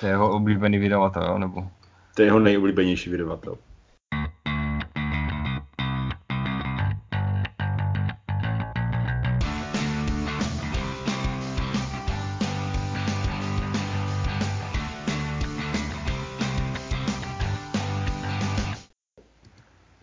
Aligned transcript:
To 0.00 0.06
je 0.06 0.12
jeho 0.12 0.32
oblíbený 0.32 0.78
vydavatel, 0.78 1.38
nebo? 1.38 1.68
To 2.14 2.22
je 2.22 2.26
jeho 2.26 2.38
nejoblíbenější 2.38 3.10
vydavatel. 3.10 3.58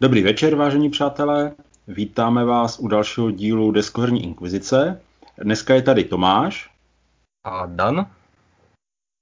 Dobrý 0.02 0.24
večer, 0.24 0.56
vážení 0.56 0.90
přátelé. 0.90 1.52
Vítáme 1.88 2.46
vás 2.46 2.80
u 2.80 2.88
dalšího 2.88 3.32
dílu 3.32 3.72
Deskoherní 3.72 4.24
inkvizice. 4.24 5.02
Dneska 5.38 5.74
je 5.74 5.82
tady 5.82 6.04
Tomáš. 6.04 6.70
A 7.44 7.66
Dan. 7.66 8.08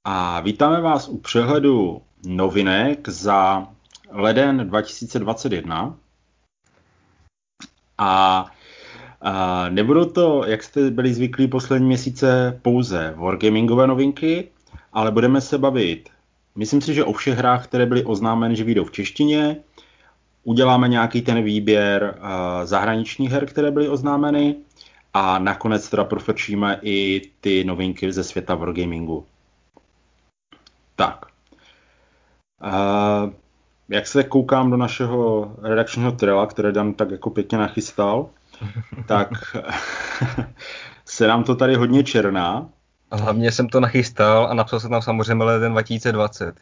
A 0.06 0.40
vítáme 0.40 0.82
vás 0.82 1.08
u 1.08 1.18
přehledu 1.18 2.02
novinek 2.28 3.10
za 3.10 3.68
leden 4.12 4.68
2021. 4.68 5.98
A, 7.98 8.46
a 9.22 9.70
nebudou 9.70 10.06
to, 10.06 10.46
jak 10.46 10.64
jste 10.64 10.92
byli 10.92 11.14
zvyklí 11.14 11.48
poslední 11.48 11.88
měsíce, 11.88 12.60
pouze 12.62 13.14
wargamingové 13.18 13.88
novinky, 13.88 14.50
ale 14.94 15.12
budeme 15.12 15.42
se 15.42 15.58
bavit, 15.58 16.10
myslím 16.56 16.82
si, 16.82 16.94
že 16.94 17.04
o 17.04 17.14
všech 17.14 17.38
hrách, 17.38 17.64
které 17.68 17.86
byly 17.86 18.04
oznámeny, 18.04 18.56
že 18.56 18.64
vyjdou 18.64 18.84
v 18.84 18.92
češtině, 18.92 19.58
uděláme 20.44 20.88
nějaký 20.88 21.22
ten 21.22 21.44
výběr 21.44 22.20
zahraničních 22.64 23.32
her, 23.32 23.46
které 23.46 23.72
byly 23.72 23.90
oznámeny 23.90 24.56
a 25.14 25.40
nakonec 25.40 25.90
teda 25.90 26.04
profečíme 26.04 26.80
i 26.82 27.22
ty 27.42 27.64
novinky 27.64 28.14
ze 28.14 28.24
světa 28.24 28.56
Wargamingu. 28.56 29.26
Tak. 30.96 31.26
Uh, 32.64 33.34
jak 33.90 34.08
se 34.08 34.24
koukám 34.24 34.72
do 34.72 34.78
našeho 34.78 35.52
redakčního 35.62 36.12
trela, 36.12 36.48
které 36.48 36.72
Dan 36.72 36.94
tak 36.94 37.12
jako 37.12 37.30
pěkně 37.30 37.58
nachystal, 37.58 38.30
tak 39.08 39.30
se 41.06 41.28
nám 41.28 41.44
to 41.44 41.56
tady 41.56 41.76
hodně 41.76 42.04
černá. 42.04 42.70
A 43.12 43.16
hlavně 43.16 43.52
jsem 43.52 43.70
to 43.70 43.80
nachystal 43.80 44.48
a 44.48 44.54
napsal 44.54 44.80
jsem 44.80 44.90
tam 44.90 45.02
samozřejmě 45.02 45.44
leden 45.44 45.72
2020. 45.72 46.60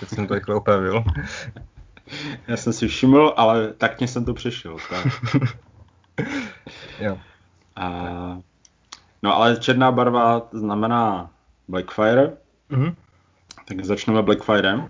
Teď 0.00 0.08
jsem 0.08 0.26
to 0.26 0.34
rychle 0.34 0.54
opravil. 0.54 1.04
Já 2.48 2.56
jsem 2.56 2.72
si 2.72 2.88
všiml, 2.88 3.34
ale 3.36 3.72
taktně 3.72 4.08
jsem 4.08 4.24
to 4.24 4.34
přešel. 4.34 4.76
Tak. 4.90 5.06
jo. 7.00 7.18
A, 7.76 7.90
no 9.22 9.36
ale 9.36 9.56
černá 9.56 9.92
barva 9.92 10.48
znamená 10.52 11.30
Blackfire. 11.68 12.32
Mm-hmm. 12.70 12.94
Tak 13.70 13.84
začneme 13.84 14.22
Blackfirem. 14.22 14.88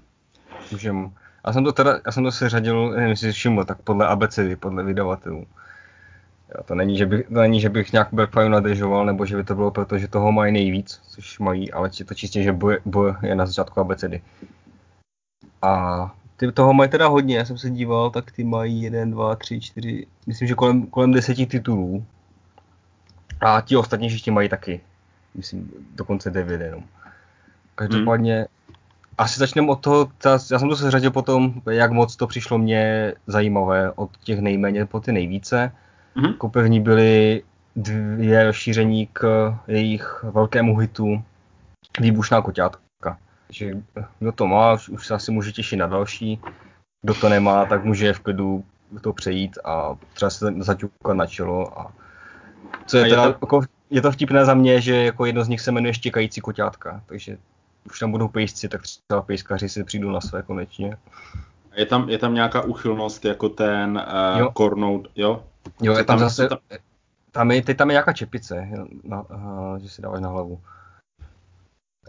Můžem. 0.72 1.12
Já 1.46 1.52
jsem 1.52 1.64
to 1.64 1.72
teda, 1.72 2.00
já 2.06 2.12
jsem 2.12 2.24
to 2.24 2.32
seřadil, 2.32 2.90
nevím, 2.90 3.08
jestli 3.08 3.32
všiml, 3.32 3.64
tak 3.64 3.82
podle 3.82 4.06
abecedy, 4.06 4.56
podle 4.56 4.84
vydavatelů. 4.84 5.46
Jo, 6.54 6.62
to 6.64 6.74
není, 6.74 6.98
že 6.98 7.06
bych, 7.06 7.26
to 7.26 7.40
není, 7.40 7.60
že 7.60 7.68
bych 7.68 7.92
nějak 7.92 8.08
Blackfire 8.12 8.48
nadržoval, 8.48 9.06
nebo 9.06 9.26
že 9.26 9.36
by 9.36 9.44
to 9.44 9.54
bylo 9.54 9.70
proto, 9.70 9.98
že 9.98 10.08
toho 10.08 10.32
mají 10.32 10.52
nejvíc, 10.52 11.00
což 11.08 11.38
mají, 11.38 11.72
ale 11.72 11.90
je 11.98 12.04
to 12.04 12.14
čistě, 12.14 12.42
že 12.42 12.52
B, 12.52 12.78
B 12.84 12.98
je 13.22 13.34
na 13.34 13.46
začátku 13.46 13.80
abecedy. 13.80 14.22
A 15.62 16.14
ty 16.36 16.52
toho 16.52 16.74
mají 16.74 16.90
teda 16.90 17.06
hodně, 17.06 17.36
já 17.36 17.44
jsem 17.44 17.58
se 17.58 17.70
díval, 17.70 18.10
tak 18.10 18.32
ty 18.32 18.44
mají 18.44 18.82
1, 18.82 19.04
2, 19.04 19.36
3, 19.36 19.60
4, 19.60 20.06
myslím, 20.26 20.48
že 20.48 20.54
kolem, 20.54 20.86
kolem 20.86 21.12
deseti 21.12 21.46
titulů. 21.46 22.04
A 23.40 23.60
ti 23.60 23.76
ostatní 23.76 24.06
ještě 24.06 24.32
mají 24.32 24.48
taky, 24.48 24.80
myslím, 25.34 25.70
dokonce 25.94 26.30
9 26.30 26.60
jenom. 26.60 26.84
Každopádně, 27.74 28.36
hmm. 28.36 28.46
Asi 29.18 29.38
začneme 29.38 29.68
od 29.68 29.80
toho, 29.80 30.08
já 30.24 30.58
jsem 30.58 30.68
to 30.68 30.76
se 30.76 30.90
řadil 30.90 31.10
potom, 31.10 31.52
jak 31.70 31.90
moc 31.90 32.16
to 32.16 32.26
přišlo 32.26 32.58
mně 32.58 33.14
zajímavé, 33.26 33.92
od 33.92 34.10
těch 34.16 34.40
nejméně 34.40 34.86
po 34.86 35.00
ty 35.00 35.12
nejvíce. 35.12 35.72
Hmm. 36.14 36.26
Jako 36.26 36.48
první 36.48 36.80
byly 36.80 37.42
dvě 37.76 38.44
rozšíření 38.44 39.06
k 39.12 39.54
jejich 39.68 40.24
velkému 40.32 40.78
hitu 40.78 41.22
Výbušná 42.00 42.42
koťátka. 42.42 43.18
Takže 43.46 43.72
kdo 44.18 44.32
to 44.32 44.46
má, 44.46 44.76
už 44.90 45.06
se 45.06 45.14
asi 45.14 45.32
může 45.32 45.52
těšit 45.52 45.78
na 45.78 45.86
další. 45.86 46.40
Kdo 47.02 47.14
to 47.14 47.28
nemá, 47.28 47.64
tak 47.64 47.84
může 47.84 48.12
v 48.12 48.20
klidu 48.20 48.64
to 49.00 49.12
přejít 49.12 49.58
a 49.64 49.96
třeba 50.14 50.30
se 50.30 50.54
zaťukat 50.58 51.16
na 51.16 51.26
čelo. 51.26 51.80
A 51.80 51.92
co 52.86 52.96
je, 52.96 53.08
teda, 53.08 53.24
jako, 53.24 53.60
je 53.90 54.02
to 54.02 54.12
vtipné 54.12 54.44
za 54.44 54.54
mě, 54.54 54.80
že 54.80 54.96
jako 55.04 55.24
jedno 55.24 55.44
z 55.44 55.48
nich 55.48 55.60
se 55.60 55.72
jmenuje 55.72 55.94
Štěkající 55.94 56.40
koťátka, 56.40 57.02
takže 57.06 57.38
už 57.90 57.98
tam 57.98 58.10
budou 58.10 58.28
pejsci, 58.28 58.68
tak 58.68 58.82
třeba 58.82 59.22
pejskaři 59.22 59.68
si 59.68 59.84
přijdou 59.84 60.10
na 60.10 60.20
své 60.20 60.42
konečně. 60.42 60.96
Je 61.76 61.86
tam, 61.86 62.08
je 62.08 62.18
tam 62.18 62.34
nějaká 62.34 62.60
uchylnost 62.62 63.24
jako 63.24 63.48
ten 63.48 64.02
uh, 64.34 64.40
jo. 64.40 64.50
kornout, 64.50 65.08
jo? 65.16 65.44
Jo, 65.82 65.92
je 65.92 66.04
tam, 66.04 66.18
tam 66.18 66.18
zase, 66.18 66.48
tam... 66.48 66.58
tam 67.32 67.50
je, 67.50 67.62
teď 67.62 67.76
tam 67.76 67.90
je 67.90 67.92
nějaká 67.92 68.12
čepice, 68.12 68.68
na, 69.04 69.22
uh, 69.30 69.76
že 69.78 69.88
si 69.88 70.02
dáváš 70.02 70.20
na 70.20 70.28
hlavu. 70.28 70.60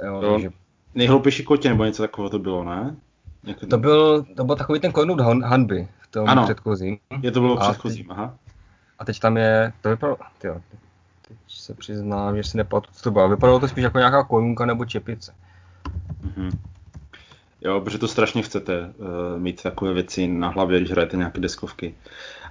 Jo, 0.04 0.22
jo. 0.22 0.32
Takže 0.32 0.50
nejhloupější 0.96 1.44
kotě, 1.44 1.70
nebo 1.70 1.86
něco 1.86 2.04
takového 2.04 2.30
to 2.30 2.40
bylo, 2.40 2.64
ne? 2.64 2.96
Jako... 3.44 3.66
To, 3.68 3.78
byl, 3.78 4.24
to 4.24 4.44
byl 4.44 4.56
takový 4.56 4.80
ten 4.80 4.92
kornout 4.92 5.20
hanby 5.22 5.88
v 6.00 6.08
tom 6.08 6.30
ano, 6.30 6.44
předchozím. 6.44 6.98
je 7.22 7.32
to 7.32 7.40
bylo 7.40 7.56
v 7.56 7.60
předchozím, 7.60 8.06
teď, 8.06 8.18
aha. 8.18 8.36
A 9.00 9.06
teď 9.06 9.20
tam 9.20 9.38
je, 9.38 9.74
to 9.82 9.90
vypadalo, 9.90 10.18
tyjo, 10.38 10.62
teď 11.28 11.38
se 11.48 11.74
přiznám, 11.74 12.38
že 12.38 12.44
si 12.44 12.58
nepamatuju, 12.58 12.94
co 12.94 13.04
to 13.04 13.12
bylo. 13.12 13.30
Vypadalo 13.30 13.60
to 13.60 13.68
spíš 13.68 13.84
jako 13.84 13.98
nějaká 13.98 14.24
korunka 14.24 14.66
nebo 14.66 14.86
čepice. 14.86 15.34
Mm-hmm. 16.26 16.52
Jo, 17.62 17.82
protože 17.82 17.98
to 17.98 18.08
strašně 18.08 18.42
chcete 18.42 18.80
uh, 18.80 19.40
mít 19.40 19.64
takové 19.64 19.94
věci 19.94 20.28
na 20.28 20.48
hlavě, 20.50 20.80
když 20.80 20.92
hrajete 20.92 21.18
nějaké 21.18 21.42
deskovky. 21.42 21.96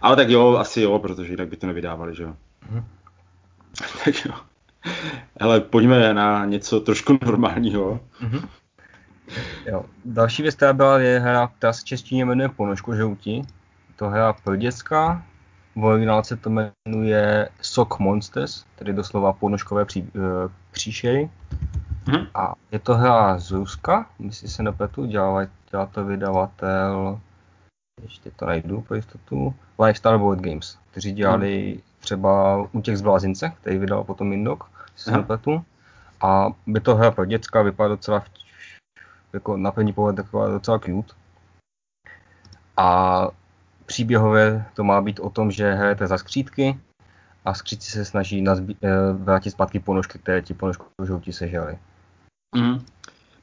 Ale 0.00 0.16
tak 0.16 0.28
jo, 0.28 0.56
asi 0.56 0.80
jo, 0.80 0.98
protože 0.98 1.32
jinak 1.32 1.48
by 1.48 1.56
to 1.56 1.66
nevydávali, 1.66 2.16
že 2.16 2.22
jo. 2.22 2.36
Mm-hmm. 2.72 2.84
tak 4.04 4.24
jo. 4.24 4.32
Hele, 5.40 5.60
pojďme 5.60 6.14
na 6.14 6.44
něco 6.44 6.80
trošku 6.80 7.18
normálního. 7.22 8.00
Mm-hmm. 8.22 8.48
Jo. 9.66 9.84
Další 10.04 10.42
věc, 10.42 10.54
která 10.54 10.72
byla, 10.72 10.98
je 10.98 11.18
hra, 11.18 11.46
která 11.46 11.72
se 11.72 11.84
češtině 11.84 12.24
jmenuje 12.24 12.48
Ponožko 12.48 12.96
žoutí. 12.96 13.42
To 13.96 14.08
hra 14.08 14.32
pro 14.32 14.56
děcka. 14.56 15.22
V 15.76 15.84
originálce 15.84 16.36
to 16.36 16.50
jmenuje 16.50 17.48
Sock 17.60 17.98
Monsters, 17.98 18.64
tedy 18.76 18.92
doslova 18.92 19.32
ponožkové 19.32 19.84
pří, 19.84 20.00
e, 20.00 20.20
příšery. 20.70 21.30
Mm-hmm. 22.06 22.26
A 22.34 22.54
je 22.72 22.78
to 22.78 22.94
hra 22.94 23.38
z 23.38 23.50
Ruska, 23.50 24.06
myslím 24.18 24.50
se 24.50 24.62
nepletu, 24.62 25.06
dělá, 25.06 25.46
dělá 25.70 25.86
to 25.86 26.04
vydavatel, 26.04 27.20
ještě 28.02 28.30
to 28.30 28.46
najdu 28.46 28.80
pro 28.80 28.96
jistotu, 28.96 29.54
Lifestyle 29.78 30.18
Board 30.18 30.40
Games, 30.40 30.78
kteří 30.90 31.12
dělali 31.12 31.74
mm 31.74 31.80
třeba 32.00 32.56
Útěk 32.72 32.96
z 32.96 33.02
blázince, 33.02 33.52
který 33.60 33.78
vydal 33.78 34.04
potom 34.04 34.32
Indok, 34.32 34.70
si 34.96 35.10
nepletu. 35.10 35.64
A 36.20 36.46
by 36.66 36.80
to 36.80 36.96
hra 36.96 37.10
pro 37.10 37.24
děcka, 37.24 37.62
vypadá 37.62 37.88
docela 37.88 38.24
jako 39.32 39.56
na 39.56 39.72
první 39.72 39.92
pohled 39.92 40.16
taková 40.16 40.48
docela 40.48 40.78
cute. 40.78 41.14
A 42.76 43.28
příběhově 43.86 44.64
to 44.74 44.84
má 44.84 45.00
být 45.00 45.20
o 45.20 45.30
tom, 45.30 45.50
že 45.50 45.74
hrajete 45.74 46.06
za 46.06 46.18
skřítky 46.18 46.80
a 47.44 47.54
skřítci 47.54 47.90
se 47.90 48.04
snaží 48.04 48.42
nazbí, 48.42 48.76
eh, 48.82 48.88
vrátit 49.12 49.50
zpátky 49.50 49.80
ponožky, 49.80 50.18
které 50.18 50.42
ti 50.42 50.54
ponožky 50.54 50.84
žoutí 51.06 51.32
sežaly. 51.32 51.78
Mm. 52.56 52.78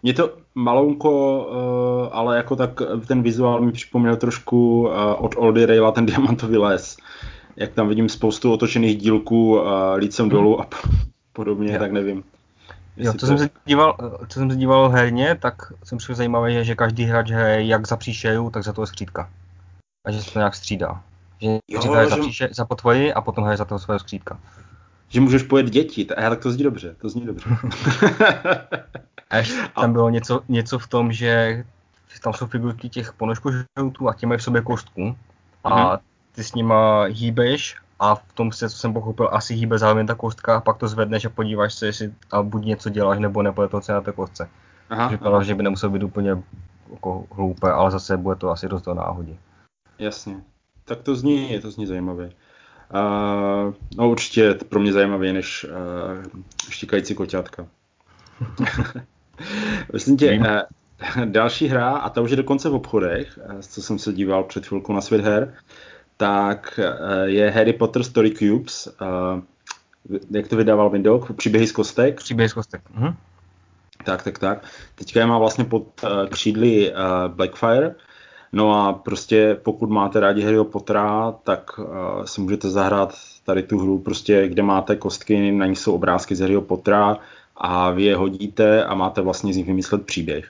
Mě 0.04 0.14
to 0.14 0.38
malounko, 0.56 1.46
uh, 1.46 2.18
ale 2.18 2.38
jako 2.38 2.56
tak 2.56 2.72
ten 3.08 3.24
vizuál 3.24 3.62
mi 3.62 3.72
připomněl 3.72 4.16
trošku 4.16 4.82
uh, 4.82 4.94
od 5.18 5.36
Oldy 5.38 5.66
Raila 5.66 5.92
ten 5.92 6.06
diamantový 6.06 6.58
les 6.58 6.98
jak 7.58 7.74
tam 7.74 7.90
vidím 7.90 8.10
spoustu 8.10 8.54
otočených 8.54 8.98
dílků 8.98 9.68
a 9.68 9.94
lícem 9.94 10.24
hmm. 10.24 10.32
dolů 10.32 10.62
a 10.62 10.68
podobně, 11.34 11.74
jo. 11.74 11.80
tak 11.80 11.92
nevím. 11.92 12.24
Jo, 12.98 13.12
co, 13.12 13.18
to... 13.18 13.26
jsem 13.26 13.38
se 13.38 13.50
díval, 13.66 13.98
co 14.28 14.40
jsem 14.40 14.52
se 14.52 14.58
díval 14.58 14.90
herně, 14.90 15.36
tak 15.36 15.74
jsem 15.84 15.98
přišel 15.98 16.16
zajímavé, 16.16 16.52
že, 16.52 16.64
že 16.64 16.76
každý 16.76 17.04
hráč 17.04 17.32
hraje 17.32 17.68
jak 17.68 17.88
za 17.88 17.98
příšeju, 17.98 18.50
tak 18.50 18.64
za 18.64 18.74
toho 18.74 18.88
skřítka. 18.88 19.30
A 20.08 20.12
že 20.12 20.24
se 20.24 20.34
to 20.34 20.40
nějak 20.40 20.56
střídá. 20.56 21.04
Že 21.42 21.60
jo, 21.68 21.92
hraje 21.92 22.10
že... 22.10 22.16
za, 22.16 22.22
příše, 22.22 22.50
za 22.52 22.66
potvoji 22.66 23.14
a 23.14 23.22
potom 23.22 23.44
hraje 23.44 23.58
za 23.58 23.66
toho 23.66 23.80
svého 23.80 24.00
skřítka. 24.00 24.40
Že 25.10 25.22
můžeš 25.22 25.44
pojet 25.44 25.70
děti, 25.70 26.06
tak 26.06 26.40
to 26.40 26.52
zní 26.52 26.64
dobře, 26.64 26.96
to 27.02 27.10
zní 27.10 27.26
dobře. 27.26 27.50
a 29.30 29.38
ještě 29.38 29.56
tam 29.76 29.94
bylo 29.94 30.10
něco, 30.10 30.42
něco 30.48 30.80
v 30.80 30.88
tom, 30.88 31.12
že 31.12 31.64
tam 32.24 32.34
jsou 32.34 32.48
figurky 32.48 32.90
těch 32.90 33.14
ponožků 33.14 33.50
žoutů 33.80 34.10
a 34.10 34.14
ti 34.14 34.26
mají 34.26 34.40
v 34.40 34.44
sobě 34.44 34.62
kostku. 34.62 35.16
A 35.64 35.70
mm-hmm 35.70 36.00
ty 36.38 36.44
s 36.44 36.54
nima 36.54 37.04
hýbeš 37.04 37.76
a 38.00 38.16
v 38.16 38.34
tom 38.34 38.52
se, 38.52 38.70
co 38.70 38.78
jsem 38.78 38.94
pochopil, 38.94 39.30
asi 39.32 39.54
hýbe 39.54 39.78
zároveň 39.78 40.08
ta 40.08 40.16
kostka 40.16 40.58
a 40.58 40.62
pak 40.62 40.78
to 40.78 40.88
zvedneš 40.88 41.26
a 41.26 41.30
podíváš 41.30 41.74
se, 41.74 41.86
jestli 41.86 42.14
a 42.32 42.44
buď 42.44 42.66
něco 42.66 42.90
děláš, 42.90 43.20
nebo 43.20 43.42
nebude 43.42 43.68
to, 43.68 43.82
co 43.82 43.92
na 43.92 44.02
té 44.02 44.12
kostce. 44.12 44.50
Aha, 44.90 45.08
Vypadalo, 45.08 45.44
že 45.44 45.56
by 45.56 45.64
nemusel 45.64 45.90
být 45.90 46.04
úplně 46.04 46.38
jako 46.92 47.26
hloupé, 47.32 47.72
ale 47.72 47.92
zase 47.92 48.18
bude 48.18 48.36
to 48.36 48.50
asi 48.50 48.68
dost 48.68 48.82
do 48.82 48.94
náhodě. 48.94 49.36
Jasně. 50.00 50.42
Tak 50.88 51.02
to 51.02 51.16
zní, 51.16 51.60
to 51.62 51.72
zní 51.72 51.86
zajímavé. 51.86 52.26
Uh, 52.26 53.74
no 53.98 54.10
určitě 54.10 54.54
pro 54.54 54.80
mě 54.80 54.94
zajímavé 54.94 55.34
než 55.34 55.66
uh, 55.66 56.42
štíkající 56.70 57.16
koťátka. 57.16 57.68
Myslím 59.94 60.18
tě, 60.18 60.42
eh, 60.46 60.62
další 61.26 61.68
hra, 61.68 61.90
a 61.90 62.10
ta 62.10 62.22
už 62.22 62.32
je 62.32 62.38
dokonce 62.38 62.70
v 62.70 62.76
obchodech, 62.76 63.40
eh, 63.42 63.64
co 63.64 63.82
jsem 63.82 64.00
se 64.00 64.14
díval 64.14 64.44
před 64.44 64.66
chvilkou 64.66 64.94
na 64.94 65.02
svět 65.02 65.22
her, 65.22 65.54
tak 66.18 66.80
eh, 66.84 67.30
je 67.30 67.50
Harry 67.50 67.74
Potter 67.74 68.04
Story 68.04 68.32
Cubes. 68.32 68.88
Eh, 69.02 69.42
jak 70.32 70.48
to 70.48 70.56
vydával 70.56 70.90
Windows? 70.90 71.32
Příběhy 71.36 71.68
z 71.68 71.72
kostek? 71.72 72.18
Příběhy 72.18 72.50
z 72.50 72.54
kostek. 72.54 72.82
Mhm. 72.94 73.16
Tak, 74.06 74.24
tak, 74.24 74.40
tak. 74.40 74.66
Teďka 74.96 75.20
je 75.20 75.26
má 75.26 75.38
vlastně 75.38 75.66
pod 75.66 76.02
křídly 76.30 76.94
Blackfire. 77.28 77.96
No 78.58 78.88
a 78.88 78.94
prostě 78.94 79.58
pokud 79.64 79.90
máte 79.90 80.20
rádi 80.20 80.42
Harryho 80.42 80.66
Pottera, 80.66 81.34
tak 81.44 81.80
si 82.26 82.42
můžete 82.42 82.70
zahrát 82.70 83.14
tady 83.46 83.64
tu 83.64 83.80
hru, 83.80 84.00
prostě, 84.00 84.48
kde 84.48 84.64
máte 84.64 84.96
kostky, 84.96 85.52
na 85.52 85.66
nich 85.66 85.80
jsou 85.80 85.94
obrázky 85.94 86.36
z 86.36 86.40
Harryho 86.40 86.62
Pottera 86.62 87.18
a 87.58 87.92
vy 87.92 88.04
je 88.04 88.16
hodíte 88.16 88.86
a 88.86 88.96
máte 88.96 89.22
vlastně 89.22 89.54
z 89.54 89.58
nich 89.58 89.68
vymyslet 89.68 90.06
příběh. 90.06 90.50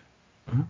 Mm-hmm. 0.50 0.65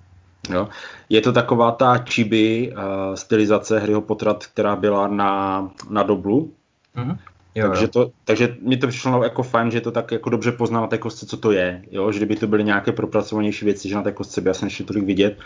Jo. 0.53 0.67
Je 1.09 1.21
to 1.21 1.33
taková 1.33 1.71
ta 1.71 1.97
chibi 1.97 2.73
uh, 2.73 3.15
stylizace 3.15 3.79
Harryho 3.79 4.01
Pottera, 4.01 4.33
která 4.33 4.75
byla 4.75 5.07
na, 5.07 5.69
na 5.89 6.03
Doblu. 6.03 6.51
Mm-hmm. 6.95 7.17
Jo, 7.55 7.67
takže. 7.67 7.87
To, 7.87 8.11
takže 8.25 8.57
mi 8.61 8.77
to 8.77 8.87
přišlo 8.87 9.23
jako 9.23 9.43
fajn, 9.43 9.71
že 9.71 9.81
to 9.81 9.91
tak 9.91 10.11
jako 10.11 10.29
dobře 10.29 10.51
pozná 10.51 10.81
na 10.81 10.87
té 10.87 10.97
kostce, 10.97 11.25
co 11.25 11.37
to 11.37 11.51
je. 11.51 11.83
Jo? 11.91 12.11
Že 12.11 12.19
kdyby 12.19 12.35
to 12.35 12.47
byly 12.47 12.63
nějaké 12.63 12.91
propracovanější 12.91 13.65
věci, 13.65 13.89
že 13.89 13.95
na 13.95 14.01
té 14.01 14.11
kostce 14.11 14.41
by 14.41 14.49
asi 14.49 14.65
nešli 14.65 14.85
tolik 14.85 15.03
vidět. 15.03 15.37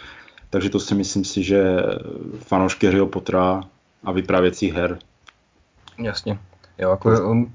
Takže 0.52 0.70
to 0.70 0.80
si 0.80 0.96
myslím 0.96 1.26
si, 1.26 1.44
že 1.44 1.76
fanoušky 2.40 2.86
Harryho 2.86 3.08
Pottera 3.08 3.64
a 4.04 4.12
vyprávěcích 4.12 4.74
her. 4.74 5.00
Jasně. 5.98 6.40
Jo, 6.78 6.90
jako 6.90 7.30
um, 7.30 7.54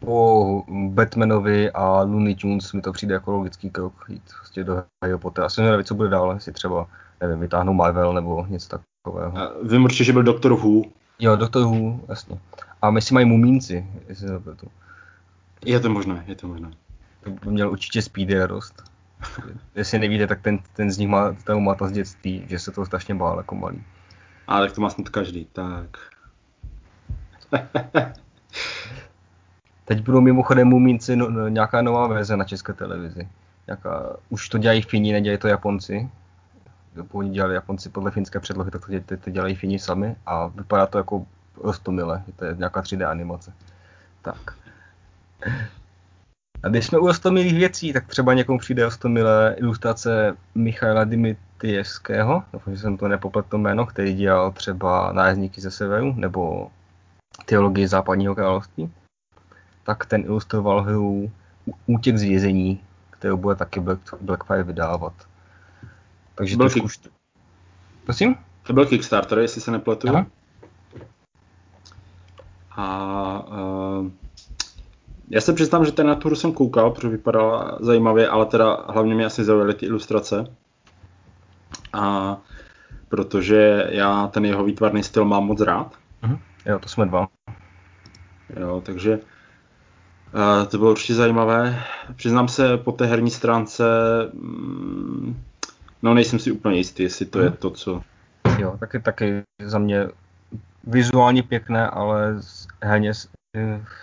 po 0.00 0.62
Batmanovi 0.88 1.70
a 1.70 2.02
Looney 2.02 2.34
Tunes 2.34 2.72
mi 2.72 2.82
to 2.82 2.92
přijde 2.92 3.14
jako 3.14 3.32
logický 3.32 3.70
krok 3.70 3.92
jít 4.08 4.22
prostě 4.38 4.64
do 4.64 4.82
Harry 5.04 5.18
Pottera. 5.18 5.46
Asi 5.46 5.62
nevím, 5.62 5.84
co 5.84 5.94
bude 5.94 6.08
dál, 6.08 6.32
jestli 6.34 6.52
třeba, 6.52 6.86
nevím, 7.20 7.40
vytáhnou 7.40 7.72
Marvel 7.72 8.12
nebo 8.12 8.46
něco 8.48 8.68
takového. 8.68 9.38
A 9.38 9.52
vím 9.62 9.84
určitě, 9.84 10.04
že 10.04 10.12
byl 10.12 10.22
Doctor 10.22 10.52
Who. 10.52 10.82
Jo, 11.18 11.36
Doctor 11.36 11.62
Who, 11.62 12.00
jasně. 12.08 12.38
A 12.82 12.90
my 12.90 13.02
si 13.02 13.14
mají 13.14 13.26
mumínci, 13.26 13.86
jestli 14.08 14.28
to. 14.28 14.66
Je 15.64 15.80
to 15.80 15.90
možné, 15.90 16.24
je 16.26 16.34
to 16.34 16.48
možné. 16.48 16.70
To 17.24 17.30
by 17.30 17.50
měl 17.50 17.70
určitě 17.70 18.02
Speedy 18.02 18.38
radost. 18.38 18.93
Jestli 19.74 19.98
nevíte, 19.98 20.26
tak 20.26 20.40
ten, 20.40 20.58
ten 20.72 20.90
z 20.90 20.98
nich 20.98 21.08
má, 21.08 21.32
ten 21.32 21.62
má 21.62 21.74
to 21.74 21.88
z 21.88 21.92
dětství, 21.92 22.46
že 22.48 22.58
se 22.58 22.70
to 22.70 22.86
strašně 22.86 23.14
bál 23.14 23.36
jako 23.36 23.54
malý. 23.54 23.84
Ale 24.46 24.66
tak 24.66 24.74
to 24.74 24.80
má 24.80 24.90
snad 24.90 25.08
každý, 25.08 25.44
tak. 25.52 25.98
Teď 29.84 30.02
budou 30.02 30.20
mimochodem 30.20 30.68
Mumínci 30.68 31.16
no, 31.16 31.30
no, 31.30 31.48
nějaká 31.48 31.82
nová 31.82 32.06
verze 32.06 32.36
na 32.36 32.44
české 32.44 32.72
televizi. 32.72 33.28
Jaká, 33.66 34.16
už 34.28 34.48
to 34.48 34.58
dělají 34.58 34.82
Fini, 34.82 35.12
nedělají 35.12 35.38
to 35.38 35.48
Japonci. 35.48 36.10
Původně 37.08 37.32
dělali 37.32 37.54
Japonci 37.54 37.88
podle 37.88 38.10
finské 38.10 38.40
předlohy, 38.40 38.70
tak 38.70 38.86
to, 38.86 38.92
teď 39.06 39.20
to 39.20 39.30
dělají 39.30 39.54
Fini 39.54 39.78
sami 39.78 40.16
a 40.26 40.46
vypadá 40.46 40.86
to 40.86 40.98
jako 40.98 41.26
rostomile. 41.56 42.22
To 42.36 42.44
je 42.44 42.54
nějaká 42.56 42.82
3D 42.82 43.10
animace. 43.10 43.52
Tak. 44.22 44.56
A 46.64 46.68
když 46.68 46.86
jsme 46.86 46.98
u 46.98 47.06
rostomilých 47.06 47.54
věcí, 47.54 47.92
tak 47.92 48.06
třeba 48.06 48.34
někomu 48.34 48.58
přijde 48.58 48.84
rostomilé 48.84 49.54
ilustrace 49.58 50.36
Michaila 50.54 51.04
Dimitrievského, 51.04 52.42
doufám, 52.52 52.74
že 52.74 52.80
jsem 52.80 52.96
to 52.96 53.08
nepopletl 53.08 53.48
to 53.48 53.58
jméno, 53.58 53.86
který 53.86 54.14
dělal 54.14 54.52
třeba 54.52 55.12
Nájezdníky 55.12 55.60
ze 55.60 55.70
severu, 55.70 56.14
nebo 56.16 56.70
Teologii 57.46 57.88
západního 57.88 58.34
království 58.34 58.90
tak 59.84 60.06
ten 60.06 60.20
ilustroval 60.20 60.82
hru 60.82 61.32
Útěk 61.86 62.18
z 62.18 62.22
vězení, 62.22 62.80
kterou 63.10 63.36
bude 63.36 63.54
taky 63.54 63.80
Black, 63.80 64.14
Blackfire 64.20 64.62
vydávat. 64.62 65.12
Takže 66.34 66.56
to 66.56 66.64
už... 66.64 67.00
Prosím? 68.04 68.36
To 68.62 68.72
byl 68.72 68.86
Kickstarter, 68.86 69.38
jestli 69.38 69.60
se 69.60 69.70
nepletu. 69.70 70.08
Aha. 70.08 70.26
A 72.70 73.46
uh, 73.48 74.10
já 75.30 75.40
se 75.40 75.52
přiznám, 75.52 75.84
že 75.84 75.92
ten 75.92 76.06
na 76.06 76.14
tu 76.14 76.28
hru 76.28 76.36
jsem 76.36 76.52
koukal, 76.52 76.90
protože 76.90 77.08
vypadala 77.08 77.78
zajímavě, 77.80 78.28
ale 78.28 78.46
teda 78.46 78.84
hlavně 78.88 79.14
mě 79.14 79.24
asi 79.24 79.44
zaujaly 79.44 79.74
ty 79.74 79.86
ilustrace. 79.86 80.44
A 81.92 82.36
protože 83.08 83.86
já 83.90 84.26
ten 84.26 84.44
jeho 84.44 84.64
výtvarný 84.64 85.02
styl 85.02 85.24
mám 85.24 85.46
moc 85.46 85.60
rád. 85.60 85.92
Uh-huh. 86.22 86.38
Jo, 86.66 86.78
to 86.78 86.88
jsme 86.88 87.06
dva. 87.06 87.28
Jo, 88.60 88.82
takže 88.84 89.18
Uh, 90.34 90.66
to 90.66 90.78
bylo 90.78 90.90
určitě 90.90 91.14
zajímavé. 91.14 91.84
Přiznám 92.16 92.48
se, 92.48 92.76
po 92.76 92.92
té 92.92 93.06
herní 93.06 93.30
stránce, 93.30 93.84
mm, 94.32 95.42
no 96.02 96.14
nejsem 96.14 96.38
si 96.38 96.52
úplně 96.52 96.76
jistý, 96.76 97.02
jestli 97.02 97.26
to 97.26 97.38
hmm. 97.38 97.44
je 97.44 97.50
mhm. 97.50 97.58
to, 97.58 97.70
co... 97.70 98.02
Jo, 98.58 98.76
taky, 98.80 99.00
taky 99.00 99.42
za 99.62 99.78
mě 99.78 100.08
vizuálně 100.84 101.42
pěkné, 101.42 101.88
ale 101.88 102.36
herně, 102.82 103.12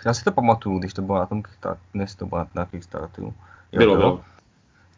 já 0.06 0.14
si 0.14 0.24
to 0.24 0.32
pamatuju, 0.32 0.78
když 0.78 0.94
to 0.94 1.02
bylo 1.02 1.18
na 1.18 1.26
tom 1.26 1.42
Kickstarteru, 1.42 1.88
než 1.94 2.14
to 2.14 2.26
bylo 2.26 2.46
na 2.54 2.66
Kickstarteru. 2.66 3.34
Jo, 3.72 3.78
bylo, 3.78 3.96
bylo. 3.96 4.20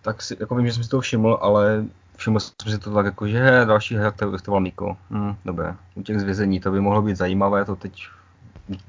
Tak 0.02 0.22
si, 0.22 0.36
jako 0.40 0.54
vím, 0.54 0.66
že 0.66 0.72
jsem 0.72 0.84
si 0.84 0.90
to 0.90 1.00
všiml, 1.00 1.38
ale 1.40 1.84
všiml 2.16 2.40
jsem 2.40 2.72
si 2.72 2.78
to 2.78 2.94
tak 2.94 3.06
jako, 3.06 3.28
že 3.28 3.64
další 3.64 3.96
hra, 3.96 4.10
kterou 4.10 4.30
dostával 4.30 4.60
Miko. 4.60 4.96
Hm, 5.10 5.34
dobré, 5.44 5.74
u 5.94 6.02
těch 6.02 6.20
zvězení, 6.20 6.60
to 6.60 6.70
by 6.70 6.80
mohlo 6.80 7.02
být 7.02 7.16
zajímavé, 7.16 7.64
to 7.64 7.76
teď 7.76 8.02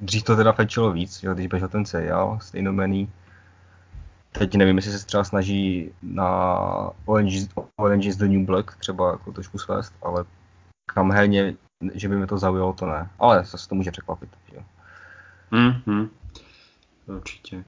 dřív 0.01 0.23
to 0.23 0.35
teda 0.35 0.51
fečilo 0.51 0.91
víc, 0.91 1.23
jo, 1.23 1.33
když 1.33 1.47
běžel 1.47 1.67
ten 1.67 1.85
seriál 1.85 2.39
stejnomený. 2.41 3.09
Teď 4.31 4.56
nevím, 4.56 4.75
jestli 4.75 4.91
se 4.91 5.06
třeba 5.06 5.23
snaží 5.23 5.91
na 6.03 6.59
Orange, 7.06 7.39
Orange 7.75 8.09
is 8.09 8.17
the 8.17 8.27
New 8.27 8.45
Black 8.45 8.75
třeba 8.75 9.12
jako 9.12 9.31
trošku 9.31 9.57
svést, 9.57 9.94
ale 10.01 10.25
kam 10.94 11.12
herně, 11.12 11.56
že 11.94 12.09
by 12.09 12.15
mi 12.15 12.27
to 12.27 12.38
zaujalo, 12.38 12.73
to 12.73 12.85
ne. 12.85 13.09
Ale 13.19 13.45
zase 13.45 13.69
to 13.69 13.75
může 13.75 13.91
překvapit. 13.91 14.29
Jo. 14.53 14.62
Mm-hmm. 15.51 16.09
Určitě. 17.07 17.63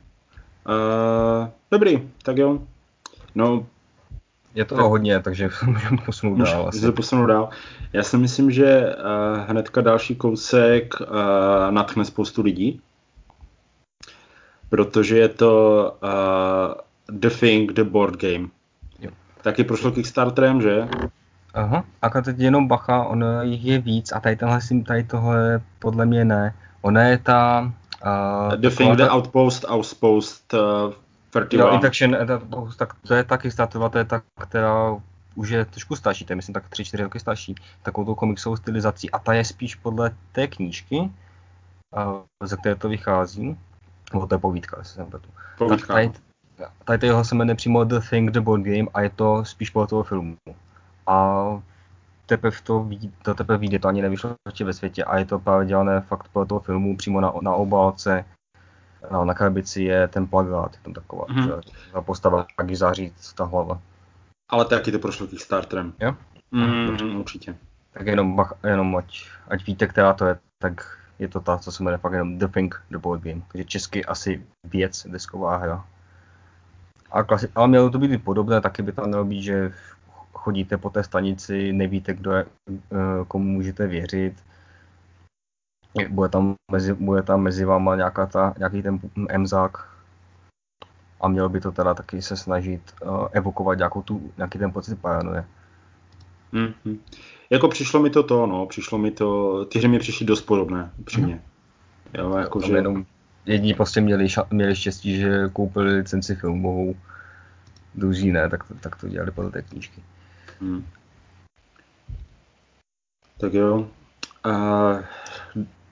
Uh, 0.68 1.48
dobrý, 1.72 2.10
tak 2.24 2.38
jo. 2.38 2.60
No, 3.36 3.66
je 4.56 4.66
to 4.66 4.76
tak, 4.76 4.86
hodně, 4.86 5.20
takže 5.20 5.50
můžeme 5.66 5.98
posunout 6.06 6.36
dál. 6.36 6.70
Můžeme 6.74 6.92
posunout 6.92 7.26
dál. 7.26 7.50
Já 7.94 8.04
si 8.04 8.18
myslím, 8.18 8.52
že 8.52 8.96
uh, 8.96 9.50
hnedka 9.50 9.82
další 9.82 10.16
kousek 10.16 10.94
uh, 11.02 11.08
natchne 11.70 12.06
spoustu 12.06 12.42
lidí, 12.42 12.82
protože 14.70 15.18
je 15.18 15.30
to 15.30 15.52
uh, 16.04 17.20
The 17.20 17.30
Thing, 17.30 17.74
The 17.74 17.84
Board 17.84 18.22
Game. 18.22 18.48
Jo. 19.00 19.12
Taky 19.42 19.64
prošlo 19.64 19.92
Kickstarterem, 19.92 20.62
že? 20.62 20.88
Aha, 21.54 21.86
a 22.02 22.22
teď 22.22 22.40
jenom 22.40 22.68
bacha, 22.68 23.04
ono 23.04 23.44
jich 23.44 23.66
je 23.66 23.80
víc 23.80 24.12
a 24.12 24.20
tady 24.20 24.36
tenhle, 24.36 24.60
tady 24.88 25.04
tohle 25.04 25.62
podle 25.80 26.06
mě 26.06 26.26
ne. 26.26 26.54
Ona 26.88 27.04
je 27.04 27.18
ta... 27.18 27.72
Uh, 28.06 28.56
the 28.56 28.70
Thing, 28.70 28.96
The 28.96 29.10
Outpost, 29.10 29.66
Outpost, 29.68 30.54
uh, 30.54 30.94
31. 31.30 31.66
Jo, 31.66 31.74
Infection, 31.74 32.18
tak 32.78 32.94
to 33.08 33.14
je 33.14 33.24
taky 33.24 33.52
statová, 33.52 33.90
to 33.90 33.98
je 33.98 34.06
ta, 34.06 34.22
která 34.40 34.96
už 35.36 35.50
je 35.50 35.66
trošku 35.66 35.96
starší, 35.96 36.26
to 36.26 36.32
je 36.32 36.36
myslím 36.36 36.54
tak 36.54 36.70
3-4 36.70 37.04
roky 37.04 37.20
starší, 37.20 37.56
takovou 37.84 38.06
tou 38.06 38.16
komiksovou 38.16 38.56
stylizací 38.56 39.12
a 39.12 39.20
ta 39.20 39.34
je 39.34 39.46
spíš 39.46 39.76
podle 39.76 40.12
té 40.32 40.48
knížky, 40.48 41.12
ze 42.44 42.58
které 42.58 42.76
to 42.76 42.90
vychází, 42.90 43.58
nebo 44.14 44.28
to 44.28 44.36
je 44.36 44.40
povídka, 44.40 44.78
jestli 44.80 44.96
jsem 44.96 45.06
pletu. 45.06 45.30
Povídka. 45.58 45.94
tady, 45.94 46.12
tady 46.86 47.08
jeho 47.08 47.26
se 47.26 47.36
jmenuje 47.36 47.56
přímo 47.56 47.84
The 47.84 48.00
Thing, 48.10 48.32
The 48.32 48.40
Board 48.40 48.64
Game 48.64 48.88
a 48.94 49.02
je 49.02 49.10
to 49.10 49.46
spíš 49.46 49.70
podle 49.70 49.88
toho 49.88 50.04
filmu. 50.04 50.38
A 51.08 51.46
teprve 52.28 52.58
to, 52.64 52.90
to 53.22 53.34
teprve 53.34 53.58
vyjde, 53.58 53.80
to 53.80 53.88
ani 53.88 54.02
nevyšlo 54.02 54.36
ještě 54.46 54.66
ve 54.66 54.74
světě 54.74 55.04
a 55.04 55.18
je 55.18 55.26
to 55.26 55.40
právě 55.40 55.68
dělané 55.68 56.02
fakt 56.02 56.28
podle 56.34 56.46
toho 56.46 56.60
filmu, 56.60 56.98
přímo 56.98 57.22
na, 57.22 57.34
na 57.42 57.54
obálce, 57.54 58.26
No, 59.12 59.26
na 59.26 59.34
krabici 59.34 59.84
je 59.84 60.08
ten 60.08 60.28
plagát, 60.28 60.74
je 60.74 60.80
tam 60.84 60.94
taková 60.94 61.26
mm-hmm. 61.26 61.62
ta 61.94 62.02
postava, 62.02 62.46
jak 62.60 62.76
září 62.76 63.14
ta 63.36 63.44
hlava. 63.44 63.82
Ale 64.50 64.66
taky 64.66 64.92
to 64.92 65.00
prošlo 65.00 65.28
Kickstarterem. 65.28 65.94
Jo? 66.00 66.16
Mm, 66.52 67.16
určitě. 67.16 67.56
Tak 67.94 68.08
jenom, 68.08 68.46
jenom 68.64 68.96
ať, 68.96 69.30
ať 69.48 69.68
víte, 69.68 69.88
která 69.88 70.14
to 70.14 70.26
je, 70.26 70.40
tak 70.60 70.98
je 71.20 71.28
to 71.28 71.40
ta, 71.40 71.58
co 71.58 71.72
se 71.72 71.84
jmenuje 71.84 71.98
fakt 71.98 72.14
jenom 72.14 72.38
The 72.38 72.48
Pink, 72.48 72.84
The 72.90 72.98
Board 72.98 73.24
Game. 73.24 73.42
Takže 73.52 73.66
česky 73.66 74.06
asi 74.06 74.46
věc, 74.64 75.08
desková 75.10 75.58
hra. 75.58 75.86
A 77.12 77.24
klasi- 77.24 77.52
ale 77.56 77.68
mělo 77.68 77.90
to 77.90 78.00
být 78.00 78.24
podobné, 78.24 78.62
taky 78.62 78.82
by 78.82 78.92
tam 78.92 79.08
mělo 79.08 79.26
být, 79.26 79.44
že 79.44 79.72
chodíte 80.38 80.78
po 80.78 80.90
té 80.90 81.04
stanici, 81.04 81.74
nevíte, 81.74 82.14
kdo 82.14 82.32
je, 82.32 82.46
eh, 82.72 83.26
komu 83.28 83.46
můžete 83.46 83.88
věřit, 83.88 84.34
bude 86.10 86.30
tam 86.30 86.56
mezi, 86.72 86.94
bude 86.94 87.24
tam 87.24 87.42
mezi 87.42 87.66
váma 87.66 87.96
nějaká 87.96 88.26
ta, 88.26 88.54
nějaký 88.58 88.82
ten 88.82 89.00
emzák 89.30 89.98
a 91.22 91.28
měl 91.28 91.50
by 91.50 91.62
to 91.62 91.72
teda 91.72 91.94
taky 91.94 92.22
se 92.22 92.38
snažit 92.38 92.82
uh, 93.02 93.28
evokovat 93.32 93.78
nějakou 93.78 94.02
tu, 94.02 94.32
nějaký 94.38 94.60
ten 94.60 94.72
pocit 94.72 95.02
paranoje. 95.02 95.46
Mm-hmm. 96.54 96.98
Jako 97.50 97.68
přišlo 97.68 98.00
mi 98.00 98.10
to 98.10 98.24
to, 98.24 98.46
no, 98.46 98.66
přišlo 98.66 98.98
mi 98.98 99.12
to, 99.12 99.66
ty 99.66 99.80
hry 99.80 99.88
mi 99.88 100.00
přišly 100.00 100.26
dost 100.26 100.42
podobné, 100.42 100.92
upřímně. 100.98 101.36
Mm. 101.36 101.42
Jo, 102.14 102.38
jako, 102.38 102.62
že... 102.62 102.76
jenom 102.76 103.06
jediní 103.46 103.74
prostě 103.74 104.02
měli, 104.02 104.26
ša- 104.26 104.48
měli 104.52 104.76
štěstí, 104.76 105.18
že 105.18 105.50
koupili 105.54 105.96
licenci 105.96 106.36
filmovou 106.36 106.96
druzí 107.96 108.32
ne, 108.32 108.50
tak, 108.50 108.64
tak 108.82 108.96
to 108.96 109.10
dělali 109.10 109.32
podle 109.32 109.52
té 109.52 109.62
knížky. 109.62 110.04
Hmm. 110.62 110.86
Tak 113.38 113.54
jo. 113.54 113.88
Uh, 114.46 115.04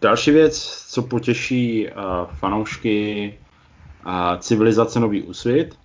další 0.01 0.31
věc, 0.31 0.85
co 0.87 1.01
potěší 1.01 1.89
fanoušky 2.39 3.37
uh, 4.05 4.39
civilizace 4.39 4.99
Nový 4.99 5.23
úsvit, 5.23 5.75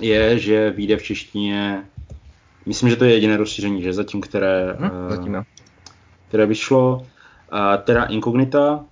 je, 0.00 0.38
že 0.38 0.70
vyjde 0.70 0.96
v 0.96 1.02
češtině, 1.02 1.84
myslím, 2.66 2.90
že 2.90 2.96
to 2.96 3.04
je 3.04 3.14
jediné 3.14 3.36
rozšíření, 3.36 3.82
že 3.82 3.92
zatím, 3.92 4.20
které, 4.20 4.76
hmm, 4.78 5.10
zatím, 5.10 5.34
uh, 5.34 5.42
které 6.28 6.46
vyšlo, 6.46 7.06
teda 7.84 8.04
Incognita. 8.04 8.84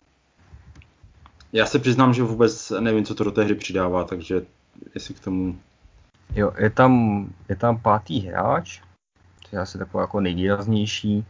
Já 1.52 1.66
se 1.66 1.78
přiznám, 1.78 2.14
že 2.14 2.22
vůbec 2.22 2.72
nevím, 2.80 3.04
co 3.04 3.14
to 3.14 3.24
do 3.24 3.30
té 3.30 3.44
hry 3.44 3.54
přidává, 3.54 4.04
takže 4.04 4.42
jestli 4.94 5.14
k 5.14 5.20
tomu... 5.20 5.58
Jo, 6.34 6.52
je 6.58 6.70
tam, 6.70 7.26
je 7.48 7.56
tam 7.56 7.78
pátý 7.78 8.20
hráč, 8.20 8.80
to 9.50 9.56
je 9.56 9.62
asi 9.62 9.78
takový 9.78 10.02
jako 10.02 10.20
nejvýraznější, 10.20 11.26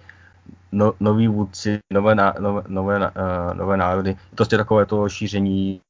no, 0.72 0.92
nový 1.00 1.28
vůdci, 1.28 1.78
nové, 1.92 2.14
nové, 2.14 2.62
nové, 2.68 2.98
uh, 2.98 3.54
nové 3.54 3.76
národy. 3.76 4.10
Je 4.10 4.16
to 4.30 4.36
prostě 4.36 4.56
takové 4.56 4.86
to 4.86 5.08
šíření 5.08 5.80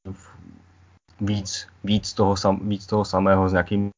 víc, 1.21 1.67
víc, 1.83 2.13
toho, 2.13 2.37
sam, 2.37 2.69
víc 2.69 2.85
toho 2.85 3.05
samého 3.05 3.49
s 3.49 3.51
nějakými 3.51 3.91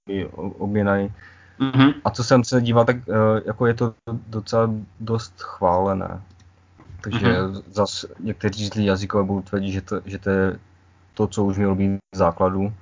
obměnami. 0.58 1.14
Mm-hmm. 1.60 1.94
A 2.06 2.10
co 2.10 2.24
jsem 2.24 2.44
se 2.44 2.62
díval, 2.62 2.86
tak 2.86 2.96
uh, 3.08 3.16
jako 3.46 3.66
je 3.68 3.74
to 3.74 3.94
docela 4.08 4.70
dost 5.00 5.42
chválené. 5.42 6.22
Takže 7.02 7.28
mm-hmm. 7.28 7.64
zas 7.72 8.06
někteří 8.20 8.68
zlí 8.68 8.86
jazykové 8.86 9.24
budou 9.24 9.42
tvrdit, 9.42 9.72
že 9.72 9.82
to, 9.82 10.02
že 10.06 10.20
to 10.20 10.30
je 10.30 10.60
to, 11.14 11.28
co 11.28 11.44
už 11.44 11.58
mělo 11.58 11.76
být 11.76 11.98
v 12.16 12.18
základu. 12.18 12.74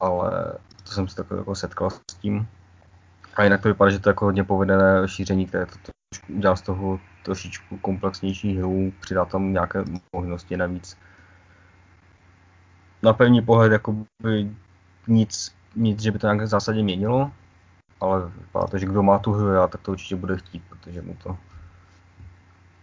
Ale 0.00 0.52
to 0.86 0.92
jsem 0.92 1.08
se 1.08 1.16
tak 1.16 1.26
jako 1.36 1.54
setkal 1.54 1.90
s 1.90 2.14
tím. 2.20 2.48
A 3.36 3.44
jinak 3.44 3.62
to 3.62 3.68
vypadá, 3.68 3.90
že 3.90 3.98
to 3.98 4.08
je 4.08 4.10
jako 4.10 4.24
hodně 4.24 4.44
povedené 4.44 5.08
šíření, 5.08 5.46
které 5.46 5.66
to, 5.66 5.74
to 5.82 5.92
udělá 6.28 6.56
z 6.56 6.62
toho 6.62 7.00
trošičku 7.22 7.78
komplexnější 7.78 8.56
hru, 8.56 8.92
přidá 9.00 9.24
tam 9.24 9.52
nějaké 9.52 9.84
možnosti 10.12 10.56
navíc. 10.56 10.98
Na 13.02 13.12
první 13.12 13.42
pohled 13.42 13.72
jakoby 13.72 14.06
nic, 15.06 15.54
nic, 15.76 16.02
že 16.02 16.10
by 16.10 16.18
to 16.18 16.26
nějak 16.26 16.48
zásadě 16.48 16.82
měnilo, 16.82 17.30
ale 18.00 18.32
vypadá 18.38 18.66
to, 18.66 18.78
že 18.78 18.86
kdo 18.86 19.02
má 19.02 19.18
tu 19.18 19.32
hru, 19.32 19.68
tak 19.68 19.80
to 19.80 19.92
určitě 19.92 20.16
bude 20.16 20.36
chtít, 20.36 20.62
protože 20.68 21.02
mu 21.02 21.16
to 21.22 21.38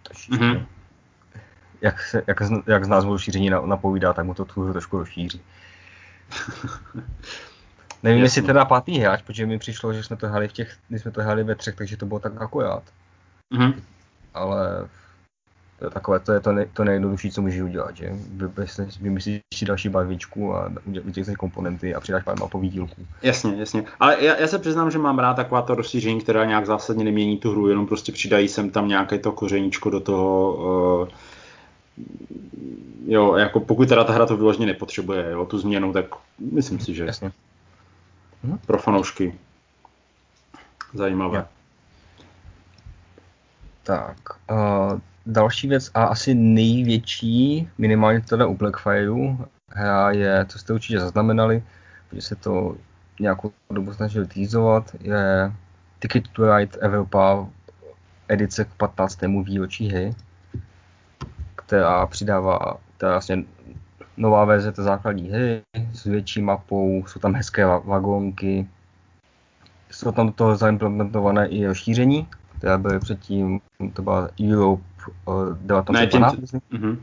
trošičku, 0.04 0.44
mm-hmm. 0.44 0.66
jak, 1.82 2.02
se, 2.02 2.24
jak, 2.28 2.42
jak 2.68 2.86
z 2.86 2.88
názvu 2.88 3.18
šíření 3.18 3.50
napovídá, 3.50 4.14
tak 4.14 4.26
mu 4.26 4.34
to 4.34 4.46
tu 4.46 4.64
hru 4.64 4.72
trošku 4.72 4.98
rozšíří. 4.98 5.42
Nevím, 8.04 8.24
Jasně. 8.24 8.26
jestli 8.26 8.42
teda 8.42 8.66
pátý 8.66 9.00
hráč, 9.00 9.22
protože 9.22 9.46
mi 9.46 9.60
přišlo, 9.60 9.94
že 9.94 10.04
jsme 10.04 10.16
to 10.16 10.28
hráli 10.28 10.48
v 10.48 10.54
těch, 10.54 10.78
když 10.90 11.02
jsme 11.02 11.12
to 11.12 11.22
hráli 11.22 11.44
ve 11.44 11.56
třech, 11.56 11.76
takže 11.76 11.98
to 11.98 12.06
bylo 12.06 12.20
tak 12.20 12.42
akorát. 12.42 12.84
Mm-hmm. 13.56 13.74
Ale 14.34 14.88
to 15.80 15.86
je 15.86 15.92
takové, 15.92 16.20
to 16.20 16.34
je 16.34 16.40
to, 16.40 16.52
nej, 16.52 16.66
to 16.74 16.84
nejjednodušší, 16.84 17.32
co 17.32 17.42
můžeš 17.42 17.62
udělat, 17.62 17.96
že? 17.96 18.12
Vymyslíš 19.02 19.42
si 19.54 19.66
další 19.66 19.90
barvičku 19.90 20.56
a 20.56 20.72
vytěžíš 20.86 21.36
komponenty 21.36 21.96
a 21.96 22.00
přidáš 22.00 22.24
pár 22.24 22.40
mapový 22.40 22.70
dílku. 22.70 23.06
Jasně, 23.22 23.56
jasně. 23.58 23.84
Ale 24.00 24.18
já, 24.20 24.36
já, 24.36 24.48
se 24.48 24.60
přiznám, 24.60 24.92
že 24.92 24.98
mám 24.98 25.20
rád 25.20 25.34
taková 25.34 25.62
to 25.62 25.76
rozšíření, 25.76 26.22
která 26.22 26.46
nějak 26.46 26.66
zásadně 26.66 27.04
nemění 27.04 27.38
tu 27.38 27.52
hru, 27.52 27.68
jenom 27.68 27.88
prostě 27.88 28.12
přidají 28.12 28.48
sem 28.48 28.70
tam 28.70 28.88
nějaké 28.88 29.18
to 29.20 29.32
kořeníčko 29.32 29.90
do 29.90 30.00
toho, 30.00 30.54
uh, 30.56 31.08
jo, 33.08 33.36
jako 33.36 33.60
pokud 33.60 33.90
teda 33.90 34.04
ta 34.04 34.14
hra 34.14 34.26
to 34.26 34.38
vyloženě 34.38 34.66
nepotřebuje, 34.66 35.32
jo, 35.32 35.46
tu 35.46 35.60
změnu, 35.60 35.94
tak 35.94 36.06
myslím 36.52 36.80
si, 36.80 36.94
že 36.94 37.06
Jasně. 37.06 37.32
Mhm. 38.44 38.58
pro 38.58 38.78
fanoušky 38.78 39.34
zajímavé. 40.94 41.38
Ja. 41.38 41.48
Tak, 43.84 44.18
uh, 44.52 45.00
další 45.26 45.68
věc 45.68 45.92
a 45.94 46.04
asi 46.04 46.34
největší, 46.34 47.70
minimálně 47.78 48.22
teda 48.22 48.46
u 48.46 48.56
Blackfireu, 48.56 49.38
hra 49.70 50.12
je, 50.12 50.46
co 50.46 50.60
jste 50.60 50.74
určitě 50.74 51.00
zaznamenali, 51.00 51.64
že 52.12 52.22
se 52.22 52.36
to 52.36 52.76
nějakou 53.20 53.52
dobu 53.72 53.94
snažil 53.94 54.26
týzovat, 54.26 54.96
je 55.00 55.54
Ticket 56.00 56.28
to 56.28 56.58
Ride 56.58 56.78
Evropa 56.80 57.48
edice 58.28 58.66
k 58.66 58.74
15. 58.78 59.22
výročí 59.44 59.90
hry, 59.90 60.16
která 61.56 62.06
přidává 62.06 62.78
teda 62.98 63.12
vlastně 63.12 63.44
nová 64.18 64.46
verze 64.46 64.72
té 64.72 64.84
základní 64.84 65.30
hry 65.30 65.62
s 65.94 66.04
větší 66.04 66.42
mapou, 66.42 67.04
jsou 67.08 67.20
tam 67.20 67.36
hezké 67.36 67.66
vagónky, 67.66 68.68
jsou 69.92 70.12
tam 70.12 70.28
do 70.28 70.34
toho 70.34 70.56
zaimplementované 70.56 71.48
i 71.48 71.68
rozšíření, 71.68 72.28
které 72.58 72.78
byly 72.78 73.00
předtím, 73.00 73.60
to 73.94 74.02
byla 74.02 74.30
Europe 74.42 74.84
1912, 75.68 76.36
mm-hmm. 76.36 76.98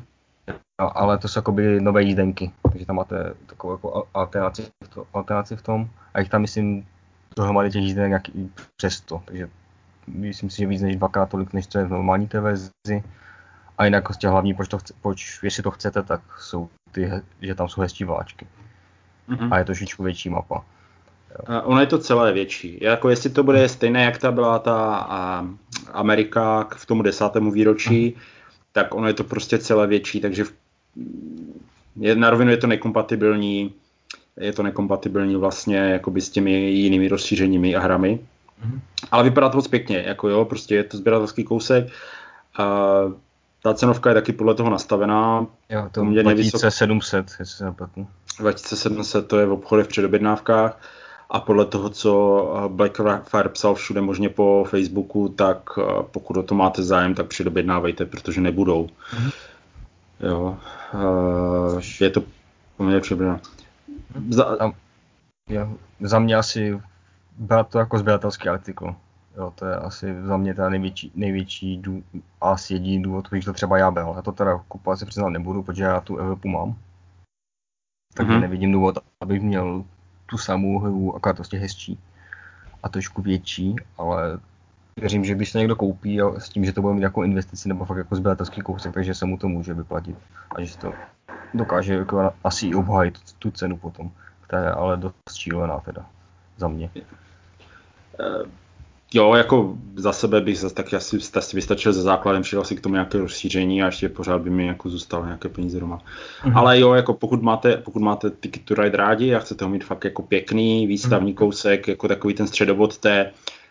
no, 0.80 0.98
ale 0.98 1.18
to 1.18 1.28
jsou 1.28 1.38
jakoby 1.38 1.80
nové 1.80 2.02
jízdenky, 2.02 2.52
takže 2.72 2.86
tam 2.86 2.96
máte 2.96 3.34
takovou 3.46 3.72
jako 3.72 4.06
alternaci, 4.14 4.62
v 4.84 4.88
to, 4.88 5.06
alternaci 5.12 5.56
v 5.56 5.62
tom 5.62 5.88
a 6.14 6.20
jich 6.20 6.28
tam 6.28 6.40
myslím 6.40 6.86
dohromady 7.36 7.70
těch 7.70 7.82
jízdenek 7.82 8.08
nějaký 8.08 8.52
přes 8.76 8.94
100, 8.94 9.22
takže 9.24 9.48
myslím 10.06 10.50
si, 10.50 10.56
že 10.56 10.66
víc 10.66 10.82
než 10.82 10.96
dvakrát 10.96 11.28
tolik, 11.28 11.52
než 11.52 11.66
to 11.66 11.78
je 11.78 11.84
v 11.84 11.90
normální 11.90 12.28
té 12.28 12.40
verzi. 12.40 13.02
A 13.80 13.84
jinak 13.84 14.04
prostě 14.04 14.28
hlavní, 14.28 14.54
proč, 14.54 14.68
to 14.68 14.78
chce, 14.78 14.94
proč 15.02 15.40
jestli 15.42 15.62
to 15.62 15.70
chcete, 15.70 16.02
tak 16.02 16.20
jsou 16.40 16.68
ty, 16.92 17.10
že 17.42 17.54
tam 17.54 17.68
jsou 17.68 17.80
hezčí 17.80 18.04
vláčky. 18.04 18.46
Mm-hmm. 19.28 19.48
A 19.50 19.58
je 19.58 19.64
to 19.64 19.66
trošičku 19.66 20.02
větší 20.02 20.28
mapa. 20.28 20.64
Jo. 21.30 21.62
Ono 21.64 21.80
je 21.80 21.86
to 21.86 21.98
celé 21.98 22.32
větší. 22.32 22.78
Jako 22.80 23.08
jestli 23.08 23.30
to 23.30 23.42
bude 23.42 23.68
stejné, 23.68 24.04
jak 24.04 24.18
ta 24.18 24.32
byla 24.32 24.58
ta 24.58 24.96
a, 24.96 25.46
Amerika 25.92 26.64
k 26.64 26.74
v 26.74 26.86
tomu 26.86 27.02
desátému 27.02 27.50
výročí, 27.50 28.06
mm. 28.06 28.22
tak 28.72 28.94
ono 28.94 29.06
je 29.06 29.14
to 29.14 29.24
prostě 29.24 29.58
celé 29.58 29.86
větší, 29.86 30.20
takže 30.20 30.44
v, 30.44 30.52
je, 31.96 32.16
na 32.16 32.30
rovinu 32.30 32.50
je 32.50 32.56
to 32.56 32.66
nekompatibilní, 32.66 33.74
je 34.36 34.52
to 34.52 34.62
nekompatibilní 34.62 35.36
vlastně 35.36 35.76
jakoby 35.76 36.20
s 36.20 36.30
těmi 36.30 36.52
jinými 36.52 37.08
rozšířeními 37.08 37.76
a 37.76 37.80
hrami. 37.80 38.20
Mm. 38.64 38.80
Ale 39.10 39.24
vypadá 39.24 39.48
to 39.48 39.58
moc 39.58 39.68
pěkně, 39.68 40.04
jako 40.06 40.28
jo, 40.28 40.44
prostě 40.44 40.74
je 40.74 40.84
to 40.84 40.96
sběratelský 40.96 41.44
kousek. 41.44 41.88
A 42.58 42.64
ta 43.62 43.74
cenovka 43.74 44.10
je 44.10 44.14
taky 44.14 44.32
podle 44.32 44.54
toho 44.54 44.70
nastavená. 44.70 45.46
Jo, 45.68 45.88
to 45.92 46.04
2700, 46.04 47.26
jestli 47.38 47.56
se 47.56 47.64
nepletu. 47.64 48.06
2700 48.38 49.28
to 49.28 49.38
je 49.38 49.46
v 49.46 49.52
obchodech 49.52 49.86
v 49.86 49.88
předobjednávkách 49.88 50.80
a 51.30 51.40
podle 51.40 51.64
toho, 51.64 51.88
co 51.90 52.68
Blackfire 52.68 53.48
psal 53.48 53.74
všude 53.74 54.00
možně 54.00 54.28
po 54.28 54.64
Facebooku, 54.68 55.28
tak 55.28 55.58
eh, 55.78 55.82
pokud 56.10 56.36
o 56.36 56.42
to 56.42 56.54
máte 56.54 56.82
zájem, 56.82 57.14
tak 57.14 57.26
předobjednávejte, 57.26 58.04
protože 58.06 58.40
nebudou. 58.40 58.86
Mm-hmm. 58.86 59.32
Jo, 60.20 60.58
uh, 60.94 61.80
je 62.00 62.10
to 62.10 62.22
poměrně 62.76 63.00
přibližné. 63.00 63.40
Za, 64.28 64.56
za 66.00 66.18
mě 66.18 66.36
asi 66.36 66.80
brát 67.38 67.68
to 67.68 67.78
jako 67.78 67.98
sběratelský 67.98 68.48
artikl. 68.48 68.94
Jo, 69.36 69.52
to 69.54 69.66
je 69.66 69.76
asi 69.76 70.22
za 70.22 70.36
mě 70.36 70.54
teda 70.54 70.68
největší, 70.68 71.12
největší 71.14 71.76
dů, 71.76 72.02
asi 72.40 72.74
jediný 72.74 73.02
důvod, 73.02 73.28
když 73.30 73.44
to 73.44 73.52
třeba 73.52 73.78
já 73.78 73.90
byl. 73.90 74.12
Já 74.16 74.22
to 74.22 74.32
teda 74.32 74.58
kupovat 74.68 74.98
se 74.98 75.06
přiznat 75.06 75.28
nebudu, 75.28 75.62
protože 75.62 75.84
já 75.84 76.00
tu 76.00 76.16
Evropu 76.16 76.48
mám. 76.48 76.76
Takže 78.14 78.32
mm-hmm. 78.32 78.40
nevidím 78.40 78.72
důvod, 78.72 78.98
abych 79.20 79.42
měl 79.42 79.84
tu 80.26 80.38
samou 80.38 80.78
hru, 80.78 81.16
akorát 81.16 81.34
prostě 81.34 81.58
hezčí 81.58 81.98
a 82.82 82.88
trošku 82.88 83.22
větší, 83.22 83.76
ale 83.98 84.38
věřím, 84.96 85.24
že 85.24 85.34
když 85.34 85.50
se 85.50 85.58
někdo 85.58 85.76
koupí 85.76 86.22
a 86.22 86.40
s 86.40 86.48
tím, 86.48 86.64
že 86.64 86.72
to 86.72 86.82
bude 86.82 86.94
mít 86.94 87.02
jako 87.02 87.24
investici 87.24 87.68
nebo 87.68 87.84
fakt 87.84 87.98
jako 87.98 88.16
sběratelský 88.16 88.60
kousek, 88.60 88.94
takže 88.94 89.14
se 89.14 89.26
mu 89.26 89.38
to 89.38 89.48
může 89.48 89.74
vyplatit 89.74 90.16
a 90.56 90.62
že 90.62 90.78
to 90.78 90.94
dokáže 91.54 91.94
jako 91.94 92.32
asi 92.44 92.66
i 92.66 92.74
obhájit 92.74 93.32
tu 93.32 93.50
cenu 93.50 93.76
potom, 93.76 94.10
která 94.40 94.62
je 94.62 94.70
ale 94.70 94.96
dost 94.96 95.34
šílená 95.34 95.80
teda 95.80 96.06
za 96.56 96.68
mě. 96.68 96.90
Uh 98.20 98.46
Jo, 99.14 99.34
jako 99.34 99.76
za 99.96 100.12
sebe 100.12 100.40
bych 100.40 100.58
zase 100.58 100.74
tak 100.74 100.94
asi, 100.94 101.18
asi 101.34 101.56
vystačil 101.56 101.92
ze 101.92 102.02
základem, 102.02 102.42
přidal 102.42 102.64
si 102.64 102.76
k 102.76 102.80
tomu 102.80 102.94
nějaké 102.94 103.18
rozšíření 103.18 103.82
a 103.82 103.86
ještě 103.86 104.08
pořád 104.08 104.42
by 104.42 104.50
mi 104.50 104.66
jako 104.66 104.90
zůstalo 104.90 105.24
nějaké 105.24 105.48
peníze 105.48 105.80
doma. 105.80 105.98
Mm-hmm. 106.42 106.58
Ale 106.58 106.80
jo, 106.80 106.94
jako 106.94 107.14
pokud 107.14 107.42
máte, 107.42 107.76
pokud 107.76 108.02
máte 108.02 108.30
Ticket 108.30 108.64
to 108.64 108.74
Ride 108.74 108.96
rádi 108.96 109.34
a 109.34 109.38
chcete 109.38 109.64
ho 109.64 109.70
mít 109.70 109.84
fakt 109.84 110.04
jako 110.04 110.22
pěkný, 110.22 110.86
výstavní 110.86 111.32
mm-hmm. 111.32 111.36
kousek, 111.38 111.88
jako 111.88 112.08
takový 112.08 112.34
ten 112.34 112.46
středobod 112.46 112.98
té, 112.98 113.30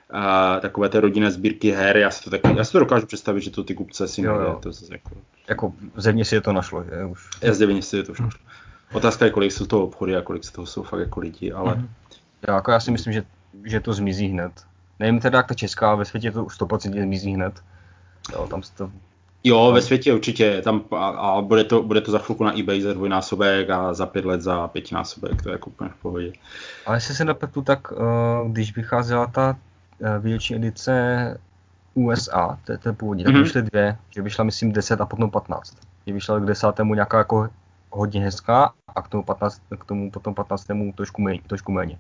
a 0.10 0.60
takové 0.60 0.90
té 0.90 1.00
rodinné 1.00 1.32
sbírky 1.32 1.72
her, 1.72 1.98
já 1.98 2.12
si 2.12 2.24
to 2.24 2.30
taky, 2.30 2.58
já 2.58 2.64
si 2.64 2.72
to 2.72 2.80
dokážu 2.80 3.06
představit, 3.06 3.42
že 3.42 3.52
to 3.52 3.64
ty 3.64 3.76
kupce 3.76 4.08
si 4.08 4.22
jo, 4.22 4.36
jo. 4.36 4.60
to 4.62 4.72
zase 4.72 4.94
jako... 4.94 5.10
Jako 5.50 5.74
zevně 5.96 6.26
si 6.26 6.36
je 6.36 6.42
to 6.42 6.54
našlo, 6.54 6.84
že 6.84 7.06
už. 7.06 7.30
Já 7.42 7.54
zevně 7.54 7.82
si 7.82 7.98
je 7.98 8.04
to 8.04 8.12
už 8.12 8.20
našlo. 8.20 8.40
Otázka 8.94 9.26
je, 9.26 9.32
kolik 9.32 9.52
jsou 9.52 9.66
toho 9.66 9.84
obchody 9.84 10.16
a 10.16 10.22
kolik 10.22 10.44
z 10.44 10.52
toho 10.52 10.66
jsou 10.66 10.84
fakt 10.84 11.00
jako 11.00 11.20
lidi, 11.20 11.52
ale... 11.52 11.74
Mm-hmm. 11.74 11.88
Já, 12.48 12.56
jako 12.56 12.72
já 12.72 12.80
si 12.80 12.92
myslím, 12.92 13.14
že, 13.14 13.24
že 13.64 13.80
to 13.80 13.94
zmizí 13.94 14.28
hned 14.28 14.52
Nevím 15.00 15.20
teda, 15.20 15.38
jak 15.38 15.48
ta 15.48 15.54
česká, 15.54 15.96
ve 15.96 16.06
světě 16.06 16.32
to 16.32 16.46
už 16.46 16.60
100% 16.60 17.04
zmizí 17.04 17.34
hned. 17.34 17.64
Jo, 18.34 18.48
tam 18.48 18.62
to 18.78 18.92
Jo, 19.44 19.72
ve 19.72 19.82
světě 19.82 20.14
určitě. 20.14 20.62
Tam, 20.62 20.82
a, 20.92 21.08
a 21.08 21.42
bude, 21.42 21.64
to, 21.64 21.84
bude 21.84 22.02
to 22.02 22.12
za 22.12 22.20
chvilku 22.20 22.44
na 22.44 22.60
eBay 22.60 22.82
za 22.82 22.94
dvojnásobek 22.94 23.70
a 23.70 23.94
za 23.94 24.06
pět 24.06 24.26
let 24.26 24.42
za 24.42 24.68
pětinásobek, 24.68 25.42
to 25.42 25.50
je 25.50 25.54
jako 25.54 25.70
úplně 25.70 25.90
v 25.90 26.02
pohodě. 26.02 26.32
Ale 26.86 26.98
jestli 26.98 27.16
se 27.16 27.26
nepletu, 27.26 27.62
tak 27.62 27.92
uh, 27.92 27.98
když 28.52 28.76
vycházela 28.76 29.28
ta 29.28 29.56
uh, 30.00 30.24
výroční 30.24 30.56
edice 30.56 31.38
USA, 31.94 32.60
to, 32.66 32.90
je 32.90 32.94
původní, 32.94 33.24
tak 33.24 33.34
mm-hmm. 33.34 33.44
vyšly 33.44 33.62
dvě, 33.62 33.98
že 34.10 34.22
vyšla 34.22 34.44
myslím 34.44 34.72
10 34.72 35.02
a 35.02 35.06
potom 35.06 35.32
15. 35.32 35.78
Že 36.08 36.14
vyšla 36.14 36.40
k 36.40 36.46
desátému 36.46 36.94
nějaká 36.94 37.18
jako 37.18 37.50
hodně 37.90 38.22
hezká 38.22 38.74
a 38.96 39.02
k 39.02 39.08
tomu, 39.08 39.24
15, 39.24 39.62
k 39.80 39.86
tomu 39.86 40.12
potom 40.12 40.36
15. 40.36 40.68
trošku 40.96 41.22
méně. 41.22 41.40
Trošku 41.48 41.72
méně. 41.72 42.00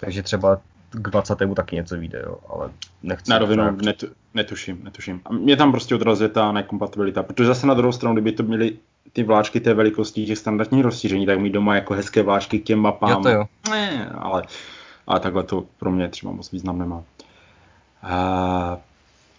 Takže 0.00 0.22
třeba 0.22 0.60
k 0.94 1.10
20. 1.10 1.38
taky 1.54 1.76
něco 1.76 1.96
vyjde, 1.96 2.22
jo, 2.26 2.36
ale 2.48 2.70
nechci. 3.02 3.30
Na 3.30 3.38
rovinu 3.38 3.64
tak... 3.64 3.82
netu, 3.82 4.06
netuším, 4.34 4.80
netuším. 4.84 5.20
A 5.24 5.32
mě 5.32 5.56
tam 5.56 5.70
prostě 5.70 5.94
odrazuje 5.94 6.28
ta 6.28 6.52
nekompatibilita, 6.52 7.22
protože 7.22 7.46
zase 7.46 7.66
na 7.66 7.74
druhou 7.74 7.92
stranu, 7.92 8.14
kdyby 8.14 8.32
to 8.32 8.42
měly 8.42 8.76
ty 9.12 9.22
vláčky 9.22 9.60
té 9.60 9.74
velikosti 9.74 10.26
těch 10.26 10.38
standardních 10.38 10.84
rozšíření, 10.84 11.26
tak 11.26 11.38
mít 11.38 11.52
doma 11.52 11.74
jako 11.74 11.94
hezké 11.94 12.22
vláčky 12.22 12.58
k 12.58 12.64
těm 12.64 12.78
mapám. 12.78 13.10
Jo, 13.10 13.22
to 13.22 13.28
jo. 13.28 13.44
Ne, 13.70 14.10
ale, 14.18 14.42
ale 15.06 15.20
takhle 15.20 15.42
to 15.42 15.64
pro 15.78 15.90
mě 15.90 16.08
třeba 16.08 16.32
moc 16.32 16.52
význam 16.52 16.78
nemá. 16.78 17.02
A, 18.02 18.78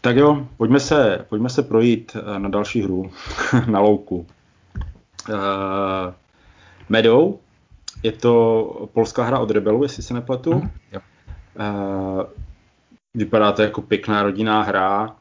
tak 0.01 0.15
jo, 0.15 0.47
pojďme 0.57 0.79
se, 0.79 1.25
pojďme 1.29 1.49
se 1.49 1.63
projít 1.63 2.17
eh, 2.35 2.39
na 2.39 2.49
další 2.49 2.81
hru, 2.81 3.11
na 3.67 3.79
louku. 3.79 4.27
Uh, 5.29 6.13
Meadow, 6.89 7.37
je 8.03 8.11
to 8.11 8.89
polská 8.93 9.23
hra 9.23 9.39
od 9.39 9.51
Rebelu, 9.51 9.83
jestli 9.83 10.03
se 10.03 10.13
nepletu. 10.13 10.53
Mm, 10.53 10.69
jo. 10.91 10.99
Uh, 11.59 12.23
vypadá 13.13 13.51
to 13.51 13.61
jako 13.61 13.81
pěkná 13.81 14.23
rodinná 14.23 14.61
hra. 14.61 15.15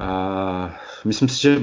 Uh, 0.00 0.70
myslím 1.04 1.28
si, 1.28 1.42
že 1.42 1.60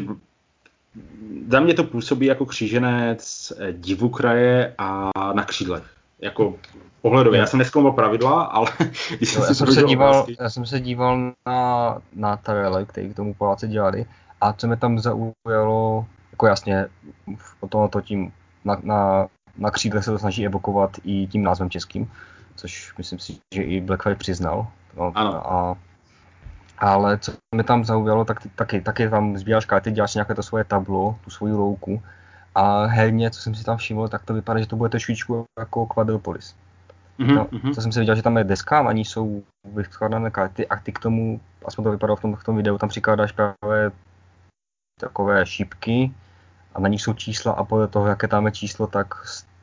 za 1.48 1.60
mě 1.60 1.74
to 1.74 1.84
působí 1.84 2.26
jako 2.26 2.46
kříženec 2.46 3.54
divukraje 3.72 4.76
a 4.78 5.12
na 5.34 5.44
křídlech. 5.44 5.84
Jako 6.22 6.56
pohledově. 7.02 7.40
Já 7.40 7.46
jsem 7.46 7.60
neskoumal 7.60 7.92
pravidla, 7.92 8.44
ale 8.44 8.68
když 9.18 9.30
jsem, 9.30 9.44
já, 9.44 9.54
jsem 9.54 9.68
se 9.68 9.84
díval, 9.84 10.26
já 10.40 10.50
jsem 10.50 10.66
se 10.66 10.80
díval 10.80 11.32
na, 11.46 11.98
na 12.16 12.38
trailer, 12.38 12.86
který 12.86 13.10
k 13.10 13.16
tomu 13.16 13.34
Poláci 13.34 13.68
dělali 13.68 14.06
a 14.42 14.54
co 14.54 14.68
mě 14.68 14.76
tam 14.76 15.00
zaujalo, 15.00 16.06
jako 16.32 16.48
jasně, 16.48 16.86
o 17.60 17.68
tom 17.68 17.90
to 17.90 18.02
tím 18.02 18.32
na, 18.66 18.78
na, 18.84 19.28
na 19.58 19.72
křídle 19.72 20.04
se 20.04 20.12
to 20.12 20.20
snaží 20.20 20.46
evokovat 20.46 20.92
i 21.04 21.28
tím 21.28 21.44
názvem 21.44 21.70
českým, 21.70 22.12
což 22.56 22.98
myslím 22.98 23.20
si, 23.20 23.38
že 23.56 23.64
i 23.64 23.82
Blackfire 23.82 24.16
přiznal. 24.16 24.68
No, 24.98 25.12
ano. 25.16 25.52
A, 25.54 25.78
ale 26.78 27.18
co 27.18 27.34
mě 27.56 27.64
tam 27.64 27.86
zaujalo, 27.86 28.26
tak 28.26 28.48
taky, 28.56 28.82
taky 28.82 29.10
tam 29.10 29.38
sbíráš 29.38 29.66
karty, 29.66 29.92
děláš 29.92 30.14
nějaké 30.14 30.36
to 30.36 30.44
svoje 30.44 30.64
tablo, 30.64 31.20
tu 31.24 31.30
svoji 31.30 31.54
louku 31.54 32.02
a 32.56 32.86
herně, 32.86 33.32
co 33.32 33.42
jsem 33.42 33.56
si 33.56 33.64
tam 33.64 33.78
všiml, 33.78 34.08
tak 34.08 34.24
to 34.24 34.34
vypadá, 34.34 34.60
že 34.60 34.68
to 34.68 34.76
bude 34.76 34.90
trošičku 34.90 35.46
jako 35.60 35.86
Quadropolis. 35.86 36.56
Mm-hmm. 37.20 37.36
No, 37.36 37.48
mhm. 37.52 37.74
co 37.74 37.82
jsem 37.82 37.92
si 37.92 38.00
viděl, 38.00 38.16
že 38.16 38.22
tam 38.22 38.38
je 38.38 38.44
deska, 38.44 38.84
na 38.84 38.92
ní 38.92 39.06
jsou 39.06 39.44
vyskládané 39.74 40.32
karty 40.32 40.68
a 40.68 40.76
ty 40.76 40.92
k 40.92 41.00
tomu, 41.00 41.42
aspoň 41.66 41.84
to 41.84 41.92
vypadalo 41.92 42.16
v 42.16 42.22
tom, 42.22 42.36
v 42.36 42.44
tom 42.44 42.56
videu, 42.56 42.78
tam 42.78 42.90
přikládáš 42.90 43.32
právě 43.32 43.92
takové 45.00 45.46
šípky 45.46 46.14
a 46.74 46.80
na 46.80 46.90
nich 46.90 47.02
jsou 47.02 47.14
čísla 47.14 47.54
a 47.54 47.64
podle 47.64 47.88
toho, 47.88 48.08
jaké 48.08 48.28
tam 48.28 48.46
je 48.46 48.52
číslo, 48.52 48.88
tak 48.88 49.08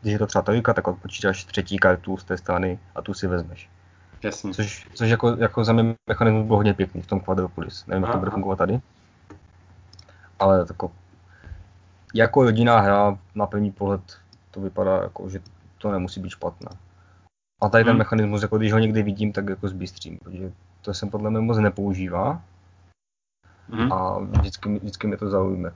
když 0.02 0.12
je 0.12 0.18
to 0.18 0.26
třeba 0.26 0.42
trojka, 0.42 0.74
tak 0.74 0.88
odpočítáš 0.88 1.44
třetí 1.44 1.78
kartu 1.78 2.16
z 2.16 2.24
té 2.24 2.38
strany 2.38 2.78
a 2.94 3.02
tu 3.02 3.14
si 3.14 3.26
vezmeš. 3.26 3.70
Jasně. 4.22 4.54
Což, 4.54 4.86
což 4.94 5.10
jako, 5.10 5.36
jako 5.36 5.64
za 5.64 5.72
mě 5.72 5.94
mechanismus 6.06 6.46
byl 6.46 6.56
hodně 6.56 6.74
pěkný 6.74 7.02
v 7.02 7.06
tom 7.06 7.20
Quadropolis. 7.20 7.86
Nevím, 7.86 8.02
jak 8.02 8.12
to 8.12 8.18
bude 8.18 8.30
fungovat 8.30 8.56
tady. 8.56 8.80
Ale 10.38 10.66
tako, 10.66 10.92
jako 12.14 12.44
jediná 12.44 12.80
hra 12.80 13.18
na 13.34 13.46
první 13.46 13.72
pohled 13.72 14.00
to 14.50 14.60
vypadá 14.60 15.02
jako, 15.02 15.28
že 15.28 15.40
to 15.78 15.92
nemusí 15.92 16.20
být 16.20 16.30
špatné. 16.30 16.68
A 17.62 17.68
tady 17.68 17.84
ten 17.84 17.90
hmm. 17.90 17.98
mechanismus, 17.98 18.42
jako 18.42 18.58
když 18.58 18.72
ho 18.72 18.78
někdy 18.78 19.02
vidím, 19.02 19.32
tak 19.32 19.48
jako 19.48 19.68
zbystřím, 19.68 20.18
protože 20.18 20.52
to 20.82 20.94
jsem 20.94 21.10
podle 21.10 21.30
mě 21.30 21.40
moc 21.40 21.58
nepoužívá. 21.58 22.42
Hmm. 23.70 23.92
A 23.92 24.18
vždycky, 24.18 24.78
vždycky 24.78 25.06
mě 25.06 25.16
to 25.16 25.30
zaujme 25.30 25.72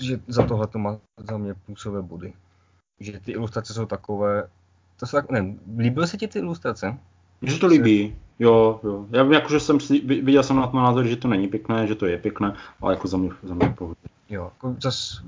že 0.00 0.20
za 0.28 0.46
tohle 0.46 0.66
to 0.66 0.78
má 0.78 0.98
za 1.16 1.38
mě 1.38 1.54
působé 1.54 2.02
body. 2.02 2.32
Že 3.00 3.20
ty 3.20 3.32
ilustrace 3.32 3.74
jsou 3.74 3.86
takové, 3.86 4.48
to 4.96 5.06
jsou 5.06 5.16
tak, 5.16 5.30
ne, 5.30 5.54
líbily 5.78 6.06
se 6.06 6.16
ti 6.16 6.28
ty 6.28 6.38
ilustrace? 6.38 6.98
Mně 7.40 7.52
se 7.52 7.58
to 7.58 7.66
líbí, 7.66 8.16
jo, 8.38 8.80
jo. 8.84 9.06
Já 9.10 9.22
vím, 9.22 9.32
jakože 9.32 9.60
jsem 9.60 9.80
si, 9.80 10.00
viděl 10.00 10.42
jsem 10.42 10.56
na 10.56 10.66
to 10.66 10.76
názor, 10.76 11.06
že 11.06 11.16
to 11.16 11.28
není 11.28 11.48
pěkné, 11.48 11.86
že 11.86 11.94
to 11.94 12.06
je 12.06 12.18
pěkné, 12.18 12.54
ale 12.80 12.94
jako 12.94 13.08
za 13.08 13.16
mě, 13.16 13.30
za 13.42 13.54
mě 13.54 13.68
pohodě. 13.68 14.00
Jo, 14.28 14.44
jako 14.44 14.76
zas, 14.82 15.22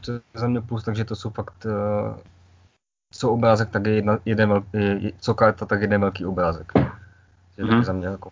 to 0.00 0.12
je 0.12 0.20
za 0.34 0.48
mě 0.48 0.60
plus, 0.60 0.84
takže 0.84 1.04
to 1.04 1.16
jsou 1.16 1.30
fakt, 1.30 1.66
uh, 1.66 2.16
co 3.12 3.30
obrázek, 3.30 3.70
tak 3.70 3.86
je 3.86 3.94
jedna, 3.94 4.18
jeden 4.24 4.48
velký, 4.48 5.12
co 5.20 5.34
karta, 5.34 5.66
tak 5.66 5.80
jeden 5.80 6.00
velký 6.00 6.24
obrázek. 6.24 6.72
Je 7.56 7.64
mm-hmm. 7.64 7.82
za 7.82 7.92
mě 7.92 8.06
jako, 8.06 8.30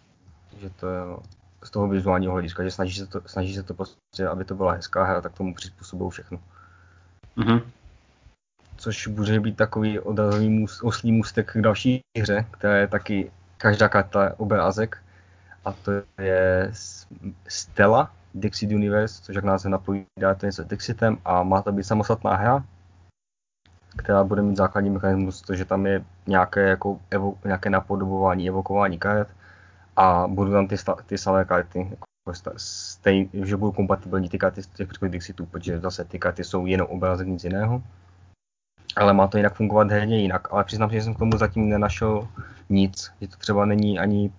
že 0.60 0.70
to 0.70 0.88
je, 0.88 1.00
z 1.64 1.70
toho 1.70 1.88
vizuálního 1.88 2.32
hlediska, 2.32 2.62
že 2.62 2.70
snaží 2.70 2.98
se 2.98 3.06
to, 3.06 3.20
snaží 3.26 3.54
se 3.54 3.62
to 3.62 3.74
prostě, 3.74 4.28
aby 4.30 4.44
to 4.44 4.54
byla 4.54 4.72
hezká 4.72 5.04
hra, 5.04 5.20
tak 5.20 5.32
tomu 5.32 5.54
přizpůsobují 5.54 6.10
všechno. 6.10 6.38
Mm-hmm. 7.36 7.62
Což 8.76 9.08
může 9.08 9.40
být 9.40 9.56
takový 9.56 10.00
odrazový 10.00 10.66
oslý 10.82 11.12
můstek 11.12 11.52
k 11.52 11.60
další 11.60 12.00
hře, 12.18 12.46
která 12.50 12.76
je 12.76 12.86
taky 12.86 13.30
každá 13.56 13.88
karta 13.88 14.34
obrázek 14.36 14.98
a 15.64 15.72
to 15.72 15.90
je 16.18 16.70
Stella 17.48 18.12
Dixit 18.34 18.70
Universe, 18.70 19.22
což 19.22 19.36
jak 19.36 19.44
název 19.44 19.70
napovídá, 19.70 20.34
to 20.36 20.46
je 20.46 20.48
něco 20.48 20.64
Dixitem 20.64 21.18
a 21.24 21.42
má 21.42 21.62
to 21.62 21.72
být 21.72 21.84
samostatná 21.84 22.36
hra, 22.36 22.64
která 23.96 24.24
bude 24.24 24.42
mít 24.42 24.56
základní 24.56 24.90
mechanismus, 24.90 25.42
to, 25.42 25.54
že 25.54 25.64
tam 25.64 25.86
je 25.86 26.04
nějaké, 26.26 26.68
jako 26.68 27.00
evo, 27.10 27.34
nějaké 27.44 27.70
napodobování, 27.70 28.48
evokování 28.48 28.98
karet, 28.98 29.28
a 29.96 30.26
budou 30.28 30.52
tam 30.52 30.68
ty, 30.68 30.76
ty 31.06 31.18
samé 31.18 31.44
karty, 31.44 31.78
jako 31.78 32.52
stejn, 32.56 33.28
že 33.32 33.56
budou 33.56 33.72
kompatibilní 33.72 34.28
ty 34.28 34.38
karty 34.38 34.62
z 34.62 34.66
těch 34.66 34.88
předchozích 34.88 35.12
Dixitů, 35.12 35.46
protože 35.46 35.80
zase 35.80 36.04
ty 36.04 36.18
karty 36.18 36.44
jsou 36.44 36.66
jenom 36.66 36.86
obrázek, 36.86 37.28
nic 37.28 37.44
jiného. 37.44 37.82
Ale 38.96 39.12
má 39.12 39.26
to 39.26 39.36
jinak 39.36 39.54
fungovat 39.54 39.90
herně 39.90 40.20
jinak, 40.20 40.52
ale 40.52 40.64
přiznám 40.64 40.90
že 40.90 41.02
jsem 41.02 41.14
k 41.14 41.18
tomu 41.18 41.38
zatím 41.38 41.68
nenašel 41.68 42.28
nic, 42.68 43.12
že 43.20 43.28
to 43.28 43.36
třeba 43.36 43.64
není 43.64 43.98
ani 43.98 44.32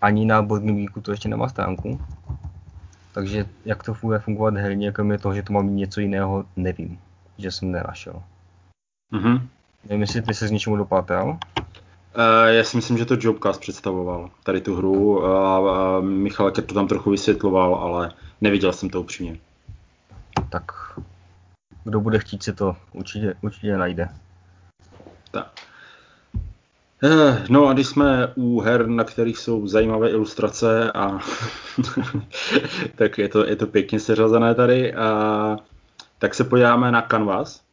ani 0.00 0.24
na 0.24 0.42
Boardgamegeeku 0.42 1.00
to 1.00 1.10
ještě 1.10 1.28
nemá 1.28 1.48
stránku. 1.48 2.00
Takže 3.14 3.46
jak 3.64 3.82
to 3.82 3.96
bude 4.02 4.18
fungovat 4.18 4.54
herně, 4.54 4.92
kromě 4.92 5.18
toho, 5.18 5.34
že 5.34 5.42
to 5.42 5.52
má 5.52 5.62
mít 5.62 5.74
něco 5.74 6.00
jiného, 6.00 6.44
nevím, 6.56 6.98
že 7.38 7.50
jsem 7.50 7.72
nenašel. 7.72 8.22
Mm-hmm. 9.12 9.42
Nevím, 9.84 10.00
jestli 10.00 10.22
ty 10.22 10.34
se 10.34 10.48
s 10.48 10.50
něčemu 10.50 10.76
dopátral. 10.76 11.38
Uh, 12.18 12.48
já 12.48 12.64
si 12.64 12.76
myslím, 12.76 12.98
že 12.98 13.04
to 13.04 13.16
Jobcast 13.20 13.60
představoval, 13.60 14.30
tady 14.42 14.60
tu 14.60 14.76
hru. 14.76 15.26
A, 15.26 15.56
a 15.56 16.00
Michal 16.00 16.50
to 16.50 16.62
tam 16.62 16.88
trochu 16.88 17.10
vysvětloval, 17.10 17.74
ale 17.74 18.12
neviděl 18.40 18.72
jsem 18.72 18.90
to 18.90 19.00
upřímně. 19.00 19.38
Tak 20.50 20.72
kdo 21.84 22.00
bude 22.00 22.18
chtít 22.18 22.42
si 22.42 22.52
to 22.52 22.76
určitě, 22.92 23.34
určitě 23.42 23.76
najde. 23.76 24.08
Tak. 25.30 25.50
Eh, 27.04 27.44
no 27.48 27.66
a 27.66 27.72
když 27.72 27.86
jsme 27.86 28.32
u 28.34 28.60
her, 28.60 28.86
na 28.86 29.04
kterých 29.04 29.38
jsou 29.38 29.66
zajímavé 29.66 30.10
ilustrace, 30.10 30.92
a 30.92 31.18
tak 32.94 33.18
je 33.18 33.28
to, 33.28 33.46
je 33.46 33.56
to 33.56 33.66
pěkně 33.66 34.00
seřazené 34.00 34.54
tady, 34.54 34.94
a, 34.94 35.56
tak 36.18 36.34
se 36.34 36.44
podíváme 36.44 36.92
na 36.92 37.02
Canvas 37.02 37.67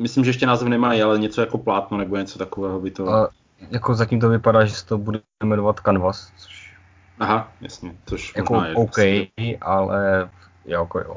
myslím, 0.00 0.24
že 0.24 0.30
ještě 0.30 0.46
název 0.46 0.68
nemají, 0.68 1.02
ale 1.02 1.18
něco 1.18 1.40
jako 1.40 1.58
plátno 1.58 1.98
nebo 1.98 2.16
něco 2.16 2.38
takového 2.38 2.80
by 2.80 2.90
to... 2.90 3.08
A 3.08 3.28
jako 3.70 3.94
zatím 3.94 4.20
to 4.20 4.28
vypadá, 4.28 4.64
že 4.64 4.74
se 4.74 4.86
to 4.86 4.98
bude 4.98 5.20
jmenovat 5.44 5.80
Canvas, 5.80 6.32
což... 6.36 6.76
Aha, 7.18 7.52
jasně, 7.60 7.94
což 8.06 8.32
jako 8.36 8.54
možná 8.54 8.68
je 8.68 8.74
OK, 8.74 8.84
prostě... 8.84 9.28
ale 9.60 10.30
jo, 10.64 10.80
jako 10.80 10.98
jo. 10.98 11.16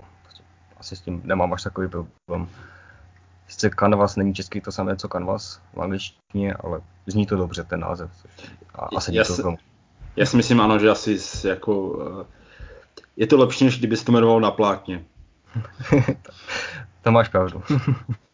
Asi 0.78 0.96
s 0.96 1.02
tím 1.02 1.22
nemám 1.24 1.54
až 1.54 1.63
takový 1.63 1.88
problém. 1.88 2.50
Sice 3.48 3.69
Canvas 3.69 4.15
není 4.15 4.34
český 4.34 4.62
to 4.62 4.72
samé, 4.72 4.96
co 4.96 5.08
Canvas 5.08 5.62
v 5.74 5.82
angličtině, 5.82 6.54
ale 6.54 6.82
zní 7.08 7.26
to 7.26 7.36
dobře 7.36 7.63
ten 7.63 7.80
název. 7.80 8.12
Což... 8.22 8.52
A 8.76 8.88
asi 8.96 9.15
já, 9.15 9.24
si, 9.24 9.41
já 10.15 10.26
si 10.26 10.38
myslím, 10.38 10.62
ano, 10.62 10.80
že 10.80 10.89
asi 10.89 11.17
jako... 11.48 12.00
Eh, 12.22 12.26
je 13.17 13.28
to 13.28 13.38
lepší, 13.38 13.65
než 13.65 13.80
kdyby 13.80 13.98
to 13.98 14.12
jmenoval 14.12 14.39
na 14.39 14.52
plátně. 14.52 15.06
to 17.02 17.12
máš 17.12 17.30
pravdu. 17.30 17.63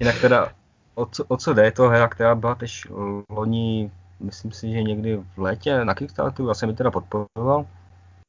Jinak 0.00 0.20
teda, 0.20 0.52
o 0.94 1.06
co, 1.06 1.24
o 1.28 1.36
co 1.36 1.54
jde, 1.54 1.70
to 1.70 1.88
hra, 1.88 2.08
která 2.08 2.34
byla 2.34 2.54
tež 2.54 2.86
loni, 3.30 3.90
myslím 4.20 4.52
si, 4.52 4.72
že 4.72 4.82
někdy 4.82 5.16
v 5.16 5.38
létě 5.38 5.84
na 5.84 5.94
Kickstarteru, 5.94 6.48
já 6.48 6.54
jsem 6.54 6.68
ji 6.68 6.76
teda 6.76 6.90
podporoval, 6.90 7.66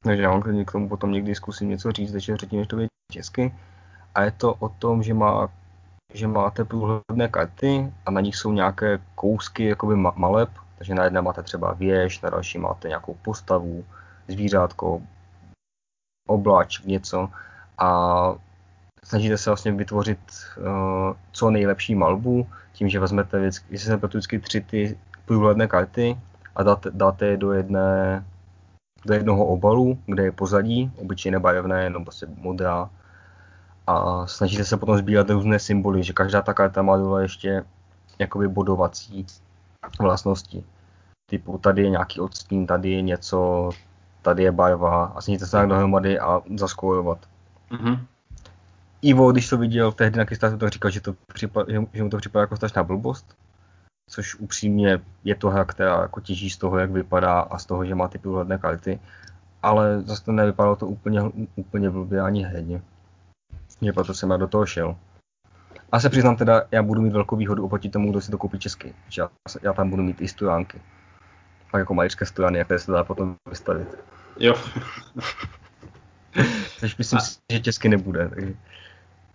takže 0.03 0.23
já 0.23 0.29
vám 0.29 0.41
k 0.65 0.71
tomu 0.71 0.89
potom 0.89 1.11
někdy 1.11 1.35
zkusím 1.35 1.69
něco 1.69 1.91
říct, 1.91 2.13
ještě 2.13 2.35
předtím, 2.35 2.59
než 2.59 2.67
to 2.67 2.75
bude 2.75 2.87
česky. 3.11 3.55
A 4.15 4.23
je 4.23 4.31
to 4.31 4.53
o 4.53 4.69
tom, 4.69 5.03
že, 5.03 5.13
má, 5.13 5.49
že 6.13 6.27
máte 6.27 6.65
průhledné 6.65 7.27
karty 7.27 7.93
a 8.05 8.11
na 8.11 8.21
nich 8.21 8.35
jsou 8.35 8.51
nějaké 8.51 8.99
kousky 9.15 9.65
jakoby 9.65 9.95
maleb, 9.95 10.49
Takže 10.81 10.95
na 10.95 11.03
jedné 11.03 11.21
máte 11.21 11.43
třeba 11.43 11.73
věž, 11.73 12.21
na 12.21 12.29
další 12.29 12.57
máte 12.57 12.87
nějakou 12.87 13.13
postavu, 13.13 13.85
zvířátko, 14.27 15.01
oblač, 16.27 16.81
něco. 16.81 17.29
A 17.77 17.87
snažíte 19.05 19.37
se 19.37 19.49
vlastně 19.49 19.71
vytvořit 19.71 20.19
uh, 20.57 20.65
co 21.31 21.51
nejlepší 21.51 21.95
malbu, 21.95 22.47
tím, 22.73 22.89
že 22.89 22.99
vezmete 22.99 23.39
vždycky, 23.39 23.65
jestli 23.69 23.87
se 23.87 23.97
vždycky 23.97 24.39
tři 24.39 24.61
ty 24.61 24.97
průhledné 25.25 25.67
karty 25.67 26.17
a 26.55 26.63
dáte, 26.63 26.91
dáte 26.93 27.25
je 27.25 27.37
do 27.37 27.51
jedné 27.51 28.25
do 29.05 29.13
jednoho 29.13 29.45
obalu, 29.45 29.97
kde 30.05 30.23
je 30.23 30.31
pozadí, 30.31 30.91
obyčejné 30.97 31.39
barevné, 31.39 31.89
nebo 31.89 32.05
prostě 32.05 32.27
modrá. 32.37 32.89
A 33.87 34.27
snažíte 34.27 34.65
se 34.65 34.77
potom 34.77 34.97
sbírat 34.97 35.29
různé 35.29 35.59
symboly, 35.59 36.03
že 36.03 36.13
každá 36.13 36.41
ta 36.41 36.53
karta 36.53 36.81
má 36.81 36.97
dole 36.97 37.21
ještě 37.21 37.63
jakoby 38.19 38.47
bodovací 38.47 39.25
vlastnosti. 39.99 40.63
Typu 41.29 41.57
tady 41.57 41.81
je 41.81 41.89
nějaký 41.89 42.19
odstín, 42.19 42.67
tady 42.67 42.91
je 42.91 43.01
něco, 43.01 43.69
tady 44.21 44.43
je 44.43 44.51
barva 44.51 45.05
a 45.05 45.21
snažíte 45.21 45.45
se 45.45 45.57
nějak 45.57 45.69
dohromady 45.69 46.19
a 46.19 46.41
zaskojovat. 46.55 47.19
Mm-hmm. 47.71 47.99
Ivo, 49.01 49.31
když 49.31 49.49
to 49.49 49.57
viděl 49.57 49.91
tehdy 49.91 50.17
na 50.17 50.25
Kickstarteru, 50.25 50.59
tak 50.59 50.71
říkal, 50.71 50.91
že, 50.91 51.01
to 51.01 51.15
připad, 51.33 51.67
že, 51.93 52.03
mu 52.03 52.09
to 52.09 52.17
připadá 52.17 52.41
jako 52.41 52.55
strašná 52.55 52.83
blbost, 52.83 53.35
což 54.09 54.35
upřímně 54.35 54.99
je 55.23 55.35
to 55.35 55.49
hra, 55.49 55.65
která 55.65 56.01
jako 56.01 56.19
těží 56.19 56.49
z 56.49 56.57
toho, 56.57 56.77
jak 56.77 56.91
vypadá 56.91 57.39
a 57.39 57.57
z 57.57 57.65
toho, 57.65 57.85
že 57.85 57.95
má 57.95 58.07
ty 58.07 58.17
průhledné 58.17 58.57
karty, 58.57 58.99
ale 59.61 60.01
zase 60.01 60.23
to 60.23 60.31
nevypadalo 60.31 60.75
to 60.75 60.87
úplně, 60.87 61.21
úplně 61.55 61.89
blbě 61.89 62.21
ani 62.21 62.43
hedně. 62.43 62.81
Že 63.81 63.93
proto 63.93 64.13
jsem 64.13 64.29
já 64.29 64.37
do 64.37 64.47
toho 64.47 64.65
šel. 64.65 64.95
A 65.91 65.99
se 65.99 66.09
přiznám 66.09 66.35
teda, 66.35 66.63
já 66.71 66.83
budu 66.83 67.01
mít 67.01 67.13
velkou 67.13 67.35
výhodu 67.35 67.65
oproti 67.65 67.89
tomu, 67.89 68.11
kdo 68.11 68.21
si 68.21 68.31
to 68.31 68.37
koupí 68.37 68.59
česky. 68.59 68.93
Já, 69.17 69.29
já 69.61 69.73
tam 69.73 69.89
budu 69.89 70.03
mít 70.03 70.21
i 70.21 70.27
stojánky. 70.27 70.81
Tak 71.71 71.79
jako 71.79 71.93
maličké 71.93 72.25
stojany, 72.25 72.65
které 72.65 72.79
se 72.79 72.91
dá 72.91 73.03
potom 73.03 73.35
vystavit. 73.49 73.87
Jo. 74.39 74.55
Což 76.79 76.97
myslím 76.97 77.17
a... 77.17 77.21
si, 77.21 77.39
že 77.51 77.59
česky 77.59 77.89
nebude. 77.89 78.29
Takže... 78.29 78.53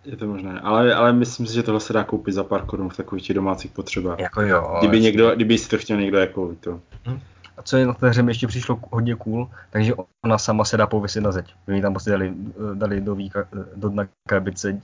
Je 0.05 0.17
to 0.17 0.27
možné, 0.27 0.59
ale, 0.59 0.93
ale 0.93 1.13
myslím 1.13 1.47
si, 1.47 1.53
že 1.53 1.63
tohle 1.63 1.81
se 1.81 1.93
dá 1.93 2.03
koupit 2.03 2.31
za 2.31 2.43
pár 2.43 2.65
korun 2.65 2.89
v 2.89 2.97
takových 2.97 3.23
těch 3.23 3.35
domácích 3.35 3.71
potřebách. 3.71 4.19
Jako 4.19 4.41
jo. 4.41 4.75
Kdyby, 4.79 5.01
někdo, 5.01 5.35
kdyby 5.35 5.57
si 5.57 5.69
to 5.69 5.77
chtěl 5.77 5.97
někdo 5.97 6.17
jako 6.17 6.55
to. 6.59 6.79
Hm. 7.07 7.19
A 7.57 7.61
co 7.61 7.77
je 7.77 7.85
na 7.85 7.93
té 7.93 8.09
hře 8.09 8.21
mi 8.21 8.31
ještě 8.31 8.47
přišlo 8.47 8.79
hodně 8.91 9.15
cool, 9.15 9.49
takže 9.69 9.93
ona 10.25 10.37
sama 10.37 10.65
se 10.65 10.77
dá 10.77 10.87
pověsit 10.87 11.21
na 11.21 11.31
zeď. 11.31 11.53
My 11.67 11.81
tam 11.81 11.93
prostě 11.93 12.11
dali, 12.11 12.33
dali 12.73 13.01
do, 13.01 13.15
výka, 13.15 13.47
do 13.75 13.89
dna 13.89 14.07
krabice 14.27 14.81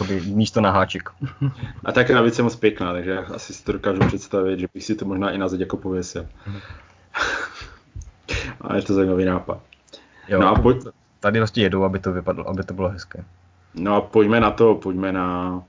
uh, 0.00 0.10
místo 0.26 0.60
na 0.60 0.70
háček. 0.70 1.10
A 1.84 1.92
ta 1.92 2.04
krabice 2.04 2.40
je 2.40 2.44
moc 2.44 2.56
pěkná, 2.56 2.92
takže 2.92 3.10
já 3.10 3.20
asi 3.20 3.54
si 3.54 3.64
to 3.64 3.72
dokážu 3.72 4.00
představit, 4.06 4.60
že 4.60 4.66
bych 4.74 4.84
si 4.84 4.94
to 4.94 5.04
možná 5.04 5.30
i 5.30 5.38
na 5.38 5.48
zeď 5.48 5.60
jako 5.60 5.76
pověsil. 5.76 6.26
A 8.60 8.76
je 8.76 8.82
to 8.82 8.94
zajímavý 8.94 9.24
nápad. 9.24 9.60
Jo, 10.28 10.40
no 10.40 10.48
a 10.48 10.54
pojď... 10.54 10.86
Tady 11.20 11.40
vlastně 11.40 11.62
jedou, 11.62 11.84
aby 11.84 11.98
to 11.98 12.12
vypadlo, 12.12 12.48
aby 12.48 12.62
to 12.64 12.74
bylo 12.74 12.88
hezké. 12.88 13.24
No 13.78 13.96
a 13.96 14.00
pojďme 14.00 14.40
na 14.40 14.50
to, 14.50 14.74
pojďme 14.74 15.12
na, 15.12 15.62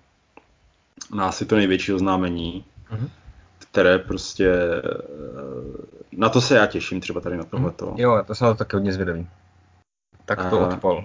na 1.15 1.27
asi 1.27 1.45
to 1.45 1.55
největší 1.55 1.93
oznámení, 1.93 2.65
uh-huh. 2.91 3.09
které 3.59 3.99
prostě, 3.99 4.51
na 6.11 6.29
to 6.29 6.41
se 6.41 6.55
já 6.55 6.65
těším 6.65 7.01
třeba 7.01 7.21
tady 7.21 7.37
na 7.37 7.43
mhm. 7.43 7.49
tohleto. 7.49 7.85
Uh-huh. 7.85 7.99
Jo, 7.99 8.23
to 8.27 8.35
jsem 8.35 8.47
na 8.47 8.53
to 8.53 8.57
taky 8.57 8.75
hodně 8.75 8.93
zvědavý. 8.93 9.27
Tak 10.25 10.49
to 10.49 10.57
uh, 10.57 10.63
odpal. 10.63 11.03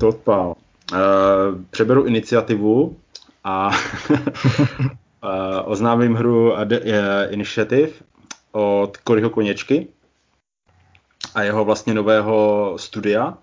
To 0.00 0.08
odpal. 0.08 0.54
Uh, 0.92 0.98
přeberu 1.70 2.04
iniciativu 2.04 2.96
a 3.44 3.70
uh, 4.10 4.16
oznámím 5.64 6.14
hru 6.14 6.52
uh, 6.52 6.58
Initiative 7.30 7.92
od 8.52 8.96
Koryho 8.96 9.30
Koněčky 9.30 9.88
a 11.34 11.42
jeho 11.42 11.64
vlastně 11.64 11.94
nového 11.94 12.72
studia, 12.76 13.34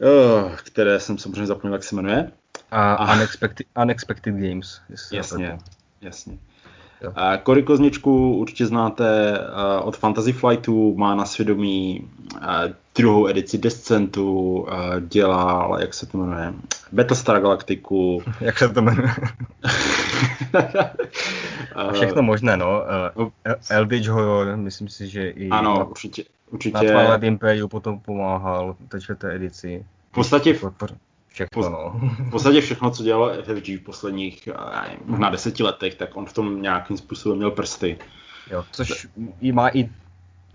Oh, 0.00 0.56
které 0.56 1.00
jsem 1.00 1.18
samozřejmě 1.18 1.46
zapomněl, 1.46 1.74
jak 1.74 1.84
se 1.84 1.96
jmenuje. 1.96 2.32
A, 2.70 2.94
a... 2.94 3.14
Unexpected, 3.14 3.66
Unexpected 3.82 4.34
Games. 4.34 4.80
Jasně, 5.12 5.58
jasně. 6.00 6.38
A 7.14 7.38
Cory 7.38 7.62
Kozničku 7.62 8.36
určitě 8.36 8.66
znáte 8.66 9.38
od 9.82 9.96
Fantasy 9.96 10.32
Flightu, 10.32 10.94
má 10.96 11.14
na 11.14 11.24
svědomí 11.24 12.08
druhou 12.96 13.28
edici 13.28 13.58
Descentu, 13.58 14.66
dělal, 15.00 15.78
jak 15.80 15.94
se 15.94 16.06
to 16.06 16.18
jmenuje, 16.18 16.54
Battlestar 16.92 17.40
Galactiku. 17.40 18.22
jak 18.40 18.58
se 18.58 18.68
to 18.68 18.82
jmenuje? 18.82 19.10
Všechno 21.92 22.22
možné, 22.22 22.56
no. 22.56 22.82
Eldritch 23.70 24.08
Horror, 24.08 24.56
myslím 24.56 24.88
si, 24.88 25.08
že 25.08 25.28
i... 25.28 25.48
Ano, 25.48 25.78
na, 25.78 25.84
určitě. 25.84 26.24
určitě. 26.50 26.74
Na 26.74 26.90
Twilight 27.02 27.22
Imperium 27.22 27.68
potom 27.68 28.00
pomáhal 28.00 28.76
teď 28.88 29.04
té 29.18 29.34
edici. 29.34 29.84
V 30.10 30.14
podstatě 30.14 30.54
všechno, 31.36 31.70
no. 31.70 32.00
v 32.18 32.30
podstatě 32.30 32.60
všechno, 32.60 32.90
co 32.90 33.02
dělal 33.02 33.42
FFG 33.42 33.68
v 33.68 33.84
posledních 33.84 34.48
možná 35.04 35.30
deseti 35.30 35.62
letech, 35.62 35.94
tak 35.94 36.16
on 36.16 36.26
v 36.26 36.32
tom 36.32 36.62
nějakým 36.62 36.96
způsobem 36.96 37.38
měl 37.38 37.50
prsty. 37.50 37.98
Jo, 38.50 38.64
což 38.72 39.08
jí 39.40 39.52
má 39.52 39.68
i 39.68 39.90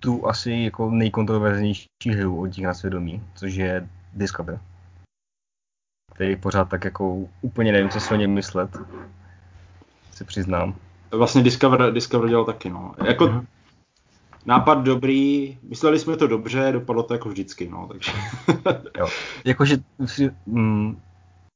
tu 0.00 0.28
asi 0.28 0.52
jako 0.52 0.90
nejkontroverznější 0.90 1.86
hru 2.10 2.40
od 2.40 2.56
nich 2.56 2.66
na 2.66 2.74
svědomí, 2.74 3.22
což 3.34 3.54
je 3.54 3.88
Discover. 4.14 4.60
Který 6.14 6.36
pořád 6.36 6.68
tak 6.68 6.84
jako 6.84 7.28
úplně 7.40 7.72
nevím, 7.72 7.90
co 7.90 8.00
si 8.00 8.14
o 8.14 8.16
něm 8.16 8.30
myslet. 8.30 8.76
Se 10.10 10.24
přiznám. 10.24 10.74
Vlastně 11.10 11.42
Discover, 11.42 11.92
Discover 11.92 12.28
dělal 12.28 12.44
taky, 12.44 12.70
no. 12.70 12.94
Jako, 13.06 13.26
uh-huh. 13.26 13.46
Nápad 14.46 14.74
dobrý, 14.74 15.58
mysleli 15.62 15.98
jsme 15.98 16.16
to 16.16 16.26
dobře, 16.26 16.72
dopadlo 16.72 17.02
to 17.02 17.14
jako 17.14 17.28
vždycky, 17.28 17.68
no, 17.68 17.88
takže. 17.88 18.12
jo. 18.98 19.08
Jakože 19.44 19.76
mm, 20.46 21.00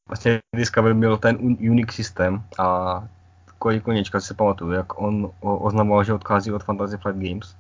vlastně 0.09 0.39
Discover 0.57 0.95
měl 0.95 1.17
ten 1.17 1.37
unique 1.71 1.93
systém 1.93 2.43
a 2.59 3.09
Koji 3.59 3.81
Koněčka 3.81 4.21
si 4.21 4.35
pamatuju, 4.35 4.73
jak 4.73 5.01
on 5.01 5.31
oznamoval, 5.41 6.05
že 6.05 6.13
odchází 6.13 6.53
od 6.53 6.65
Fantasy 6.65 6.97
Flight 6.97 7.23
Games 7.23 7.57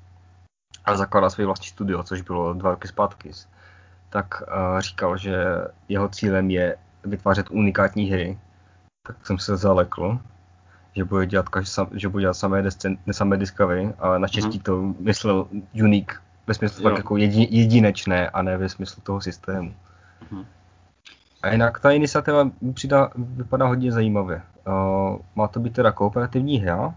a 0.84 0.96
zakládá 0.96 1.30
svůj 1.30 1.46
vlastní 1.46 1.66
studio, 1.66 2.02
což 2.02 2.20
bylo 2.20 2.54
dva 2.54 2.70
roky 2.70 2.88
zpátky, 2.88 3.30
tak 4.10 4.42
uh, 4.42 4.80
říkal, 4.80 5.16
že 5.16 5.44
jeho 5.88 6.08
cílem 6.08 6.50
je 6.50 6.76
vytvářet 7.04 7.50
unikátní 7.50 8.04
hry, 8.10 8.38
tak 9.06 9.26
jsem 9.26 9.38
se 9.38 9.56
zalekl, 9.56 10.18
že 10.96 11.04
bude 11.04 11.26
dělat, 11.26 11.48
každý, 11.48 11.72
že 11.92 12.08
bude 12.08 12.20
dělat 12.20 12.34
samé, 12.34 12.62
descen, 12.62 12.96
samé 13.12 13.36
Discovery, 13.36 13.92
ale 13.98 14.18
naštěstí 14.18 14.58
mm-hmm. 14.58 14.62
to 14.62 14.94
myslel 15.00 15.48
unique, 15.82 16.22
ve 16.46 16.54
smyslu 16.54 16.84
tak 16.84 16.96
jako 16.96 17.16
jedi, 17.16 17.48
jedinečné 17.50 18.30
a 18.30 18.42
ne 18.42 18.56
ve 18.56 18.68
smyslu 18.68 19.02
toho 19.02 19.20
systému. 19.20 19.74
Mm-hmm. 20.32 20.44
A 21.42 21.52
jinak 21.52 21.80
ta 21.80 21.90
iniciativa 21.90 22.44
mi 22.60 22.72
přidá, 22.72 23.10
vypadá 23.16 23.66
hodně 23.66 23.92
zajímavě. 23.92 24.42
Uh, 24.66 25.16
má 25.34 25.48
to 25.48 25.60
být 25.60 25.72
teda 25.72 25.92
kooperativní 25.92 26.58
hra. 26.58 26.94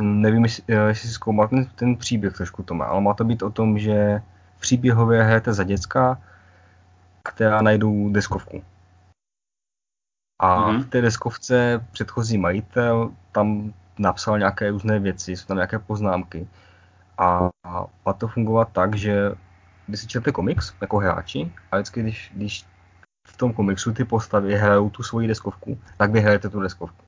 Nevím, 0.00 0.42
jestli, 0.42 0.62
eh, 0.68 0.88
jestli 0.88 1.08
si 1.08 1.14
zkoumal 1.14 1.48
ten, 1.48 1.64
ten 1.64 1.96
příběh 1.96 2.32
trošku 2.32 2.62
to 2.62 2.74
má, 2.74 2.84
ale 2.84 3.00
má 3.00 3.14
to 3.14 3.24
být 3.24 3.42
o 3.42 3.50
tom, 3.50 3.78
že 3.78 4.22
příběhově 4.60 5.22
hrajete 5.22 5.52
za 5.52 5.64
děcka, 5.64 6.18
která 7.22 7.62
najdou 7.62 8.12
deskovku. 8.12 8.62
A 10.42 10.70
mm-hmm. 10.70 10.82
v 10.82 10.88
té 10.88 11.00
deskovce 11.00 11.86
předchozí 11.92 12.38
majitel 12.38 13.10
tam 13.32 13.72
napsal 13.98 14.38
nějaké 14.38 14.70
různé 14.70 14.98
věci, 14.98 15.36
jsou 15.36 15.46
tam 15.46 15.56
nějaké 15.56 15.78
poznámky. 15.78 16.48
A, 17.18 17.48
a 17.64 17.86
má 18.06 18.12
to 18.12 18.28
fungovat 18.28 18.68
tak, 18.72 18.94
že 18.94 19.32
když 19.86 20.00
si 20.00 20.06
čtete 20.06 20.32
komiks 20.32 20.74
jako 20.80 20.98
hráči, 20.98 21.52
a 21.70 21.76
vždycky, 21.76 22.02
když, 22.02 22.32
když 22.34 22.64
v 23.28 23.36
tom 23.36 23.52
komiksu 23.52 23.92
ty 23.92 24.04
postavy 24.04 24.54
hrajou 24.54 24.90
tu 24.90 25.02
svoji 25.02 25.28
deskovku, 25.28 25.78
tak 25.96 26.10
vy 26.10 26.20
hrajete 26.20 26.48
tu 26.48 26.60
deskovku. 26.60 27.04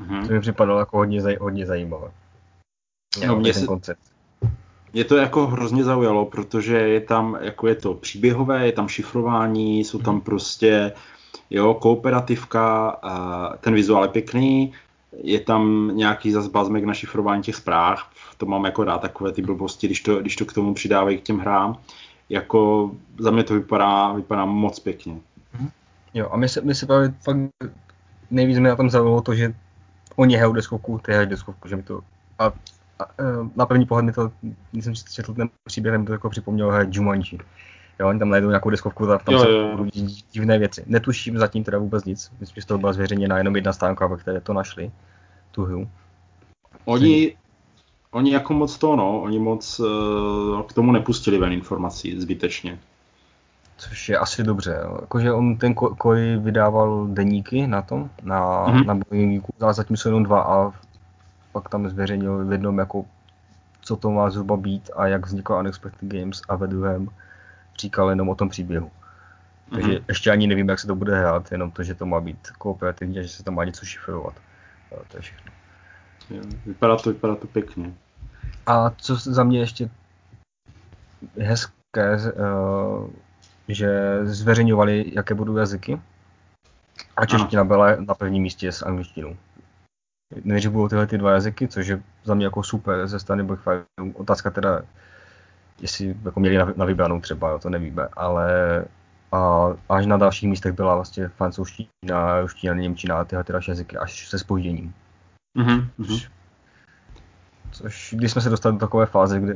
Mm-hmm. 0.00 0.26
To 0.26 0.32
mi 0.32 0.40
připadalo 0.40 0.78
jako 0.78 0.96
hodně, 0.96 1.20
zaj, 1.20 1.36
hodně 1.40 1.66
zajímavé. 1.66 2.10
No, 3.26 3.36
mě, 3.36 3.52
ten 3.52 3.66
koncept. 3.66 4.00
Mě 4.92 5.04
to 5.04 5.16
jako 5.16 5.46
hrozně 5.46 5.84
zaujalo, 5.84 6.26
protože 6.26 6.78
je 6.78 7.00
tam, 7.00 7.38
jako 7.40 7.68
je 7.68 7.74
to 7.74 7.94
příběhové, 7.94 8.66
je 8.66 8.72
tam 8.72 8.88
šifrování, 8.88 9.84
jsou 9.84 9.98
tam 9.98 10.14
mhm. 10.14 10.22
prostě 10.22 10.92
jo, 11.50 11.74
kooperativka, 11.74 12.96
ten 13.60 13.74
vizuál 13.74 14.02
je 14.02 14.08
pěkný, 14.08 14.72
je 15.22 15.40
tam 15.40 15.90
nějaký 15.94 16.32
zase 16.32 16.50
bazmek 16.50 16.84
na 16.84 16.94
šifrování 16.94 17.42
těch 17.42 17.56
zpráv, 17.56 17.98
to 18.36 18.46
mám 18.46 18.64
jako 18.64 18.84
rád 18.84 18.98
takové 18.98 19.32
ty 19.32 19.42
blbosti, 19.42 19.86
když 19.86 20.00
to, 20.00 20.20
když 20.20 20.36
to 20.36 20.44
k 20.44 20.52
tomu 20.52 20.74
přidávají 20.74 21.18
k 21.18 21.22
těm 21.22 21.38
hrám, 21.38 21.78
jako 22.28 22.90
za 23.18 23.30
mě 23.30 23.44
to 23.44 23.54
vypadá, 23.54 24.12
vypadá 24.12 24.44
moc 24.44 24.78
pěkně. 24.78 25.16
Mhm. 25.54 25.70
Jo, 26.14 26.28
a 26.32 26.36
my 26.36 26.48
se, 26.48 26.60
my 26.60 26.74
se 26.74 26.86
právě 26.86 27.14
fakt 27.22 27.38
nejvíc 28.30 28.58
mě 28.58 28.68
na 28.68 28.76
tom 28.76 28.90
zaujalo 28.90 29.20
to, 29.20 29.34
že 29.34 29.54
oni 30.16 30.36
hrajou 30.36 30.52
deskovku, 30.52 30.98
ty 30.98 31.12
hrají 31.12 31.28
deskovku, 31.28 31.68
že 31.68 31.76
mi 31.76 31.82
to, 31.82 32.00
a, 32.38 32.44
a, 32.46 32.52
e, 33.18 33.24
na 33.56 33.66
první 33.66 33.86
pohled 33.86 34.02
mi 34.02 34.12
to, 34.12 34.32
když 34.72 34.84
jsem 34.84 34.96
si 34.96 35.04
četl 35.12 35.34
ten 35.34 35.48
příběh, 35.64 35.98
mi 35.98 36.06
to 36.06 36.12
jako 36.12 36.30
připomnělo 36.30 36.70
hraje 36.70 36.88
Jumanji. 36.90 37.38
Jo, 38.00 38.08
oni 38.08 38.18
tam 38.18 38.28
najdou 38.28 38.48
nějakou 38.48 38.70
deskovku, 38.70 39.06
tam 39.06 39.18
jo, 39.30 39.38
se 39.38 39.46
budou 39.76 39.90
divné 40.32 40.58
věci. 40.58 40.84
Netuším 40.86 41.38
zatím 41.38 41.64
teda 41.64 41.78
vůbec 41.78 42.04
nic. 42.04 42.32
Myslím, 42.40 42.60
že 42.60 42.66
to 42.66 42.78
byla 42.78 42.92
zveřejněna 42.92 43.38
jenom 43.38 43.56
jedna 43.56 43.72
stránka, 43.72 44.06
ve 44.06 44.16
které 44.16 44.40
to 44.40 44.52
našli, 44.52 44.90
tu 45.50 45.64
hru. 45.64 45.88
Oni, 46.84 47.36
oni 48.10 48.32
jako 48.32 48.52
moc 48.52 48.78
to, 48.78 48.96
no, 48.96 49.20
oni 49.20 49.38
moc 49.38 49.80
uh, 49.80 50.62
k 50.62 50.72
tomu 50.72 50.92
nepustili 50.92 51.38
ven 51.38 51.52
informací 51.52 52.20
zbytečně. 52.20 52.78
Což 53.76 54.08
je 54.08 54.18
asi 54.18 54.42
dobře. 54.42 54.80
Jo. 54.84 54.98
Jakože 55.00 55.32
on 55.32 55.56
ten 55.56 55.74
Koi 55.74 56.36
vydával 56.36 57.06
deníky 57.06 57.66
na 57.66 57.82
tom, 57.82 58.10
na, 58.22 58.66
mm-hmm. 58.66 58.86
na 58.86 58.94
Boeingu, 58.94 59.48
ale 59.60 59.74
zatím 59.74 59.96
jsou 59.96 60.08
jenom 60.08 60.22
dva 60.22 60.42
a 60.42 60.72
pak 61.52 61.68
tam 61.68 61.88
zveřejnil 61.88 62.44
v 62.46 62.52
jednom 62.52 62.78
jako 62.78 63.04
co 63.82 63.96
to 63.96 64.10
má 64.10 64.30
zhruba 64.30 64.56
být 64.56 64.90
a 64.96 65.06
jak 65.06 65.26
vzniklo 65.26 65.58
Unexpected 65.58 66.12
Games 66.12 66.42
a 66.48 66.56
ve 66.56 66.66
druhém 66.66 67.08
říkal 67.78 68.10
jenom 68.10 68.28
o 68.28 68.34
tom 68.34 68.48
příběhu. 68.48 68.90
Takže 69.70 69.90
mm-hmm. 69.90 70.04
ještě 70.08 70.30
ani 70.30 70.46
nevím, 70.46 70.68
jak 70.68 70.78
se 70.78 70.86
to 70.86 70.94
bude 70.94 71.18
hrát, 71.18 71.52
jenom 71.52 71.70
to, 71.70 71.82
že 71.82 71.94
to 71.94 72.06
má 72.06 72.20
být 72.20 72.50
kooperativní 72.58 73.18
a 73.18 73.22
že 73.22 73.28
se 73.28 73.44
tam 73.44 73.54
má 73.54 73.64
něco 73.64 73.86
šifrovat. 73.86 74.34
To 75.08 75.16
je 75.16 75.20
všechno. 75.20 75.52
Vypadá 76.66 76.96
to, 76.96 77.12
vypadá 77.12 77.36
to 77.36 77.46
pěkně. 77.46 77.94
A 78.66 78.90
co 78.90 79.16
za 79.16 79.44
mě 79.44 79.60
ještě 79.60 79.90
hezké, 81.38 82.16
uh, 82.16 83.10
že 83.68 84.20
zveřejňovali, 84.22 85.12
jaké 85.14 85.34
budou 85.34 85.56
jazyky. 85.56 86.00
A 87.16 87.26
čeština 87.26 87.64
byla 87.64 87.96
na 87.96 88.14
prvním 88.14 88.42
místě 88.42 88.72
s 88.72 88.82
angličtinou. 88.82 89.36
Než 90.44 90.66
budou 90.66 90.88
tyhle 90.88 91.06
ty 91.06 91.18
dva 91.18 91.32
jazyky, 91.32 91.68
což 91.68 91.86
je 91.86 92.02
za 92.24 92.34
mě 92.34 92.44
jako 92.44 92.62
super 92.62 93.06
ze 93.06 93.20
strany 93.20 93.42
Blackfire. 93.42 93.84
Otázka 94.14 94.50
teda, 94.50 94.82
jestli 95.80 96.16
jako 96.24 96.40
měli 96.40 96.58
na, 96.58 96.72
na 96.76 96.84
vybranou 96.84 97.20
třeba, 97.20 97.50
jo, 97.50 97.58
to 97.58 97.70
nevíme, 97.70 98.08
ale 98.12 98.84
a 99.32 99.66
až 99.88 100.06
na 100.06 100.16
dalších 100.16 100.48
místech 100.48 100.72
byla 100.72 100.94
vlastně 100.94 101.28
francouzština, 101.28 102.40
ruština, 102.40 102.74
němčina 102.74 103.20
a 103.20 103.24
tyhle 103.24 103.44
ty 103.44 103.52
další 103.52 103.70
jazyky, 103.70 103.96
až 103.96 104.28
se 104.28 104.38
spožděním. 104.38 104.94
Mm-hmm. 105.58 105.88
Což, 107.70 108.14
když 108.18 108.32
jsme 108.32 108.40
se 108.40 108.50
dostali 108.50 108.72
do 108.72 108.78
takové 108.78 109.06
fáze, 109.06 109.40
kdy, 109.40 109.54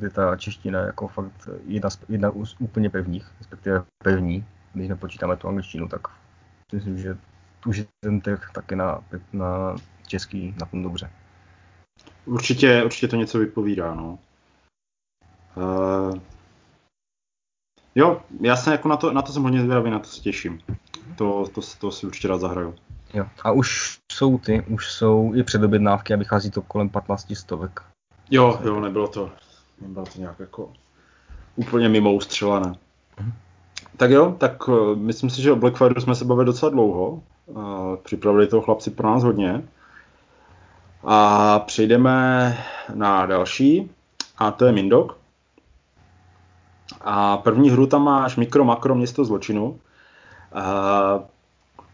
kdy 0.00 0.10
ta 0.10 0.36
čeština 0.36 0.80
je 0.80 0.86
jako 0.86 1.08
fakt 1.08 1.48
jedna, 1.66 1.90
z, 1.90 1.98
jedna 2.08 2.32
z 2.44 2.54
úplně 2.58 2.90
pevných, 2.90 3.32
respektive 3.38 3.82
pevní, 4.04 4.44
když 4.72 4.88
nepočítáme 4.88 5.36
tu 5.36 5.48
angličtinu, 5.48 5.88
tak 5.88 6.00
myslím, 6.72 6.98
že 6.98 7.16
už 7.66 7.76
je 7.76 7.84
ten 8.00 8.20
trh 8.20 8.50
taky 8.52 8.76
na, 8.76 9.00
na 9.32 9.76
český 10.06 10.54
na 10.60 10.66
tom 10.66 10.82
dobře. 10.82 11.10
Určitě, 12.24 12.84
určitě 12.84 13.08
to 13.08 13.16
něco 13.16 13.38
vypovídá, 13.38 13.94
no. 13.94 14.18
Uh, 15.56 16.18
jo, 17.94 18.20
já 18.40 18.56
jsem 18.56 18.72
jako 18.72 18.88
na 18.88 18.96
to, 18.96 19.12
na 19.12 19.22
to 19.22 19.32
jsem 19.32 19.42
hodně 19.42 19.62
zvědavý, 19.62 19.90
na 19.90 19.98
to 19.98 20.08
se 20.08 20.20
těším. 20.20 20.60
To, 21.16 21.44
to, 21.54 21.60
to 21.80 21.90
si 21.90 22.06
určitě 22.06 22.28
rád 22.28 22.40
zahraju. 22.40 22.74
Jo. 23.14 23.26
A 23.44 23.52
už 23.52 23.98
jsou 24.12 24.38
ty, 24.38 24.64
už 24.68 24.92
jsou 24.92 25.32
i 25.34 25.42
předobjednávky 25.42 26.14
a 26.14 26.16
vychází 26.16 26.50
to 26.50 26.62
kolem 26.62 26.88
15 26.88 27.36
stovek. 27.36 27.80
Jo, 28.30 28.60
jo, 28.64 28.80
nebylo 28.80 29.08
to, 29.08 29.30
nebylo 29.80 30.04
to 30.06 30.20
nějak 30.20 30.40
jako 30.40 30.72
úplně 31.56 31.88
mimo 31.88 32.12
ustřelené. 32.12 32.74
Mhm. 33.20 33.32
Tak 33.96 34.10
jo, 34.10 34.36
tak 34.38 34.68
uh, 34.68 34.96
myslím 34.96 35.30
si, 35.30 35.42
že 35.42 35.52
o 35.52 35.56
Blackfire 35.56 36.00
jsme 36.00 36.14
se 36.14 36.24
bavili 36.24 36.46
docela 36.46 36.70
dlouho. 36.70 37.22
Uh, 37.46 37.96
připravili 37.96 38.46
toho 38.46 38.62
chlapci 38.62 38.90
pro 38.90 39.08
nás 39.08 39.22
hodně. 39.22 39.62
A 41.04 41.58
přejdeme 41.58 42.58
na 42.94 43.26
další, 43.26 43.90
a 44.38 44.50
to 44.50 44.64
je 44.64 44.72
Mindok. 44.72 45.18
A 47.04 47.36
první 47.36 47.70
hru 47.70 47.86
tam 47.86 48.04
máš 48.04 48.36
Mikro 48.36 48.64
Makro 48.64 48.94
Město 48.94 49.24
zločinu. 49.24 49.78
Uh, 50.54 51.22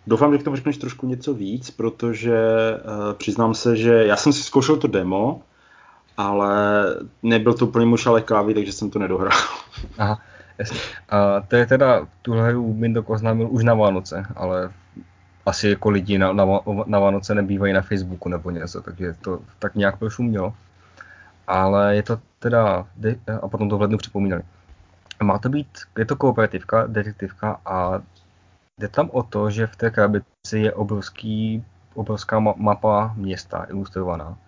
Doufám, 0.06 0.32
že 0.32 0.38
k 0.38 0.42
tomu 0.42 0.56
řekneš 0.56 0.76
trošku 0.76 1.06
něco 1.06 1.34
víc, 1.34 1.70
protože 1.70 2.38
uh, 2.74 3.14
přiznám 3.14 3.54
se, 3.54 3.76
že 3.76 4.06
já 4.06 4.16
jsem 4.16 4.32
si 4.32 4.42
zkoušel 4.42 4.76
to 4.76 4.88
demo, 4.88 5.42
ale 6.16 6.84
nebyl 7.22 7.54
to 7.54 7.66
úplně 7.66 7.86
mušale 7.86 8.22
kávy, 8.22 8.54
takže 8.54 8.72
jsem 8.72 8.90
to 8.90 8.98
nedohrál. 8.98 9.38
Aha, 9.98 10.20
jasně. 10.58 10.78
A 11.08 11.40
to 11.40 11.56
je 11.56 11.66
teda, 11.66 12.06
tuhle 12.22 12.48
hru 12.48 12.74
Mindok 12.74 13.10
oznámil 13.10 13.48
už 13.50 13.64
na 13.64 13.74
Vánoce, 13.74 14.26
ale 14.36 14.72
asi 15.46 15.68
jako 15.68 15.90
lidi 15.90 16.18
na, 16.18 16.32
na, 16.32 16.44
na 16.86 16.98
Vánoce 16.98 17.34
nebývají 17.34 17.72
na 17.72 17.82
Facebooku 17.82 18.28
nebo 18.28 18.50
něco, 18.50 18.82
takže 18.82 19.14
to 19.20 19.38
tak 19.58 19.74
nějak 19.74 19.98
prošumělo. 19.98 20.54
Ale 21.46 21.96
je 21.96 22.02
to 22.02 22.18
teda, 22.38 22.86
a 23.42 23.48
potom 23.48 23.68
to 23.68 23.78
v 23.78 23.80
lednu 23.80 23.98
připomínali. 23.98 24.42
Má 25.22 25.38
to 25.38 25.48
být, 25.48 25.78
je 25.98 26.06
to 26.06 26.16
kooperativka, 26.16 26.86
detektivka 26.86 27.60
a 27.64 28.00
Jde 28.80 28.88
tam 28.88 29.10
o 29.12 29.22
to, 29.22 29.50
že 29.50 29.66
v 29.66 29.76
té 29.76 29.90
krabici 29.90 30.58
je 30.58 30.72
obrovský, 30.72 31.64
obrovská 31.94 32.40
ma- 32.40 32.56
mapa 32.56 33.12
města 33.16 33.66
ilustrovaná, 33.70 34.38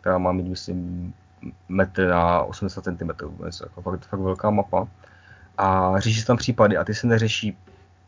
která 0.00 0.18
má 0.18 0.32
mít, 0.32 0.46
myslím, 0.46 1.14
metr 1.68 2.08
na 2.08 2.42
80 2.42 2.84
cm, 2.84 3.10
jako 3.62 3.82
fakt, 3.82 4.06
fakt 4.06 4.20
velká 4.20 4.50
mapa. 4.50 4.88
A 5.58 6.00
řeší 6.00 6.20
se 6.20 6.26
tam 6.26 6.36
případy 6.36 6.76
a 6.76 6.84
ty 6.84 6.94
se 6.94 7.06
neřeší 7.06 7.58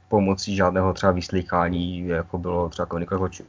pomocí 0.08 0.56
žádného 0.56 0.92
třeba 0.92 1.12
vyslýchání, 1.12 2.08
jako 2.08 2.38
bylo 2.38 2.68
třeba 2.68 2.86
komunikace 2.86 3.18
zločinu, 3.18 3.48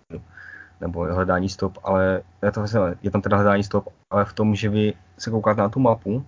nebo 0.82 1.04
hledání 1.04 1.50
stop, 1.50 1.78
ale 1.84 2.22
je, 2.44 2.52
to, 2.52 2.66
je 3.02 3.12
tam 3.12 3.22
teda 3.22 3.38
hledání 3.38 3.64
stop, 3.64 3.88
ale 4.12 4.26
v 4.26 4.34
tom, 4.34 4.56
že 4.56 4.70
vy 4.70 4.94
se 5.18 5.30
koukáte 5.30 5.62
na 5.62 5.70
tu 5.70 5.80
mapu 5.80 6.26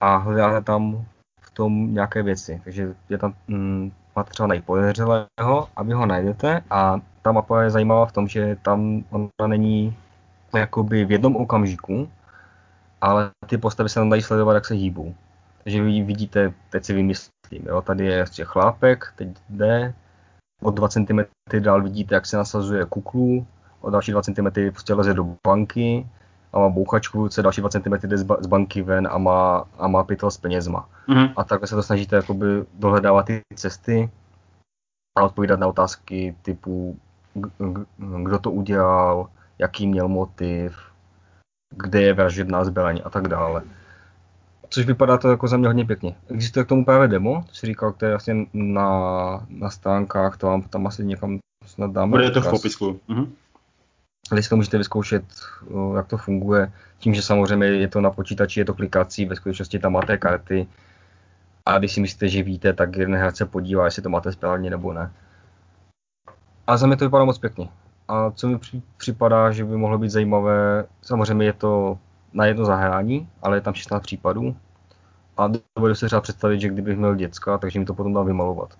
a 0.00 0.16
hledáte 0.16 0.64
tam 0.64 1.04
tom 1.54 1.94
nějaké 1.94 2.22
věci. 2.22 2.60
Takže 2.64 2.94
je 3.08 3.18
tam 3.18 3.34
mm, 3.48 3.92
třeba 4.28 4.46
najít 4.46 4.64
podezřelého 4.64 5.68
a 5.76 5.82
vy 5.82 5.92
ho 5.92 6.06
najdete 6.06 6.62
a 6.70 7.00
ta 7.22 7.32
mapa 7.32 7.62
je 7.62 7.70
zajímavá 7.70 8.06
v 8.06 8.12
tom, 8.12 8.28
že 8.28 8.56
tam 8.62 9.04
ona 9.10 9.48
není 9.48 9.96
jakoby 10.54 11.04
v 11.04 11.12
jednom 11.12 11.36
okamžiku, 11.36 12.08
ale 13.00 13.30
ty 13.46 13.58
postavy 13.58 13.88
se 13.88 13.94
tam 13.94 14.10
dají 14.10 14.22
sledovat, 14.22 14.54
jak 14.54 14.66
se 14.66 14.74
hýbou. 14.74 15.14
Takže 15.64 15.82
vy 15.82 16.02
vidíte, 16.02 16.52
teď 16.70 16.84
si 16.84 16.92
vymyslím, 16.92 17.62
jo, 17.66 17.82
tady 17.82 18.06
je 18.06 18.12
ještě 18.12 18.44
chlápek, 18.44 19.12
teď 19.16 19.28
jde, 19.48 19.94
o 20.62 20.70
2 20.70 20.88
cm 20.88 21.18
dál 21.58 21.82
vidíte, 21.82 22.14
jak 22.14 22.26
se 22.26 22.36
nasazuje 22.36 22.84
kuklu, 22.84 23.46
o 23.80 23.90
další 23.90 24.12
2 24.12 24.22
cm 24.22 24.70
prostě 24.70 24.94
leze 24.94 25.14
do 25.14 25.36
banky, 25.46 26.06
a 26.54 26.58
má 26.58 26.68
bouchačku 26.68 27.18
v 27.18 27.22
ruce, 27.22 27.42
další 27.42 27.60
2 27.60 27.70
cm 27.70 27.94
jde 28.02 28.18
z, 28.18 28.46
banky 28.46 28.82
ven 28.82 29.08
a 29.10 29.18
má, 29.18 29.64
a 29.78 29.88
má 29.88 30.04
pytel 30.04 30.30
s 30.30 30.36
penězma. 30.36 30.88
Mm-hmm. 31.08 31.32
A 31.36 31.44
takhle 31.44 31.68
se 31.68 31.74
to 31.74 31.82
snažíte 31.82 32.16
jakoby 32.16 32.46
dohledávat 32.74 33.26
ty 33.26 33.40
cesty 33.54 34.10
a 35.18 35.22
odpovídat 35.22 35.60
na 35.60 35.66
otázky 35.66 36.36
typu 36.42 36.98
kdo 38.22 38.38
to 38.38 38.50
udělal, 38.50 39.28
jaký 39.58 39.86
měl 39.86 40.08
motiv, 40.08 40.78
kde 41.76 42.02
je 42.02 42.14
vražedná 42.14 42.64
zbraň 42.64 43.00
a 43.04 43.10
tak 43.10 43.28
dále. 43.28 43.62
Což 44.68 44.86
vypadá 44.86 45.18
to 45.18 45.30
jako 45.30 45.48
za 45.48 45.56
mě 45.56 45.66
hodně 45.66 45.84
pěkně. 45.84 46.16
Existuje 46.28 46.64
k 46.64 46.68
tomu 46.68 46.84
právě 46.84 47.08
demo, 47.08 47.44
si 47.52 47.66
říkal, 47.66 47.92
které 47.92 48.10
je 48.10 48.14
vlastně 48.14 48.46
na, 48.52 49.46
na 49.48 49.70
stránkách, 49.70 50.36
to 50.36 50.46
vám 50.46 50.62
tam 50.62 50.86
asi 50.86 51.04
někam 51.04 51.38
snad 51.66 51.90
dáme. 51.90 52.10
Bude 52.10 52.30
to 52.30 52.40
v 52.40 52.50
popisku. 52.50 53.00
Mhm 53.08 53.32
to 54.48 54.56
můžete 54.56 54.78
vyzkoušet, 54.78 55.24
jak 55.96 56.06
to 56.06 56.16
funguje. 56.16 56.72
Tím, 56.98 57.14
že 57.14 57.22
samozřejmě 57.22 57.66
je 57.66 57.88
to 57.88 58.00
na 58.00 58.10
počítači, 58.10 58.60
je 58.60 58.64
to 58.64 58.74
klikací, 58.74 59.26
ve 59.26 59.36
skutečnosti 59.36 59.78
tam 59.78 59.92
máte 59.92 60.18
karty. 60.18 60.66
A 61.66 61.78
když 61.78 61.92
si 61.92 62.00
myslíte, 62.00 62.28
že 62.28 62.42
víte, 62.42 62.72
tak 62.72 62.96
jeden 62.96 63.16
hráč 63.16 63.36
se 63.36 63.46
podívá, 63.46 63.84
jestli 63.84 64.02
to 64.02 64.08
máte 64.08 64.32
správně 64.32 64.70
nebo 64.70 64.92
ne. 64.92 65.12
A 66.66 66.76
za 66.76 66.86
mě 66.86 66.96
to 66.96 67.04
vypadá 67.04 67.24
moc 67.24 67.38
pěkně. 67.38 67.68
A 68.08 68.30
co 68.30 68.48
mi 68.48 68.58
připadá, 68.96 69.50
že 69.50 69.64
by 69.64 69.76
mohlo 69.76 69.98
být 69.98 70.10
zajímavé, 70.10 70.84
samozřejmě 71.02 71.46
je 71.46 71.52
to 71.52 71.98
na 72.32 72.46
jedno 72.46 72.64
zahrání, 72.64 73.28
ale 73.42 73.56
je 73.56 73.60
tam 73.60 73.74
16 73.74 74.02
případů. 74.02 74.56
A 75.36 75.50
dovedu 75.76 75.94
se 75.94 76.06
třeba 76.06 76.20
představit, 76.20 76.60
že 76.60 76.68
kdybych 76.68 76.98
měl 76.98 77.14
děcka, 77.14 77.58
takže 77.58 77.78
mi 77.78 77.84
to 77.84 77.94
potom 77.94 78.14
dám 78.14 78.26
vymalovat. 78.26 78.78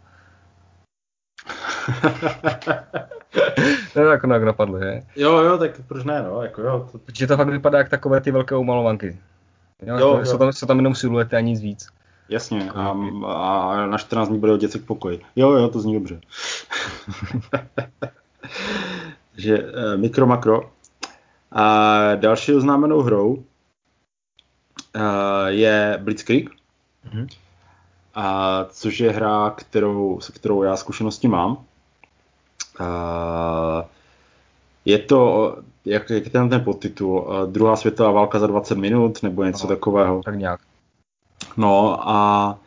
To 3.92 4.01
je 4.01 4.07
jako 4.07 4.27
napadlo, 4.27 4.79
že? 4.79 5.03
Jo, 5.16 5.38
jo, 5.38 5.59
tak 5.59 5.81
proč 5.88 6.05
ne, 6.05 6.23
no, 6.23 6.42
jako 6.42 6.62
jo. 6.62 6.88
To... 6.92 6.99
Protože 6.99 7.27
to 7.27 7.37
fakt 7.37 7.49
vypadá 7.49 7.79
jak 7.79 7.88
takové 7.88 8.20
ty 8.20 8.31
velké 8.31 8.57
umalovanky. 8.57 9.18
Jo, 9.83 9.97
jo, 9.99 10.09
jako, 10.09 10.18
jo. 10.18 10.27
Jsou, 10.27 10.38
tam, 10.38 10.53
jsou 10.53 10.66
tam 10.66 10.77
jenom 10.77 10.94
siluety 10.94 11.37
a 11.37 11.40
nic 11.40 11.61
víc. 11.61 11.88
Jasně, 12.29 12.70
a, 12.70 12.97
a 13.27 13.87
na 13.87 13.99
14 13.99 14.29
dní 14.29 14.38
bude 14.38 14.53
o 14.53 14.57
děcek 14.57 14.85
pokoj. 14.85 15.20
Jo, 15.37 15.51
jo, 15.51 15.68
to 15.68 15.81
zní 15.81 15.94
dobře. 15.94 16.20
že 19.37 19.59
uh, 19.59 19.97
mikro, 19.97 20.27
makro. 20.27 20.70
A 21.53 22.14
další 22.14 22.55
oznámenou 22.55 23.03
hrou 23.03 23.35
uh, 23.35 23.42
je 25.47 25.99
Blitzkrieg. 26.03 26.51
Mm-hmm. 26.51 27.27
A 28.14 28.64
což 28.70 29.01
je 29.01 29.11
hra, 29.11 29.51
kterou, 29.51 30.20
se 30.20 30.33
kterou 30.33 30.62
já 30.62 30.77
zkušenosti 30.77 31.29
mám. 31.29 31.64
A 32.78 33.84
je 34.84 34.98
to, 34.98 35.56
jak, 35.84 36.10
jak 36.10 36.24
je 36.24 36.30
ten, 36.30 36.48
ten 36.48 36.64
podtitul, 36.64 37.28
druhá 37.46 37.76
světová 37.76 38.10
válka 38.10 38.38
za 38.38 38.46
20 38.46 38.78
minut, 38.78 39.22
nebo 39.22 39.44
něco 39.44 39.66
no, 39.66 39.68
takového. 39.68 40.22
Tak 40.24 40.38
nějak. 40.38 40.60
No 41.56 41.98
a 42.08 42.58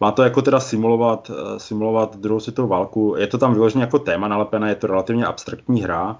má 0.00 0.12
to 0.12 0.22
jako 0.22 0.42
teda 0.42 0.60
simulovat, 0.60 1.30
simulovat 1.58 2.16
druhou 2.16 2.40
světovou 2.40 2.68
válku. 2.68 3.14
Je 3.18 3.26
to 3.26 3.38
tam 3.38 3.52
vyloženě 3.52 3.84
jako 3.84 3.98
téma 3.98 4.28
nalepené, 4.28 4.68
je 4.68 4.74
to 4.74 4.86
relativně 4.86 5.26
abstraktní 5.26 5.82
hra. 5.82 6.18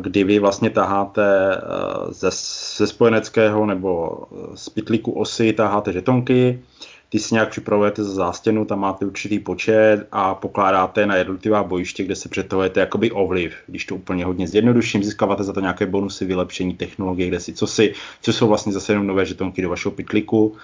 kdy 0.00 0.24
vy 0.24 0.38
vlastně 0.38 0.70
taháte 0.70 1.60
ze, 2.08 2.30
ze 2.76 2.86
spojeneckého 2.86 3.66
nebo 3.66 4.22
z 4.54 4.68
pitlíku 4.68 5.12
osy 5.12 5.52
taháte 5.52 5.92
žetonky, 5.92 6.62
ty 7.08 7.18
si 7.18 7.34
nějak 7.34 7.50
připravujete 7.50 8.04
za 8.04 8.12
zástěnu, 8.12 8.64
tam 8.64 8.80
máte 8.80 9.06
určitý 9.06 9.38
počet 9.38 10.06
a 10.12 10.34
pokládáte 10.34 11.06
na 11.06 11.16
jednotlivá 11.16 11.62
bojiště, 11.62 12.04
kde 12.04 12.16
se 12.16 12.28
přetahujete 12.28 12.80
jakoby 12.80 13.10
ovliv. 13.10 13.54
Když 13.66 13.84
to 13.84 13.94
úplně 13.94 14.24
hodně 14.24 14.48
zjednoduším, 14.48 15.04
získáváte 15.04 15.44
za 15.44 15.52
to 15.52 15.60
nějaké 15.60 15.86
bonusy, 15.86 16.24
vylepšení 16.24 16.74
technologie, 16.74 17.28
kde 17.28 17.40
si, 17.40 17.52
co, 17.52 17.66
si, 17.66 17.94
co 18.22 18.32
jsou 18.32 18.48
vlastně 18.48 18.72
zase 18.72 18.92
jenom 18.92 19.06
nové 19.06 19.26
žetonky 19.26 19.62
do 19.62 19.68
vašeho 19.68 19.92
pitliku. 19.92 20.56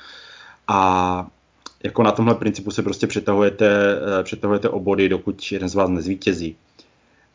A 0.68 1.26
jako 1.82 2.02
na 2.02 2.12
tomhle 2.12 2.34
principu 2.34 2.70
se 2.70 2.82
prostě 2.82 3.06
přetahujete, 3.06 3.68
eh, 4.20 4.22
přetahujete 4.22 4.68
obody, 4.68 5.08
dokud 5.08 5.52
jeden 5.52 5.68
z 5.68 5.74
vás 5.74 5.90
nezvítězí. 5.90 6.56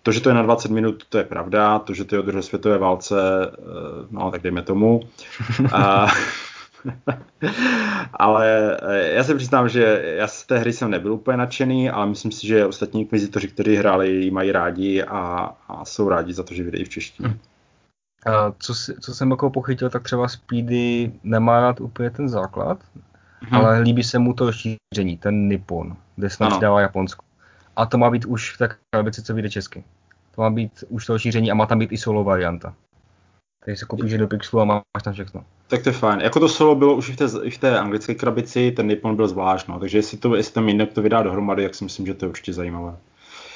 To, 0.04 0.12
že 0.12 0.22
to 0.22 0.30
je 0.30 0.36
na 0.36 0.42
20 0.42 0.72
minut, 0.72 1.04
to 1.10 1.18
je 1.18 1.24
pravda. 1.24 1.80
To, 1.80 1.94
že 1.94 2.06
to 2.06 2.16
je 2.16 2.20
o 2.20 2.22
druhé 2.26 2.44
světové 2.44 2.78
válce, 2.78 3.16
eh, 3.46 4.08
no 4.12 4.32
tak 4.32 4.42
dejme 4.42 4.62
tomu. 4.62 5.02
A, 5.74 6.08
ale 8.14 8.78
eh, 8.82 9.14
já 9.14 9.24
se 9.24 9.36
přiznám, 9.36 9.70
že 9.70 10.16
já 10.18 10.28
z 10.28 10.46
té 10.46 10.58
hry 10.58 10.74
jsem 10.74 10.92
nebyl 10.92 11.14
úplně 11.14 11.38
nadšený, 11.38 11.90
ale 11.90 12.06
myslím 12.06 12.32
si, 12.32 12.48
že 12.48 12.66
ostatní 12.66 13.02
inkvizitoři, 13.02 13.48
kteří 13.48 13.76
hráli, 13.76 14.10
ji 14.10 14.32
mají 14.32 14.52
rádi 14.52 15.04
a, 15.04 15.52
a 15.68 15.86
jsou 15.86 16.10
rádi 16.10 16.34
za 16.34 16.44
to, 16.44 16.54
že 16.54 16.64
vydají 16.64 16.86
v 16.86 16.90
češtině. 16.90 17.40
A 18.26 18.52
co, 18.60 18.76
si, 18.76 18.96
co 19.00 19.14
jsem 19.14 19.32
jako 19.32 19.50
pochytil, 19.50 19.90
tak 19.90 20.04
třeba 20.04 20.28
Speedy 20.28 21.12
nemá 21.24 21.62
rád 21.62 21.82
úplně 21.82 22.10
ten 22.10 22.30
základ, 22.30 22.80
hmm. 23.40 23.62
ale 23.62 23.80
líbí 23.80 24.04
se 24.04 24.20
mu 24.20 24.34
to 24.34 24.46
rozšíření, 24.46 25.18
ten 25.20 25.48
Nippon, 25.48 25.98
kde 26.16 26.30
se 26.30 26.44
dává 26.62 26.82
Japonsko. 26.82 27.26
A 27.76 27.86
to 27.86 27.98
má 27.98 28.10
být 28.10 28.26
už 28.26 28.56
v 28.56 28.58
té 28.58 28.70
krabici, 28.92 29.24
co 29.24 29.34
vyjde 29.34 29.50
česky. 29.50 29.84
To 30.36 30.42
má 30.42 30.50
být 30.50 30.84
už 30.90 31.06
to 31.06 31.14
rozšíření 31.14 31.52
a 31.52 31.56
má 31.56 31.66
tam 31.66 31.80
být 31.80 31.92
i 31.92 31.98
solo 31.98 32.24
varianta. 32.24 32.74
Takže 33.66 33.80
se 33.80 33.86
koupíš 33.86 34.14
do 34.14 34.28
Pixelu 34.28 34.62
a 34.62 34.66
máš 34.66 35.04
tam 35.04 35.14
všechno. 35.14 35.44
Tak 35.68 35.84
to 35.84 35.90
je 35.90 35.94
fajn. 35.94 36.22
Jako 36.22 36.40
to 36.40 36.50
solo 36.50 36.76
bylo 36.76 36.96
už 36.96 37.10
i 37.10 37.14
v 37.14 37.18
té, 37.18 37.26
i 37.44 37.50
v 37.50 37.58
té 37.58 37.80
anglické 37.80 38.16
krabici, 38.16 38.72
ten 38.72 38.88
Nippon 38.88 39.16
byl 39.16 39.28
zvlášť, 39.28 39.68
no. 39.68 39.80
takže 39.80 39.98
jestli, 39.98 40.18
to, 40.18 40.36
jestli 40.36 40.54
ten 40.54 40.64
Mindok 40.64 40.94
to 40.94 41.02
vydá 41.02 41.24
dohromady, 41.24 41.64
tak 41.64 41.76
si 41.76 41.84
myslím, 41.84 42.06
že 42.06 42.14
to 42.14 42.26
je 42.26 42.30
určitě 42.30 42.54
zajímavé. 42.54 42.98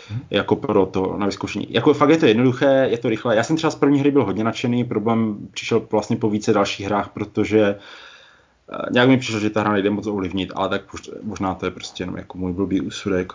Hmm. 0.10 0.22
Jako 0.30 0.56
pro 0.56 0.86
to 0.86 1.18
na 1.18 1.26
vyzkoušení. 1.26 1.68
Jako 1.70 1.94
fakt 1.94 2.10
je 2.10 2.18
to 2.18 2.26
jednoduché, 2.26 2.88
je 2.92 2.98
to 2.98 3.10
rychlé. 3.10 3.36
Já 3.36 3.44
jsem 3.44 3.56
třeba 3.56 3.72
z 3.72 3.76
první 3.76 4.00
hry 4.00 4.12
byl 4.12 4.26
hodně 4.26 4.44
nadšený, 4.44 4.84
problém 4.84 5.48
přišel 5.52 5.88
vlastně 5.92 6.18
po 6.18 6.30
více 6.30 6.54
dalších 6.54 6.86
hrách, 6.86 7.10
protože 7.10 7.76
uh, 7.76 8.78
nějak 8.92 9.10
mi 9.10 9.18
přišlo, 9.18 9.40
že 9.40 9.50
ta 9.50 9.62
hra 9.62 9.72
nejde 9.72 9.90
moc 9.90 10.08
ovlivnit, 10.08 10.52
ale 10.56 10.70
tak 10.70 10.82
možná 11.24 11.56
to 11.56 11.66
je 11.66 11.72
prostě 11.72 12.04
jenom 12.04 12.18
jako 12.18 12.38
můj 12.38 12.54
blbý 12.54 12.82
úsudek 12.82 13.34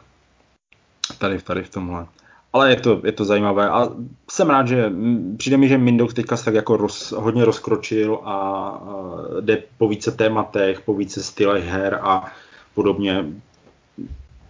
tady, 1.18 1.42
tady 1.42 1.62
v 1.62 1.70
tomhle 1.70 2.07
ale 2.59 2.71
je 2.71 2.77
to, 2.77 3.01
je 3.05 3.12
to 3.12 3.25
zajímavé 3.25 3.71
a 3.71 3.88
jsem 4.31 4.51
rád, 4.51 4.68
že 4.68 4.92
přijde 5.37 5.57
mi, 5.57 5.68
že 5.68 5.79
Mindox 5.79 6.14
teďka 6.14 6.37
se 6.37 6.44
tak 6.44 6.55
jako 6.55 6.77
roz, 6.77 7.12
hodně 7.12 7.44
rozkročil 7.44 8.18
a, 8.25 8.35
a 8.35 8.94
jde 9.40 9.62
po 9.79 9.88
více 9.88 10.11
tématech, 10.11 10.81
po 10.81 10.94
více 10.94 11.23
stylech 11.23 11.64
her 11.64 11.99
a 12.03 12.33
podobně. 12.75 13.25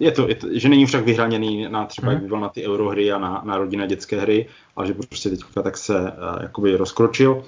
Je 0.01 0.13
to, 0.13 0.29
je 0.29 0.35
to, 0.35 0.47
že 0.53 0.69
není 0.69 0.87
však 0.87 1.05
vyhraněný 1.05 1.69
na 1.69 1.85
třeba, 1.87 2.13
jak 2.13 2.23
byl 2.23 2.41
na 2.41 2.49
ty 2.49 2.69
eurohry 2.69 3.13
a 3.13 3.19
na, 3.19 3.43
na 3.45 3.59
rodinné 3.59 3.87
dětské 3.87 4.21
hry, 4.21 4.47
ale 4.77 4.87
že 4.87 4.95
prostě 4.95 5.31
teďka 5.31 5.63
tak 5.63 5.77
se 5.77 6.01
uh, 6.01 6.09
jakoby 6.43 6.77
rozkročil. 6.77 7.43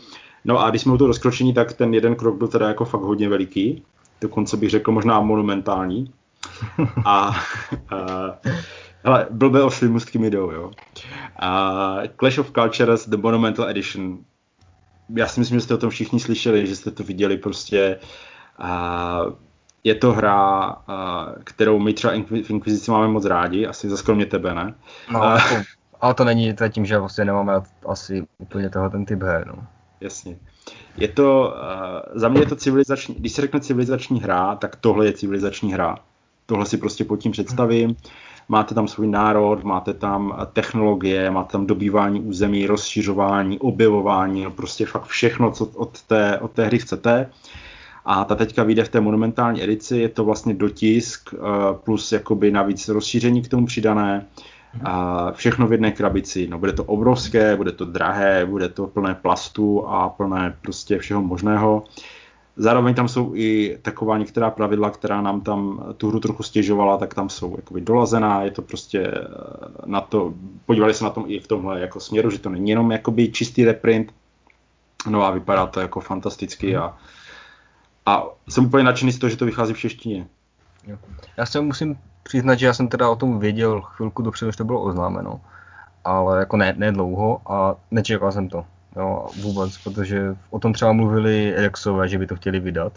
No 0.45 0.59
a 0.59 0.71
když 0.71 0.83
jsme 0.83 0.93
u 0.93 0.99
toho 0.99 1.09
rozkročení, 1.09 1.55
tak 1.55 1.73
ten 1.73 1.95
jeden 1.95 2.15
krok 2.15 2.37
byl 2.37 2.49
teda 2.49 2.69
jako 2.69 2.85
fakt 2.85 3.03
hodně 3.03 3.29
veliký, 3.29 3.83
dokonce 4.21 4.57
bych 4.57 4.71
řekl 4.71 4.93
možná 4.93 5.21
monumentální. 5.21 6.13
A 7.05 7.29
uh, 7.93 8.53
ale 9.05 9.27
blbé 9.31 9.63
ošli 9.63 9.89
mužskými 9.89 10.31
jdou, 10.31 10.51
jo. 10.51 10.71
A 11.39 11.97
Clash 12.19 12.39
of 12.39 12.53
Cultures 12.53 13.09
The 13.09 13.17
Monumental 13.17 13.69
Edition. 13.69 14.19
Já 15.17 15.27
si 15.27 15.41
myslím, 15.41 15.59
že 15.59 15.65
jste 15.65 15.75
o 15.75 15.79
tom 15.79 15.91
všichni 15.91 16.21
slyšeli, 16.21 16.67
že 16.67 16.77
jste 16.77 16.91
to 16.91 17.05
viděli 17.05 17.37
prostě. 17.37 17.99
A 18.59 19.21
je 19.85 19.95
to 19.95 20.13
hra, 20.13 20.37
a, 20.87 21.27
kterou 21.45 21.79
my 21.79 21.93
třeba 21.93 22.13
v 22.43 22.51
Inquisici 22.51 22.91
máme 22.91 23.09
moc 23.09 23.25
rádi, 23.25 23.67
asi 23.67 23.89
za 23.89 23.97
skromně 23.97 24.27
tebe, 24.27 24.55
ne? 24.55 24.75
No, 25.13 25.23
a, 25.23 25.35
jako, 25.35 25.63
ale 26.01 26.15
to 26.15 26.25
není 26.25 26.55
to 26.55 26.69
tím, 26.69 26.87
že 26.87 26.99
vlastně 26.99 27.25
nemáme 27.25 27.53
asi 27.89 28.27
úplně 28.39 28.71
toho 28.71 28.91
ten 28.91 29.05
typ 29.05 29.23
her, 29.23 29.47
no. 29.47 29.67
Jasně. 30.01 30.37
Je 30.97 31.09
to, 31.09 31.55
uh, 31.57 32.19
za 32.21 32.29
mě 32.29 32.41
je 32.41 32.47
to 32.47 32.57
civilizační, 32.57 33.15
když 33.15 33.33
se 33.33 33.43
řekne 33.43 33.61
civilizační 33.61 34.21
hra, 34.21 34.55
tak 34.55 34.77
tohle 34.77 35.07
je 35.07 35.13
civilizační 35.13 35.73
hra. 35.73 35.99
Tohle 36.47 36.67
si 36.67 36.77
prostě 36.77 37.05
pod 37.05 37.17
tím 37.17 37.33
představím. 37.33 37.97
Máte 38.51 38.75
tam 38.75 38.89
svůj 38.89 39.07
národ, 39.07 39.65
máte 39.65 39.95
tam 39.95 40.47
technologie, 40.53 41.31
máte 41.31 41.53
tam 41.53 41.67
dobývání 41.67 42.21
území, 42.21 42.67
rozšiřování, 42.67 43.59
objevování, 43.59 44.45
no 44.45 44.51
prostě 44.51 44.87
fakt 44.87 45.05
všechno, 45.05 45.51
co 45.51 45.65
od 45.65 46.03
té, 46.03 46.39
od 46.39 46.51
té 46.51 46.67
hry 46.67 46.79
chcete. 46.79 47.31
A 48.05 48.25
ta 48.25 48.35
teďka 48.35 48.63
vyjde 48.63 48.85
v 48.85 48.89
té 48.89 49.01
monumentální 49.01 49.63
edici, 49.63 49.97
je 49.97 50.09
to 50.09 50.25
vlastně 50.25 50.55
dotisk 50.55 51.35
eh, 51.35 51.39
plus 51.85 52.13
jakoby 52.13 52.51
navíc 52.51 52.89
rozšíření 52.89 53.43
k 53.43 53.49
tomu 53.49 53.67
přidané. 53.67 54.27
A 54.85 55.33
všechno 55.33 55.67
v 55.67 55.73
jedné 55.73 55.93
krabici. 55.93 56.47
No, 56.51 56.59
bude 56.59 56.73
to 56.73 56.85
obrovské, 56.85 57.57
bude 57.57 57.73
to 57.73 57.85
drahé, 57.85 58.47
bude 58.47 58.69
to 58.69 58.87
plné 58.87 59.15
plastu 59.15 59.87
a 59.87 60.09
plné 60.09 60.57
prostě 60.63 60.99
všeho 60.99 61.23
možného. 61.23 61.85
Zároveň 62.57 62.95
tam 62.95 63.09
jsou 63.09 63.35
i 63.35 63.79
taková 63.83 64.19
některá 64.19 64.51
pravidla, 64.51 64.91
která 64.91 65.21
nám 65.21 65.41
tam 65.41 65.85
tu 65.97 66.09
hru 66.09 66.21
trochu 66.21 66.43
stěžovala, 66.43 66.97
tak 66.97 67.15
tam 67.15 67.29
jsou 67.29 67.57
jakoby 67.57 67.81
dolazená, 67.81 68.43
je 68.43 68.51
to 68.51 68.63
prostě 68.63 69.01
eh, 69.01 69.25
na 69.87 70.01
to, 70.01 70.35
podívali 70.67 70.95
se 70.95 71.05
na 71.05 71.11
tom 71.11 71.25
i 71.29 71.41
v 71.41 71.47
tomhle 71.47 71.81
jako 71.81 72.01
směru, 72.01 72.31
že 72.31 72.39
to 72.39 72.49
není 72.49 72.71
jenom 72.71 72.93
jakoby 72.93 73.33
čistý 73.33 73.65
reprint, 73.65 74.15
no 75.11 75.23
a 75.23 75.31
vypadá 75.31 75.67
to 75.67 75.81
jako 75.81 76.01
fantasticky 76.01 76.77
a, 76.77 76.97
a 78.07 78.25
jsem 78.49 78.65
úplně 78.65 78.85
nadšený 78.85 79.13
z 79.13 79.19
toho, 79.19 79.31
že 79.31 79.37
to 79.37 79.45
vychází 79.45 79.75
v 79.75 79.79
češtině. 79.79 80.27
Já 81.37 81.47
se 81.47 81.61
musím 81.61 81.99
přiznat, 82.23 82.55
že 82.55 82.67
já 82.67 82.75
jsem 82.75 82.89
teda 82.89 83.11
o 83.11 83.17
tom 83.17 83.39
věděl 83.39 83.81
chvilku 83.81 84.23
dopředu, 84.23 84.47
než 84.47 84.57
to 84.57 84.65
bylo 84.65 84.83
oznámeno, 84.83 85.41
ale 86.05 86.39
jako 86.39 86.57
ne, 86.57 86.75
ne 86.77 86.93
dlouho 86.93 87.41
a 87.53 87.77
nečekal 87.91 88.33
jsem 88.33 88.49
to. 88.49 88.65
Jo, 88.97 89.27
vůbec, 89.41 89.79
protože 89.79 90.37
o 90.51 90.59
tom 90.59 90.73
třeba 90.73 90.93
mluvili 90.93 91.55
Rexové, 91.57 92.09
že 92.09 92.19
by 92.19 92.27
to 92.27 92.37
chtěli 92.37 92.61
vydat. 92.61 92.93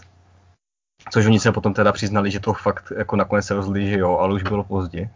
Což 1.12 1.26
oni 1.26 1.40
se 1.40 1.52
potom 1.52 1.74
teda 1.74 1.92
přiznali, 1.92 2.32
že 2.32 2.40
to 2.40 2.54
fakt 2.54 2.94
jako 2.98 3.16
nakonec 3.16 3.46
se 3.46 3.54
rozhodli, 3.54 3.90
že 3.90 4.00
jo, 4.00 4.18
ale 4.18 4.34
už 4.34 4.44
bylo 4.44 4.64
pozdě. 4.64 5.10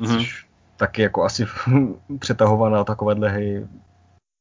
Mm-hmm. 0.00 0.16
Což 0.16 0.46
taky 0.76 1.02
jako 1.02 1.24
asi 1.24 1.46
přetahovaná 2.18 2.84
takovéhle 2.84 3.30
hry 3.30 3.66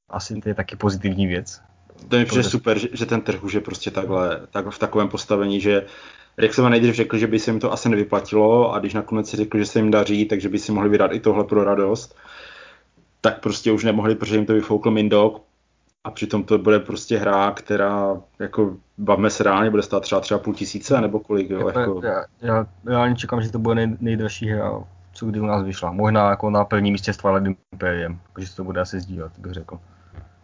asi 0.09 0.41
to 0.41 0.49
je 0.49 0.55
taky 0.55 0.75
pozitivní 0.75 1.27
věc. 1.27 1.61
To 2.09 2.17
mi 2.17 2.25
přijde 2.25 2.43
super, 2.43 2.79
že, 2.79 2.87
že 2.93 3.05
ten 3.05 3.21
trh 3.21 3.43
už 3.43 3.53
je 3.53 3.61
prostě 3.61 3.91
takhle, 3.91 4.47
tak 4.51 4.67
v 4.67 4.79
takovém 4.79 5.09
postavení, 5.09 5.61
že 5.61 5.85
Rexova 6.37 6.69
nejdřív 6.69 6.95
řekl, 6.95 7.17
že 7.17 7.27
by 7.27 7.39
se 7.39 7.51
jim 7.51 7.59
to 7.59 7.73
asi 7.73 7.89
nevyplatilo 7.89 8.73
a 8.73 8.79
když 8.79 8.93
nakonec 8.93 9.29
si 9.29 9.37
řekl, 9.37 9.57
že 9.57 9.65
se 9.65 9.79
jim 9.79 9.91
daří, 9.91 10.25
takže 10.25 10.49
by 10.49 10.59
si 10.59 10.71
mohli 10.71 10.89
vydat 10.89 11.11
i 11.11 11.19
tohle 11.19 11.43
pro 11.43 11.63
radost, 11.63 12.15
tak 13.21 13.39
prostě 13.39 13.71
už 13.71 13.83
nemohli, 13.83 14.15
protože 14.15 14.35
jim 14.35 14.45
to 14.45 14.53
vyfoukl 14.53 14.91
Mindok, 14.91 15.41
a 16.03 16.11
přitom 16.11 16.43
to 16.43 16.57
bude 16.57 16.79
prostě 16.79 17.17
hra, 17.17 17.51
která 17.51 18.21
jako 18.39 18.75
bavme 18.97 19.29
se 19.29 19.43
reálně, 19.43 19.69
bude 19.69 19.83
stát 19.83 19.99
třeba 19.99 20.21
třeba 20.21 20.39
půl 20.39 20.53
tisíce 20.53 21.01
nebo 21.01 21.19
kolik. 21.19 21.49
Jo, 21.49 21.67
jako... 21.67 22.01
Já, 22.03 22.25
já, 22.41 22.65
reálně 22.85 23.15
čekám, 23.15 23.41
že 23.41 23.51
to 23.51 23.59
bude 23.59 23.75
nej, 23.75 23.97
nejdražší 24.01 24.49
hra, 24.49 24.83
co 25.13 25.25
kdy 25.25 25.39
u 25.39 25.45
nás 25.45 25.63
vyšla. 25.63 25.91
Možná 25.91 26.29
jako 26.29 26.49
na 26.49 26.65
první 26.65 26.91
místě 26.91 27.13
s 27.13 27.17
Twilight 27.17 27.57
Imperium, 27.73 28.19
že 28.37 28.47
se 28.47 28.55
to 28.55 28.63
bude 28.63 28.81
asi 28.81 28.99
sdílet, 28.99 29.31
bych 29.37 29.51
řekl. 29.51 29.79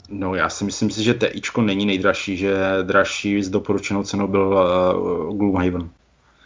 No 0.09 0.35
já 0.35 0.49
si 0.49 0.65
myslím 0.65 0.89
si, 0.89 1.03
že 1.03 1.13
TIčko 1.13 1.61
není 1.61 1.85
nejdražší, 1.85 2.37
že 2.37 2.57
dražší 2.83 3.43
s 3.43 3.49
doporučenou 3.49 4.03
cenou 4.03 4.27
byl 4.27 4.47
uh, 4.47 5.37
Gloomhaven. 5.37 5.89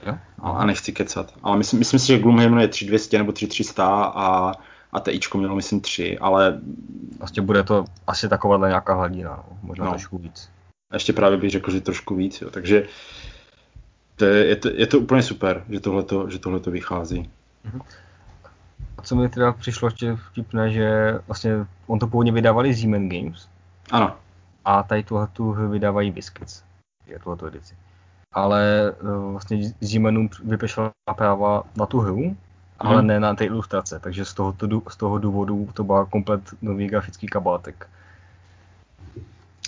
Jo? 0.05 0.17
A 0.39 0.65
nechci 0.65 0.91
kecat. 0.91 1.33
Ale 1.43 1.57
myslím, 1.57 1.79
myslím 1.79 1.99
si, 1.99 2.07
že 2.07 2.19
Gloomhaven 2.19 2.59
je 2.59 2.67
3200 2.67 3.17
nebo 3.17 3.31
3300 3.31 4.11
a 4.15 4.53
a 4.93 4.99
TIčko 4.99 5.37
mělo 5.37 5.55
myslím 5.55 5.81
tři, 5.81 6.19
ale... 6.19 6.61
Vlastně 7.19 7.41
bude 7.41 7.63
to 7.63 7.85
asi 8.07 8.29
takováhle 8.29 8.67
nějaká 8.67 8.93
hladina, 8.93 9.29
no. 9.29 9.57
možná 9.61 9.85
no. 9.85 9.91
trošku 9.91 10.17
víc. 10.17 10.49
A 10.91 10.95
ještě 10.95 11.13
právě 11.13 11.37
bych 11.37 11.51
řekl, 11.51 11.71
že 11.71 11.81
trošku 11.81 12.15
víc, 12.15 12.41
jo. 12.41 12.49
takže 12.49 12.87
to 14.15 14.25
je, 14.25 14.45
je, 14.45 14.55
to, 14.55 14.69
je 14.69 14.87
to 14.87 14.99
úplně 14.99 15.23
super, 15.23 15.63
že 15.69 15.79
tohleto, 15.79 16.29
že 16.29 16.39
tohleto 16.39 16.71
vychází. 16.71 17.29
Mhm. 17.63 17.81
A 18.97 19.01
co 19.01 19.15
mi 19.15 19.29
teda 19.29 19.51
přišlo 19.51 19.87
ještě 19.87 20.15
vtipné, 20.15 20.71
že 20.71 21.19
vlastně 21.27 21.51
on 21.87 21.99
to 21.99 22.07
původně 22.07 22.31
vydávali 22.31 22.73
Zeman 22.73 23.09
Games. 23.09 23.47
Ano. 23.91 24.15
A 24.65 24.83
tady 24.83 25.03
tuhle 25.03 25.27
tu 25.27 25.51
vydávají 25.69 26.11
Biscuits, 26.11 26.63
je 27.07 27.19
tohleto 27.19 27.47
edici. 27.47 27.75
Ale 28.31 28.93
eh, 28.99 29.31
vlastně 29.31 29.73
Zemanům 29.81 30.29
vypešla 30.43 30.91
práva 31.15 31.63
na 31.75 31.85
tu 31.85 31.99
hru 31.99 32.37
ale 32.83 32.97
hmm. 32.97 33.07
ne 33.07 33.19
na 33.19 33.35
té 33.35 33.45
ilustrace, 33.45 33.99
takže 33.99 34.25
z 34.25 34.33
toho, 34.33 34.55
z 34.89 34.95
toho 34.95 35.17
důvodu 35.17 35.69
to 35.73 35.83
byl 35.83 36.05
komplet 36.05 36.41
nový 36.61 36.87
grafický 36.87 37.27
kabátek. 37.27 37.87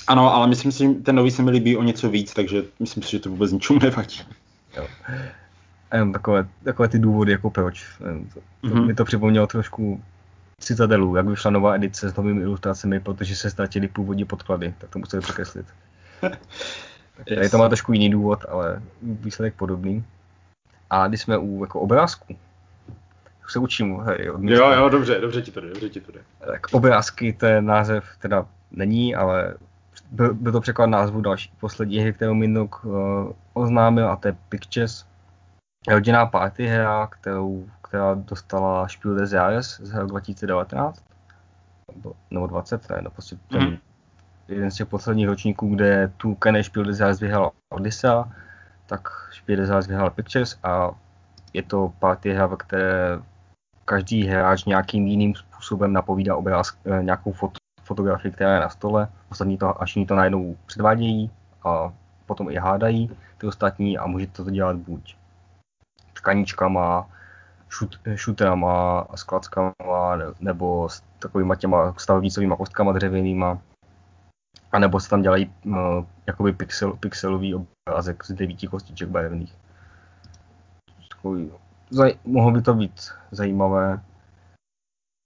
Ano, 0.08 0.36
ale 0.36 0.48
myslím 0.48 0.72
si, 0.72 0.84
že 0.84 0.94
ten 0.94 1.16
nový 1.16 1.32
se 1.32 1.42
mi 1.42 1.52
líbí 1.52 1.78
o 1.78 1.84
něco 1.84 2.10
víc, 2.10 2.34
takže 2.34 2.64
myslím 2.80 3.04
si, 3.04 3.12
že 3.12 3.20
to 3.20 3.30
vůbec 3.30 3.52
ničemu 3.52 3.80
nevadí. 3.80 4.22
Jo. 4.78 4.88
A 5.92 5.96
jen 5.96 6.12
takové, 6.12 6.48
takové 6.64 6.88
ty 6.88 7.00
důvody, 7.00 7.32
jako 7.32 7.50
proč. 7.50 7.86
To, 7.98 8.68
mm-hmm. 8.68 8.86
Mi 8.86 8.96
to 8.96 9.06
připomnělo 9.06 9.48
trošku 9.48 10.02
Citadelu, 10.60 11.16
jak 11.16 11.28
vyšla 11.28 11.52
nová 11.52 11.76
edice 11.76 12.10
s 12.10 12.16
novými 12.16 12.42
ilustracemi, 12.42 13.00
protože 13.00 13.36
se 13.36 13.50
ztratili 13.50 13.88
původní 13.88 14.26
podklady, 14.26 14.74
tak 14.78 14.90
to 14.90 15.00
museli 15.00 15.22
překreslit. 15.22 15.66
Tady 17.36 17.50
to 17.50 17.58
má 17.58 17.68
trošku 17.68 17.94
jiný 17.94 18.10
důvod, 18.10 18.46
ale 18.50 18.82
výsledek 19.02 19.54
podobný. 19.54 20.04
A 20.90 21.08
když 21.08 21.22
jsme 21.22 21.38
u 21.38 21.62
jako 21.64 21.80
obrázku, 21.80 22.38
se 23.52 23.60
učím, 23.60 24.00
hej, 24.00 24.30
od 24.30 24.44
Jo, 24.44 24.72
jo, 24.72 24.90
dobře, 24.90 25.20
dobře 25.22 25.42
ti 25.42 25.52
to 25.52 25.62
jde, 25.62 25.68
dobře 25.68 25.90
ti 25.90 26.02
to 26.02 26.12
jde. 26.12 26.20
Tak 26.52 26.68
obrázky, 26.72 27.34
ten 27.34 27.66
název 27.66 28.06
teda 28.20 28.46
není, 28.72 29.16
ale 29.16 29.54
byl, 30.12 30.34
byl 30.34 30.52
to 30.52 30.62
překlad 30.62 30.86
názvu 30.86 31.22
další 31.22 31.52
poslední 31.60 32.00
hry, 32.00 32.14
kterou 32.14 32.34
Minok 32.34 32.86
uh, 32.86 33.32
oznámil, 33.54 34.10
a 34.10 34.16
to 34.16 34.28
je 34.28 34.36
Pictures. 34.50 35.06
Rodinná 35.88 36.26
party 36.26 36.68
hra, 36.68 37.08
kterou, 37.08 37.70
která 37.82 38.14
dostala 38.14 38.88
Spiel 38.88 39.16
des 39.16 39.32
Jahres 39.32 39.80
z 39.80 39.94
roku 39.94 40.08
2019, 40.08 41.04
nebo, 41.96 42.14
nebo 42.32 42.48
20, 42.48 42.90
ne, 42.90 43.02
no 43.02 43.10
prostě 43.10 43.38
ten, 43.52 43.64
mm. 43.64 43.78
jeden 44.48 44.72
z 44.72 44.76
těch 44.76 44.88
posledních 44.88 45.28
ročníků, 45.28 45.76
kde 45.76 46.12
tu 46.18 46.36
Kene 46.36 46.64
Spiel 46.64 46.86
des 46.86 47.00
Jahres 47.00 47.20
vyhrál 47.20 47.52
Odyssea, 47.70 48.32
tak 48.86 49.10
Spiel 49.32 49.58
des 49.58 49.70
Jahres 49.70 49.88
vyhrál 49.88 50.10
Pictures 50.10 50.58
a 50.64 50.92
je 51.54 51.64
to 51.64 51.94
party 52.00 52.34
hra, 52.34 52.48
ve 52.48 52.56
které 52.56 53.20
každý 53.86 54.28
hráč 54.28 54.66
nějakým 54.66 55.08
jiným 55.08 55.36
způsobem 55.36 55.94
napovídá 55.94 56.36
obrázk, 56.36 56.78
eh, 56.86 57.04
nějakou 57.04 57.32
foto, 57.32 57.56
fotografii, 57.84 58.32
která 58.32 58.54
je 58.54 58.60
na 58.60 58.70
stole, 58.70 59.08
ostatní 59.32 59.58
to, 59.58 59.82
až 59.82 59.98
to 60.08 60.16
najednou 60.16 60.58
předvádějí 60.66 61.32
a 61.64 61.94
potom 62.26 62.50
i 62.50 62.56
hádají 62.56 63.10
ty 63.38 63.48
ostatní 63.48 63.98
a 63.98 64.08
můžete 64.08 64.44
to 64.44 64.50
dělat 64.50 64.76
buď 64.76 65.16
tkaničkama, 66.14 67.10
šut, 67.70 68.00
šutrama 68.16 69.00
a 69.00 69.16
nebo 70.40 70.90
s 70.90 71.04
takovými 71.20 71.54
těma 71.58 71.94
stavovnicovými 71.98 72.56
kostkama 72.58 72.92
dřevěnýma, 72.92 73.60
a 74.72 74.80
nebo 74.80 75.00
se 75.00 75.10
tam 75.10 75.22
dělají 75.22 75.54
uh, 75.66 75.76
jakoby 76.28 76.54
pixel, 76.54 76.94
pixelový 76.94 77.56
obrázek 77.56 78.24
z 78.26 78.32
devíti 78.32 78.68
kostiček 78.68 79.10
barevných. 79.10 79.56
Takový, 81.10 81.52
zaj, 81.90 82.14
mohlo 82.26 82.52
by 82.52 82.62
to 82.62 82.74
být 82.74 83.12
zajímavé. 83.32 84.02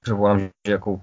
Předpokládám, 0.03 0.39
že 0.39 0.49
jako 0.69 1.01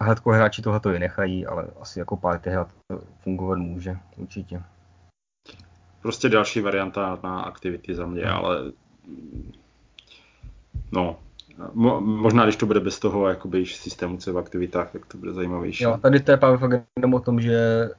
hardcore 0.00 0.36
hráči 0.36 0.62
tohle 0.62 0.80
to 0.80 0.90
nechají, 0.90 1.46
ale 1.46 1.66
asi 1.80 1.98
jako 1.98 2.16
party 2.16 2.50
hra 2.50 2.64
to 2.64 3.00
fungovat 3.20 3.58
může, 3.58 3.96
určitě. 4.16 4.62
Prostě 6.02 6.28
další 6.28 6.60
varianta 6.60 7.18
na 7.22 7.40
aktivity 7.40 7.94
za 7.94 8.06
mě, 8.06 8.24
ale 8.24 8.72
no, 10.92 11.18
Mo, 11.72 12.00
možná, 12.00 12.44
když 12.44 12.56
to 12.56 12.66
bude 12.66 12.80
bez 12.80 12.98
toho 12.98 13.28
jakoby 13.28 13.66
systému 13.66 14.18
v 14.32 14.38
aktivitách, 14.38 14.92
tak 14.92 15.06
to 15.06 15.18
bude 15.18 15.32
zajímavější. 15.32 15.84
Jo, 15.84 15.98
tady 16.02 16.20
to 16.20 16.30
je 16.30 16.36
právě 16.36 16.58
fakt 16.58 16.84
jenom 16.98 17.14
o 17.14 17.20
tom, 17.20 17.40
že, 17.40 17.90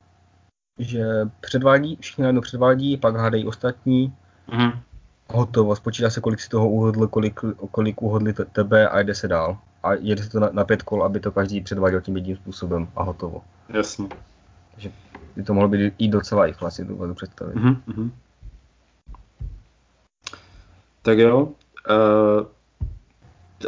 že 0.80 1.06
předvádí, 1.42 1.98
všichni 2.02 2.22
najednou 2.22 2.42
předvádí, 2.42 2.98
pak 2.98 3.16
hádají 3.16 3.48
ostatní, 3.48 4.14
mm-hmm. 4.50 4.80
Hotovo, 5.28 5.76
spočítá 5.76 6.10
se, 6.10 6.22
kolik 6.22 6.40
si 6.40 6.50
toho 6.50 6.70
uhodl, 6.70 7.08
kolik, 7.08 7.40
kolik 7.72 8.02
uhodli 8.02 8.34
tebe 8.34 8.90
a 8.90 9.00
jde 9.00 9.16
se 9.16 9.28
dál. 9.28 9.58
A 9.84 9.94
jede 9.94 10.24
se 10.24 10.30
to 10.30 10.40
na, 10.40 10.50
na 10.52 10.64
pět 10.64 10.82
kol, 10.82 11.04
aby 11.04 11.20
to 11.20 11.32
každý 11.32 11.62
předváděl 11.62 12.02
tím 12.02 12.16
jedním 12.16 12.36
způsobem 12.36 12.88
a 12.96 13.04
hotovo. 13.04 13.44
Jasně. 13.70 14.08
Takže 14.72 14.92
by 15.36 15.44
to 15.44 15.54
mohlo 15.54 15.70
být 15.70 15.94
i 15.98 16.08
docela 16.08 16.46
rychle, 16.46 16.72
si 16.72 16.86
to 16.86 17.14
představit. 17.14 17.56
Mm-hmm. 17.56 18.12
Tak 21.02 21.18
jo. 21.18 21.42
Uh, 21.44 21.52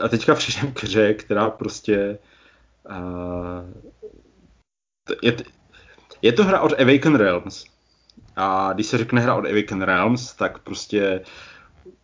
a 0.01 0.07
teďka 0.07 0.35
přijdem 0.35 0.73
k 0.73 0.83
hře, 0.83 1.13
která 1.13 1.49
prostě 1.49 2.17
uh, 2.89 3.65
je, 5.23 5.37
je 6.21 6.33
to 6.33 6.43
hra 6.43 6.61
od 6.61 6.73
Awaken 6.73 7.15
Realms. 7.15 7.65
A 8.38 8.73
když 8.73 8.88
se 8.88 8.97
řekne 8.97 9.21
hra 9.21 9.35
od 9.35 9.45
Awaken 9.45 9.81
Realms, 9.81 10.33
tak 10.33 10.59
prostě 10.59 11.21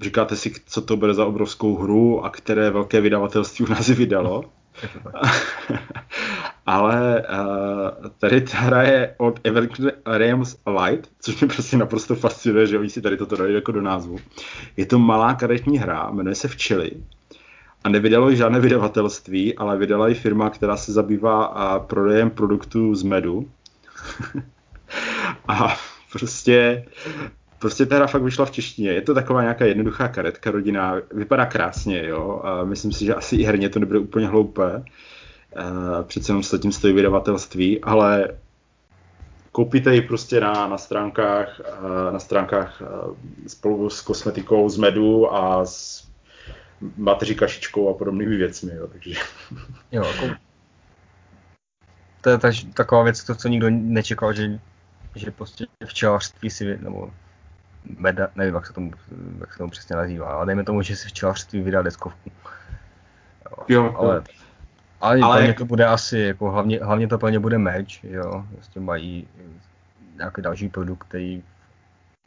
říkáte 0.01 0.35
si, 0.35 0.53
co 0.65 0.81
to 0.81 0.97
bude 0.97 1.13
za 1.13 1.25
obrovskou 1.25 1.75
hru 1.75 2.25
a 2.25 2.29
které 2.29 2.69
velké 2.69 3.01
vydavatelství 3.01 3.65
u 3.65 3.69
nás 3.69 3.87
vydalo. 3.87 4.43
Ale 6.65 7.23
uh, 7.29 8.07
tady 8.17 8.41
ta 8.41 8.57
hra 8.57 8.83
je 8.83 9.15
od 9.17 9.47
Awaken 9.47 9.91
Realms 10.05 10.57
Light, 10.67 11.09
což 11.19 11.41
mě 11.41 11.47
prostě 11.47 11.77
naprosto 11.77 12.15
fascinuje, 12.15 12.67
že 12.67 12.79
oni 12.79 12.89
si 12.89 13.01
tady 13.01 13.17
toto 13.17 13.35
dali 13.35 13.53
jako 13.53 13.71
do 13.71 13.81
názvu. 13.81 14.17
Je 14.77 14.85
to 14.85 14.99
malá 14.99 15.33
karetní 15.33 15.77
hra, 15.77 16.11
jmenuje 16.11 16.35
se 16.35 16.47
Včely 16.47 16.91
a 17.83 17.89
nevydalo 17.89 18.29
ji 18.29 18.35
žádné 18.35 18.59
vydavatelství, 18.59 19.57
ale 19.57 19.77
vydala 19.77 20.07
ji 20.07 20.15
firma, 20.15 20.49
která 20.49 20.77
se 20.77 20.93
zabývá 20.93 21.45
a 21.45 21.79
prodejem 21.79 22.29
produktů 22.29 22.95
z 22.95 23.03
medu. 23.03 23.49
a 25.47 25.77
prostě, 26.13 26.85
prostě 27.59 27.85
ta 27.85 27.95
hra 27.95 28.07
fakt 28.07 28.21
vyšla 28.21 28.45
v 28.45 28.51
češtině. 28.51 28.89
Je 28.89 29.01
to 29.01 29.13
taková 29.13 29.41
nějaká 29.41 29.65
jednoduchá 29.65 30.07
karetka 30.07 30.51
rodina, 30.51 30.95
vypadá 31.13 31.45
krásně, 31.45 32.07
jo. 32.07 32.41
A 32.43 32.63
myslím 32.63 32.91
si, 32.91 33.05
že 33.05 33.15
asi 33.15 33.35
i 33.35 33.43
herně 33.43 33.69
to 33.69 33.79
nebude 33.79 33.99
úplně 33.99 34.27
hloupé. 34.27 34.83
Přece 36.03 36.31
jenom 36.31 36.43
se 36.43 36.59
tím 36.59 36.71
stojí 36.71 36.93
vydavatelství, 36.93 37.81
ale 37.81 38.27
koupíte 39.51 39.95
ji 39.95 40.01
prostě 40.01 40.39
na, 40.39 40.67
na 40.67 40.77
stránkách, 40.77 41.61
na 42.11 42.19
stránkách 42.19 42.81
spolu 43.47 43.89
s 43.89 44.01
kosmetikou 44.01 44.69
z 44.69 44.77
medu 44.77 45.33
a 45.33 45.65
s 45.65 46.07
mateří 46.97 47.35
kašičkou 47.35 47.89
a 47.89 47.93
podobnými 47.93 48.35
věcmi, 48.35 48.71
jo, 48.75 48.87
takže... 48.87 49.13
Jo, 49.91 50.03
jako... 50.03 50.35
To 52.21 52.29
je 52.29 52.37
taková 52.73 53.03
věc, 53.03 53.23
to, 53.23 53.35
co 53.35 53.47
nikdo 53.47 53.69
nečekal, 53.69 54.33
že, 54.33 54.59
že 55.15 55.31
prostě 55.31 55.65
včelařství 55.85 56.49
si, 56.49 56.77
nebo 56.81 57.11
meda, 57.97 58.27
nevím, 58.35 58.53
jak 58.55 58.67
se 58.67 58.73
tomu, 58.73 58.91
jak 59.39 59.53
se 59.53 59.57
tomu 59.57 59.69
přesně 59.69 59.95
nazývá, 59.95 60.27
ale 60.27 60.45
dejme 60.45 60.63
tomu, 60.63 60.81
že 60.81 60.95
si 60.95 61.07
včelařství 61.07 61.61
vydá 61.61 61.81
deskovku. 61.81 62.31
Jo, 63.67 63.83
jo 63.83 63.95
ale, 63.97 64.15
jo. 64.15 64.23
ale, 65.01 65.19
ale 65.21 65.47
jak... 65.47 65.57
to 65.57 65.65
bude 65.65 65.85
asi, 65.85 66.19
jako 66.19 66.51
hlavně, 66.51 66.79
hlavně 66.83 67.07
to 67.07 67.17
plně 67.17 67.39
bude 67.39 67.57
meč, 67.57 67.99
jo, 68.03 68.45
prostě 68.53 68.79
mají 68.79 69.27
nějaký 70.17 70.41
další 70.41 70.69
produkt, 70.69 71.03
který 71.07 71.43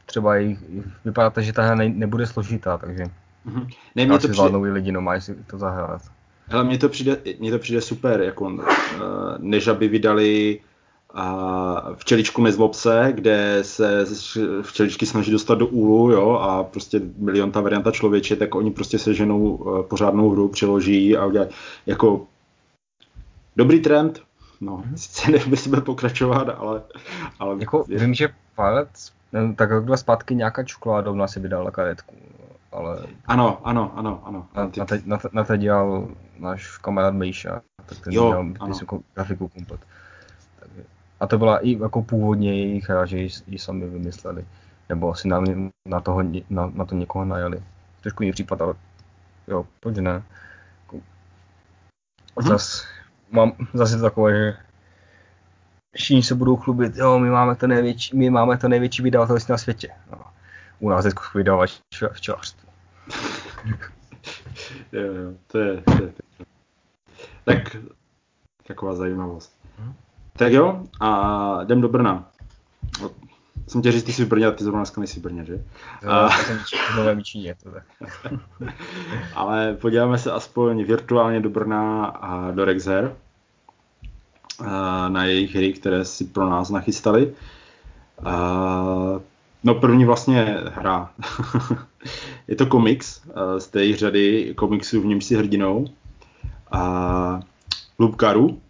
třeba 0.05 0.35
jich, 0.35 0.59
vypadá 1.05 1.29
to, 1.29 1.41
že 1.41 1.53
ta 1.53 1.63
hra 1.63 1.75
ne, 1.75 1.89
nebude 1.89 2.27
složitá, 2.27 2.77
takže 2.77 3.05
Mm-hmm. 3.47 3.67
Ne, 3.95 4.05
mě 4.05 4.19
to 4.19 4.27
přijde... 4.27 4.49
i 4.49 4.71
lidi, 4.71 4.91
no 4.91 5.01
mají 5.01 5.21
si 5.21 5.35
to 5.35 5.57
zahrát. 5.57 6.01
Hele, 6.47 6.63
mně 6.63 6.77
to 6.77 6.89
přijde, 6.89 7.17
mně 7.39 7.51
to 7.51 7.59
přijde 7.59 7.81
super, 7.81 8.21
jako, 8.21 8.45
uh, 8.45 8.61
než 9.37 9.67
aby 9.67 9.87
vydali 9.87 10.59
uh, 11.13 11.95
včeličku 11.95 12.43
nezlobce, 12.43 13.11
kde 13.15 13.59
se 13.61 14.05
včeličky 14.61 15.05
snaží 15.05 15.31
dostat 15.31 15.55
do 15.55 15.67
úlu, 15.67 16.11
jo, 16.11 16.31
a 16.31 16.63
prostě 16.63 17.01
milion 17.17 17.51
ta 17.51 17.61
varianta 17.61 17.91
člověče, 17.91 18.35
tak 18.35 18.55
oni 18.55 18.71
prostě 18.71 18.99
seženou 18.99 19.39
uh, 19.39 19.81
pořádnou 19.81 20.29
hru, 20.29 20.47
přeloží 20.47 21.17
a 21.17 21.25
udělají 21.25 21.49
jako 21.85 22.25
dobrý 23.55 23.79
trend, 23.79 24.21
no, 24.61 24.77
mm-hmm. 24.77 24.95
sice 24.95 25.31
nevím, 25.31 25.51
jestli 25.51 25.69
bude 25.69 25.81
pokračovat, 25.81 26.49
ale... 26.57 26.81
ale 27.39 27.55
jako, 27.59 27.85
je... 27.87 27.99
vím, 27.99 28.13
že 28.13 28.29
palec, 28.55 29.11
tak 29.55 29.85
dva 29.85 29.97
zpátky 29.97 30.35
nějaká 30.35 30.63
čokoládovna 30.63 31.27
si 31.27 31.39
vydala 31.39 31.71
karetku 31.71 32.15
ale... 32.71 33.07
Ano, 33.25 33.59
ano, 33.63 33.91
ano, 33.95 34.21
ano. 34.25 34.47
Na, 34.55 34.71
na, 34.77 34.85
te, 34.85 35.01
na, 35.05 35.17
te, 35.17 35.29
na 35.31 35.43
te 35.43 35.57
dělal 35.57 36.07
náš 36.39 36.77
kamarád 36.77 37.13
Mejša, 37.13 37.61
tak 37.85 37.99
ten 37.99 38.13
jo, 38.13 38.29
dělal 38.29 38.45
ano. 38.59 39.03
grafiku 39.13 39.47
komplet. 39.47 39.81
A 41.19 41.27
to 41.27 41.37
byla 41.37 41.59
i 41.59 41.79
jako 41.79 42.03
původně 42.03 42.49
jejich 42.49 42.89
hra, 42.89 43.05
že 43.05 43.17
ji 43.47 43.59
sami 43.59 43.87
vymysleli. 43.87 44.45
Nebo 44.89 45.11
asi 45.11 45.27
na, 45.27 45.43
na, 45.85 45.99
toho, 46.01 46.23
na, 46.49 46.71
na 46.73 46.85
to 46.85 46.95
někoho 46.95 47.25
najali. 47.25 47.63
Trošku 48.01 48.23
jiný 48.23 48.31
případ, 48.31 48.61
ale 48.61 48.73
jo, 49.47 49.67
proč 49.79 49.97
ne. 49.97 50.23
Mhm. 50.93 52.49
Zas, 52.49 52.85
mám 53.31 53.51
zase 53.73 54.01
takové, 54.01 54.33
že 54.33 54.57
všichni 55.95 56.23
se 56.23 56.35
budou 56.35 56.55
chlubit, 56.55 56.95
jo, 56.95 57.19
my 57.19 57.29
máme 57.29 57.55
to 57.55 57.67
největší, 57.67 58.17
my 58.17 58.29
máme 58.29 58.57
to 58.57 58.67
největší 58.67 59.03
vydavatelství 59.03 59.51
na 59.51 59.57
světě. 59.57 59.89
No 60.11 60.17
u 60.79 60.89
nás 60.89 61.05
je 61.05 61.11
vydavač 61.35 61.79
včelařství. 62.11 62.69
jo, 64.91 65.01
jo, 65.01 65.33
to 65.47 65.57
je, 65.57 65.81
to 65.81 66.03
je, 66.03 66.13
Tak, 67.43 67.75
taková 68.67 68.95
zajímavost. 68.95 69.57
Tak 70.37 70.53
jo, 70.53 70.83
a 70.99 71.59
jdem 71.63 71.81
do 71.81 71.89
Brna. 71.89 72.27
Jsem 73.67 73.81
tě 73.81 73.91
říct, 73.91 74.03
ty 74.03 74.13
jsi 74.13 74.25
v 74.25 74.27
Brně, 74.27 74.45
a 74.45 74.51
ty 74.51 74.63
zrovna 74.63 74.79
dneska 74.79 75.01
nejsi 75.01 75.19
v 75.19 75.23
Brně, 75.23 75.45
že? 75.45 75.53
Jo, 76.03 76.09
a... 76.09 76.29
jsem 76.29 76.57
v 76.93 76.97
Novém 76.97 77.23
Číně, 77.23 77.55
to 77.63 77.71
tak. 77.71 77.83
Ale 79.35 79.73
podíváme 79.73 80.17
se 80.17 80.31
aspoň 80.31 80.83
virtuálně 80.83 81.39
do 81.39 81.49
Brna 81.49 82.05
a 82.05 82.51
do 82.51 82.65
Rexher 82.65 83.15
na 85.07 85.23
jejich 85.23 85.55
hry, 85.55 85.73
které 85.73 86.05
si 86.05 86.25
pro 86.25 86.49
nás 86.49 86.69
nachystali. 86.69 87.33
No 89.63 89.75
první 89.75 90.05
vlastně 90.05 90.57
hra. 90.73 91.11
je 92.47 92.55
to 92.55 92.65
komiks 92.65 93.21
z 93.57 93.67
té 93.67 93.95
řady 93.95 94.53
komiksů, 94.57 95.01
v 95.01 95.05
němž 95.05 95.25
si 95.25 95.35
hrdinou. 95.35 95.87
a 96.71 97.39
Lubkaru. 97.99 98.61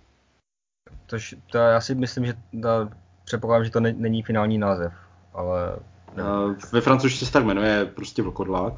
Tož, 1.08 1.36
to 1.52 1.58
já 1.58 1.82
si 1.82 1.96
myslím, 1.96 2.26
že 2.26 2.34
to, 2.62 2.90
předpokládám, 3.24 3.66
že 3.66 3.72
to 3.72 3.80
ne, 3.80 3.94
není 3.94 4.24
finální 4.24 4.58
název, 4.58 4.94
ale... 5.34 5.76
Uh, 6.18 6.56
ve 6.72 6.82
francouzštině 6.82 7.28
se 7.28 7.34
tak 7.34 7.46
jmenuje 7.46 7.86
prostě 7.86 8.22
vlkodlák. 8.24 8.74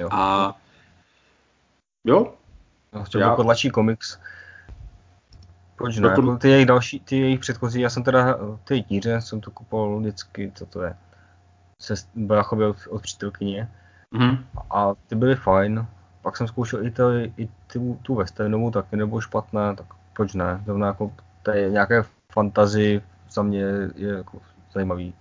Jo. 0.00 0.08
A 0.12 0.54
jo? 2.06 2.34
No, 2.92 3.04
třeba 3.04 3.22
já... 3.22 3.28
Vlkodlačí 3.28 3.70
komiks. 3.70 4.18
Proč 5.76 5.96
ne? 5.96 6.08
Vlkod- 6.08 6.38
Ty 6.38 6.48
jejich 6.48 6.66
další, 6.66 7.00
ty 7.00 7.18
jejich 7.18 7.40
předchozí, 7.40 7.80
já 7.80 7.90
jsem 7.90 8.02
teda, 8.02 8.38
ty 8.64 8.82
tíře 8.82 9.20
jsem 9.20 9.40
to 9.40 9.50
kupoval 9.50 10.00
vždycky, 10.00 10.52
co 10.54 10.66
to 10.66 10.82
je, 10.82 10.96
se 11.82 11.94
Bráchově 12.14 12.66
od, 12.66 12.76
od 12.90 13.02
přítelkyně. 13.02 13.70
Mhm. 14.10 14.46
A 14.70 14.94
ty 14.94 15.14
byly 15.14 15.36
fajn. 15.36 15.86
Pak 16.26 16.36
jsem 16.36 16.48
zkoušel 16.48 16.86
i, 16.86 16.90
to, 16.90 17.10
i 17.12 17.48
tu, 17.72 17.98
tu 18.02 18.14
westernovou, 18.14 18.70
taky 18.70 18.96
nebylo 18.96 19.20
špatné, 19.20 19.76
tak 19.76 19.86
proč 20.16 20.34
ne? 20.34 20.62
Zrovna 20.64 20.86
jako 20.86 21.12
to 21.42 21.50
je 21.50 21.70
nějaké 21.70 22.04
fantazy 22.32 23.02
za 23.30 23.42
mě 23.42 23.60
je 23.96 24.08
jako 24.16 24.38
zajímavý 24.72 25.14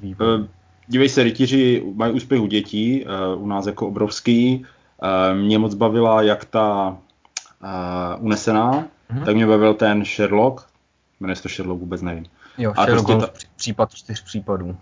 vývoj. 0.00 0.38
Uh, 0.40 0.46
dívej 0.86 1.08
se, 1.08 1.22
rytíři 1.22 1.84
mají 1.94 2.12
úspěch 2.12 2.40
u 2.40 2.46
dětí, 2.46 3.04
uh, 3.34 3.42
u 3.42 3.46
nás 3.46 3.66
jako 3.66 3.86
obrovský. 3.86 4.66
Uh, 5.02 5.38
mě 5.38 5.58
moc 5.58 5.74
bavila 5.74 6.22
jak 6.22 6.44
ta 6.44 6.88
uh, 7.62 8.24
unesená, 8.24 8.84
Mhm. 9.10 9.24
tak 9.24 9.34
mě 9.34 9.46
bavil 9.46 9.74
ten 9.74 10.04
Sherlock. 10.04 10.66
Jmenuje 11.20 11.36
se 11.36 11.42
to 11.42 11.48
Sherlock, 11.48 11.80
vůbec 11.80 12.02
nevím. 12.02 12.24
Jo, 12.58 12.72
a 12.76 12.84
Sherlock 12.84 13.06
prostě 13.06 13.26
ta- 13.26 13.32
pří- 13.32 13.48
případ 13.56 13.94
čtyř 13.94 14.24
případů. 14.24 14.76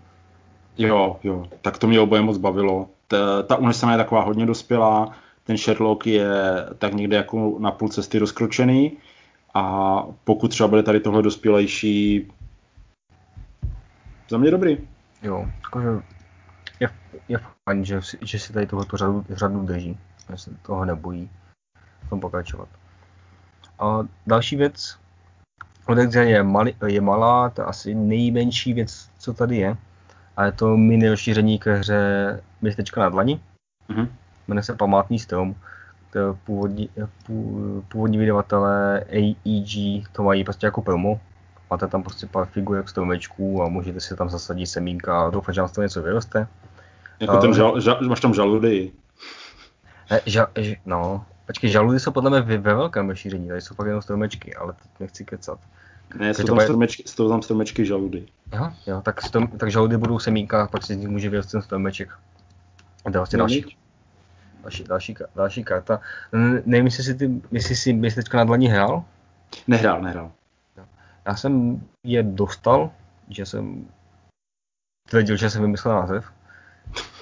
Jo, 0.77 1.19
jo, 1.23 1.45
tak 1.61 1.77
to 1.77 1.87
mě 1.87 1.99
oboje 1.99 2.21
moc 2.21 2.37
bavilo. 2.37 2.87
Ta, 3.07 3.43
ta 3.43 3.55
unesená 3.55 3.91
je 3.91 3.97
taková 3.97 4.21
hodně 4.21 4.45
dospělá, 4.45 5.11
ten 5.49 5.57
Sherlock 5.57 6.07
je 6.07 6.29
tak 6.77 6.93
někde 6.93 7.17
jako 7.17 7.57
na 7.59 7.71
půl 7.71 7.89
cesty 7.89 8.19
rozkročený 8.19 8.97
a 9.53 10.03
pokud 10.23 10.47
třeba 10.47 10.69
bude 10.69 10.83
tady 10.83 10.99
tohle 10.99 11.21
dospělejší, 11.21 12.31
za 14.29 14.37
mě 14.37 14.51
dobrý. 14.51 14.77
Jo, 15.21 15.49
jakože 15.63 15.87
je, 16.79 16.89
je 17.27 17.39
fajn, 17.65 17.85
že, 17.85 18.01
si- 18.01 18.17
že 18.21 18.39
si 18.39 18.53
tady 18.53 18.67
tohoto 18.67 18.97
řadu, 18.97 19.25
řadu 19.29 19.63
drží, 19.63 19.97
že 20.29 20.37
se 20.37 20.51
toho 20.61 20.85
nebojí 20.85 21.29
v 22.05 22.09
tom 22.09 22.19
pokračovat. 22.19 22.69
A 23.79 23.99
další 24.27 24.55
věc, 24.55 24.97
Odexe 25.85 26.25
je, 26.25 26.43
mali, 26.43 26.75
je 26.87 27.01
malá, 27.01 27.49
to 27.49 27.61
je 27.61 27.65
asi 27.65 27.95
nejmenší 27.95 28.73
věc, 28.73 29.09
co 29.17 29.33
tady 29.33 29.57
je. 29.57 29.77
A 30.37 30.45
je 30.45 30.51
to 30.51 30.77
mini 30.77 31.09
rozšíření 31.09 31.59
ke 31.59 31.73
hře 31.75 32.43
Městečka 32.61 33.01
na 33.01 33.09
dlani. 33.09 33.41
Mhm. 33.87 34.09
Jmenuje 34.49 34.63
se 34.63 34.75
Památný 34.75 35.19
strom. 35.19 35.55
To 36.13 36.37
původní, 36.43 36.89
pů- 37.27 37.83
původní 37.87 38.17
vydavatelé 38.17 38.99
AEG 38.99 40.03
to 40.11 40.23
mají 40.23 40.43
prostě 40.43 40.67
jako 40.67 40.81
promo. 40.81 41.21
Máte 41.71 41.87
tam 41.87 42.03
prostě 42.03 42.25
pár 42.27 42.45
figurek 42.45 42.89
stromečků 42.89 43.63
a 43.63 43.67
můžete 43.69 43.99
si 43.99 44.15
tam 44.15 44.29
zasadit 44.29 44.67
semínka 44.67 45.21
a 45.21 45.29
doufat, 45.29 45.51
že 45.55 45.61
vám 45.61 45.67
z 45.67 45.71
toho 45.71 45.83
něco 45.83 46.01
vyroste. 46.01 46.47
Jako 47.19 47.33
A- 47.37 47.41
ten 47.41 47.53
žal, 47.53 47.79
žal, 47.81 47.99
máš 48.01 48.19
tam 48.19 48.33
žaludy. 48.33 48.91
Ne, 50.11 50.21
ža, 50.25 50.47
ž, 50.55 50.75
no, 50.85 51.25
počkej, 51.47 51.69
žaludy 51.69 51.99
jsou 51.99 52.11
podle 52.11 52.29
mě 52.29 52.41
ve, 52.41 52.57
ve 52.57 52.73
velkém 52.73 53.09
rozšíření, 53.09 53.47
tady 53.47 53.61
jsou 53.61 53.75
fakt 53.75 53.87
jenom 53.87 54.01
stromečky, 54.01 54.55
ale 54.55 54.73
teď 54.73 54.91
nechci 54.99 55.25
kecat. 55.25 55.59
Ne, 56.19 56.33
jsou 56.33 56.41
to 56.41 56.47
tam, 56.47 56.55
bude- 56.55 56.65
stromečky, 56.65 57.03
jsou 57.05 57.29
tam 57.29 57.41
stromečky 57.41 57.85
žaludy. 57.85 58.25
Jo, 58.53 58.71
jo, 58.87 59.01
tak, 59.01 59.21
strom, 59.21 59.47
tak 59.47 59.71
žaludy 59.71 59.97
budou 59.97 60.17
v 60.17 60.23
semínkách, 60.23 60.69
pak 60.71 60.83
si 60.83 60.93
z 60.93 60.97
nich 60.97 61.07
může 61.07 61.29
vyrůst 61.29 61.51
ten 61.51 61.61
stromeček. 61.61 62.09
A 63.05 63.11
to 63.11 63.17
je 63.17 63.19
vlastně 63.19 63.37
No, 63.37 63.41
další. 63.43 63.77
Další, 64.61 64.83
další, 64.83 65.15
další 65.35 65.63
karta. 65.63 65.99
Nevím, 66.65 66.85
jestli 66.85 67.03
si, 67.03 67.15
ty, 67.15 67.41
jestli 67.51 67.75
si 67.75 67.93
městečka 67.93 68.37
na 68.37 68.43
dlaní 68.43 68.67
hrál. 68.67 69.03
Nehrál, 69.67 70.01
nehrál. 70.01 70.31
Já 71.25 71.35
jsem 71.35 71.81
je 72.03 72.23
dostal, 72.23 72.91
že 73.29 73.45
jsem 73.45 73.87
tvrdil, 75.09 75.35
že 75.35 75.49
jsem 75.49 75.61
vymyslel 75.61 75.95
název. 75.95 76.25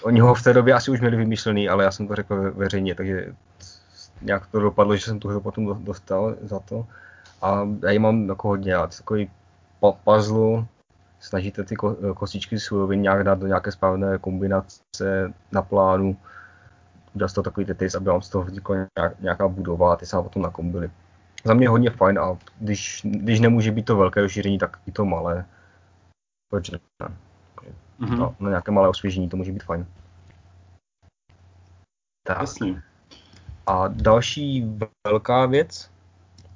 Oni 0.03 0.19
ho 0.19 0.33
v 0.35 0.43
té 0.43 0.53
době 0.53 0.73
asi 0.73 0.91
už 0.91 0.99
měli 0.99 1.17
vymyšlený, 1.17 1.69
ale 1.69 1.83
já 1.83 1.91
jsem 1.91 2.07
to 2.07 2.15
řekl 2.15 2.35
ve- 2.35 2.51
veřejně, 2.51 2.95
takže 2.95 3.35
nějak 4.21 4.47
to 4.47 4.59
dopadlo, 4.59 4.95
že 4.95 5.05
jsem 5.05 5.19
tu 5.19 5.27
hru 5.27 5.41
potom 5.41 5.65
do- 5.65 5.73
dostal 5.73 6.35
za 6.41 6.59
to. 6.59 6.87
A 7.41 7.67
já 7.83 7.91
ji 7.91 7.99
mám 7.99 8.29
jako 8.29 8.47
hodně 8.47 8.73
rád. 8.73 8.97
Takový 8.97 9.29
puzzle, 10.03 10.65
snažíte 11.19 11.63
ty 11.63 11.75
ko- 11.75 12.13
kostičky 12.13 12.59
surovin 12.59 13.01
nějak 13.01 13.23
dát 13.23 13.39
do 13.39 13.47
nějaké 13.47 13.71
správné 13.71 14.17
kombinace 14.17 15.33
na 15.51 15.61
plánu, 15.61 16.17
dát 17.17 17.27
z 17.27 17.33
toho 17.33 17.43
takový 17.43 17.65
tetris, 17.65 17.95
aby 17.95 18.05
vám 18.05 18.21
z 18.21 18.29
toho 18.29 18.43
vznikla 18.43 18.75
nějak, 18.75 19.19
nějaká 19.19 19.47
budova 19.47 19.93
a 19.93 19.95
ty 19.95 20.05
se 20.05 20.17
potom 20.21 20.41
nakombily. 20.41 20.91
Za 21.43 21.53
mě 21.53 21.69
hodně 21.69 21.89
fajn 21.89 22.19
a 22.19 22.37
když, 22.59 23.01
když 23.03 23.39
nemůže 23.39 23.71
být 23.71 23.85
to 23.85 23.97
velké 23.97 24.21
rozšíření, 24.21 24.57
tak 24.57 24.79
i 24.85 24.91
to 24.91 25.05
malé. 25.05 25.45
Proč 26.49 26.69
ne? 26.69 26.79
Mhm. 27.99 28.17
No, 28.17 28.35
na 28.39 28.49
nějaké 28.49 28.71
malé 28.71 28.89
osvěžení 28.89 29.29
to 29.29 29.37
může 29.37 29.51
být 29.51 29.63
fajn. 29.63 29.85
Tak. 32.27 32.39
Jasně. 32.39 32.81
A 33.67 33.87
další 33.87 34.75
velká 35.07 35.45
věc 35.45 35.91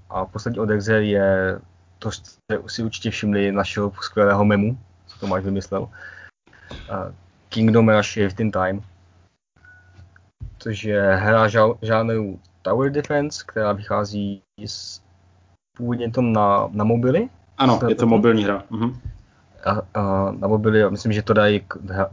a 0.10 0.26
poslední 0.26 0.60
od 0.60 0.70
Exe 0.70 1.04
je, 1.04 1.60
to 2.00 2.12
jste 2.12 2.58
si 2.68 2.84
určitě 2.84 3.12
všimli 3.12 3.52
našeho 3.52 3.92
skvělého 4.02 4.46
memu, 4.46 4.78
co 5.06 5.20
to 5.20 5.28
máš 5.28 5.44
vymyslel. 5.44 5.90
Kingdom 7.50 7.90
Rush 7.90 8.14
Shift 8.14 8.40
in 8.40 8.52
Time. 8.52 8.84
Což 10.62 10.84
je 10.84 11.16
hra 11.16 11.48
ža- 11.48 11.78
žánru 11.82 12.40
Tower 12.62 12.92
Defense, 12.92 13.44
která 13.48 13.72
vychází 13.72 14.42
z 14.66 15.02
původně 15.78 16.12
to 16.12 16.22
na, 16.22 16.70
na 16.72 16.84
mobily. 16.84 17.30
Ano, 17.58 17.80
je 17.88 17.96
to 17.96 18.08
mobilní 18.08 18.44
hra. 18.44 18.64
Mhm. 18.70 19.00
A, 19.66 20.00
a 20.00 20.32
na 20.32 20.48
mobily, 20.48 20.90
myslím, 20.90 21.14
že 21.14 21.22
to 21.22 21.34
dají, 21.34 21.62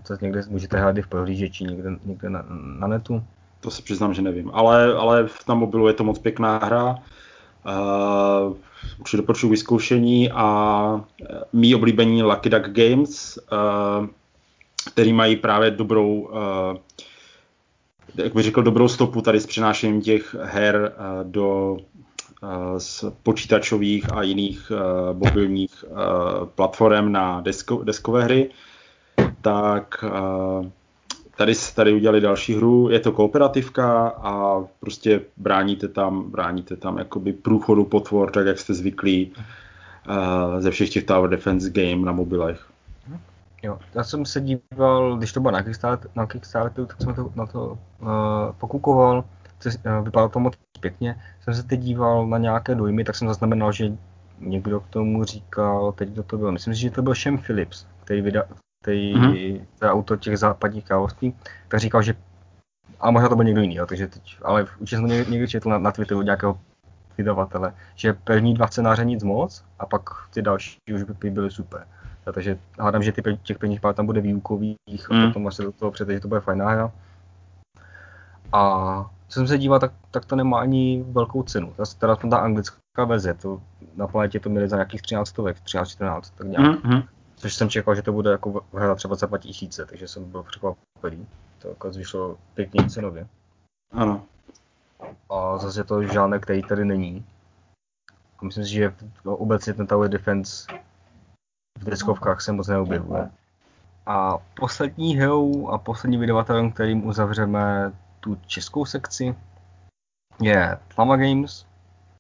to 0.07 0.15
někde 0.21 0.43
můžete 0.49 0.79
hrát 0.79 0.97
i 0.97 1.03
v 1.03 1.09
prohlížeči, 1.09 1.65
někde, 1.65 1.91
někde 2.05 2.31
na, 2.31 2.45
na 2.79 2.87
netu. 2.87 3.23
To 3.61 3.71
se 3.71 3.83
přiznám, 3.83 4.15
že 4.15 4.23
nevím. 4.23 4.51
Ale, 4.55 4.95
ale 4.95 5.29
na 5.49 5.55
mobilu 5.55 5.89
je 5.89 5.95
to 5.95 6.05
moc 6.05 6.19
pěkná 6.19 6.59
hra. 6.59 6.97
Uh, 7.67 8.57
určitě 8.99 9.17
doporučuji 9.17 9.49
vyzkoušení 9.49 10.31
a 10.33 11.01
eh, 11.23 11.41
mý 11.53 11.75
oblíbení 11.75 12.23
Lucky 12.23 12.51
Duck 12.51 12.69
Games, 12.69 13.39
uh, 13.53 14.07
který 14.93 15.13
mají 15.13 15.37
právě 15.37 15.71
dobrou, 15.71 16.21
uh, 16.21 16.77
jak 18.15 18.35
bych 18.35 18.45
řekl, 18.45 18.63
dobrou 18.63 18.89
stopu 18.89 19.23
tady 19.23 19.41
s 19.41 19.47
přenášením 19.47 20.01
těch 20.01 20.37
her 20.43 20.93
uh, 20.99 21.31
do 21.31 21.77
z 22.79 23.05
počítačových 23.23 24.13
a 24.13 24.23
jiných 24.23 24.71
uh, 24.71 25.19
mobilních 25.19 25.85
platform 26.55 27.13
na 27.13 27.41
desko, 27.41 27.85
deskové 27.85 28.25
hry, 28.25 28.51
tak 29.41 30.05
Tady, 31.37 31.53
tady 31.75 31.93
udělali 31.93 32.21
další 32.21 32.55
hru, 32.55 32.89
je 32.91 33.01
to 33.01 33.13
kooperativka 33.13 34.09
a 34.09 34.65
prostě 34.81 35.21
bráníte 35.37 35.89
tam, 35.89 36.31
bráníte 36.31 36.77
tam 36.77 36.99
jakoby 36.99 37.33
průchodu 37.33 37.85
potvor, 37.85 38.31
tak 38.31 38.47
jak 38.47 38.59
jste 38.59 38.75
zvyklí 38.75 39.33
ze 40.59 40.71
všech 40.71 40.91
těch 40.91 41.05
Tower 41.05 41.31
Defense 41.31 41.71
game 41.71 42.07
na 42.07 42.13
mobilech. 42.13 42.68
Jo, 43.63 43.79
já 43.95 44.05
jsem 44.05 44.27
se 44.27 44.41
díval, 44.41 45.17
když 45.17 45.33
to 45.33 45.41
bylo 45.41 45.53
na 45.53 45.63
Kickstarter, 45.63 46.11
na 46.15 46.27
Kickstarteru 46.27 46.87
tak 46.87 47.03
jsem 47.03 47.15
to, 47.15 47.33
na 47.35 47.47
to 47.47 47.79
uh, 48.01 48.09
pokukoval, 48.59 49.25
uh, 49.67 50.05
vypadalo 50.05 50.29
to 50.29 50.41
moc 50.41 50.55
pěkně. 50.81 51.21
Jsem 51.41 51.55
se 51.55 51.63
teď 51.63 51.81
díval 51.81 52.27
na 52.27 52.39
nějaké 52.39 52.75
dojmy, 52.75 53.05
tak 53.05 53.17
jsem 53.17 53.29
zaznamenal, 53.29 53.73
že 53.73 53.93
někdo 54.41 54.81
k 54.81 54.89
tomu 54.89 55.25
říkal, 55.25 55.93
teď 55.93 56.09
kdo 56.09 56.23
to 56.23 56.39
byl, 56.39 56.53
myslím 56.53 56.75
si, 56.75 56.81
že 56.81 56.91
to 56.91 57.03
byl 57.03 57.15
Shem 57.15 57.39
Phillips, 57.39 57.87
který, 58.05 58.21
vyda, 58.21 58.45
který 58.83 59.15
Mhm. 59.15 59.33
mm-hmm. 59.33 59.61
to 59.79 59.85
je 59.85 59.91
autor 59.91 60.19
těch 60.19 60.39
západních 60.39 60.85
království, 60.85 61.35
tak 61.69 61.81
říkal, 61.81 62.03
že 62.03 62.15
a 63.01 63.11
možná 63.11 63.29
to 63.29 63.37
byl 63.37 63.45
někdo 63.45 63.61
jiný, 63.61 63.75
jo, 63.75 63.87
takže 63.87 64.07
teď, 64.07 64.39
ale 64.43 64.63
určitě 64.63 64.97
jsem 64.97 65.09
to 65.09 65.15
někdy, 65.15 65.31
někdy 65.33 65.49
četl 65.49 65.71
na, 65.71 65.79
na 65.79 65.93
Twitteru 65.93 66.21
od 66.21 66.23
nějakého 66.23 66.59
vydavatele, 67.19 67.75
že 67.95 68.13
první 68.13 68.55
dva 68.55 68.67
scénáře 68.67 69.05
nic 69.05 69.23
moc 69.23 69.65
a 69.79 69.87
pak 69.87 70.03
ty 70.31 70.43
další 70.43 70.79
už 70.95 71.03
by 71.03 71.31
byly 71.31 71.51
super. 71.51 71.87
Takže 72.33 72.59
hádám, 72.81 73.03
že 73.03 73.13
ty, 73.13 73.39
těch 73.43 73.59
prvních 73.59 73.81
pár 73.81 73.95
tam 73.95 74.07
bude 74.07 74.21
výukových 74.21 74.77
a 75.11 75.15
Mm. 75.15 75.27
potom 75.27 75.47
až 75.47 75.55
se 75.55 75.63
do 75.63 75.73
toho 75.73 75.91
přijde, 75.91 76.15
že 76.15 76.21
to 76.21 76.29
bude 76.29 76.41
fajná 76.41 76.69
hra. 76.71 76.93
A 78.53 79.11
co 79.29 79.35
jsem 79.41 79.49
se 79.49 79.59
díval, 79.59 79.81
tak, 79.81 79.93
tak 80.11 80.25
to 80.25 80.37
nemá 80.37 80.61
ani 80.61 81.05
velkou 81.09 81.43
cenu. 81.43 81.75
Teda 81.99 82.13
aspoň 82.13 82.31
ta 82.31 82.39
anglická 82.39 83.05
verze, 83.07 83.35
to 83.35 83.63
na 83.97 84.07
planetě 84.07 84.41
to 84.41 84.51
měli 84.51 84.69
za 84.69 84.77
nějakých 84.77 85.03
13 85.03 85.29
stovek, 85.29 85.57
13-14, 85.61 86.21
tak 86.35 86.47
nějak. 86.47 86.85
Mm-hmm. 86.85 87.09
Což 87.37 87.55
jsem 87.55 87.71
čekal, 87.71 87.95
že 87.95 88.03
to 88.03 88.13
bude 88.13 88.31
jako 88.31 88.61
hra 88.75 88.95
třeba 88.95 89.15
za 89.15 89.27
2000, 89.27 89.87
takže 89.87 90.09
jsem 90.09 90.31
byl 90.31 90.43
překvapený. 90.43 91.27
To 91.59 91.69
jako 91.69 91.91
vyšlo 91.91 92.37
pěkně 92.55 92.91
cenově. 92.91 93.27
Ano. 93.93 94.23
A 95.31 95.59
zase 95.59 95.85
to 95.85 96.03
žánr, 96.03 96.41
který 96.41 96.63
tady 96.63 96.85
není. 96.85 97.25
A 98.39 98.45
myslím 98.45 98.65
si, 98.65 98.71
že 98.71 98.95
no, 99.25 99.37
obecně 99.37 99.75
ten 99.75 99.87
Tower 99.87 100.11
Defense 100.11 100.67
v 101.79 101.85
deskovkách 101.85 102.41
se 102.41 102.53
moc 102.53 102.69
neobjevuje. 102.69 103.31
A 104.07 104.39
poslední 104.55 105.17
hrou 105.17 105.69
a 105.69 105.79
poslední 105.79 106.19
vydavatelem, 106.19 106.73
kterým 106.73 107.07
uzavřeme 107.07 107.93
tu 108.21 108.39
českou 108.47 108.85
sekci, 108.85 109.35
je 110.41 110.79
Tlama 110.95 111.17
Games, 111.17 111.67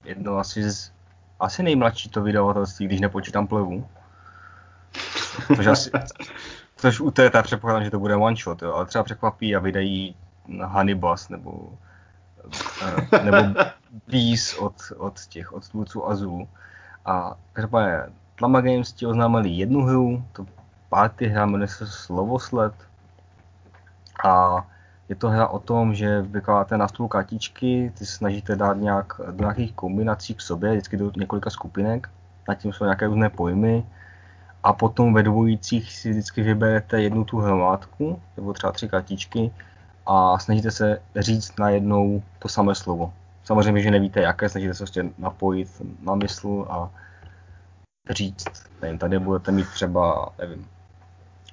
jedno 0.04 0.38
asi 0.38 0.70
z, 0.70 0.92
asi 1.40 1.62
nejmladší 1.62 2.08
to 2.08 2.22
vydavatelství, 2.22 2.86
když 2.86 3.00
nepočítám 3.00 3.46
plevu. 3.46 3.88
Což 5.56 5.66
asi, 5.66 5.90
což 6.76 7.00
u 7.00 7.10
té 7.10 7.30
předpokládám, 7.42 7.84
že 7.84 7.90
to 7.90 7.98
bude 7.98 8.16
one 8.16 8.36
shot, 8.36 8.62
jo, 8.62 8.72
ale 8.72 8.86
třeba 8.86 9.04
překvapí 9.04 9.56
a 9.56 9.58
vydají 9.58 10.16
Hannibas 10.64 11.28
nebo 11.28 11.72
eh, 12.82 13.24
nebo 13.24 13.60
Bees 14.08 14.54
od, 14.54 14.74
od 14.96 15.20
těch, 15.26 15.52
od 15.52 15.68
tvůrců 15.68 16.08
Azul. 16.08 16.48
A 17.04 17.36
každopádně 17.52 18.02
Tlama 18.38 18.60
Games 18.60 18.92
ti 18.92 19.06
oznámili 19.06 19.50
jednu 19.50 19.82
hru, 19.82 20.24
to 20.32 20.46
party 20.88 21.26
hra 21.26 21.46
jmenuje 21.46 21.68
se 21.68 21.86
Slovosled. 21.86 22.74
A 24.24 24.64
je 25.08 25.14
to 25.14 25.28
hra 25.28 25.46
o 25.48 25.58
tom, 25.58 25.94
že 25.94 26.22
vykládáte 26.22 26.76
na 26.76 26.88
stůl 26.88 27.08
kartičky, 27.08 27.92
ty 27.98 28.06
snažíte 28.06 28.56
dát 28.56 28.76
nějak 28.76 29.20
do 29.30 29.38
nějakých 29.38 29.72
kombinací 29.72 30.34
k 30.34 30.40
sobě, 30.40 30.70
vždycky 30.72 30.96
do 30.96 31.12
několika 31.16 31.50
skupinek, 31.50 32.08
nad 32.48 32.54
tím 32.54 32.72
jsou 32.72 32.84
nějaké 32.84 33.06
různé 33.06 33.30
pojmy 33.30 33.84
a 34.62 34.72
potom 34.72 35.14
ve 35.14 35.22
dvojících 35.22 35.92
si 35.92 36.10
vždycky 36.10 36.42
vyberete 36.42 37.02
jednu 37.02 37.24
tu 37.24 37.38
hromádku, 37.38 38.20
nebo 38.36 38.52
třeba 38.52 38.72
tři 38.72 38.88
kartičky 38.88 39.50
a 40.06 40.38
snažíte 40.38 40.70
se 40.70 41.00
říct 41.16 41.58
najednou 41.58 42.22
to 42.38 42.48
samé 42.48 42.74
slovo. 42.74 43.12
Samozřejmě, 43.44 43.82
že 43.82 43.90
nevíte 43.90 44.20
jaké, 44.20 44.48
snažíte 44.48 44.74
se 44.74 44.78
prostě 44.78 45.04
napojit 45.18 45.82
na 46.02 46.14
mysl 46.14 46.66
a 46.70 46.90
říct, 48.10 48.70
nevím, 48.82 48.98
tady 48.98 49.18
budete 49.18 49.52
mít 49.52 49.68
třeba, 49.68 50.32
nevím, 50.38 50.68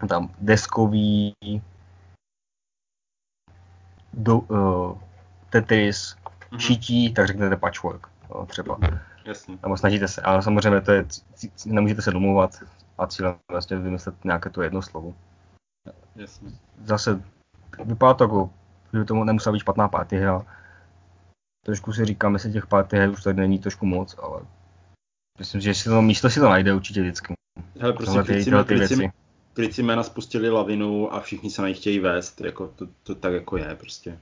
tam 0.10 0.30
deskový 0.41 1.34
do, 4.14 4.38
uh, 4.38 4.97
Tetris, 5.49 6.16
mm-hmm. 6.16 6.58
šití, 6.58 7.14
tak 7.14 7.28
řeknete 7.28 7.58
patchwork, 7.58 8.08
no, 8.30 8.45
třeba. 8.45 8.78
Jasně. 9.26 9.58
Nebo 9.64 9.78
snažíte 9.78 10.08
se, 10.08 10.22
ale 10.22 10.41
samozřejmě 10.41 10.82
to 10.82 10.91
je, 10.91 11.06
nemůžete 11.66 12.01
se 12.01 12.12
domluvat 12.12 12.64
a 12.97 13.08
cílem 13.08 13.36
vlastně 13.51 13.78
vymyslet 13.78 14.26
nějaké 14.26 14.49
to 14.49 14.62
jedno 14.62 14.82
slovo. 14.82 15.14
Jasně. 16.16 16.51
Zase 16.84 17.22
vypadá 17.86 18.14
to 18.14 18.24
jako, 18.24 18.49
že 18.93 19.03
to 19.06 19.24
nemusela 19.24 19.53
být 19.53 19.60
špatná 19.60 19.88
party 19.88 20.18
hra. 20.18 20.45
Trošku 21.66 21.93
si 21.93 22.06
říkám, 22.06 22.34
jestli 22.34 22.53
těch 22.53 22.68
party 22.68 22.97
her 22.97 23.10
už 23.10 23.24
tady 23.24 23.38
není 23.38 23.60
trošku 23.60 23.86
moc, 23.86 24.16
ale 24.18 24.41
myslím, 25.39 25.61
že 25.61 25.73
si 25.73 25.89
to 25.89 26.01
místo 26.01 26.29
si 26.29 26.39
to 26.39 26.49
najde 26.49 26.73
určitě 26.73 27.01
vždycky. 27.01 27.33
Hele, 27.79 27.93
prostě 27.93 28.23
ty, 28.23 28.45
ty, 28.65 28.75
věci 28.75 29.11
klici 29.55 29.83
jména 29.83 30.03
spustili 30.03 30.49
lavinu 30.49 31.13
a 31.13 31.19
všichni 31.19 31.49
se 31.49 31.61
na 31.61 31.67
nich 31.67 31.77
chtějí 31.77 31.99
vést, 31.99 32.41
jako 32.41 32.67
to, 32.75 32.88
to 33.03 33.15
tak 33.15 33.33
jako 33.33 33.57
je 33.57 33.75
prostě. 33.75 34.19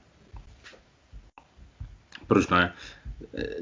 Proč 2.26 2.48
ne? 2.48 2.72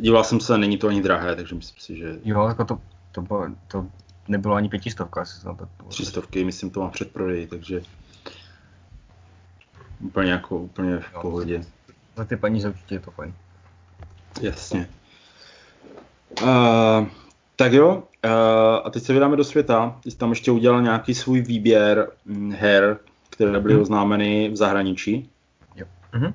Díval 0.00 0.24
jsem 0.24 0.40
se, 0.40 0.58
není 0.58 0.78
to 0.78 0.88
ani 0.88 1.02
drahé, 1.02 1.36
takže 1.36 1.54
myslím 1.54 1.80
si, 1.80 1.96
že... 1.96 2.18
Jo, 2.24 2.48
jako 2.48 2.64
to, 2.64 2.78
to, 3.12 3.22
to, 3.22 3.46
to 3.68 3.86
nebylo 4.28 4.54
ani 4.54 4.68
pětistovka, 4.68 5.20
asi 5.20 5.42
to... 5.44 5.68
Třistovky, 5.88 6.44
myslím, 6.44 6.70
to 6.70 6.80
má 6.80 6.88
předprodej, 6.88 7.46
takže 7.46 7.82
úplně 10.00 10.30
jako, 10.30 10.58
úplně 10.58 10.98
v 10.98 11.12
jo, 11.14 11.20
pohodě. 11.22 11.64
Za 12.16 12.24
ty 12.24 12.36
peníze 12.36 12.68
určitě 12.68 12.94
je 12.94 13.00
to 13.00 13.10
fajn. 13.10 13.34
Jasně. 14.40 14.88
Uh, 16.42 17.06
tak 17.62 17.72
jo, 17.72 18.02
uh, 18.24 18.30
a 18.84 18.90
teď 18.90 19.02
se 19.02 19.12
vydáme 19.12 19.36
do 19.36 19.44
světa. 19.44 19.98
Ty 20.02 20.10
jsi 20.10 20.16
tam 20.16 20.30
ještě 20.30 20.50
udělal 20.50 20.82
nějaký 20.82 21.14
svůj 21.14 21.40
výběr 21.40 22.08
hm, 22.26 22.52
her, 22.52 22.98
které 23.30 23.60
byly 23.60 23.74
hmm. 23.74 23.82
oznámeny 23.82 24.48
v 24.48 24.56
zahraničí. 24.56 25.30
Jo. 25.76 25.86
Uh-huh. 26.12 26.34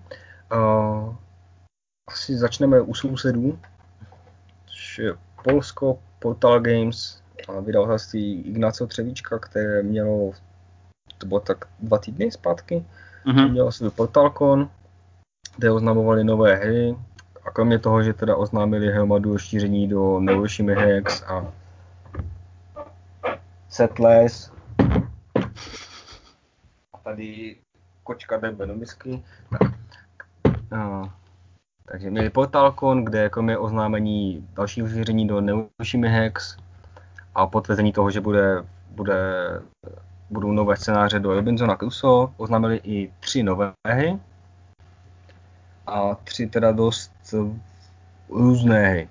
Uh, 0.53 1.15
asi 2.07 2.37
začneme 2.37 2.81
u 2.81 2.93
sousedů, 2.93 3.59
což 4.65 4.99
je 4.99 5.13
Polsko, 5.43 5.99
Portal 6.19 6.59
Games 6.59 7.21
a 7.47 7.59
vydavatelství 7.59 8.41
Ignacio 8.41 8.87
Třevíčka, 8.87 9.39
které 9.39 9.83
mělo, 9.83 10.31
to 11.17 11.27
bylo 11.27 11.39
tak 11.39 11.65
dva 11.79 11.97
týdny 11.97 12.31
zpátky, 12.31 12.85
uh-huh. 13.25 13.51
mělo 13.51 13.71
svůj 13.71 13.89
Portalcon, 13.89 14.69
kde 15.57 15.71
oznamovali 15.71 16.23
nové 16.23 16.55
hry, 16.55 16.95
a 17.47 17.51
kromě 17.51 17.79
toho, 17.79 18.03
že 18.03 18.13
teda 18.13 18.35
oznámili 18.35 18.91
hromadu 18.91 19.37
šíření 19.37 19.87
do 19.87 20.19
Neuroshima 20.19 20.73
Hex 20.73 21.23
a 21.23 21.53
Settlers, 23.69 24.51
a 26.93 26.97
tady 27.03 27.55
kočka 28.03 28.37
jde 28.37 28.65
misky. 28.65 29.23
No. 30.71 31.11
Takže 31.85 32.09
měli 32.09 32.29
Portalcon, 32.29 33.05
kde 33.05 33.29
kromě 33.29 33.57
oznámení 33.57 34.47
dalšího 34.53 34.89
šíření 34.89 35.27
do 35.27 35.41
Neuroshima 35.41 36.07
Hex 36.07 36.57
a 37.35 37.47
potvrzení 37.47 37.93
toho, 37.93 38.11
že 38.11 38.21
bude, 38.21 38.63
bude, 38.89 39.15
budou 40.29 40.51
nové 40.51 40.75
scénáře 40.77 41.19
do 41.19 41.33
Robinsona 41.33 41.75
Crusoe, 41.75 42.27
oznámili 42.37 42.81
i 42.83 43.13
tři 43.19 43.43
nové 43.43 43.71
hry 43.87 44.19
a 45.87 46.15
tři 46.15 46.47
teda 46.47 46.71
dost 46.71 47.11
různé 48.29 48.89
hry. 48.89 49.09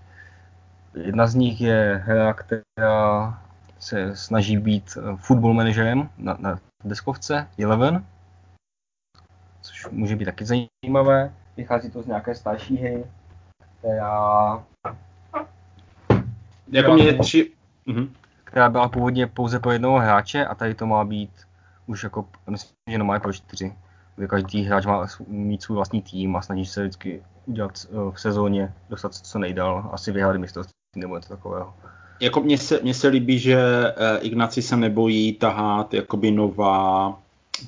Jedna 0.94 1.26
z 1.26 1.34
nich 1.34 1.60
je 1.60 2.02
hra, 2.04 2.32
která 2.32 3.42
se 3.78 4.16
snaží 4.16 4.58
být 4.58 4.98
football 5.16 5.54
manažerem 5.54 6.10
na, 6.18 6.36
na 6.40 6.58
deskovce 6.84 7.48
Eleven, 7.58 8.04
což 9.60 9.86
může 9.90 10.16
být 10.16 10.24
taky 10.24 10.44
zajímavé. 10.44 11.32
Vychází 11.56 11.90
to 11.90 12.02
z 12.02 12.06
nějaké 12.06 12.34
starší 12.34 12.76
hry, 12.76 13.04
která... 13.78 14.64
Jako 16.68 16.94
mě 16.94 17.14
tři... 17.14 17.52
Mhm. 17.86 18.12
Která 18.44 18.70
byla 18.70 18.88
původně 18.88 19.26
pouze 19.26 19.60
pro 19.60 19.72
jednoho 19.72 19.98
hráče 19.98 20.46
a 20.46 20.54
tady 20.54 20.74
to 20.74 20.86
má 20.86 21.04
být 21.04 21.30
už 21.86 22.02
jako, 22.02 22.28
myslím, 22.50 22.74
že 22.90 22.98
no 22.98 23.04
má 23.04 23.20
pro 23.20 23.32
čtyři 23.32 23.74
každý 24.28 24.62
hráč 24.62 24.86
má 24.86 25.06
mít 25.26 25.62
svůj 25.62 25.76
vlastní 25.76 26.02
tým 26.02 26.36
a 26.36 26.42
snaží 26.42 26.66
se 26.66 26.82
vždycky 26.82 27.22
udělat 27.46 27.72
eh, 27.84 28.10
v 28.12 28.20
sezóně, 28.20 28.74
dostat 28.90 29.14
co 29.14 29.38
nejdál, 29.38 29.90
asi 29.92 30.12
vyhrát 30.12 30.36
mistrovství 30.36 30.74
nebo 30.96 31.16
něco 31.16 31.28
takového. 31.28 31.74
Jako 32.20 32.40
mně 32.40 32.58
se, 32.58 32.80
mně 32.82 32.94
se 32.94 33.08
líbí, 33.08 33.38
že 33.38 33.58
eh, 33.58 34.18
Ignaci 34.18 34.62
se 34.62 34.76
nebojí 34.76 35.32
tahat 35.32 35.94
jakoby 35.94 36.30
nová 36.30 37.18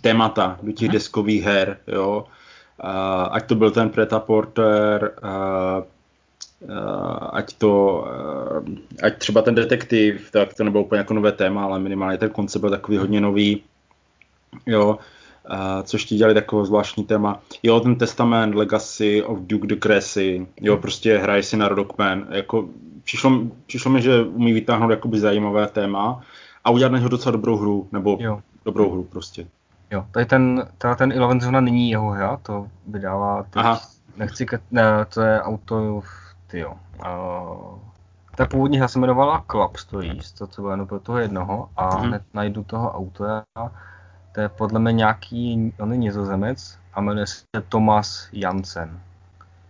témata 0.01 0.59
do 0.63 0.73
těch 0.73 0.89
hmm. 0.89 0.93
deskových 0.93 1.43
her, 1.43 1.79
jo. 1.87 2.27
Uh, 2.85 3.29
ať 3.31 3.47
to 3.47 3.55
byl 3.55 3.71
ten 3.71 3.91
Preta 3.91 4.21
Porter, 4.21 5.13
ať 7.33 7.53
to, 7.53 8.05
ať 9.03 9.19
třeba 9.19 9.43
ten 9.43 9.55
detektiv, 9.55 10.31
tak 10.31 10.55
to 10.55 10.65
nebylo 10.65 10.85
úplně 10.85 10.99
jako 10.99 11.15
nové 11.15 11.33
téma, 11.33 11.65
ale 11.65 11.79
minimálně 11.79 12.19
ten 12.19 12.31
koncept 12.31 12.61
byl 12.61 12.71
takový 12.71 12.99
hodně 12.99 13.21
nový, 13.21 13.63
jo 14.67 14.99
což 15.83 16.05
ti 16.05 16.15
dělali 16.15 16.35
takové 16.35 16.67
zvláštní 16.67 17.05
téma. 17.05 17.41
Jo, 17.63 17.81
ten 17.81 17.97
Testament, 17.97 18.55
Legacy 18.55 19.23
of 19.23 19.39
Duke 19.41 19.67
de 19.67 19.77
Cressy, 19.77 20.47
jo, 20.61 20.77
prostě 20.77 21.19
hraje 21.19 21.43
si 21.43 21.57
na 21.57 21.69
Rockman. 21.69 22.27
Jako, 22.31 22.69
přišlo, 23.05 23.33
přišlo 23.67 23.91
mi, 23.91 24.03
že 24.03 24.23
umí 24.23 24.53
vytáhnout 24.53 24.91
jakoby 24.91 25.21
zajímavé 25.21 25.67
téma 25.67 26.21
a 26.65 26.71
udělat 26.71 26.93
na 26.93 26.99
něho 26.99 27.09
docela 27.09 27.33
dobrou 27.33 27.57
hru, 27.57 27.89
nebo 27.93 28.19
jo. 28.21 28.41
dobrou 28.65 28.91
hru 28.91 29.05
prostě. 29.05 29.47
Jo, 29.91 30.05
tady 30.11 30.27
ten, 30.27 30.69
teda 30.79 30.95
ten 30.95 31.13
Eleven 31.13 31.41
Zona 31.41 31.61
není 31.61 31.91
jeho 31.91 32.11
hra, 32.11 32.37
to 32.43 32.67
vydává 32.87 33.43
teď, 33.43 33.57
Aha. 33.57 33.81
nechci, 34.17 34.47
ke, 34.47 34.59
ne, 34.71 34.83
to 35.15 35.21
je 35.21 35.43
auto, 35.43 36.03
ty 36.47 36.59
jo. 36.59 36.73
Uh, 37.01 37.79
ta 38.37 38.47
původní 38.47 38.79
hra 38.79 38.89
se 38.89 38.99
jmenovala 38.99 39.45
Club 39.51 39.77
Stories, 39.77 40.33
to 40.33 40.47
co 40.47 40.63
bylo 40.63 40.73
jenom 40.73 40.87
pro 40.87 41.01
toho 41.01 41.19
jednoho 41.19 41.69
a 41.77 41.91
mm-hmm. 41.91 42.07
hned 42.07 42.23
najdu 42.35 42.65
toho 42.65 42.93
autora 42.93 43.45
to 44.39 44.43
je 44.43 44.49
podle 44.49 44.80
mě 44.80 44.93
nějaký, 44.93 45.72
on 45.80 45.93
je 45.93 45.99
nizozemec 45.99 46.78
a 46.95 47.01
jmenuje 47.01 47.26
se 47.26 47.62
Thomas 47.68 48.28
Jansen. 48.32 49.01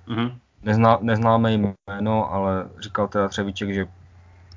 Mm-hmm. 0.09 0.33
Nezná, 0.63 0.99
neznáme 1.01 1.53
jméno, 1.53 2.33
ale 2.33 2.69
říkal 2.81 3.09
teda 3.09 3.29
Třevíček, 3.29 3.75
že 3.75 3.87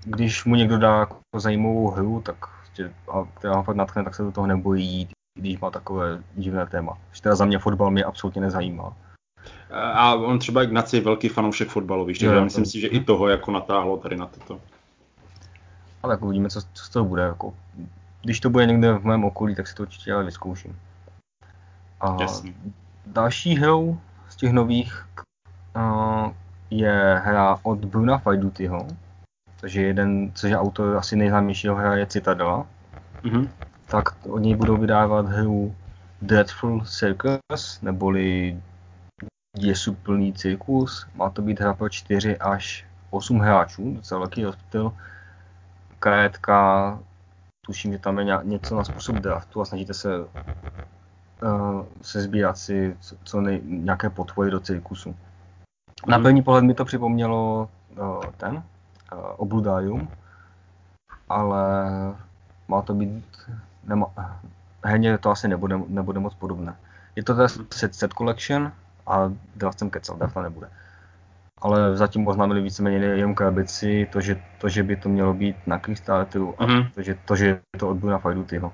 když 0.04 0.46
mu 0.46 0.56
někdo 0.56 0.78
dá 0.78 1.00
jako 1.00 1.18
zajímavou 1.36 1.92
hru, 1.92 2.22
tak 2.22 2.36
prostě, 2.58 2.94
a 3.52 3.56
ho 3.56 3.64
fakt 3.64 3.76
natkne, 3.76 4.04
tak 4.04 4.16
se 4.16 4.24
do 4.24 4.32
toho 4.32 4.48
nebojí 4.48 4.88
jít, 4.88 5.10
když 5.40 5.60
má 5.60 5.72
takové 5.72 6.24
divné 6.36 6.66
téma. 6.68 6.98
Že 7.12 7.22
teda 7.22 7.36
za 7.36 7.46
mě 7.46 7.60
fotbal 7.60 7.92
mě 7.92 8.04
absolutně 8.04 8.42
nezajímá. 8.42 8.94
A 9.94 10.14
on 10.16 10.40
třeba 10.40 10.64
Ignaci 10.64 10.98
je 10.98 11.02
velký 11.02 11.30
fanoušek 11.30 11.70
fotbalu, 11.70 12.06
víš, 12.06 12.20
takže 12.20 12.42
myslím 12.42 12.66
si, 12.66 12.80
že 12.80 12.88
i 12.88 13.04
toho 13.04 13.28
jako 13.28 13.52
natáhlo 13.52 13.98
tady 13.98 14.18
na 14.18 14.26
toto. 14.26 14.60
Ale 16.04 16.14
jako 16.14 16.26
uvidíme, 16.26 16.50
co, 16.50 16.62
co 16.74 16.86
z 16.86 16.90
toho 16.90 17.06
bude. 17.06 17.24
Jako 17.24 17.54
když 18.22 18.40
to 18.40 18.50
bude 18.50 18.66
někde 18.66 18.94
v 18.94 19.06
mém 19.06 19.24
okolí, 19.24 19.56
tak 19.56 19.68
si 19.68 19.76
to 19.76 19.84
určitě 19.84 20.14
ale 20.14 20.24
vyzkouším. 20.24 20.80
A 22.02 22.18
Jasně. 22.22 22.54
další 23.06 23.56
hrou 23.56 24.00
z 24.30 24.36
těch 24.36 24.52
nových 24.52 25.08
uh, 25.76 26.32
je 26.70 27.22
hra 27.24 27.60
od 27.64 27.86
Bruna 27.86 28.18
Fajdutyho, 28.18 28.88
což 29.58 29.74
je 29.74 29.88
jeden, 29.88 30.32
což 30.36 30.50
je 30.50 30.58
autor 30.58 30.98
asi 30.98 31.16
nejznámějšího 31.16 31.76
hra 31.76 31.96
je 31.96 32.06
Citadela. 32.06 32.68
Mm-hmm. 33.24 33.50
Tak 33.86 34.26
oni 34.26 34.56
budou 34.56 34.78
vydávat 34.78 35.26
hru 35.26 35.76
Dreadful 36.22 36.86
Circus, 36.86 37.82
neboli 37.82 38.62
děsuplný 39.58 40.34
cyklus. 40.34 41.08
Má 41.16 41.30
to 41.30 41.42
být 41.42 41.60
hra 41.60 41.74
pro 41.74 41.90
4 41.90 42.38
až 42.38 42.86
8 43.10 43.40
hráčů, 43.40 43.94
docela 43.96 44.20
velký 44.20 44.44
rozptyl. 44.44 44.94
Karetka, 46.00 47.00
tuším, 47.66 47.92
že 47.92 48.00
tam 48.00 48.20
je 48.20 48.40
něco 48.44 48.76
na 48.76 48.84
způsob 48.84 49.16
draftu 49.16 49.62
a 49.62 49.66
snažíte 49.66 49.94
se 49.94 50.20
uh, 50.20 51.86
se 52.02 52.22
sbírat 52.22 52.58
si 52.58 52.98
co, 53.00 53.16
co 53.24 53.42
nej, 53.42 53.62
nějaké 53.64 54.10
potvory 54.10 54.52
do 54.52 54.60
cirkusu. 54.60 55.16
Na 56.08 56.18
mhm. 56.18 56.24
první 56.24 56.42
pohled 56.44 56.64
mi 56.64 56.74
to 56.74 56.86
připomnělo 56.86 57.70
uh, 58.00 58.24
ten, 58.38 58.56
uh, 58.56 58.62
Obludárium, 59.38 60.10
ale 61.30 61.64
má 62.68 62.82
to 62.82 62.94
být, 62.94 63.26
nema, 63.84 64.06
herně 64.84 65.18
to 65.18 65.30
asi 65.30 65.48
nebude, 65.48 65.78
nebude 65.88 66.20
moc 66.20 66.34
podobné. 66.34 66.76
Je 67.16 67.24
to 67.24 67.36
teda 67.36 67.48
set, 67.74 67.96
set 67.96 68.14
collection 68.14 68.72
a 69.08 69.32
draft 69.56 69.80
jsem 69.80 69.90
kecal, 69.90 70.18
draft 70.18 70.36
nebude. 70.36 70.70
Ale 71.62 71.98
zatím 71.98 72.28
oznámili 72.28 72.62
víceméně 72.62 72.98
jenom 72.98 73.36
krabici, 73.36 74.08
to 74.12 74.22
že, 74.22 74.42
to, 74.58 74.70
že 74.70 74.84
by 74.84 74.96
to 74.96 75.10
mělo 75.10 75.34
být 75.34 75.56
na 75.68 75.80
Kickstarteru 75.80 76.56
a 76.58 76.66
mm-hmm. 76.66 76.90
to, 76.96 77.02
že, 77.02 77.18
to, 77.26 77.36
že 77.36 77.60
to 77.78 77.90
od 77.90 78.04
na 78.04 78.18
Fajdu 78.18 78.44
tyho. 78.44 78.74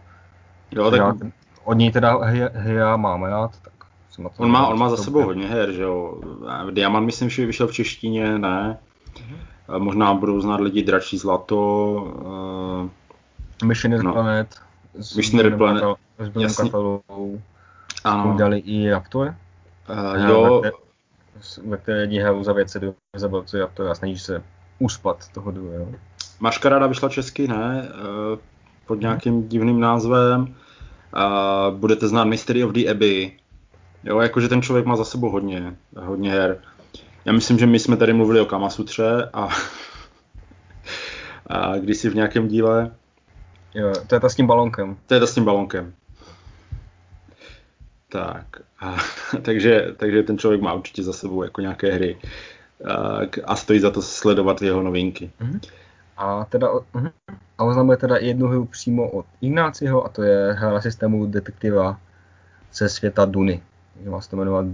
Jo, 0.72 0.92
tak... 0.92 1.00
Já, 1.00 1.16
od 1.64 1.74
něj 1.74 1.92
teda 1.92 2.20
hra 2.54 2.98
mám 2.98 3.24
rád, 3.24 3.60
tak 3.62 3.74
on 4.38 4.52
má, 4.52 4.68
on 4.68 4.80
má 4.80 4.90
za 4.90 4.98
sebou 4.98 5.24
hodně 5.24 5.48
her, 5.48 5.72
že 5.72 5.82
jo. 5.82 6.22
Diamant 6.72 7.06
myslím, 7.06 7.30
že 7.30 7.46
vyšel 7.46 7.68
v 7.68 7.74
češtině, 7.74 8.40
ne. 8.40 8.78
Mm-hmm. 9.14 9.80
Možná 9.80 10.14
budou 10.14 10.42
znát 10.42 10.60
lidi 10.60 10.84
Dračí 10.84 11.18
zlato. 11.18 11.58
Uh, 13.62 13.68
Mission 13.68 14.04
no. 14.04 14.14
Planet. 14.14 14.56
Mission 15.16 15.58
Planet. 15.58 15.84
S 16.20 16.30
Billem 16.30 16.50
Catalou. 16.50 17.42
Ano. 18.04 18.36
Dali 18.38 18.60
i 18.60 18.90
Raptor. 18.90 19.36
Uh, 19.90 20.30
jo. 20.30 20.62
Ve, 21.66 21.78
které 21.78 22.02
jedí 22.02 22.20
hru 22.20 22.44
za 22.44 22.54
věci 22.54 22.80
do 22.80 22.94
zabavce 23.16 23.60
Raptora 23.60 23.92
a 23.92 23.96
snaží 23.96 24.20
se 24.20 24.44
uspat 24.80 25.28
toho 25.28 25.52
druhého. 25.52 25.92
Maškaráda 26.40 26.88
vyšla 26.88 27.10
česky, 27.10 27.48
ne? 27.48 27.90
Uh, 28.34 28.40
pod 28.86 29.02
nějakým 29.02 29.48
divným 29.48 29.80
názvem. 29.80 30.42
Uh, 30.42 31.78
budete 31.78 32.08
znát 32.08 32.24
Mystery 32.24 32.64
of 32.64 32.72
the 32.72 32.90
Abbey. 32.92 33.32
Jo, 34.04 34.20
jakože 34.20 34.48
ten 34.48 34.62
člověk 34.62 34.86
má 34.86 34.96
za 34.96 35.06
sebou 35.06 35.30
hodně, 35.30 35.76
hodně 35.96 36.32
her. 36.32 36.62
Já 37.26 37.34
myslím, 37.34 37.60
že 37.60 37.66
my 37.66 37.80
jsme 37.80 37.98
tady 37.98 38.14
mluvili 38.14 38.40
o 38.40 38.46
Kamasutře 38.46 39.30
a, 39.34 39.50
a 41.48 41.78
když 41.78 41.98
si 41.98 42.10
v 42.10 42.16
nějakém 42.16 42.48
díle... 42.48 42.92
Jo, 43.74 43.94
to 44.08 44.16
je 44.16 44.20
ta 44.20 44.30
s 44.30 44.36
tím 44.36 44.48
balonkem. 44.48 44.98
To 45.08 45.14
je 45.14 45.20
ta 45.20 45.28
s 45.28 45.34
tím 45.34 45.46
balonkem. 45.46 45.94
Tak, 48.12 48.46
a, 48.80 48.96
takže, 49.42 49.94
takže 49.98 50.24
ten 50.24 50.38
člověk 50.38 50.62
má 50.62 50.74
určitě 50.74 51.04
za 51.04 51.14
sebou 51.14 51.44
jako 51.44 51.62
nějaké 51.62 51.94
hry 51.94 52.18
a, 52.86 53.20
a 53.44 53.56
stojí 53.56 53.80
za 53.80 53.92
to 53.92 54.02
sledovat 54.02 54.62
jeho 54.62 54.84
novinky. 54.84 55.32
Mm-hmm. 55.42 55.60
A 56.18 56.46
teda 56.46 56.68
uh-huh. 56.72 57.12
a 57.58 57.64
oznamuje 57.64 57.98
teda 57.98 58.18
jednu 58.18 58.48
hru 58.48 58.66
přímo 58.66 59.10
od 59.10 59.26
Ignáciho 59.42 60.06
a 60.06 60.10
to 60.10 60.24
je 60.24 60.54
hra 60.54 60.82
systému 60.82 61.26
detektiva 61.26 62.00
ze 62.74 62.90
světa 62.90 63.26
Duny 63.26 63.62
má 64.06 64.22
se 64.22 64.30
to 64.30 64.36
jmenovat 64.36 64.66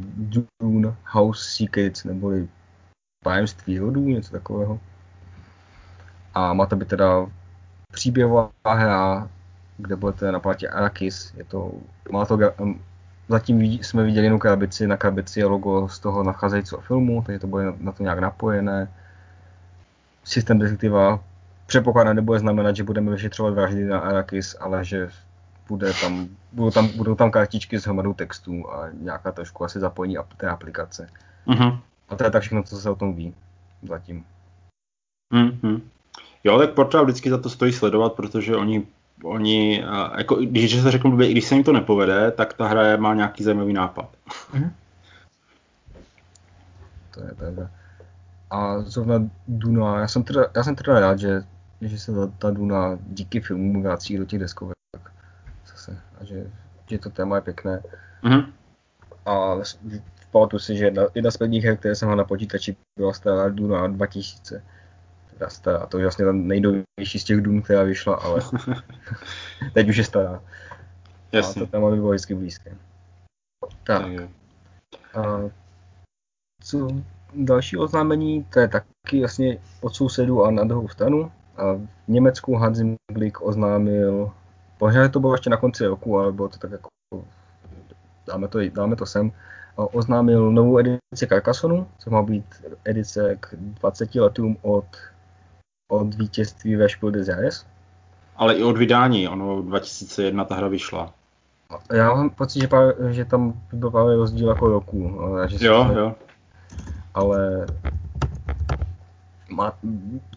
Dune 0.60 0.96
House 1.06 1.44
Secrets, 1.58 2.04
neboli 2.04 2.48
tajemství 3.24 3.80
rodů, 3.80 4.08
něco 4.08 4.32
takového. 4.32 4.80
A 6.34 6.54
má 6.54 6.66
to 6.66 6.76
být 6.76 6.88
teda 6.88 7.28
příběhová 7.92 8.52
hra, 8.66 9.30
kde 9.78 9.96
budete 9.96 10.32
na 10.32 10.40
platě 10.40 10.68
Arrakis. 10.68 11.34
Je 11.38 11.44
to, 11.44 11.72
má 12.12 12.26
to, 12.26 12.38
zatím 13.28 13.62
jsme 13.62 14.04
viděli 14.04 14.26
jenom 14.26 14.40
krabici, 14.40 14.88
na 14.88 14.98
krabici 14.98 15.40
je 15.40 15.46
logo 15.46 15.90
z 15.90 16.00
toho 16.00 16.24
nacházejícího 16.24 16.82
filmu, 16.82 17.24
takže 17.26 17.40
to 17.40 17.48
bude 17.48 17.74
na 17.80 17.92
to 17.92 18.04
nějak 18.04 18.20
napojené. 18.20 18.92
Systém 20.24 20.60
detektiva 20.60 21.20
předpokládám 21.66 22.16
nebude 22.16 22.40
znamenat, 22.40 22.76
že 22.76 22.84
budeme 22.84 23.12
vyšetřovat 23.12 23.54
vraždy 23.54 23.86
na 23.86 24.00
Arrakis, 24.00 24.56
ale 24.60 24.86
že 24.86 25.10
bude 25.68 25.94
tam, 26.02 26.28
budou, 26.52 26.72
tam, 26.72 26.88
budou 26.88 27.16
tam 27.16 27.32
kartičky 27.32 27.80
s 27.80 27.84
hromadou 27.84 28.14
textů 28.14 28.72
a 28.72 28.90
nějaká 28.94 29.32
trošku 29.32 29.64
asi 29.64 29.80
zapojení 29.80 30.18
té 30.38 30.50
aplikace. 30.50 31.10
Uh-huh. 31.48 31.80
A 32.10 32.16
to 32.16 32.24
je 32.24 32.32
tak 32.32 32.42
všechno, 32.42 32.64
co 32.64 32.78
se 32.78 32.90
o 32.90 32.96
tom 32.96 33.16
ví 33.16 33.34
zatím. 33.84 34.26
Uh-huh. 35.34 35.82
Jo, 36.44 36.58
tak 36.58 36.74
portál 36.74 37.04
vždycky 37.04 37.30
za 37.30 37.38
to 37.38 37.50
stojí 37.50 37.74
sledovat, 37.74 38.14
protože 38.14 38.56
oni, 38.56 38.88
oni 39.24 39.84
jako, 40.18 40.36
když 40.36 40.82
se 40.82 40.92
řeknu 40.92 41.12
blbě, 41.12 41.28
i 41.28 41.32
když 41.32 41.46
se 41.46 41.56
jim 41.56 41.64
to 41.64 41.74
nepovede, 41.74 42.32
tak 42.32 42.54
ta 42.54 42.68
hra 42.68 42.98
má 42.98 43.14
nějaký 43.14 43.44
zajímavý 43.44 43.74
nápad. 43.74 44.10
Uh-huh. 44.54 44.72
To 47.12 47.24
je 47.24 47.32
pravda. 47.36 47.70
A 48.50 48.82
zrovna 48.82 49.30
Duna, 49.48 50.00
já 50.00 50.08
jsem 50.08 50.24
teda, 50.24 50.46
já 50.56 50.64
jsem 50.64 50.76
teda 50.76 51.00
rád, 51.00 51.20
že, 51.20 51.44
že 51.82 52.00
se 52.00 52.14
ta, 52.14 52.28
ta 52.28 52.52
Duna 52.52 52.98
díky 53.08 53.42
filmu 53.42 53.84
vrací 53.84 54.18
do 54.18 54.26
těch 54.26 54.40
deskovek 54.40 54.76
zase. 55.72 55.98
A 56.22 56.26
že, 56.26 56.48
že 56.88 57.00
to 57.00 57.10
téma 57.10 57.36
je 57.36 57.42
pěkné. 57.42 57.82
Mm-hmm. 58.24 58.46
A 59.26 59.56
pamatuju 60.32 60.60
si, 60.60 60.78
že 60.78 60.86
jedna, 60.86 61.04
jedna 61.16 61.32
z 61.32 61.38
prvních 61.38 61.64
her, 61.64 61.78
které 61.78 61.96
jsem 61.96 62.08
měl 62.08 62.18
na 62.18 62.24
počítači, 62.24 62.76
byla 62.98 63.14
stará 63.14 63.50
Duna 63.50 63.88
2000. 63.88 64.64
Teda 65.44 65.50
stará, 65.50 65.86
to 65.86 65.98
je 65.98 66.06
vlastně 66.06 66.26
ta 66.26 66.32
nejnovější 66.32 67.20
z 67.20 67.24
těch 67.24 67.42
Dun, 67.42 67.62
která 67.62 67.84
vyšla, 67.84 68.16
ale 68.16 68.42
teď 69.74 69.90
už 69.90 69.98
je 69.98 70.04
stará. 70.04 70.44
Jasně. 71.32 71.62
A 71.62 71.66
to 71.66 71.72
téma 71.72 71.90
by 71.90 71.96
bylo 71.96 72.10
vždycky 72.10 72.36
blízké. 72.36 72.78
Tak. 73.84 74.06
A 75.16 75.50
co 76.62 76.88
další 77.34 77.78
oznámení, 77.78 78.44
to 78.44 78.60
je 78.60 78.68
taky 78.68 79.20
jasně 79.20 79.58
od 79.82 79.96
sousedů 79.96 80.44
a 80.44 80.52
na 80.52 80.64
druhou 80.64 80.88
stranu. 80.88 81.32
A 81.58 81.74
v 81.74 81.88
Německu 82.08 82.56
Hans 82.56 82.78
Zimglick 82.78 83.42
oznámil 83.42 84.32
Možná 84.84 85.10
to 85.10 85.20
bylo 85.20 85.34
ještě 85.34 85.50
na 85.50 85.58
konci 85.58 85.86
roku, 85.86 86.20
ale 86.20 86.32
bylo 86.32 86.50
to 86.50 86.58
tak 86.58 86.72
jako, 86.72 86.90
dáme 88.28 88.48
to, 88.48 88.60
dáme 88.70 88.96
to 88.96 89.06
sem. 89.06 89.32
Oznámil 89.76 90.52
novou 90.52 90.80
edici 90.80 91.28
Carcassonu, 91.28 91.88
co 91.98 92.10
má 92.10 92.22
být 92.22 92.46
edice 92.86 93.38
k 93.40 93.56
20 93.56 94.16
letům 94.16 94.58
od, 94.62 94.86
od 95.88 96.16
vítězství 96.16 96.76
ve 96.76 96.90
Spiel 96.90 97.12
des 97.12 97.28
Jahres. 97.28 97.66
Ale 98.36 98.54
i 98.54 98.64
od 98.64 98.78
vydání, 98.78 99.28
ono 99.28 99.62
2001 99.62 100.46
ta 100.46 100.56
hra 100.56 100.68
vyšla. 100.68 101.14
Já 101.92 102.14
mám 102.14 102.30
pocit, 102.30 102.62
že, 102.62 102.68
právě, 102.68 102.94
že 103.10 103.26
tam 103.26 103.54
byl 103.74 103.92
právě 103.92 104.16
rozdíl 104.16 104.50
jako 104.50 104.68
roku. 104.68 105.20
Že 105.48 105.68
jo, 105.68 105.86
jsme, 105.86 106.00
jo. 106.00 106.16
Ale 107.14 107.66
má, 109.50 109.74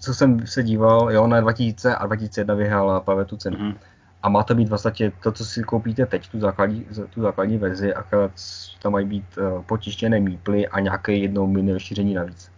co 0.00 0.14
jsem 0.14 0.46
se 0.46 0.62
díval, 0.62 1.12
jo, 1.12 1.26
na 1.26 1.40
2000 1.40 1.96
a 1.96 2.06
2001 2.06 2.54
vyhrála 2.54 3.00
právě 3.00 3.24
tu 3.24 3.36
cenu. 3.36 3.56
Mm-hmm. 3.56 3.74
A 4.22 4.28
má 4.28 4.42
to 4.42 4.54
být 4.54 4.68
vlastně 4.68 5.12
to, 5.22 5.32
co 5.32 5.44
si 5.44 5.62
koupíte 5.62 6.06
teď, 6.06 6.28
tu 6.28 6.40
základní, 6.40 6.86
tu 7.10 7.22
základní 7.22 7.58
verzi, 7.58 7.94
akorát 7.94 8.32
tam 8.82 8.92
mají 8.92 9.06
být 9.06 9.24
uh, 9.38 9.62
potištěné 9.62 10.20
míply 10.20 10.68
a 10.68 10.80
nějaké 10.80 11.12
jedno 11.12 11.46
mini 11.46 11.72
rozšíření 11.72 12.14
navíc. 12.14 12.50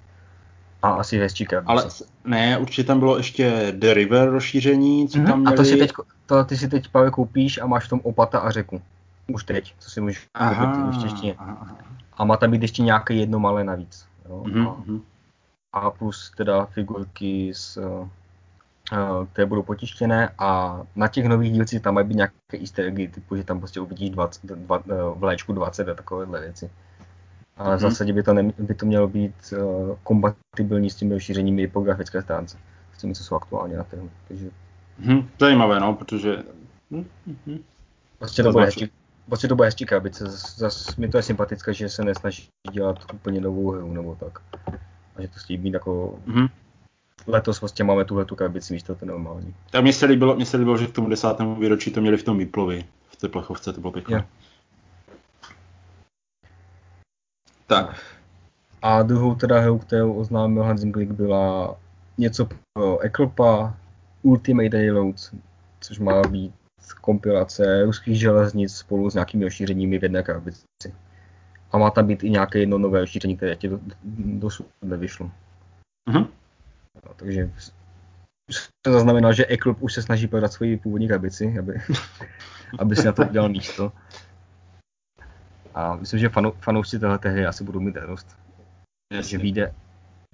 A 0.83 0.91
asi 0.91 1.19
hezčí 1.19 1.47
krabice. 1.47 1.73
Ale 1.73 1.89
ne, 2.25 2.59
určitě 2.59 2.85
tam 2.85 2.99
bylo 2.99 3.17
ještě 3.17 3.73
The 3.77 3.95
River 3.95 4.31
rozšíření, 4.31 5.09
co 5.09 5.19
mm-hmm. 5.19 5.27
tam 5.27 5.41
měli. 5.41 5.55
A 5.55 5.57
to 5.57 5.65
si 5.65 5.77
teď, 5.77 5.93
to 6.27 6.45
ty 6.45 6.57
si 6.57 6.69
teď 6.69 6.89
právě 6.89 7.11
koupíš 7.11 7.59
a 7.59 7.67
máš 7.67 7.87
v 7.87 7.89
tom 7.89 8.01
opata 8.03 8.39
a 8.39 8.51
řeku. 8.51 8.83
Už 9.27 9.45
teď, 9.45 9.75
co 9.79 9.91
si 9.91 10.01
můžeš 10.01 10.27
koupit 10.39 10.99
v 10.99 11.03
češtině. 11.03 11.37
A 12.13 12.25
má 12.25 12.37
tam 12.37 12.51
být 12.51 12.63
ještě 12.63 12.83
nějaké 12.83 13.15
jedno 13.15 13.39
malé 13.39 13.65
navíc. 13.65 14.07
Jo? 14.29 14.43
Mm-hmm. 14.47 14.69
A, 14.69 14.77
mhm. 14.87 15.01
a 15.73 15.91
plus 15.91 16.33
teda 16.37 16.67
figurky 16.67 17.53
s 17.55 17.77
uh, 17.77 18.09
Eh, 18.93 19.27
které 19.33 19.47
budou 19.47 19.63
potištěné 19.63 20.31
a 20.39 20.81
na 20.97 21.09
těch 21.09 21.25
nových 21.25 21.53
dílcích 21.53 21.83
tam 21.83 21.95
mají 21.95 22.07
být 22.07 22.15
nějaké 22.15 22.59
easter 22.61 22.85
eggy, 22.87 23.09
typu, 23.09 23.37
že 23.37 23.45
tam 23.45 23.59
prostě 23.59 23.81
uvidíš 23.81 24.11
20, 24.11 24.47
dva, 24.47 24.83
eh, 24.91 24.95
v 25.15 25.25
léčku 25.25 25.53
20 25.53 25.89
a 25.89 25.95
takovéhle 25.95 26.41
věci. 26.41 26.71
Ale 27.59 27.77
v 27.77 27.81
zásadě 27.81 28.13
by 28.13 28.23
to, 28.23 28.35
ne, 28.35 28.53
by 28.59 28.75
to 28.75 28.87
mělo 28.87 29.09
být 29.09 29.35
uh, 29.53 29.97
kompatibilní 30.03 30.91
s 30.91 30.95
těmi 30.95 31.15
rozšířeními 31.15 31.63
i 31.63 31.69
po 31.69 31.81
grafické 31.81 32.23
stránce, 32.23 32.59
s 32.95 32.99
těmi, 32.99 33.15
co 33.15 33.25
jsou 33.25 33.37
aktuálně 33.37 33.77
na 33.77 33.85
trhu. 33.85 34.11
Takže... 34.29 34.51
Mm-hmm. 35.01 35.25
Zajímavé, 35.41 35.81
no, 35.81 35.95
protože... 35.95 36.43
Mm-hmm. 36.93 37.61
Prostě 38.19 38.43
to, 38.43 38.49
to 38.49 38.53
bude 38.53 38.65
hezčí, 38.65 38.91
prostě 39.27 39.49
to 39.49 39.57
bude 39.57 39.69
hezčí 39.69 39.87
krabice. 39.87 40.25
Zas 40.57 40.97
mi 40.97 41.09
to 41.09 41.17
je 41.17 41.23
sympatické, 41.23 41.75
že 41.75 41.89
se 41.89 42.05
nesnaží 42.05 42.49
dělat 42.73 42.99
úplně 43.15 43.41
novou 43.41 43.71
hru 43.71 43.93
nebo 43.93 44.15
tak. 44.21 44.39
A 45.17 45.23
že 45.23 45.29
to 45.29 45.35
chtějí 45.39 45.59
být 45.59 45.75
jako 45.75 46.19
mm-hmm 46.27 46.49
letos 47.27 47.61
vlastně 47.61 47.85
máme 47.85 48.05
tuhle 48.05 48.25
tu 48.25 48.37
krabici 48.37 48.73
místo 48.73 48.95
té 48.95 49.07
normální. 49.07 49.55
Tak 49.71 49.83
mně 49.83 49.93
se, 49.93 50.07
líbilo, 50.07 50.37
mně 50.37 50.47
se 50.47 50.57
líbilo, 50.57 50.77
že 50.77 50.87
k 50.87 50.93
tomu 50.93 51.09
desátému 51.09 51.55
výročí 51.55 51.91
to 51.91 52.01
měli 52.01 52.17
v 52.17 52.23
tom 52.23 52.39
výplovi, 52.39 52.85
v 53.09 53.17
té 53.17 53.29
plechovce, 53.29 53.73
to 53.73 53.81
bylo 53.81 53.93
pěkné. 53.93 54.17
Yeah. 54.17 54.27
Tak. 57.69 58.01
A 58.83 59.03
druhou 59.03 59.35
teda 59.35 59.61
hru, 59.61 59.79
kterou 59.79 60.13
oznámil 60.13 60.63
Hans 60.63 60.85
Glick, 60.85 61.13
byla 61.13 61.77
něco 62.19 62.49
pro 62.73 62.99
Eklpa, 62.99 63.75
Ultimate 64.23 64.77
Reloads, 64.77 65.35
což 65.81 65.99
má 65.99 66.23
být 66.23 66.55
kompilace 67.01 67.85
ruských 67.85 68.21
železnic 68.21 68.75
spolu 68.75 69.11
s 69.11 69.15
nějakými 69.15 69.45
rozšířeními 69.45 69.99
v 69.99 70.03
jedné 70.03 70.23
krabici. 70.23 70.65
A 71.73 71.79
má 71.79 71.91
tam 71.91 72.07
být 72.07 72.25
i 72.25 72.31
nějaké 72.31 72.59
jedno 72.59 72.79
nové 72.79 73.01
rozšíření, 73.01 73.37
které 73.37 73.57
ti 73.57 73.69
do, 73.69 73.81
dosud 74.19 74.67
nevyšlo. 74.83 75.31
Mhm. 76.09 76.27
No, 77.07 77.15
takže 77.17 77.51
jsem 78.53 78.93
zaznamenal, 78.93 79.33
že 79.33 79.47
e-club 79.49 79.83
už 79.83 79.95
se 79.95 80.03
snaží 80.03 80.27
prodat 80.27 80.53
svoji 80.53 80.77
původní 80.77 81.09
krabici, 81.09 81.57
aby, 81.59 81.81
aby 82.79 82.97
si 82.97 83.07
na 83.07 83.13
to 83.13 83.23
udělal 83.23 83.49
místo. 83.49 83.93
A 85.75 85.97
myslím, 85.97 86.21
že 86.21 86.29
fanou, 86.29 86.53
fanoušci 86.61 86.99
téhle 86.99 87.19
hry 87.25 87.47
asi 87.47 87.65
budou 87.65 87.81
mít 87.81 87.97
radost. 87.97 88.37
Že 89.21 89.39
vyjde, 89.39 89.75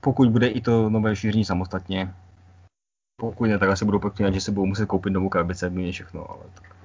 pokud 0.01 0.31
bude 0.31 0.47
i 0.47 0.61
to 0.61 0.91
nové 0.91 1.17
šíření 1.17 1.45
samostatně, 1.45 2.15
pokud 3.17 3.45
ne, 3.45 3.59
tak 3.59 3.69
asi 3.69 3.85
budou 3.85 3.99
proklínat, 3.99 4.35
že 4.35 4.41
si 4.41 4.51
budou 4.51 4.67
muset 4.67 4.87
koupit 4.87 5.11
novou 5.11 5.29
krabici, 5.29 5.67
aby 5.67 5.93
všechno, 5.93 6.31
ale 6.31 6.41
tak, 6.55 6.77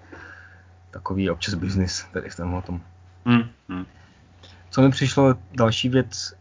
takový 0.92 1.24
je 1.24 1.32
občas 1.32 1.54
business 1.54 2.06
tady 2.14 2.30
v 2.30 2.36
tomhle 2.36 2.62
tom. 2.62 2.82
Mm, 3.26 3.50
mm. 3.68 3.86
Co 4.70 4.82
mi 4.82 4.90
přišlo 4.90 5.36
další 5.52 5.90
věc, 5.90 6.34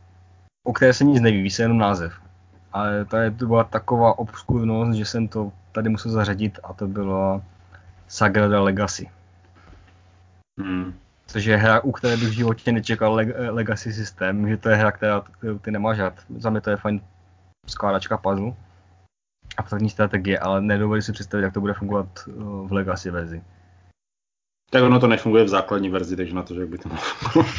o 0.67 0.73
které 0.73 0.93
se 0.95 1.05
nic 1.05 1.21
neví, 1.21 1.43
ví 1.43 1.51
se 1.51 1.63
jenom 1.63 1.79
název. 1.79 2.21
Ale 2.73 3.05
tady 3.05 3.31
to 3.31 3.47
byla 3.47 3.65
taková 3.65 4.19
obskurnost, 4.19 4.99
že 4.99 5.05
jsem 5.05 5.29
to 5.29 5.53
tady 5.73 5.89
musel 5.89 6.13
zařadit 6.13 6.59
a 6.65 6.73
to 6.73 6.87
bylo 6.87 7.43
Sagrada 8.09 8.61
Legacy. 8.61 9.11
Mm. 10.57 10.95
Což 11.31 11.45
je 11.45 11.57
hra, 11.57 11.81
u 11.81 11.93
které 11.93 12.17
bych 12.17 12.29
v 12.29 12.33
životě 12.33 12.73
nečekal 12.73 13.17
leg- 13.17 13.55
Legacy 13.55 13.93
systém, 13.93 14.49
že 14.49 14.57
to 14.57 14.69
je 14.69 14.77
hra, 14.77 14.93
která, 14.93 15.21
kterou 15.21 15.59
ty 15.59 15.71
nemáš 15.71 15.99
rád. 15.99 16.15
Za 16.37 16.51
mě 16.51 16.61
to 16.61 16.71
je 16.71 16.77
fajn 16.77 17.01
skládačka 17.67 18.17
puzzle 18.19 18.53
a 19.57 19.63
první 19.63 19.91
strategie, 19.91 20.39
ale 20.39 20.61
nedovedu 20.61 21.03
si 21.03 21.13
představit, 21.13 21.43
jak 21.43 21.55
to 21.55 21.61
bude 21.61 21.75
fungovat 21.75 22.07
uh, 22.27 22.69
v 22.69 22.73
Legacy 22.73 23.11
verzi. 23.11 23.43
Tak 24.71 24.83
ono 24.83 25.01
to 25.01 25.07
nefunguje 25.07 25.45
v 25.45 25.49
základní 25.49 25.89
verzi, 25.91 26.17
takže 26.17 26.35
na 26.35 26.43
to, 26.43 26.55
že 26.55 26.61
jak 26.61 26.69
by 26.69 26.79
to 26.79 26.89
mohlo. 26.89 27.45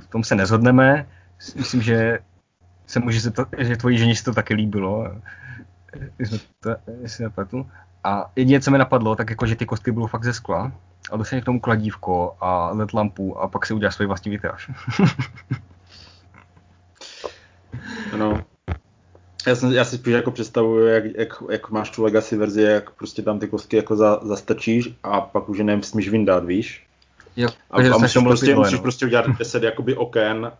V 0.00 0.06
tom 0.06 0.24
se 0.24 0.34
nezhodneme. 0.34 1.06
Myslím, 1.56 1.82
že 1.82 2.18
se 2.86 3.00
může 3.00 3.20
zeptat, 3.20 3.48
že 3.58 3.76
tvojí 3.76 3.98
ženě 3.98 4.16
si 4.16 4.24
to 4.24 4.34
taky 4.34 4.54
líbilo. 4.54 5.20
Jestli 6.18 6.40
to, 6.60 6.76
jestli 7.00 7.24
nepletu. 7.24 7.70
A 8.04 8.30
jediné, 8.36 8.60
co 8.60 8.70
mi 8.70 8.78
napadlo, 8.78 9.16
tak 9.16 9.30
jako, 9.30 9.46
že 9.46 9.56
ty 9.56 9.66
kostky 9.66 9.90
budou 9.90 10.06
fakt 10.06 10.24
ze 10.24 10.32
skla 10.32 10.72
a 11.10 11.16
dostaneš 11.16 11.42
k 11.42 11.46
tomu 11.46 11.60
kladívko 11.60 12.36
a 12.40 12.70
led 12.72 12.94
lampu 12.94 13.38
a 13.38 13.48
pak 13.48 13.66
si 13.66 13.74
uděláš 13.74 13.94
svůj 13.94 14.06
vlastní 14.06 14.30
vitráž. 14.30 14.70
no. 18.16 18.44
Já, 19.46 19.54
jsem, 19.54 19.72
já 19.72 19.84
si 19.84 19.98
spíš 19.98 20.14
jako 20.14 20.30
představuju, 20.30 20.86
jak, 20.86 21.04
jak, 21.04 21.42
jak, 21.50 21.70
máš 21.70 21.90
tu 21.90 22.02
legacy 22.02 22.36
verzi, 22.36 22.62
jak 22.62 22.90
prostě 22.90 23.22
tam 23.22 23.38
ty 23.38 23.48
kostky 23.48 23.76
jako 23.76 23.96
za, 23.96 24.20
zastrčíš 24.22 24.94
a 25.02 25.20
pak 25.20 25.48
už 25.48 25.58
je 25.58 25.64
nevím, 25.64 25.82
smíš 25.82 26.08
vyndat, 26.08 26.44
víš? 26.44 26.86
Jo, 27.36 27.48
a, 27.70 27.76
a 27.76 27.98
musíš, 27.98 28.22
prostě, 28.22 28.54
musíš 28.54 28.80
prostě 28.80 29.06
udělat 29.06 29.26
10 29.38 29.62
jakoby 29.62 29.96
oken, 29.96 30.52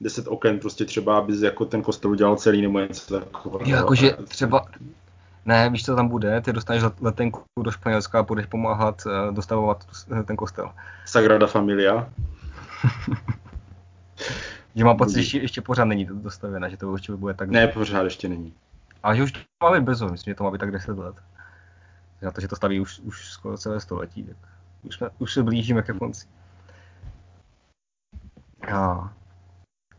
10 0.00 0.28
oken 0.28 0.58
prostě 0.58 0.84
třeba, 0.84 1.18
abys 1.18 1.40
jako 1.40 1.64
ten 1.64 1.82
kostel 1.82 2.10
udělal 2.10 2.36
celý 2.36 2.62
nebo 2.62 2.78
něco 2.78 3.20
takového. 3.20 3.70
Jakože 3.70 4.12
třeba, 4.28 4.66
ne, 5.50 5.70
víš, 5.70 5.84
co 5.84 5.96
tam 5.96 6.08
bude, 6.08 6.40
ty 6.40 6.52
dostaneš 6.52 6.82
letenku 7.00 7.42
do 7.62 7.70
Španělska 7.70 8.18
a 8.18 8.22
budeš 8.22 8.46
pomáhat 8.46 9.02
uh, 9.06 9.34
dostavovat 9.34 9.84
ten 10.24 10.36
kostel. 10.36 10.72
Sagrada 11.04 11.46
Familia. 11.46 12.08
že 14.74 14.84
mám 14.84 14.96
pocit, 14.96 15.22
že 15.22 15.38
ještě 15.38 15.60
pořád 15.60 15.84
není 15.84 16.06
to 16.06 16.14
dostavěné, 16.14 16.70
že 16.70 16.76
to 16.76 16.88
určitě 16.88 17.12
bude 17.12 17.34
tak... 17.34 17.50
Ne, 17.50 17.68
pořád 17.68 18.02
ještě 18.02 18.28
není. 18.28 18.54
A 19.02 19.14
že 19.14 19.22
už 19.22 19.32
to 19.32 19.38
má 19.62 19.72
být 19.72 19.84
brzo, 19.84 20.08
myslím, 20.08 20.30
že 20.30 20.34
to 20.34 20.44
má 20.44 20.50
být 20.50 20.58
tak 20.58 20.70
10 20.70 20.98
let. 20.98 21.16
Na 22.22 22.30
to, 22.30 22.40
že 22.40 22.48
to 22.48 22.56
staví 22.56 22.80
už, 22.80 23.00
už 23.00 23.30
skoro 23.30 23.58
celé 23.58 23.80
století, 23.80 24.24
tak 24.24 24.36
už, 24.82 24.94
jsme, 24.96 25.08
už 25.18 25.34
se 25.34 25.42
blížíme 25.42 25.82
ke 25.82 25.92
konci. 25.92 26.26
A 28.72 29.12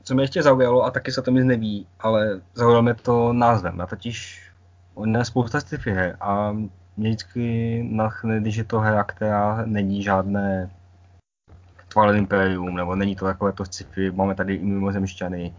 co 0.03 0.13
mě 0.13 0.23
ještě 0.23 0.43
zaujalo, 0.43 0.83
a 0.83 0.91
taky 0.91 1.11
se 1.11 1.21
to 1.21 1.31
mi 1.31 1.43
neví, 1.43 1.87
ale 1.99 2.41
zaujalo 2.53 2.81
mě 2.81 2.93
to 2.93 3.33
názvem. 3.33 3.81
A 3.81 3.85
totiž 3.85 4.50
je 5.05 5.25
spousta 5.25 5.59
sci-fi 5.59 5.91
her 5.91 6.17
a 6.21 6.51
mě 6.97 7.09
vždycky 7.09 7.83
nachne, 7.91 8.39
když 8.39 8.55
je 8.55 8.63
to 8.63 8.79
hra, 8.79 9.03
která 9.03 9.65
není 9.65 10.03
žádné 10.03 10.69
Twilight 11.87 12.17
Imperium, 12.17 12.75
nebo 12.75 12.95
není 12.95 13.15
to 13.15 13.25
takové 13.25 13.51
to 13.51 13.65
sci-fi, 13.65 14.11
máme 14.11 14.35
tady 14.35 14.55
i 14.55 14.65
mimozemšťany, 14.65 15.53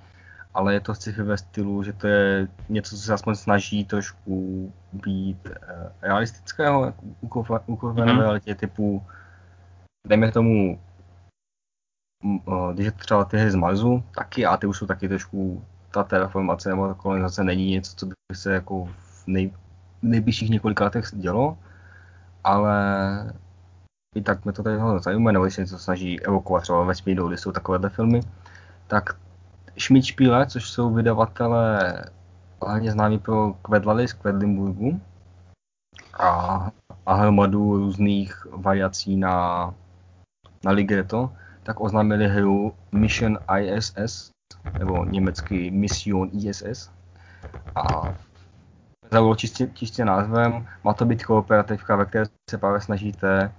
ale 0.55 0.75
je 0.75 0.81
to 0.81 0.95
sci-fi 0.95 1.23
ve 1.23 1.39
stylu, 1.39 1.83
že 1.83 1.93
to 1.93 2.07
je 2.07 2.49
něco, 2.69 2.97
co 2.97 3.03
se 3.03 3.15
aspoň 3.15 3.35
snaží 3.35 3.85
trošku 3.85 4.73
být 4.93 5.49
uh, 5.49 5.53
realistického, 6.03 6.95
ukotvené 7.67 8.13
mm-hmm. 8.13 8.21
realitě 8.21 8.55
typu, 8.55 9.03
dejme 10.07 10.33
tomu, 10.33 10.81
uh, 12.45 12.73
když 12.73 12.85
je 12.85 12.93
to 12.93 12.99
třeba 12.99 13.25
ty 13.25 13.39
hry 13.39 13.51
z 13.51 13.55
Marsu, 13.55 14.05
taky 14.15 14.47
a 14.47 14.57
ty 14.57 14.67
už 14.67 14.79
jsou 14.79 14.87
taky 14.87 15.09
trošku, 15.09 15.65
ta 15.91 16.05
terraformace 16.05 16.69
nebo 16.69 16.89
ta 16.89 16.95
kolonizace 16.95 17.45
není 17.45 17.71
něco, 17.71 17.97
co 17.97 18.07
by 18.07 18.15
se 18.35 18.53
jako 18.53 18.89
nej, 19.27 19.53
nejbližších 20.03 20.51
několika 20.51 20.85
letech 20.85 21.05
dělo, 21.13 21.59
ale 22.45 23.35
i 24.15 24.23
tak 24.23 24.45
mě 24.45 24.53
to 24.53 24.63
tady 24.63 24.77
zajímá, 24.99 25.33
nebo 25.33 25.51
se 25.51 25.61
něco 25.61 25.79
snaží 25.79 26.21
evokovat 26.21 26.63
třeba 26.63 26.85
vesmíru, 26.85 27.29
kde 27.29 27.37
jsou 27.37 27.53
takovéhle 27.53 27.89
filmy, 27.89 28.21
tak 28.87 29.17
Schmidt 29.79 30.07
Spiele, 30.07 30.47
což 30.47 30.71
jsou 30.71 30.95
vydavatelé 30.95 32.05
hlavně 32.63 32.93
známí 32.93 33.19
pro 33.19 33.53
Kvedlady 33.53 34.09
z 34.09 34.13
Kvedlimburgu 34.13 35.01
a, 36.19 36.71
a 37.07 37.15
hromadu 37.15 37.77
různých 37.77 38.47
variací 38.51 39.17
na, 39.17 39.75
na 40.65 40.73
Ligretto, 40.73 41.33
tak 41.63 41.81
oznámili 41.81 42.29
hru 42.29 42.75
Mission 42.93 43.39
ISS, 43.61 44.31
nebo 44.79 45.05
německy 45.05 45.71
Mission 45.71 46.31
ISS. 46.33 46.91
A 47.75 48.15
zaujalo 49.13 49.35
čistě, 49.35 49.69
čistě 49.75 50.05
názvem, 50.05 50.67
má 50.85 50.95
to 50.95 51.05
být 51.05 51.25
kooperativka, 51.25 51.97
ve 51.97 52.05
které 52.05 52.25
se 52.51 52.59
právě 52.59 52.81
snažíte 52.81 53.53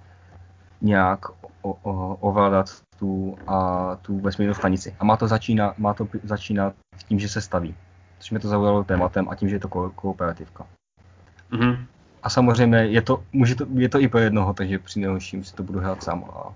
nějak 0.80 1.18
o, 1.62 1.72
o, 1.82 2.14
ovládat 2.14 2.66
tu, 2.98 3.36
a, 3.46 3.96
tu 4.02 4.20
vesmírnou 4.20 4.54
stanici. 4.54 4.96
A 4.98 5.04
má 5.04 5.16
to, 5.16 5.28
začína, 5.28 5.74
má 5.78 5.94
to 5.94 6.08
začínat 6.22 6.74
tím, 7.08 7.18
že 7.18 7.28
se 7.28 7.40
staví. 7.40 7.74
Což 8.18 8.30
mě 8.30 8.40
to 8.40 8.48
zaujalo 8.48 8.84
tématem 8.84 9.28
a 9.28 9.34
tím, 9.34 9.48
že 9.48 9.56
je 9.56 9.60
to 9.60 9.68
ko, 9.68 9.90
kooperativka. 9.90 10.66
Mm-hmm. 11.52 11.86
A 12.22 12.30
samozřejmě 12.30 12.78
je 12.78 13.02
to, 13.02 13.22
může 13.32 13.54
to, 13.54 13.66
je 13.74 13.88
to 13.88 14.00
i 14.00 14.08
pro 14.08 14.20
jednoho, 14.20 14.54
takže 14.54 14.78
při 14.78 15.00
nejhorším 15.00 15.44
si 15.44 15.54
to 15.54 15.62
budu 15.62 15.80
hrát 15.80 16.02
sám 16.02 16.24
a 16.24 16.52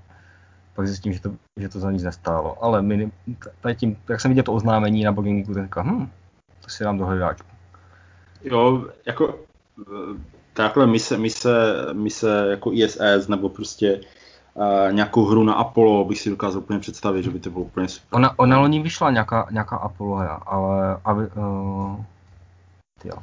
pak 0.74 0.86
zjistím, 0.86 1.12
že 1.12 1.20
to, 1.20 1.34
že 1.57 1.68
to 1.68 1.80
za 1.80 1.90
nic 1.90 2.03
nestálo. 2.03 2.64
Ale 2.64 2.82
minim, 2.82 3.12
tady 3.61 3.74
tím, 3.74 3.96
jak 4.09 4.20
jsem 4.20 4.30
viděl 4.30 4.44
to 4.44 4.53
oznámení 4.53 5.05
na 5.05 5.12
blogingu, 5.12 5.55
tak 5.55 5.64
říkám, 5.64 5.86
hm, 5.86 6.11
to 6.61 6.70
si 6.70 6.84
dám 6.84 6.99
do 6.99 7.07
hledáčku. 7.07 7.57
Jo, 8.45 8.86
jako 9.07 9.39
takhle 10.53 10.86
mise, 10.86 11.18
mise, 11.18 11.86
mise 11.93 12.47
jako 12.51 12.72
ISS 12.72 13.28
nebo 13.28 13.49
prostě 13.49 14.01
uh, 14.55 14.93
nějakou 14.93 15.24
hru 15.24 15.45
na 15.45 15.55
Apollo 15.55 16.05
bych 16.05 16.20
si 16.20 16.30
dokázal 16.30 16.62
úplně 16.62 16.78
představit, 16.78 17.22
že 17.22 17.30
by 17.30 17.41
to 17.41 17.51
bylo 17.51 17.64
úplně 17.64 17.89
super. 17.89 18.16
Ona, 18.16 18.39
ona 18.39 18.59
loni 18.59 18.82
vyšla 18.82 19.11
nějaká, 19.11 19.49
nějaká 19.51 19.76
Apollo 19.76 20.16
hra, 20.16 20.34
ale 20.34 20.99
aby, 21.05 21.22
uh, 21.26 22.05
jo. 23.05 23.14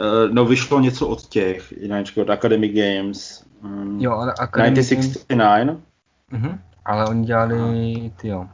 Uh, 0.00 0.32
no 0.34 0.44
vyšlo 0.44 0.80
něco 0.80 1.08
od 1.08 1.26
těch, 1.26 1.72
jinak 1.72 2.06
od 2.22 2.30
Academy 2.30 2.68
Games. 2.68 3.44
Um, 3.62 4.00
jo, 4.00 4.12
ale 4.12 4.34
Academy 4.40 4.76
1969. 4.76 5.78
Uh-huh. 6.32 6.58
Ale 6.84 7.06
oni 7.06 7.24
dělali, 7.24 8.12
ty 8.16 8.28
jo. 8.28 8.48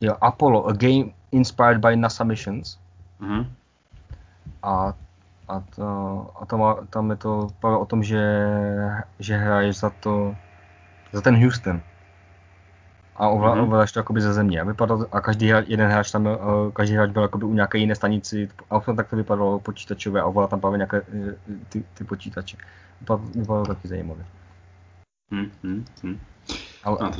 Jo, 0.00 0.16
Apollo, 0.20 0.66
a 0.66 0.72
game 0.72 1.04
inspired 1.32 1.78
by 1.78 1.96
NASA 1.96 2.24
missions. 2.24 2.78
Uh-huh. 3.20 3.46
A 4.66 4.94
a, 5.48 5.60
to, 5.60 5.86
a 6.40 6.46
to 6.46 6.58
má, 6.58 6.74
tam 6.90 7.10
je 7.10 7.16
to 7.16 7.50
o 7.62 7.86
tom, 7.86 8.02
že, 8.02 8.26
že 9.18 9.36
hraješ 9.36 9.76
za 9.76 9.90
to, 9.90 10.36
za 11.12 11.20
ten 11.20 11.42
Houston. 11.42 11.80
A 13.16 13.28
mm-hmm. 13.28 13.62
ovládáš 13.62 13.92
to 13.92 13.98
jakoby 13.98 14.20
ze 14.20 14.32
země. 14.32 14.60
A, 14.60 14.64
vypadalo, 14.64 15.06
a 15.12 15.20
každý 15.20 15.48
hráč, 15.48 15.64
jeden 15.68 15.90
hráč 15.90 16.10
tam, 16.10 16.26
uh, 16.26 16.36
každý 16.72 16.94
hráč 16.94 17.10
byl 17.10 17.22
jakoby 17.22 17.44
u 17.44 17.54
nějaké 17.54 17.78
jiné 17.78 17.94
stanici, 17.94 18.48
a 18.70 18.80
tak 18.80 19.10
to 19.10 19.16
vypadalo 19.16 19.60
počítačové 19.60 20.20
a 20.20 20.26
ovládá 20.26 20.48
tam 20.48 20.60
právě 20.60 20.78
nějaké 20.78 21.02
eh, 21.14 21.34
ty, 21.68 21.84
ty 21.94 22.04
počítače. 22.04 22.56
Vypadalo, 23.00 23.28
vypadalo 23.34 23.66
taky 23.66 23.88
zajímavě. 23.88 24.24
Mm-hmm. 25.32 26.18
Ale, 26.84 26.98
na, 27.00 27.10
to, 27.10 27.18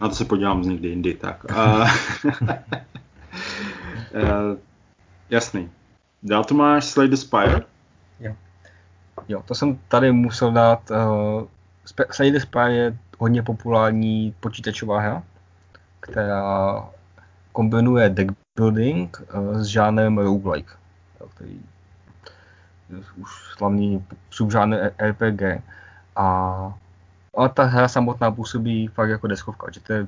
na 0.00 0.08
to 0.08 0.14
se 0.14 0.24
podívám 0.24 0.64
z 0.64 0.66
někdy 0.66 0.88
jindy, 0.88 1.14
tak. 1.14 1.46
Uh, 1.50 1.88
jasný. 5.30 5.70
Dál 6.22 6.44
tu 6.44 6.54
máš 6.54 6.84
Slay 6.84 7.08
the 7.08 7.16
Spire? 7.16 7.60
Jo. 8.20 8.34
Jo, 9.28 9.42
to 9.42 9.54
jsem 9.54 9.78
tady 9.88 10.12
musel 10.12 10.52
dát. 10.52 10.90
Uh, 10.90 11.46
Slay 12.10 12.30
the 12.30 12.38
Spire 12.40 12.72
je 12.72 12.98
hodně 13.18 13.42
populární 13.42 14.34
počítačová 14.40 15.00
hra, 15.00 15.22
která 16.00 16.84
kombinuje 17.52 18.08
deck 18.08 18.32
building 18.56 19.16
uh, 19.34 19.58
s 19.58 19.66
žádným 19.66 20.18
roguelike, 20.18 20.72
který 21.34 21.60
už 23.16 23.30
slavný 23.56 24.04
subžánr 24.30 24.90
RPG. 24.98 25.62
A 26.16 26.74
a 27.36 27.48
ta 27.48 27.64
hra 27.64 27.88
samotná 27.88 28.30
působí 28.30 28.88
fakt 28.88 29.08
jako 29.08 29.26
deskovka, 29.26 29.66
že 29.72 29.80
to 29.80 29.92
je 29.92 30.06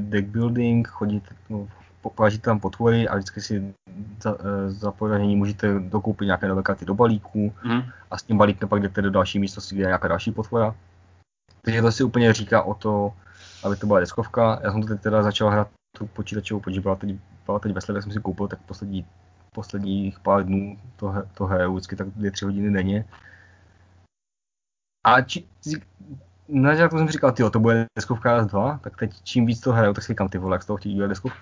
deck 0.00 0.28
building, 0.28 0.88
chodíte, 0.88 1.34
no, 1.48 1.68
položíte 2.10 2.44
tam 2.44 2.60
potvory 2.60 3.08
a 3.08 3.14
vždycky 3.14 3.40
si 3.40 3.74
za, 4.22 4.36
e, 4.40 4.70
za 4.70 4.92
poražení 4.92 5.36
můžete 5.36 5.80
dokoupit 5.80 6.24
nějaké 6.24 6.48
nové 6.48 6.62
karty 6.62 6.84
do 6.84 6.94
balíků 6.94 7.52
mm. 7.64 7.82
a 8.10 8.18
s 8.18 8.22
tím 8.22 8.38
balíkem 8.38 8.68
pak 8.68 8.82
jdete 8.82 9.02
do 9.02 9.10
další 9.10 9.38
místnosti, 9.38 9.74
kde 9.74 9.84
je 9.84 9.86
nějaká 9.86 10.08
další 10.08 10.32
potvora. 10.32 10.74
Takže 11.62 11.82
to 11.82 11.92
si 11.92 12.04
úplně 12.04 12.32
říká 12.32 12.62
o 12.62 12.74
to, 12.74 13.12
aby 13.64 13.76
to 13.76 13.86
byla 13.86 14.00
deskovka. 14.00 14.60
Já 14.62 14.72
jsem 14.72 14.82
to 14.82 14.88
teď 14.88 15.00
teda 15.00 15.22
začal 15.22 15.50
hrát 15.50 15.68
tu 15.98 16.06
počítačovou, 16.06 16.60
protože 16.60 16.80
byla 16.80 16.96
teď, 16.96 17.16
byla 17.46 17.58
teď 17.58 17.72
ve 17.72 17.80
sledech, 17.80 18.02
jsem 18.02 18.12
si 18.12 18.20
koupil, 18.20 18.48
tak 18.48 18.58
poslední, 18.62 19.06
posledních 19.52 20.20
pár 20.20 20.44
dnů 20.44 20.78
to, 20.96 21.14
to 21.34 21.46
hraju 21.46 21.72
vždycky 21.72 21.96
tak 21.96 22.08
dvě, 22.08 22.30
tři 22.30 22.44
hodiny 22.44 22.72
denně. 22.72 23.04
A 25.06 25.20
či, 25.20 25.44
na 26.48 26.70
začátku 26.70 26.98
jsem 26.98 27.08
říkal, 27.08 27.32
tyjo, 27.32 27.50
to 27.50 27.60
bude 27.60 27.86
deskovka 27.98 28.44
S2, 28.44 28.78
tak 28.78 28.96
teď 28.96 29.22
čím 29.22 29.46
víc 29.46 29.60
to 29.60 29.72
hraju, 29.72 29.94
tak 29.94 30.04
si 30.04 30.12
říkám, 30.12 30.28
ty 30.28 30.38
vole, 30.38 30.54
jak 30.54 30.62
z 30.62 30.66
toho 30.66 30.76
chtějí 30.76 30.94
dělat 30.94 31.08
deskovku. 31.08 31.38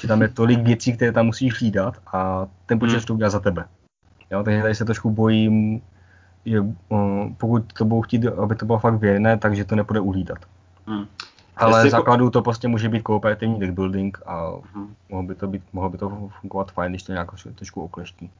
Že 0.00 0.08
tam 0.08 0.22
je 0.22 0.28
tolik 0.28 0.60
věcí, 0.60 0.92
které 0.92 1.12
tam 1.12 1.26
musíš 1.26 1.60
hlídat 1.60 1.96
a 2.12 2.46
ten 2.66 2.78
počítač 2.78 3.02
hmm. 3.02 3.06
to 3.06 3.14
udělá 3.14 3.30
za 3.30 3.40
tebe. 3.40 3.64
Jo, 4.30 4.42
takže 4.42 4.62
tady 4.62 4.74
se 4.74 4.84
trošku 4.84 5.10
bojím, 5.10 5.82
že 6.46 6.60
uh, 6.60 7.32
pokud 7.36 7.72
to 7.72 7.84
budou 7.84 8.02
chtít, 8.02 8.26
aby 8.26 8.54
to 8.54 8.66
bylo 8.66 8.78
fakt 8.78 8.94
věrné, 8.94 9.38
takže 9.38 9.64
to 9.64 9.76
nepůjde 9.76 10.00
uhlídat. 10.00 10.38
Hmm. 10.86 11.06
Ale 11.56 11.78
Jestli 11.78 11.90
základu 11.90 12.30
to 12.30 12.42
prostě 12.42 12.68
může 12.68 12.88
být 12.88 13.02
kooperativní 13.02 13.60
deck 13.60 13.72
building 13.72 14.18
a 14.26 14.52
hmm. 14.74 14.94
mohlo, 15.08 15.26
by 15.26 15.34
to 15.34 15.46
být, 15.48 15.62
mohlo 15.72 15.90
by 15.90 15.98
to 15.98 16.30
fungovat 16.40 16.72
fajn, 16.72 16.92
když 16.92 17.02
to 17.02 17.12
nějak 17.12 17.28
trošku 17.54 17.82
okleští. 17.82 18.30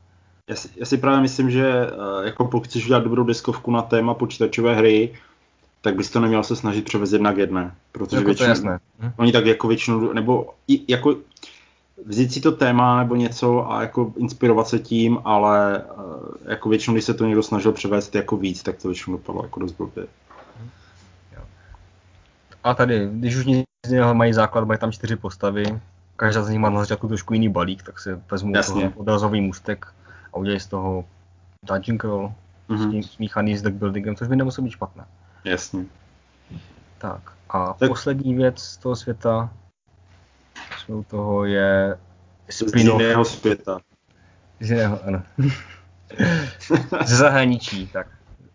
Já 0.49 0.57
si, 0.57 0.69
já 0.77 0.87
si 0.87 0.99
právě 0.99 1.21
myslím, 1.21 1.51
že 1.51 1.87
uh, 1.87 2.25
jako 2.27 2.45
pokud 2.45 2.69
chceš 2.69 2.85
udělat 2.85 3.05
dobrou 3.05 3.25
deskovku 3.25 3.71
na 3.71 3.83
téma 3.83 4.15
počítačové 4.15 4.75
hry, 4.75 5.13
tak 5.81 5.97
bys 5.97 6.11
to 6.11 6.21
neměl 6.21 6.45
se 6.45 6.57
snažit 6.57 6.85
převést 6.85 7.13
jedna 7.13 7.33
k 7.33 7.37
jedné. 7.37 7.75
Protože 7.93 8.17
jako 8.17 8.27
většinou, 8.27 8.47
to 8.47 8.51
jasné. 8.51 8.79
Hm? 9.01 9.11
oni 9.17 9.33
tak 9.33 9.47
jako 9.47 9.69
většinou, 9.69 10.13
nebo 10.13 10.55
i, 10.69 10.93
jako 10.93 11.17
vzít 12.07 12.33
si 12.33 12.41
to 12.41 12.53
téma 12.53 12.99
nebo 12.99 13.17
něco 13.17 13.73
a 13.73 13.83
jako 13.83 14.13
inspirovat 14.17 14.69
se 14.69 14.79
tím, 14.79 15.19
ale 15.25 15.85
uh, 15.85 16.05
jako 16.49 16.69
většinou, 16.69 16.95
když 16.95 17.05
se 17.05 17.15
to 17.15 17.27
někdo 17.27 17.43
snažil 17.43 17.73
převést 17.73 18.15
jako 18.15 18.37
víc, 18.37 18.63
tak 18.63 18.77
to 18.83 18.89
většinou 18.89 19.17
dopadlo 19.17 19.43
jako 19.43 19.61
dost 19.61 19.73
blbě. 19.73 20.07
A 22.65 22.75
tady, 22.75 23.09
když 23.13 23.37
už 23.37 23.47
nic 23.47 23.67
mají 24.13 24.33
základ, 24.33 24.65
mají 24.65 24.81
tam 24.81 24.93
čtyři 24.93 25.17
postavy, 25.17 25.81
každá 26.17 26.43
z 26.43 26.49
nich 26.49 26.59
má 26.59 26.71
na 26.71 26.81
začátku 26.81 27.09
trošku 27.09 27.35
jiný 27.35 27.49
balík, 27.49 27.83
tak 27.83 28.01
si 28.01 28.11
vezmu 28.31 28.53
odrazový 28.95 29.41
můstek 29.41 29.87
a 30.33 30.37
udělají 30.37 30.61
z 30.61 30.67
toho 30.67 31.05
dungeon 31.63 31.99
crawl, 31.99 32.33
mm-hmm. 32.69 33.03
smíchaný 33.03 33.57
s 33.57 33.63
deck 33.63 33.77
buildingem, 33.77 34.17
což 34.17 34.29
by 34.29 34.37
nemuselo 34.37 34.65
být 34.65 34.71
špatné. 34.71 35.05
Jasně. 35.45 35.85
Tak 36.99 37.33
a 37.51 37.73
tak. 37.73 37.89
poslední 37.89 38.35
věc 38.35 38.59
z 38.59 38.77
toho 38.77 38.97
světa, 38.97 39.51
jsme 40.81 40.95
u 40.95 41.03
toho 41.03 41.45
je 41.45 41.99
z 42.51 42.63
jiného 42.77 43.25
světa. 43.25 43.81
Z 44.61 44.71
jiného, 44.71 45.05
ano. 45.05 45.23
Ze 47.07 47.17
zahraničí, 47.17 47.87
tak. 47.87 48.07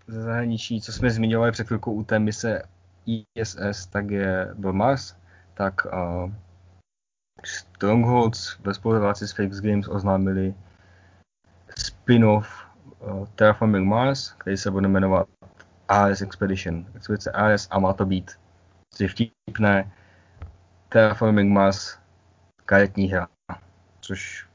Ze 0.07 0.21
zahraničí, 0.21 0.82
co 0.82 0.93
jsme 0.93 1.09
zmiňovali 1.09 1.51
před 1.51 1.67
chvilkou 1.67 1.93
u 1.93 2.03
té 2.03 2.19
mise 2.19 2.61
ISS, 3.05 3.86
tak 3.86 4.09
je 4.09 4.49
byl 4.53 4.73
Mars, 4.73 5.15
tak 5.53 5.86
uh, 5.86 6.32
Strongholds 7.43 8.59
ve 8.59 8.73
spolupráci 8.73 9.28
s 9.28 9.32
Fakes 9.32 9.61
Games 9.61 9.88
oznámili 9.88 10.53
spin-off 11.78 12.47
uh, 12.99 13.26
Terraforming 13.36 13.88
Mars, 13.88 14.34
který 14.38 14.57
se 14.57 14.71
bude 14.71 14.88
jmenovat 14.88 15.28
AS 15.88 16.21
Expedition. 16.21 16.86
Expedice 16.95 17.32
AS 17.32 17.67
a 17.71 17.80
má 17.80 17.93
to 17.93 18.05
být, 18.05 18.32
je 18.99 19.07
vtipné, 19.07 19.91
Terraforming 20.89 21.53
Mars 21.53 21.97
karetní 22.66 23.07
hra, 23.07 23.28
což 24.01 24.45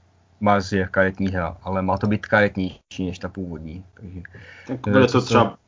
Mars 0.41 0.73
je 0.73 0.89
karetní 0.91 1.29
hra, 1.29 1.57
ale 1.63 1.83
má 1.83 1.99
to 1.99 2.07
být 2.07 2.27
karetnější 2.27 3.07
než 3.07 3.19
ta 3.19 3.29
původní. 3.29 3.85
Takže, 3.95 4.21
tak 4.67 4.81
bude 4.81 5.07
to 5.07 5.21
třeba, 5.21 5.59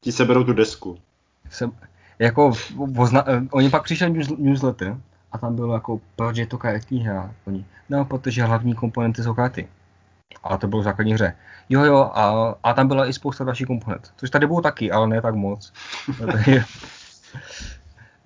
ti 0.00 0.12
seberou 0.12 0.44
tu 0.44 0.52
desku. 0.52 0.98
Se, 1.50 1.70
jako, 2.18 2.52
ozna, 2.98 3.24
oni 3.50 3.70
pak 3.70 3.84
přišli 3.84 4.10
news, 4.10 4.28
newsletter 4.38 4.96
a 5.32 5.38
tam 5.38 5.56
bylo 5.56 5.74
jako, 5.74 6.00
proč 6.16 6.36
je 6.36 6.46
to 6.46 6.58
karetní 6.58 7.00
hra? 7.00 7.34
Oni, 7.46 7.64
no, 7.88 8.04
protože 8.04 8.44
hlavní 8.44 8.74
komponenty 8.74 9.22
jsou 9.22 9.34
karty. 9.34 9.68
A 10.42 10.56
to 10.56 10.68
bylo 10.68 10.80
v 10.80 10.84
základní 10.84 11.14
hře. 11.14 11.36
Jo, 11.68 11.84
jo, 11.84 12.10
a, 12.14 12.54
a 12.62 12.72
tam 12.72 12.88
byla 12.88 13.06
i 13.06 13.12
spousta 13.12 13.44
dalších 13.44 13.66
komponent. 13.66 14.12
Což 14.16 14.30
tady 14.30 14.46
bylo 14.46 14.60
taky, 14.60 14.90
ale 14.90 15.08
ne 15.08 15.22
tak 15.22 15.34
moc. 15.34 15.72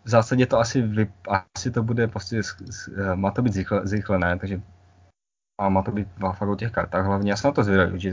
v 0.09 0.11
zásadě 0.11 0.47
to 0.47 0.59
asi, 0.59 0.83
vy, 0.83 1.09
asi 1.29 1.71
to 1.71 1.83
bude 1.83 2.09
prostě, 2.09 2.41
má 3.15 3.31
to 3.31 3.43
být 3.43 3.53
zrychle, 3.53 3.81
zrychlené, 3.87 4.39
takže 4.39 4.61
a 5.61 5.69
má 5.69 5.83
to 5.83 5.91
být 5.91 6.09
fakt 6.33 6.49
o 6.49 6.57
těch 6.57 6.73
kartách 6.73 7.07
hlavně. 7.07 7.31
Já 7.31 7.37
jsem 7.37 7.49
na 7.49 7.53
to 7.53 7.65
zvědavý, 7.65 8.01
že 8.01 8.13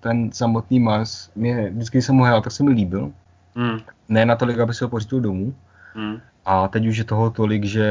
ten 0.00 0.32
samotný 0.32 0.80
Mars, 0.80 1.30
mě, 1.34 1.70
vždycky 1.70 1.98
když 1.98 2.06
jsem 2.06 2.16
ho 2.16 2.24
hrál, 2.24 2.42
tak 2.42 2.52
se 2.52 2.62
mi 2.62 2.70
líbil. 2.70 3.12
Mm. 3.54 3.78
Ne 4.08 4.26
natolik, 4.26 4.58
aby 4.58 4.74
se 4.74 4.84
ho 4.84 4.88
pořídil 4.88 5.20
domů. 5.20 5.54
Mm. 5.94 6.20
A 6.44 6.68
teď 6.68 6.86
už 6.86 6.96
je 6.96 7.04
toho 7.04 7.30
tolik, 7.30 7.64
že 7.64 7.86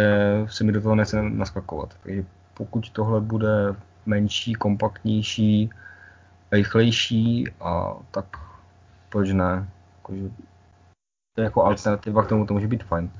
se 0.49 0.63
mi 0.63 0.71
do 0.71 0.81
toho 0.81 0.95
nechce 0.95 1.21
naskakovat. 1.21 1.97
Takže 2.03 2.25
pokud 2.53 2.89
tohle 2.89 3.21
bude 3.21 3.75
menší, 4.05 4.53
kompaktnější, 4.53 5.69
rychlejší, 6.51 7.47
a 7.61 7.93
tak 8.11 8.25
proč 9.09 9.29
ne? 9.31 9.69
Je 11.37 11.43
jako 11.43 11.63
alternativa 11.63 12.23
k 12.23 12.27
tomu 12.27 12.45
to 12.45 12.53
může 12.53 12.67
být 12.67 12.83
fajn. 12.83 13.11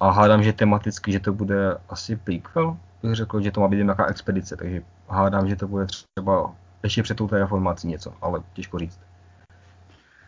A 0.00 0.10
hádám, 0.10 0.42
že 0.42 0.52
tematicky, 0.52 1.12
že 1.12 1.20
to 1.20 1.32
bude 1.32 1.76
asi 1.88 2.16
prequel, 2.16 2.76
bych 3.02 3.14
řekl, 3.14 3.40
že 3.40 3.50
to 3.50 3.60
má 3.60 3.68
být 3.68 3.76
nějaká 3.76 4.06
expedice, 4.06 4.56
takže 4.56 4.82
hádám, 5.08 5.48
že 5.48 5.56
to 5.56 5.68
bude 5.68 5.86
třeba 5.86 6.54
ještě 6.82 7.02
před 7.02 7.16
tou 7.16 7.28
reformací 7.28 7.88
něco, 7.88 8.12
ale 8.20 8.42
těžko 8.52 8.78
říct. 8.78 9.00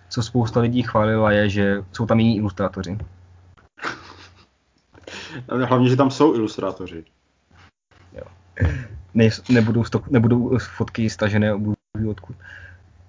Co 0.09 0.23
spousta 0.23 0.61
lidí 0.61 0.83
chválila 0.83 1.33
je, 1.33 1.49
že 1.49 1.85
jsou 1.93 2.07
tam 2.07 2.21
jiní 2.21 2.37
ilustrátoři. 2.37 2.99
Hlavně, 5.67 5.89
že 5.89 5.97
tam 5.97 6.11
jsou 6.11 6.35
ilustrátoři. 6.35 7.05
Jo. 8.13 8.23
Ne, 9.15 9.29
nebudou, 9.51 9.85
stok, 9.85 10.09
nebudou 10.09 10.59
fotky 10.59 11.11
stažené 11.11 11.55
odkud. 12.11 12.37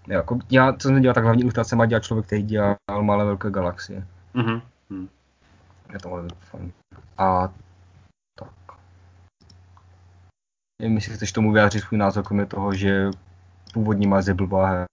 Jako, 0.08 0.40
já, 0.52 0.74
co 0.74 0.88
jsem 0.88 1.02
dělal, 1.02 1.16
tak 1.16 1.24
hlavní 1.24 1.42
ilustrace 1.42 1.76
má 1.76 1.86
dělat 1.86 2.04
člověk, 2.04 2.26
který 2.26 2.44
dělal 2.44 2.76
malé 3.02 3.26
velké 3.26 3.50
galaxie. 3.50 4.08
Mm-hmm. 4.36 4.62
Je 5.94 6.00
to 6.00 6.28
fajn. 6.40 6.72
A 7.18 7.54
tak. 8.40 8.78
Nevím, 10.82 10.96
jestli 10.96 11.14
chceš 11.14 11.32
tomu 11.32 11.52
vyjádřit 11.52 11.82
svůj 11.82 11.98
názor, 11.98 12.24
kromě 12.24 12.46
toho, 12.46 12.74
že 12.74 13.10
původní 13.74 14.08
Mars 14.08 14.28
je 14.28 14.34
blbá 14.34 14.68
hra. 14.68 14.86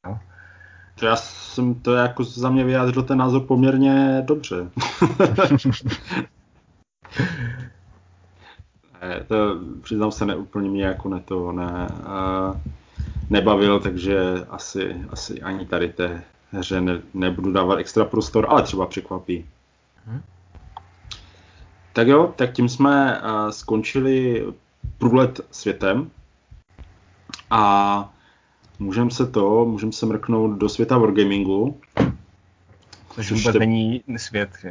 To 0.95 1.07
já 1.07 1.17
jsem 1.17 1.75
to 1.75 1.95
jako 1.95 2.25
za 2.25 2.51
mě 2.51 2.65
vyjádřil 2.65 3.03
ten 3.03 3.19
názor 3.19 3.43
poměrně 3.47 4.23
dobře. 4.27 4.57
ne, 9.03 9.25
to 9.29 9.61
přiznám 9.83 10.13
se, 10.13 10.27
neúplně 10.27 10.71
mě 10.71 10.85
jako 10.85 11.09
ne 11.09 11.21
to 11.21 11.53
ne, 11.53 11.89
uh, 12.01 12.57
nebavil, 13.31 13.81
takže 13.81 14.21
asi, 14.49 14.97
asi 15.11 15.43
ani 15.43 15.67
tady 15.67 15.89
té 15.89 16.23
hře 16.51 16.81
ne, 16.81 17.01
nebudu 17.15 17.53
dávat 17.53 17.79
extra 17.79 18.05
prostor, 18.05 18.47
ale 18.49 18.63
třeba 18.63 18.87
překvapí. 18.87 19.47
Hmm. 20.07 20.23
Tak 21.99 22.09
jo, 22.09 22.33
tak 22.37 22.53
tím 22.53 22.69
jsme 22.69 23.21
uh, 23.21 23.51
skončili 23.51 24.47
průlet 24.99 25.41
světem 25.51 26.11
a 27.51 28.15
můžeme 28.79 29.11
se 29.11 29.27
to, 29.27 29.65
můžeme 29.65 29.93
se 29.93 30.07
mrknout 30.07 30.59
do 30.59 30.69
světa 30.69 30.99
wargamingu. 30.99 31.81
Což 33.15 33.33
vůbec 33.33 33.53
te... 33.53 33.59
není 33.59 34.03
svět, 34.17 34.51
že? 34.61 34.71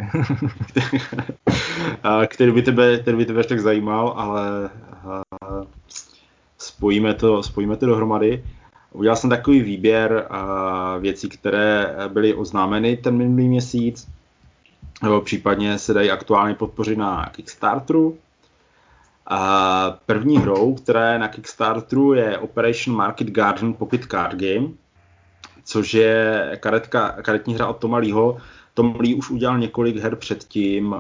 který, 2.28 2.52
by 2.52 2.62
tebe, 2.62 3.00
který 3.00 3.18
by 3.18 3.26
tebe 3.26 3.44
tak 3.44 3.60
zajímal, 3.60 4.14
ale 4.18 4.70
uh, 5.06 5.64
spojíme, 6.58 7.14
to, 7.14 7.44
spojíme 7.44 7.78
to 7.78 7.86
dohromady. 7.86 8.44
Udělal 8.92 9.16
jsem 9.16 9.30
takový 9.30 9.62
výběr 9.62 10.28
uh, 10.32 11.02
věcí, 11.02 11.30
které 11.30 11.96
byly 12.08 12.34
oznámeny 12.34 12.98
ten 12.98 13.18
minulý 13.18 13.48
měsíc 13.48 14.08
nebo 15.04 15.22
případně 15.22 15.80
se 15.80 15.94
dají 15.94 16.12
aktuálně 16.12 16.56
podpořit 16.56 16.98
na 16.98 17.30
Kickstarteru. 17.36 18.18
A 19.30 20.00
první 20.06 20.38
hrou, 20.38 20.76
která 20.76 21.12
je 21.12 21.20
na 21.20 21.28
Kickstarteru, 21.28 22.14
je 22.14 22.38
Operation 22.38 22.98
Market 22.98 23.28
Garden 23.28 23.74
Pocket 23.74 24.06
Card 24.06 24.36
Game, 24.36 24.68
což 25.64 25.94
je 25.94 26.52
karetka, 26.60 27.10
karetní 27.10 27.56
hra 27.56 27.68
od 27.68 27.78
Toma 27.78 27.98
Leeho. 27.98 28.38
Tom 28.74 28.96
Lee 29.00 29.16
už 29.16 29.30
udělal 29.30 29.60
několik 29.60 29.98
her 29.98 30.16
předtím, 30.16 30.96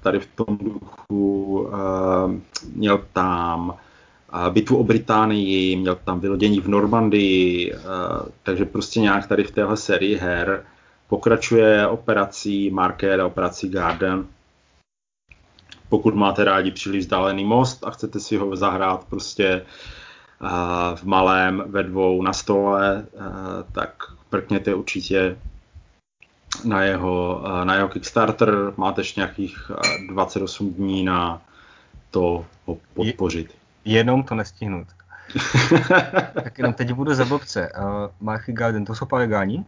tady 0.00 0.20
v 0.20 0.26
tom 0.26 0.58
duchu 0.60 1.68
měl 2.74 3.04
tam 3.12 3.74
bitvu 4.50 4.76
o 4.76 4.84
Británii, 4.84 5.76
měl 5.76 5.98
tam 6.04 6.20
vylodění 6.20 6.60
v 6.60 6.68
Normandii, 6.68 7.74
takže 8.42 8.64
prostě 8.64 9.00
nějak 9.00 9.26
tady 9.26 9.44
v 9.44 9.50
téhle 9.50 9.76
sérii 9.76 10.16
her 10.16 10.64
pokračuje 11.08 11.86
operací 11.86 12.70
Market 12.70 13.20
a 13.20 13.26
operací 13.26 13.68
Garden. 13.68 14.26
Pokud 15.88 16.14
máte 16.14 16.44
rádi 16.44 16.70
příliš 16.70 17.04
vzdálený 17.04 17.44
most 17.44 17.84
a 17.84 17.90
chcete 17.90 18.20
si 18.20 18.36
ho 18.36 18.56
zahrát 18.56 19.04
prostě 19.04 19.62
v 20.94 21.04
malém, 21.04 21.62
ve 21.66 21.82
dvou 21.82 22.22
na 22.22 22.32
stole, 22.32 23.06
tak 23.72 23.90
prkněte 24.30 24.74
určitě 24.74 25.36
na 26.64 26.82
jeho, 26.82 27.44
na 27.64 27.74
jeho 27.74 27.88
Kickstarter. 27.88 28.72
Máte 28.76 29.00
ještě 29.00 29.20
nějakých 29.20 29.70
28 30.08 30.74
dní 30.74 31.04
na 31.04 31.42
to 32.10 32.46
ho 32.66 32.78
podpořit. 32.94 33.54
Jenom 33.84 34.22
to 34.22 34.34
nestihnout. 34.34 34.86
tak 36.34 36.58
jenom 36.58 36.72
teď 36.72 36.92
budu 36.92 37.14
za 37.14 37.24
blbce. 37.24 37.72
Uh, 37.78 37.84
Marchy 38.20 38.52
Garden, 38.52 38.84
to 38.84 38.94
jsou 38.94 39.06
Paragáni? 39.06 39.64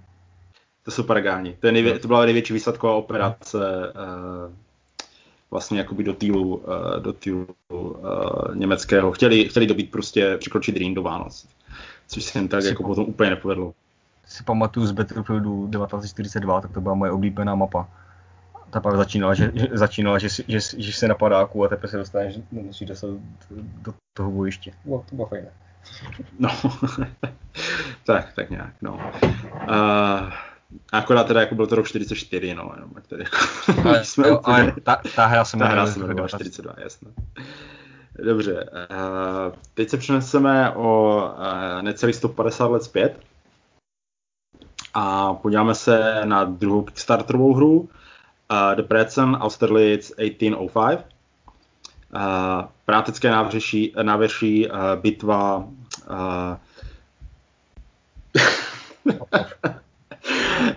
To 0.91 0.95
jsou 0.95 1.03
Paragáni. 1.03 1.57
To, 1.61 1.67
je 1.67 1.73
nejvě- 1.73 1.99
to 1.99 2.09
byla 2.09 2.25
největší 2.25 2.53
výsledková 2.53 2.95
operace 2.95 3.59
uh, 3.59 4.53
vlastně 5.51 5.79
jakoby 5.79 6.05
do 6.05 6.13
týlu, 6.15 6.57
uh, 6.57 7.03
do 7.03 7.13
týlu 7.13 7.47
uh, 7.69 7.91
německého. 8.55 9.13
Chtěli, 9.13 9.49
chtěli 9.49 9.67
dobít 9.67 9.91
prostě, 9.91 10.37
překročit 10.37 10.77
Rýn 10.77 10.95
do 10.95 11.03
Vánoc. 11.03 11.47
Což 12.09 12.25
se 12.25 12.39
jim 12.39 12.49
tak 12.49 12.63
si 12.63 12.69
jako 12.69 12.83
potom 12.83 13.05
úplně 13.05 13.31
nepovedlo. 13.31 13.75
Si 14.27 14.45
pamatuju 14.45 14.87
z 14.87 14.93
Battlefieldu 14.93 15.69
1942, 15.73 16.61
tak 16.61 16.73
to 16.73 16.81
byla 16.81 16.95
moje 16.95 17.11
oblíbená 17.11 17.55
mapa 17.55 17.89
ta 18.71 18.81
pak 18.81 18.97
začínala, 18.97 19.35
že, 19.35 19.51
že, 19.55 19.69
začínala, 19.73 20.19
že, 20.19 20.29
že, 20.49 20.59
že 20.79 20.93
se 20.93 21.09
napadáku 21.09 21.65
a 21.65 21.69
teprve 21.69 21.91
se 21.91 21.97
dostaneš, 21.97 22.39
musíš 22.51 22.89
dostat 22.89 23.07
do, 23.07 23.19
do 23.83 23.95
toho 24.13 24.31
bojiště. 24.31 24.73
No, 24.85 25.05
to 25.11 25.17
bylo 25.17 25.29
fajn. 25.29 25.45
No, 26.39 26.49
tak, 28.07 28.33
tak 28.35 28.51
nějak, 28.51 28.75
no. 28.83 29.13
Uh, 29.69 30.33
akorát 30.93 31.25
teda 31.25 31.41
jako 31.41 31.55
byl 31.55 31.67
to 31.67 31.75
rok 31.75 31.89
44, 31.89 32.55
no, 32.55 32.73
jenom 32.75 32.91
tak 32.91 33.07
tady 33.07 33.25
jako 33.25 33.89
ale, 33.89 34.05
jsme 34.05 34.29
jo, 34.29 34.39
úplně, 34.39 34.57
ale 34.57 34.75
ta, 34.83 35.01
ta 35.17 35.27
hra 35.27 35.45
se 35.45 35.57
ta 35.57 35.67
hra 35.67 35.87
se 35.87 35.99
jmenovala 35.99 36.29
42, 36.29 36.75
jasno. 36.79 37.11
Dobře, 38.25 38.71
uh, 38.71 39.55
teď 39.75 39.89
se 39.89 39.97
přeneseme 39.97 40.71
o 40.71 41.17
uh, 41.17 41.83
necelých 41.83 42.17
150 42.17 42.67
let 42.67 42.85
zpět 42.85 43.21
a 44.95 45.35
podíváme 45.35 45.75
se 45.75 46.21
na 46.25 46.45
druhou 46.45 46.83
Kickstarterovou 46.83 47.55
hru, 47.55 47.81
uh, 47.81 47.89
The 48.75 48.83
Pretzen 48.83 49.35
Austerlitz 49.35 50.13
1805. 50.17 51.07
Uh, 52.15 52.21
prátecké 52.85 53.31
návrší, 53.31 53.95
návrší 54.03 54.69
uh, 54.69 54.77
bitva 55.01 55.57
uh, 55.57 55.65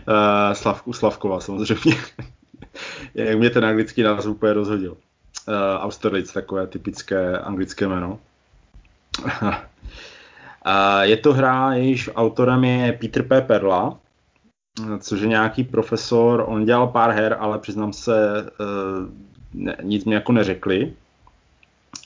uh, 0.08 0.54
Slavku, 0.54 0.94
Slavkova 0.94 1.40
samozřejmě. 1.40 1.96
Jak 3.14 3.38
mě 3.38 3.50
ten 3.50 3.66
anglický 3.66 4.04
název 4.04 4.32
úplně 4.32 4.54
rozhodil. 4.54 4.92
Uh, 4.92 5.56
Austerlitz, 5.80 6.34
takové 6.34 6.68
typické 6.68 7.38
anglické 7.38 7.88
jméno. 7.88 8.20
uh, 9.42 11.02
je 11.02 11.18
to 11.18 11.34
hra, 11.34 11.74
jejíž 11.74 12.10
autorem 12.16 12.64
je 12.64 12.94
Peter 12.94 13.24
P. 13.24 13.42
Perla, 13.42 13.98
což 15.00 15.22
je 15.22 15.28
nějaký 15.28 15.64
profesor, 15.64 16.46
on 16.48 16.66
dělal 16.66 16.88
pár 16.88 17.12
her, 17.12 17.38
ale 17.40 17.60
přiznám 17.60 17.94
se, 17.94 18.46
eh, 18.48 19.12
ne, 19.54 19.78
nic 19.82 20.06
mi 20.06 20.16
jako 20.16 20.32
neřekli. 20.32 20.94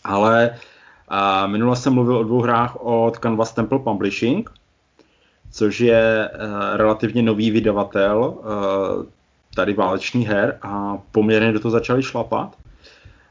Ale 0.04 0.60
a 1.08 1.48
minule 1.48 1.76
jsem 1.76 1.94
mluvil 1.94 2.18
o 2.18 2.24
dvou 2.24 2.42
hrách 2.42 2.76
od 2.76 3.18
Canvas 3.18 3.54
Temple 3.54 3.80
Publishing, 3.80 4.50
což 5.52 5.80
je 5.80 6.30
uh, 6.30 6.78
relativně 6.78 7.22
nový 7.22 7.52
vydavatel 7.52 8.20
uh, 8.38 9.06
tady 9.56 9.74
válečný 9.74 10.26
her 10.26 10.58
a 10.62 10.98
poměrně 11.12 11.52
do 11.52 11.60
toho 11.60 11.72
začali 11.72 12.04
šlapat. 12.04 12.56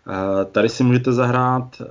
Uh, 0.06 0.44
tady 0.52 0.68
si 0.68 0.84
můžete 0.84 1.12
zahrát, 1.12 1.82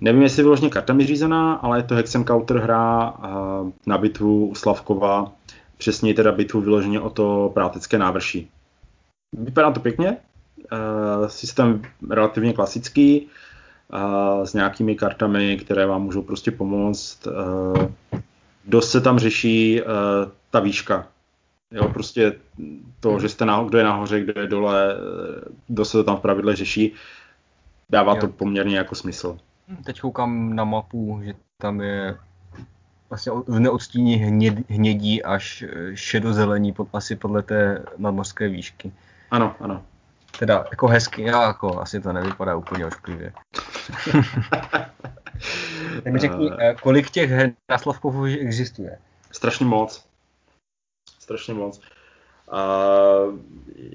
nevím 0.00 0.22
jestli 0.22 0.42
vyloženě 0.42 0.70
kartami 0.70 1.06
řízená, 1.06 1.54
ale 1.54 1.78
je 1.78 1.82
to 1.82 1.94
Hexencounter 1.94 2.58
hra 2.58 3.10
uh, 3.10 3.70
na 3.86 3.98
bitvu 3.98 4.46
u 4.46 4.54
Slavkova, 4.54 5.32
přesně 5.78 6.14
teda 6.14 6.32
bitvu 6.32 6.60
vyloženě 6.60 7.00
o 7.00 7.10
to 7.10 7.50
prátecké 7.54 7.98
návrší. 7.98 8.50
Vypadá 9.38 9.70
to 9.70 9.80
pěkně, 9.80 10.16
systém 11.26 11.82
relativně 12.10 12.52
klasický, 12.52 13.28
s 14.44 14.54
nějakými 14.54 14.94
kartami, 14.94 15.56
které 15.56 15.86
vám 15.86 16.02
můžou 16.02 16.22
prostě 16.22 16.50
pomoct. 16.50 17.26
Uh, 17.26 17.86
dost 18.64 18.90
se 18.90 19.00
tam 19.00 19.18
řeší 19.18 19.82
uh, 19.82 19.88
ta 20.50 20.60
výška. 20.60 21.06
Jo, 21.70 21.88
prostě 21.88 22.32
to, 23.00 23.20
že 23.20 23.28
jste 23.28 23.44
na, 23.44 23.64
kdo 23.64 23.78
je 23.78 23.84
nahoře, 23.84 24.20
kdo 24.20 24.40
je 24.40 24.46
dole, 24.46 24.96
dost 25.68 25.90
se 25.90 25.96
to 25.98 26.04
tam 26.04 26.16
v 26.16 26.20
pravidle 26.20 26.56
řeší. 26.56 26.92
Dává 27.90 28.14
jo. 28.14 28.20
to 28.20 28.28
poměrně 28.28 28.76
jako 28.76 28.94
smysl. 28.94 29.38
Teď 29.84 30.00
koukám 30.00 30.56
na 30.56 30.64
mapu, 30.64 31.20
že 31.24 31.34
tam 31.58 31.80
je 31.80 32.16
vlastně 33.10 33.32
v 33.46 33.60
neodstíní 33.60 34.14
hněd, 34.14 34.70
hnědí 34.70 35.22
až 35.22 35.64
šedozelení, 35.94 36.72
pod, 36.72 36.88
asi 36.92 37.16
podle 37.16 37.42
té 37.42 37.84
nadmořské 37.98 38.48
výšky. 38.48 38.92
Ano, 39.30 39.54
ano. 39.60 39.82
Teda 40.38 40.64
jako 40.70 40.86
hezky, 40.86 41.22
já 41.22 41.42
jako 41.42 41.80
asi 41.80 42.00
to 42.00 42.12
nevypadá 42.12 42.56
úplně 42.56 42.86
ošklivě. 42.86 43.32
tak 46.04 46.12
mi 46.12 46.18
řekni, 46.18 46.46
uh, 46.46 46.56
kolik 46.82 47.10
těch 47.10 47.30
her 47.30 47.52
na 47.70 47.78
Slavkovu 47.78 48.24
existuje? 48.24 48.98
Strašně 49.32 49.66
moc. 49.66 50.04
Strašně 51.20 51.54
moc. 51.54 51.80
Uh, 52.52 53.38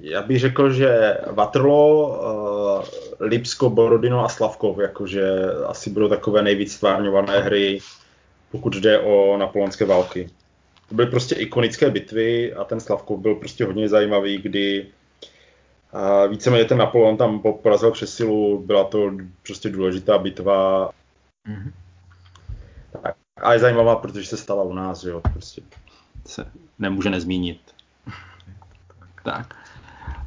já 0.01 0.21
bych 0.21 0.39
řekl, 0.39 0.73
že 0.73 1.17
Waterloo, 1.31 2.07
uh, 2.07 2.85
Lipsko, 3.19 3.69
Borodino 3.69 4.25
a 4.25 4.29
Slavkov, 4.29 4.77
jakože 4.77 5.23
asi 5.65 5.89
budou 5.89 6.07
takové 6.07 6.41
nejvíc 6.41 6.73
stvárňované 6.73 7.39
hry, 7.39 7.79
pokud 8.51 8.75
jde 8.75 8.99
o 8.99 9.38
napoleonské 9.38 9.85
války. 9.85 10.29
To 10.89 10.95
byly 10.95 11.07
prostě 11.07 11.35
ikonické 11.35 11.89
bitvy 11.89 12.53
a 12.53 12.63
ten 12.63 12.79
Slavkov 12.79 13.19
byl 13.19 13.35
prostě 13.35 13.65
hodně 13.65 13.89
zajímavý, 13.89 14.38
kdy 14.38 14.88
a 15.93 16.25
víceméně 16.25 16.65
ten 16.65 16.77
Napoleon 16.77 17.17
tam 17.17 17.39
porazil 17.39 17.91
přes 17.91 18.15
silu, 18.15 18.63
byla 18.65 18.83
to 18.83 19.11
prostě 19.45 19.69
důležitá 19.69 20.17
bitva. 20.17 20.91
Mm-hmm. 21.49 21.71
Tak, 23.01 23.15
a 23.38 23.53
je 23.53 23.59
zajímavá, 23.59 23.95
protože 23.95 24.27
se 24.27 24.38
stala 24.38 24.63
u 24.63 24.73
nás, 24.73 25.03
jo, 25.03 25.21
prostě 25.33 25.61
se 26.25 26.51
nemůže 26.79 27.09
nezmínit. 27.09 27.59
tak. 29.23 29.55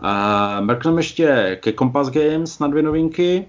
Uh, 0.03 0.65
mrkneme 0.65 0.99
ještě 0.99 1.59
ke 1.63 1.73
Compass 1.73 2.11
Games 2.11 2.59
na 2.59 2.69
dvě 2.69 2.83
novinky, 2.83 3.49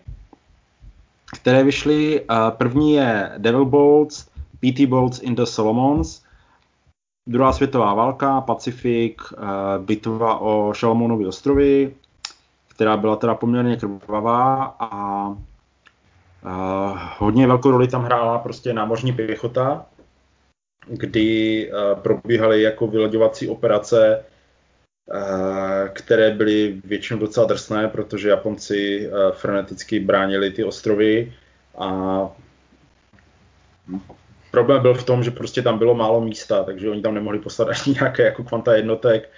které 1.34 1.64
vyšly. 1.64 2.22
Uh, 2.22 2.50
první 2.50 2.94
je 2.94 3.32
Devil 3.38 3.66
Bolts, 3.66 4.30
PT 4.60 4.86
Bolts 4.88 5.20
in 5.20 5.36
the 5.36 5.44
Solomons, 5.44 6.24
druhá 7.28 7.54
světová 7.54 7.94
válka, 7.94 8.42
Pacifik, 8.42 9.22
uh, 9.32 9.86
bitva 9.86 10.38
o 10.38 10.74
Šalmonovy 10.74 11.26
ostrovy, 11.26 11.94
která 12.82 12.98
byla 12.98 13.16
teda 13.16 13.36
poměrně 13.36 13.78
krvavá 13.78 14.76
a 14.80 15.28
uh, 15.28 15.38
hodně 17.18 17.48
velkou 17.48 17.72
roli 17.72 17.88
tam 17.88 18.04
hrála 18.04 18.40
prostě 18.40 18.74
námořní 18.74 19.14
pěchota, 19.14 19.86
kdy 20.88 21.72
uh, 21.72 22.00
probíhaly 22.00 22.62
jako 22.62 22.88
vyloďovací 22.88 23.50
operace, 23.50 24.26
uh, 25.14 25.88
které 25.94 26.32
byly 26.32 26.82
většinou 26.86 27.20
docela 27.20 27.46
drsné, 27.46 27.88
protože 27.88 28.30
Japonci 28.30 29.10
uh, 29.10 29.32
freneticky 29.32 30.00
bránili 30.00 30.52
ty 30.52 30.64
ostrovy 30.64 31.34
a 31.78 31.90
problém 34.52 34.82
byl 34.82 34.94
v 34.94 35.06
tom, 35.06 35.24
že 35.24 35.32
prostě 35.32 35.62
tam 35.62 35.78
bylo 35.78 35.96
málo 35.96 36.22
místa, 36.22 36.64
takže 36.64 36.90
oni 36.90 37.02
tam 37.02 37.14
nemohli 37.14 37.40
poslat 37.40 37.68
ani 37.68 37.94
nějaké 37.94 38.24
jako 38.24 38.44
kvanta 38.44 38.76
jednotek, 38.76 39.30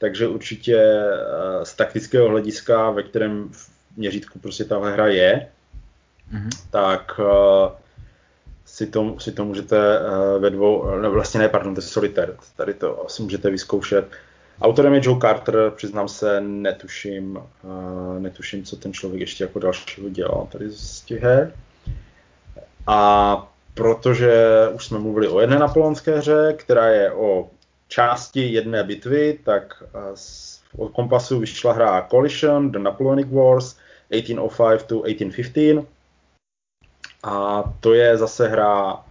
takže 0.00 0.28
určitě 0.28 0.76
eh, 0.76 1.64
z 1.64 1.74
taktického 1.74 2.28
hlediska, 2.28 2.90
ve 2.90 3.02
kterém 3.02 3.50
měřítku 3.96 4.38
prostě 4.38 4.64
tahle 4.64 4.92
hra 4.92 5.06
je, 5.06 5.48
mm-hmm. 6.32 6.48
tak 6.70 7.18
uh, 7.18 7.72
si, 8.64 8.86
to, 8.86 9.16
si 9.18 9.32
to 9.32 9.44
můžete 9.44 9.76
uh, 10.00 10.42
ve 10.42 10.50
dvou, 10.50 11.00
ne, 11.00 11.08
vlastně 11.08 11.40
ne, 11.40 11.48
pardon, 11.48 11.74
to 11.74 11.78
je 11.78 11.82
Solitaire, 11.82 12.32
tady 12.56 12.74
to 12.74 13.06
asi 13.06 13.22
můžete 13.22 13.50
vyzkoušet. 13.50 14.04
Autorem 14.62 14.94
je 14.94 15.00
Joe 15.04 15.20
Carter, 15.20 15.72
přiznám 15.76 16.08
se, 16.08 16.40
netuším, 16.40 17.38
netuším, 18.18 18.64
co 18.64 18.76
ten 18.76 18.92
člověk 18.92 19.20
ještě 19.20 19.44
jako 19.44 19.58
dalšího 19.58 20.08
dělal 20.08 20.48
tady 20.52 20.70
z 20.70 21.00
těch 21.00 21.22
her. 21.22 21.52
A 22.86 23.52
protože 23.74 24.44
už 24.72 24.86
jsme 24.86 24.98
mluvili 24.98 25.28
o 25.28 25.40
jedné 25.40 25.58
napoleonské 25.58 26.18
hře, 26.18 26.54
která 26.56 26.86
je 26.86 27.12
o 27.12 27.50
části 27.90 28.52
jedné 28.52 28.84
bitvy, 28.84 29.38
tak 29.44 29.82
od 30.78 30.92
kompasu 30.92 31.38
vyšla 31.38 31.72
hra 31.72 32.06
Collision, 32.10 32.70
The 32.70 32.78
Napoleonic 32.78 33.26
Wars, 33.30 33.76
1805 34.10 34.82
to 34.86 35.02
1815. 35.02 35.86
A 37.22 37.64
to 37.80 37.94
je 37.94 38.16
zase 38.16 38.48
hra, 38.48 39.04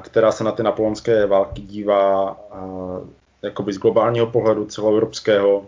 která 0.00 0.32
se 0.32 0.44
na 0.44 0.52
ty 0.52 0.62
napoleonské 0.62 1.26
války 1.26 1.62
dívá 1.62 2.40
jakoby 3.42 3.72
z 3.72 3.78
globálního 3.78 4.26
pohledu 4.26 4.64
celoevropského, 4.64 5.66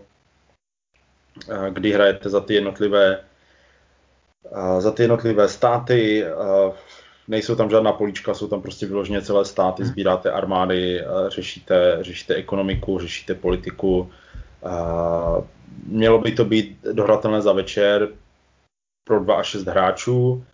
kdy 1.69 1.91
hrajete 1.91 2.29
za 2.29 2.39
ty 2.39 2.53
jednotlivé 2.53 3.23
za 4.79 4.91
ty 4.91 5.03
jednotlivé 5.03 5.47
státy, 5.47 6.25
nejsou 7.29 7.55
tam 7.55 7.69
žádná 7.69 7.93
políčka, 7.93 8.33
jsou 8.33 8.47
tam 8.47 8.61
prostě 8.61 8.85
vyloženě 8.85 9.21
celé 9.21 9.45
státy, 9.45 9.83
hmm. 9.83 9.91
sbíráte 9.91 10.31
armády, 10.31 11.03
řešíte, 11.27 11.97
řešíte 12.01 12.35
ekonomiku, 12.35 12.99
řešíte 12.99 13.35
politiku. 13.35 14.11
Mělo 15.85 16.19
by 16.19 16.31
to 16.31 16.45
být 16.45 16.77
dohratelné 16.91 17.41
za 17.41 17.53
večer 17.53 18.09
pro 19.03 19.19
2 19.19 19.35
až 19.35 19.47
6 19.47 19.65
hráčů. 19.65 20.45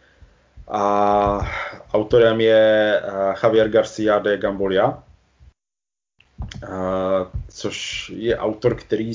A 0.67 1.39
autorem 1.93 2.41
je 2.41 3.01
Javier 3.43 3.69
Garcia 3.69 4.19
de 4.19 4.37
Gambolia, 4.37 5.03
což 7.47 8.09
je 8.15 8.37
autor, 8.37 8.75
který 8.75 9.11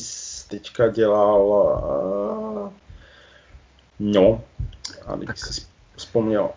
teďka 0.48 0.88
dělal 0.88 1.42
no, 3.98 4.44
a 5.06 5.16
teď 5.16 5.26
tak. 5.26 5.36
si 5.36 5.66
vzpomněl. 5.96 6.50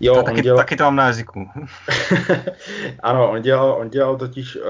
Jo, 0.00 0.22
taky, 0.22 0.36
on 0.36 0.42
dělal... 0.42 0.58
taky 0.58 0.76
to 0.76 0.84
mám 0.84 0.96
na 0.96 1.06
jazyku. 1.06 1.50
ano, 3.02 3.30
on 3.30 3.42
dělal, 3.42 3.72
on 3.72 3.88
dělal 3.90 4.16
totiž, 4.16 4.56
uh, 4.56 4.62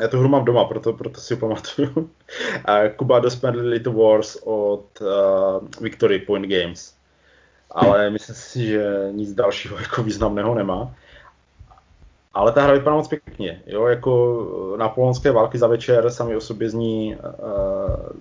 já 0.00 0.08
tu 0.08 0.18
hru 0.18 0.28
mám 0.28 0.44
doma, 0.44 0.64
proto, 0.64 0.92
proto 0.92 1.20
si 1.20 1.36
pamatuju. 1.36 1.90
uh, 1.96 2.08
Kuba 2.96 3.30
Spend 3.30 3.56
Little 3.56 3.92
Wars 3.92 4.36
od 4.44 4.84
uh, 5.00 5.68
Victory 5.80 6.18
Point 6.18 6.46
Games. 6.46 6.94
Ale 7.70 8.10
myslím 8.10 8.36
si, 8.36 8.66
že 8.66 9.08
nic 9.12 9.34
dalšího 9.34 9.78
jako 9.78 10.02
významného 10.02 10.54
nemá. 10.54 10.94
Ale 12.34 12.52
ta 12.52 12.62
hra 12.62 12.72
vypadá 12.72 12.96
moc 12.96 13.08
pěkně, 13.08 13.62
jo, 13.66 13.86
jako 13.86 14.74
napoleonské 14.78 15.30
války 15.30 15.58
za 15.58 15.66
večer 15.66 16.10
sami 16.10 16.36
o 16.36 16.40
sobě 16.40 16.70
zní 16.70 17.16
uh, 17.16 17.22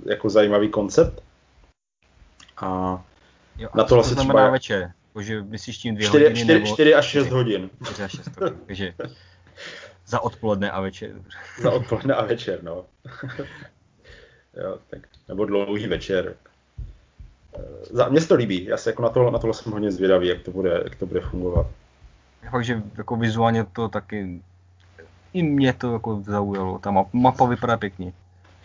jako 0.05 0.30
zajímavý 0.30 0.69
koncept. 0.69 1.23
A 2.57 3.01
jo, 3.57 3.69
a 3.73 3.77
na 3.77 3.84
to, 3.84 3.95
to 3.95 4.03
znamená 4.03 4.39
třeba... 4.39 4.49
večer? 4.49 4.91
Že 5.19 5.41
myslíš 5.41 5.77
tím 5.77 5.95
dvě 5.95 6.07
4, 6.07 6.23
hodiny 6.23 6.44
4, 6.44 6.60
nebo... 6.60 6.73
4 6.73 6.95
až 6.95 7.06
6 7.06 7.30
hodin. 7.30 7.69
4 7.85 8.03
až 8.03 8.11
6 8.11 8.40
hodin, 8.40 8.57
takže 8.65 8.94
za 10.07 10.19
odpoledne 10.19 10.72
a 10.72 10.81
večer. 10.81 11.11
za 11.61 11.72
odpoledne 11.72 12.14
a 12.14 12.26
večer, 12.26 12.64
no. 12.64 12.85
jo, 14.64 14.77
tak, 14.90 14.99
nebo 15.27 15.45
dlouhý 15.45 15.88
večer. 15.88 16.35
Za, 17.91 18.10
mně 18.10 18.22
se 18.22 18.27
to 18.27 18.35
líbí, 18.35 18.65
já 18.65 18.77
se 18.77 18.90
jako 18.90 19.02
na 19.02 19.10
to, 19.10 19.31
na 19.31 19.40
tohle 19.40 19.53
jsem 19.53 19.72
hodně 19.72 19.91
zvědavý, 19.91 20.27
jak 20.27 20.41
to 20.41 20.52
bude, 20.52 20.81
jak 20.84 20.95
to 20.95 21.06
bude 21.06 21.22
fungovat. 21.22 21.68
Fakt, 22.52 22.65
že 22.65 22.81
jako 22.98 23.15
vizuálně 23.15 23.64
to 23.64 23.90
taky 23.90 24.41
i 25.34 25.44
mě 25.44 25.73
to 25.73 25.94
jako 25.94 26.22
zaujalo. 26.26 26.80
Ta 26.80 26.91
mapa, 26.91 27.10
mapa 27.14 27.45
vypadá 27.45 27.77
pěkně. 27.77 28.14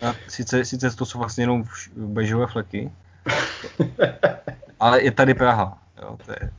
A 0.08 0.14
sice, 0.28 0.64
sice 0.64 0.96
to 0.96 1.06
jsou 1.06 1.18
vlastně 1.18 1.42
jenom 1.42 1.64
bežové 1.96 2.46
fleky, 2.46 2.92
ale 4.80 5.02
je 5.02 5.10
tady 5.10 5.34
Praha. 5.34 5.78
Jo, 6.02 6.18
to 6.26 6.32
je... 6.32 6.50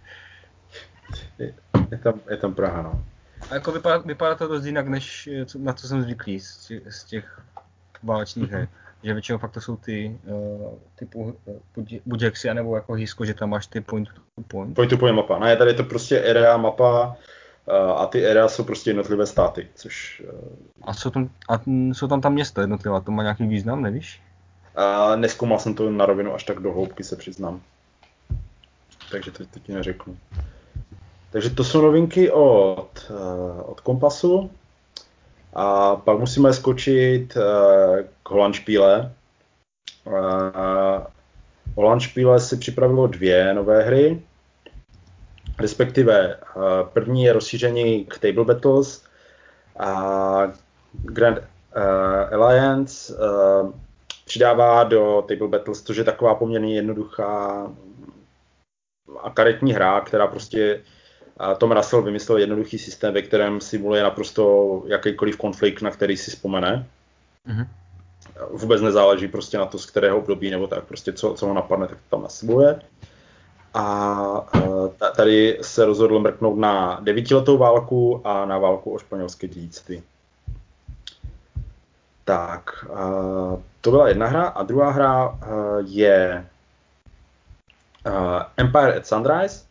Je, 1.40 1.54
je, 1.92 1.98
tam, 1.98 2.20
je 2.30 2.38
tam 2.38 2.54
Praha, 2.54 2.82
no. 2.82 3.04
A 3.52 3.54
jako 3.54 3.72
vypadá, 3.72 3.98
vypadá 3.98 4.36
to 4.36 4.48
dost 4.48 4.66
jinak, 4.66 4.88
než 4.88 5.30
na 5.58 5.74
co 5.74 5.88
jsem 5.88 6.02
zvyklý 6.02 6.40
z 6.40 6.68
těch, 6.68 6.94
z 6.94 7.04
těch 7.04 7.42
válečných 8.04 8.52
her. 8.52 8.68
Že 9.04 9.14
většinou 9.14 9.38
fakt 9.38 9.52
to 9.52 9.62
jsou 9.62 9.76
ty 9.76 10.20
uh, 10.26 10.74
typu 10.96 11.38
uh, 11.76 11.86
buď 12.06 12.22
jaksi, 12.22 12.50
anebo 12.50 12.76
jako 12.76 12.94
hisko, 12.94 13.26
že 13.26 13.34
tam 13.34 13.50
máš 13.50 13.68
ty 13.68 13.82
point 13.82 14.10
to 14.10 14.42
point. 14.48 14.76
Point 14.76 14.90
to 14.90 14.98
point 14.98 15.16
mapa. 15.16 15.40
Ne, 15.40 15.56
tady 15.56 15.70
je 15.72 15.76
to 15.76 15.84
prostě 15.84 16.30
area 16.30 16.58
mapa 16.58 17.08
uh, 17.08 17.76
a 17.76 18.06
ty 18.06 18.30
area 18.30 18.48
jsou 18.48 18.64
prostě 18.64 18.90
jednotlivé 18.90 19.26
státy, 19.26 19.68
což... 19.76 20.24
Uh... 20.34 20.40
A 20.82 20.94
jsou 20.94 21.10
tam, 21.10 21.30
a 21.50 21.62
jsou 21.94 22.08
tam 22.08 22.22
tam 22.22 22.34
města 22.34 22.62
jednotlivá, 22.62 23.00
to 23.00 23.12
má 23.12 23.24
nějaký 23.24 23.48
význam, 23.48 23.82
nevíš? 23.82 24.22
Uh, 24.78 25.16
neskoumal 25.16 25.60
jsem 25.60 25.74
to 25.76 25.92
na 25.92 26.06
rovinu 26.06 26.34
až 26.34 26.44
tak 26.44 26.60
do 26.60 26.72
hloubky, 26.72 27.04
se 27.04 27.16
přiznám 27.16 27.62
takže 29.12 29.32
to, 29.32 29.44
ti 29.60 29.74
neřeknu. 29.74 30.18
Takže 31.32 31.50
to 31.50 31.64
jsou 31.64 31.82
novinky 31.82 32.32
od, 32.32 32.90
uh, 33.10 33.62
od 33.66 33.82
Kompasu. 33.82 34.52
A 35.54 35.96
pak 35.96 36.20
musíme 36.20 36.54
skočit 36.54 37.38
uh, 37.38 37.44
k 38.24 38.30
Holandšpíle. 38.30 39.14
Uh, 40.06 40.14
Holandšpíle 41.76 42.40
si 42.40 42.58
připravilo 42.58 43.08
dvě 43.08 43.54
nové 43.54 43.84
hry, 43.84 44.22
respektive 45.60 46.38
první 46.94 47.24
je 47.24 47.34
rozšíření 47.34 48.06
k 48.06 48.20
Table 48.20 48.46
Battles 48.46 49.04
a 49.80 50.42
Grand 50.92 51.40
Alliance 52.32 53.14
přidává 54.26 54.84
do 54.84 55.26
Table 55.28 55.48
Battles, 55.48 55.82
což 55.82 55.98
je 55.98 56.04
taková 56.04 56.36
poměrně 56.36 56.76
jednoduchá 56.76 57.68
a 59.24 59.30
karetní 59.30 59.74
hra, 59.74 60.02
která 60.02 60.28
prostě 60.28 60.82
Tom 61.58 61.72
Russell 61.72 62.02
vymyslel 62.02 62.38
jednoduchý 62.38 62.78
systém, 62.78 63.14
ve 63.14 63.22
kterém 63.22 63.62
simuluje 63.62 64.04
naprosto 64.04 64.84
jakýkoliv 64.86 65.38
konflikt, 65.38 65.82
na 65.82 65.92
který 65.92 66.18
si 66.18 66.32
vzpomene. 66.32 66.88
Mm-hmm. 67.48 67.68
Vůbec 68.52 68.82
nezáleží 68.82 69.28
prostě 69.28 69.58
na 69.58 69.66
to, 69.66 69.80
z 69.80 69.86
kterého 69.86 70.18
období 70.18 70.52
nebo 70.52 70.68
tak, 70.68 70.84
prostě 70.84 71.14
co, 71.14 71.34
co 71.34 71.48
ho 71.48 71.54
napadne, 71.54 71.88
tak 71.88 71.98
tam 72.10 72.24
nasimuluje. 72.24 72.82
A 73.74 74.46
tady 75.16 75.60
se 75.62 75.86
rozhodl 75.86 76.20
mrknout 76.20 76.58
na 76.58 77.00
devítiletou 77.04 77.58
válku 77.58 78.22
a 78.24 78.46
na 78.46 78.58
válku 78.58 78.94
o 78.94 79.00
španělské 79.00 79.48
dědictví. 79.48 80.04
Tak, 82.26 82.86
to 83.82 83.92
byla 83.92 84.08
jedna 84.08 84.28
hra 84.28 84.44
a 84.44 84.64
druhá 84.64 84.90
hra 84.90 85.40
je 85.86 86.46
Uh, 88.08 88.44
Empire 88.58 88.96
at 88.96 89.08
Sunrise. 89.08 89.66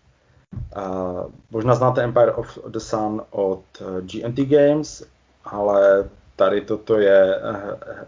Uh, 0.77 1.33
možná 1.51 1.75
znáte 1.75 2.03
Empire 2.03 2.33
of 2.33 2.59
the 2.69 2.79
Sun 2.79 3.23
od 3.31 3.63
uh, 3.81 4.01
GMT 4.01 4.39
Games, 4.39 5.03
ale 5.45 6.09
tady 6.37 6.61
toto 6.61 6.99
je 6.99 7.41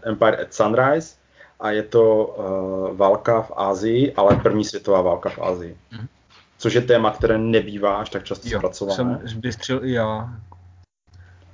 Empire 0.01 0.37
at 0.37 0.53
Sunrise 0.53 1.15
a 1.59 1.71
je 1.71 1.83
to 1.83 2.25
uh, 2.25 2.97
válka 2.97 3.41
v 3.41 3.51
Ázii, 3.55 4.13
ale 4.13 4.35
první 4.35 4.65
světová 4.65 5.01
válka 5.01 5.29
v 5.29 5.39
Ázii. 5.39 5.77
Mm. 5.91 6.07
Což 6.57 6.73
je 6.73 6.81
téma, 6.81 7.11
které 7.11 7.37
nebývá 7.37 7.95
až 7.95 8.09
tak 8.09 8.23
často 8.23 8.49
jo, 8.49 8.59
zpracované. 8.59 8.95
jsem 8.95 9.27
zbystřil 9.27 9.85
i 9.85 9.91
já. 9.91 10.29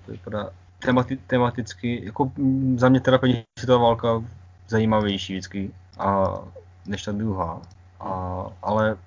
To 0.05 0.11
vypadá 0.11 0.49
temati- 0.81 1.19
tematicky, 1.27 2.05
jako 2.05 2.31
za 2.75 2.89
mě 2.89 2.99
teda 2.99 3.17
první 3.17 3.43
světová 3.59 3.83
válka 3.83 4.23
zajímavější 4.67 5.33
vždycky, 5.33 5.71
a, 5.99 6.39
než 6.85 7.03
ta 7.03 7.11
druhá 7.11 7.61
a, 7.99 8.45
ale 8.61 8.97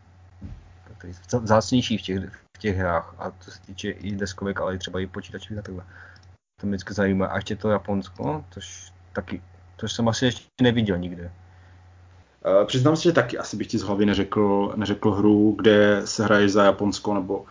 vzácnější 1.41 1.99
v 1.99 2.03
těch, 2.03 2.19
v 2.57 2.59
těch 2.59 2.77
hrách 2.77 3.15
a 3.19 3.31
to 3.31 3.51
se 3.51 3.61
týče 3.61 3.91
i 3.91 4.17
deskovek, 4.17 4.61
ale 4.61 4.75
i 4.75 4.79
třeba 4.79 5.01
i 5.01 5.07
počítačů 5.07 5.55
a 5.59 5.63
takhle. 5.63 5.85
To 6.61 6.67
mě 6.67 6.77
vždycky 6.77 6.95
zajímá. 6.95 7.27
A 7.27 7.37
ještě 7.37 7.57
to 7.57 7.71
Japonsko, 7.71 8.45
tož 8.55 8.93
taky, 9.13 9.43
to 9.77 9.89
jsem 9.89 10.09
asi 10.09 10.25
ještě 10.25 10.45
neviděl 10.63 10.99
nikde. 10.99 11.33
Uh, 12.61 12.67
přiznám 12.67 12.97
se, 12.97 13.03
že 13.03 13.13
taky 13.13 13.39
asi 13.39 13.57
bych 13.57 13.67
ti 13.67 13.79
z 13.79 13.83
hlavy 13.83 14.07
neřekl, 14.07 14.73
neřekl 14.77 15.11
hru, 15.11 15.55
kde 15.59 16.03
se 16.05 16.25
hraje 16.25 16.49
za 16.49 16.65
Japonsko 16.65 17.15
nebo 17.15 17.45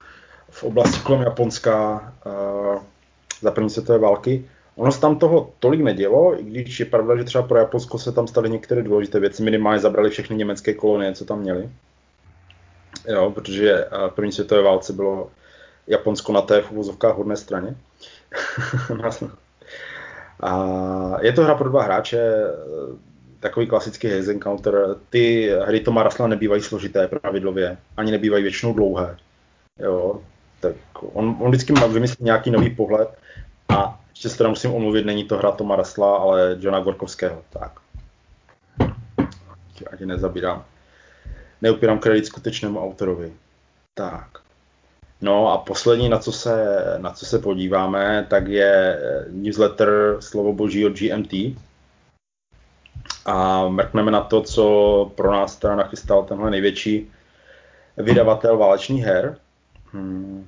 v 0.49 0.63
oblasti 0.63 0.99
kolem 0.99 1.21
Japonska 1.21 2.01
uh, 2.25 2.81
za 3.41 3.51
první 3.51 3.69
světové 3.69 3.99
války. 3.99 4.45
Ono 4.79 4.91
se 4.91 5.01
tam 5.01 5.19
toho 5.19 5.51
tolik 5.59 5.81
nedělo, 5.81 6.39
i 6.39 6.43
když 6.43 6.79
je 6.79 6.85
pravda, 6.85 7.17
že 7.17 7.23
třeba 7.23 7.43
pro 7.43 7.57
Japonsko 7.57 7.99
se 7.99 8.11
tam 8.11 8.27
staly 8.27 8.49
některé 8.49 8.83
důležité 8.83 9.19
věci. 9.19 9.43
Minimálně 9.43 9.79
zabrali 9.79 10.09
všechny 10.09 10.35
německé 10.35 10.73
kolonie, 10.73 11.13
co 11.13 11.25
tam 11.25 11.39
měli. 11.39 11.69
Jo, 13.07 13.31
protože 13.31 13.87
v 13.91 14.05
eh, 14.05 14.09
první 14.15 14.31
světové 14.31 14.61
válce 14.61 14.93
bylo 14.93 15.29
Japonsko 15.87 16.33
na 16.33 16.41
té 16.41 16.61
v 16.61 16.71
uvozovkách 16.71 17.15
hodné 17.15 17.37
straně. 17.37 17.75
a 20.39 21.17
je 21.21 21.33
to 21.33 21.43
hra 21.43 21.55
pro 21.55 21.69
dva 21.69 21.83
hráče, 21.83 22.19
eh, 22.19 22.47
takový 23.39 23.67
klasický 23.67 24.07
haze 24.07 24.31
encounter. 24.31 24.95
Ty 25.09 25.51
hry 25.65 25.79
Toma 25.79 26.03
Rasla 26.03 26.27
nebývají 26.27 26.61
složité 26.61 27.07
pravidlově, 27.07 27.77
ani 27.97 28.11
nebývají 28.11 28.43
většinou 28.43 28.73
dlouhé. 28.73 29.17
Jo, 29.79 30.21
tak 30.59 30.75
on, 31.01 31.37
on 31.39 31.49
vždycky 31.49 31.73
má 31.73 31.87
vymyslet 31.87 32.19
nějaký 32.19 32.51
nový 32.51 32.69
pohled 32.69 33.09
a 33.69 33.99
ještě 34.19 34.29
se 34.29 34.37
teda 34.37 34.49
musím 34.49 34.73
omluvit, 34.73 35.05
není 35.05 35.23
to 35.23 35.37
hra 35.37 35.51
Toma 35.51 35.75
Rasla, 35.75 36.17
ale 36.17 36.57
Johna 36.59 36.79
Gorkovského. 36.79 37.43
Tak. 37.49 37.79
Ať 39.91 39.99
nezabírám. 39.99 40.65
Neupírám 41.61 41.99
kredit 41.99 42.25
skutečnému 42.25 42.83
autorovi. 42.83 43.33
Tak. 43.93 44.27
No 45.21 45.51
a 45.51 45.57
poslední, 45.57 46.09
na 46.09 46.19
co 46.19 46.31
se, 46.31 46.75
na 46.97 47.11
co 47.11 47.25
se 47.25 47.39
podíváme, 47.39 48.27
tak 48.29 48.47
je 48.47 48.99
newsletter 49.29 50.17
Slovo 50.19 50.53
boží 50.53 50.85
od 50.85 50.99
GMT. 50.99 51.33
A 53.25 53.67
mrkneme 53.67 54.11
na 54.11 54.21
to, 54.21 54.41
co 54.41 55.11
pro 55.15 55.31
nás 55.31 55.55
teda 55.55 55.75
nachystal 55.75 56.23
tenhle 56.23 56.51
největší 56.51 57.11
vydavatel 57.97 58.57
válečných 58.57 59.03
her. 59.03 59.37
Hmm. 59.91 60.47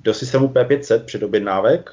Do 0.00 0.14
systému 0.14 0.48
P500 0.48 1.04
předobjednávek 1.04 1.90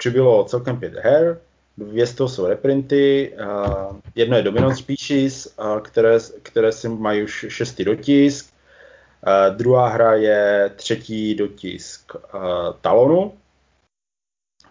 přibylo 0.00 0.44
celkem 0.44 0.80
pět 0.80 0.94
her, 0.94 1.40
dvě 1.78 2.06
z 2.06 2.14
toho 2.14 2.28
jsou 2.28 2.46
reprinty, 2.46 3.36
jedno 4.14 4.36
je 4.36 4.42
Dominant 4.42 4.76
Species, 4.76 5.56
které, 5.82 6.18
které 6.42 6.72
si 6.72 6.88
mají 6.88 7.22
už 7.22 7.46
šestý 7.48 7.84
dotisk, 7.84 8.54
druhá 9.56 9.88
hra 9.88 10.14
je 10.14 10.70
třetí 10.76 11.34
dotisk 11.34 12.12
Talonu, 12.80 13.32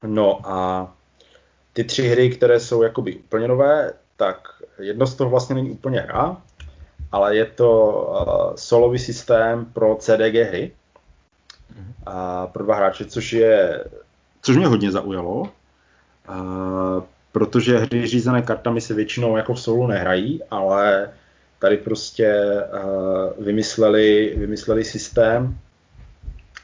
no 0.04 0.40
a 0.44 0.92
ty 1.74 1.84
tři 1.84 2.08
hry, 2.08 2.30
které 2.30 2.60
jsou 2.60 2.84
jakoby 2.84 3.16
úplně 3.16 3.48
nové, 3.48 3.94
tak 4.18 4.48
jedno 4.80 5.08
z 5.08 5.16
toho 5.16 5.30
vlastně 5.30 5.56
není 5.56 5.72
úplně 5.72 6.00
hra, 6.00 6.38
ale 7.12 7.36
je 7.36 7.46
to 7.46 7.92
uh, 7.92 8.56
solový 8.56 9.00
systém 9.00 9.66
pro 9.66 9.96
CDG 9.96 10.36
hry. 10.36 10.72
Uh, 12.08 12.52
pro 12.52 12.64
dva 12.64 12.76
hráče, 12.76 13.06
což 13.06 13.34
je, 13.34 13.84
což 14.42 14.58
mě 14.58 14.68
hodně 14.68 14.92
zaujalo, 14.92 15.42
uh, 15.42 17.04
protože 17.32 17.78
hry 17.78 18.08
řízené 18.08 18.42
kartami 18.42 18.82
se 18.82 18.94
většinou 18.94 19.38
jako 19.38 19.54
v 19.54 19.62
solu 19.62 19.88
nehrají, 19.88 20.42
ale 20.52 21.10
tady 21.60 21.78
prostě 21.78 22.34
uh, 22.74 23.46
vymysleli, 23.46 24.34
vymysleli 24.38 24.84
systém, 24.84 25.58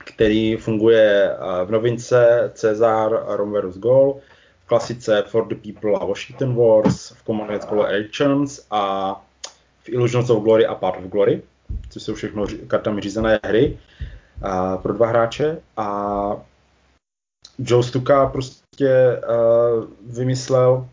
který 0.06 0.56
funguje 0.56 1.38
uh, 1.38 1.68
v 1.68 1.72
novince 1.72 2.52
Cezar 2.54 3.24
Rome 3.28 3.62
vs. 3.62 3.78
Goal, 3.78 4.20
v 4.64 4.68
klasice 4.68 5.24
For 5.28 5.48
the 5.48 5.56
People 5.56 6.00
a 6.00 6.06
Washington 6.06 6.56
Wars, 6.56 7.12
v 7.12 7.24
Commonwealth 7.24 7.66
Call 7.66 7.86
Elections 7.86 8.68
a 8.72 9.14
v 9.84 9.90
Illusions 9.90 10.30
of 10.30 10.44
Glory 10.44 10.66
a 10.66 10.76
Part 10.76 10.98
of 10.98 11.04
Glory, 11.04 11.42
což 11.90 12.04
jsou 12.04 12.14
všechno 12.14 12.46
kartami 12.68 13.02
řízené 13.02 13.40
hry 13.44 13.78
pro 14.82 14.94
dva 14.94 15.08
hráče. 15.08 15.58
A 15.78 16.38
Joe 17.60 17.84
Stuka 17.84 18.26
prostě 18.26 19.22
uh, 19.30 19.84
vymyslel, 20.16 20.88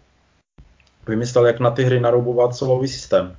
vymyslel, 1.09 1.47
jak 1.47 1.61
na 1.61 1.71
ty 1.71 1.85
hry 1.85 2.01
naroubovat 2.01 2.55
solový 2.55 2.89
systém. 2.89 3.37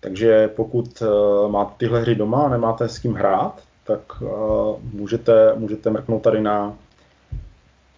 Takže 0.00 0.48
pokud 0.48 1.02
uh, 1.02 1.50
máte 1.50 1.74
tyhle 1.76 2.00
hry 2.00 2.14
doma 2.14 2.42
a 2.42 2.48
nemáte 2.48 2.88
s 2.88 2.98
kým 2.98 3.14
hrát, 3.14 3.62
tak 3.84 4.00
uh, 4.20 4.82
můžete, 4.92 5.54
můžete 5.54 5.90
mrknout 5.90 6.22
tady 6.22 6.40
na, 6.40 6.74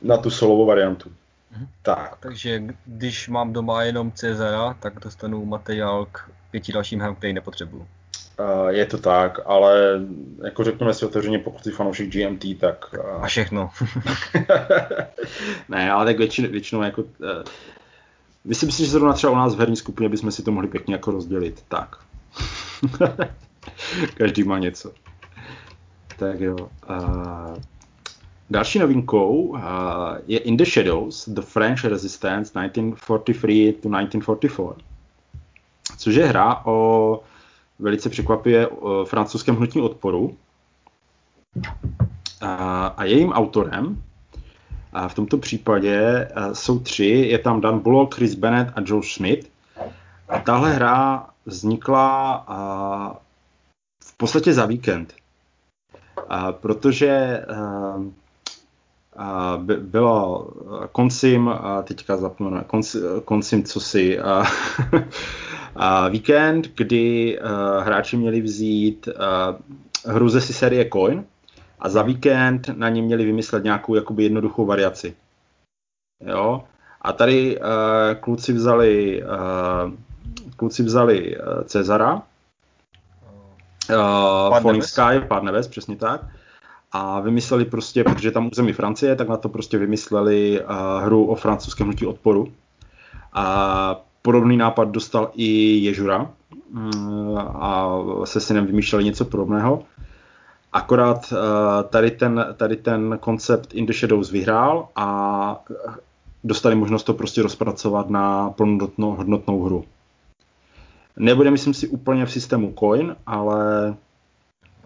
na 0.03 0.17
tu 0.17 0.31
solovou 0.31 0.67
variantu. 0.67 1.11
Mhm. 1.53 1.67
Tak. 1.83 2.17
Takže 2.21 2.63
když 2.87 3.29
mám 3.29 3.53
doma 3.53 3.83
jenom 3.83 4.13
Cezara, 4.13 4.75
tak 4.75 5.01
dostanu 5.01 5.45
materiál 5.45 6.07
k 6.13 6.31
pěti 6.51 6.73
dalším 6.73 7.01
hrám, 7.01 7.15
který 7.15 7.33
nepotřebuju. 7.33 7.87
Je 8.69 8.87
to 8.87 8.99
tak, 8.99 9.41
ale 9.47 10.01
jako 10.45 10.65
řekněme 10.65 10.95
si 10.95 11.07
otevřeně, 11.07 11.39
pokud 11.39 11.65
jsi 11.65 11.71
fanoušek 11.71 12.09
GMT, 12.09 12.45
tak... 12.61 12.95
Uh... 12.99 13.25
A 13.25 13.27
všechno. 13.27 13.71
ne, 15.69 15.91
ale 15.91 16.07
tak 16.07 16.19
většinou, 16.19 16.49
většinou 16.49 16.83
jako... 16.83 17.03
Uh, 17.03 17.09
myslím 18.45 18.71
si, 18.71 18.85
že 18.85 18.91
zrovna 18.91 19.13
třeba 19.13 19.33
u 19.33 19.37
nás 19.37 19.55
v 19.55 19.59
herní 19.59 19.77
skupině 19.77 20.09
bychom 20.09 20.31
si 20.31 20.43
to 20.43 20.53
mohli 20.53 20.69
pěkně 20.69 20.95
jako 20.95 21.11
rozdělit. 21.11 21.65
Tak. 21.69 21.97
Každý 24.15 24.45
má 24.45 24.59
něco. 24.59 24.93
Tak 26.19 26.41
jo. 26.41 26.57
Uh, 26.91 27.57
Další 28.51 28.79
novinkou 28.79 29.35
uh, 29.35 29.61
je 30.27 30.39
In 30.39 30.57
the 30.57 30.65
Shadows, 30.65 31.29
The 31.29 31.41
French 31.41 31.85
Resistance 31.85 32.53
1943 32.61 33.73
to 33.83 33.89
1944, 33.89 34.85
což 35.99 36.15
je 36.15 36.27
hra 36.27 36.63
o 36.65 37.23
velice 37.81 38.09
překvapivě 38.09 38.67
o 38.67 39.05
francouzském 39.05 39.57
hnutí 39.57 39.81
odporu. 39.81 40.25
Uh, 40.27 40.37
a 42.97 43.05
jejím 43.05 43.33
autorem 43.33 44.03
a 44.93 45.09
v 45.09 45.15
tomto 45.15 45.39
případě 45.39 46.29
uh, 46.37 46.53
jsou 46.53 46.79
tři, 46.79 47.05
je 47.05 47.39
tam 47.39 47.61
Dan 47.61 47.79
Bullock, 47.79 48.15
Chris 48.15 48.35
Bennett 48.35 48.73
a 48.77 48.83
Joe 48.85 49.03
Schmidt. 49.03 49.51
A 50.29 50.39
tahle 50.39 50.73
hra 50.73 51.27
vznikla 51.47 52.47
v 54.05 54.17
podstatě 54.17 54.55
za 54.55 54.67
víkend, 54.67 55.15
protože 56.51 57.45
uh, 57.51 58.05
by, 59.57 59.77
bylo 59.77 60.51
koncim, 60.93 61.51
teďka 61.85 62.17
zapomenu, 62.17 62.65
koncim 63.25 63.65
co 63.65 63.81
si, 63.81 64.21
a, 64.21 64.45
a 65.77 66.09
víkend, 66.09 66.67
kdy 66.77 67.41
a, 67.41 67.81
hráči 67.81 68.17
měli 68.17 68.41
vzít 68.41 69.09
a, 69.09 69.57
hru 70.07 70.29
ze 70.29 70.41
si 70.41 70.53
série 70.53 70.89
Coin 70.93 71.25
a 71.79 71.89
za 71.89 72.03
víkend 72.03 72.69
na 72.77 72.89
ně 72.89 73.03
měli 73.03 73.25
vymyslet 73.25 73.65
nějakou 73.65 73.95
jakoby 73.95 74.23
jednoduchou 74.23 74.67
variaci. 74.67 75.17
Jo? 76.21 76.65
A 77.03 77.13
tady 77.13 77.61
uh, 77.61 77.65
kluci 78.21 78.53
vzali 78.53 79.23
uh, 79.23 79.93
kluci 80.57 80.83
vzali 80.83 81.37
uh, 81.37 81.43
Cezara, 81.65 82.15
uh, 82.15 82.21
Falling 84.61 84.85
Sky, 84.85 85.21
Pár 85.29 85.43
neves, 85.43 85.69
přesně 85.69 85.97
tak 85.97 86.21
a 86.93 87.21
vymysleli 87.21 87.65
prostě, 87.65 88.05
protože 88.05 88.31
tam 88.31 88.49
území 88.53 88.73
Francie, 88.73 89.17
tak 89.17 89.29
na 89.29 89.37
to 89.37 89.49
prostě 89.49 89.79
vymysleli 89.79 90.61
uh, 90.61 90.67
hru 91.05 91.27
o 91.27 91.35
francouzském 91.35 91.87
hnutí 91.87 92.07
odporu. 92.07 92.53
A 93.33 94.01
podobný 94.23 94.57
nápad 94.57 94.89
dostal 94.89 95.31
i 95.35 95.79
Ježura 95.85 96.31
uh, 96.73 97.39
a 97.39 97.89
se 98.25 98.41
synem 98.41 98.67
vymýšleli 98.67 99.05
něco 99.05 99.25
podobného. 99.25 99.83
Akorát 100.73 101.33
uh, 101.33 101.39
tady, 101.89 102.11
ten, 102.11 102.47
tady 102.57 102.77
ten 102.77 103.19
koncept 103.21 103.75
In 103.75 103.87
the 103.87 103.93
Shadows 103.93 104.31
vyhrál 104.31 104.89
a 104.97 105.65
dostali 106.45 106.75
možnost 106.75 107.05
to 107.05 107.15
prostě 107.15 107.43
rozpracovat 107.43 108.11
na 108.11 108.51
plnohodnotnou 108.51 109.15
hodnotnou 109.15 109.63
hru. 109.63 109.85
Nebude, 111.17 111.51
myslím 111.51 111.75
si, 111.75 111.89
úplně 111.89 112.27
v 112.27 112.33
systému 112.33 112.75
coin, 112.79 113.17
ale... 113.27 113.95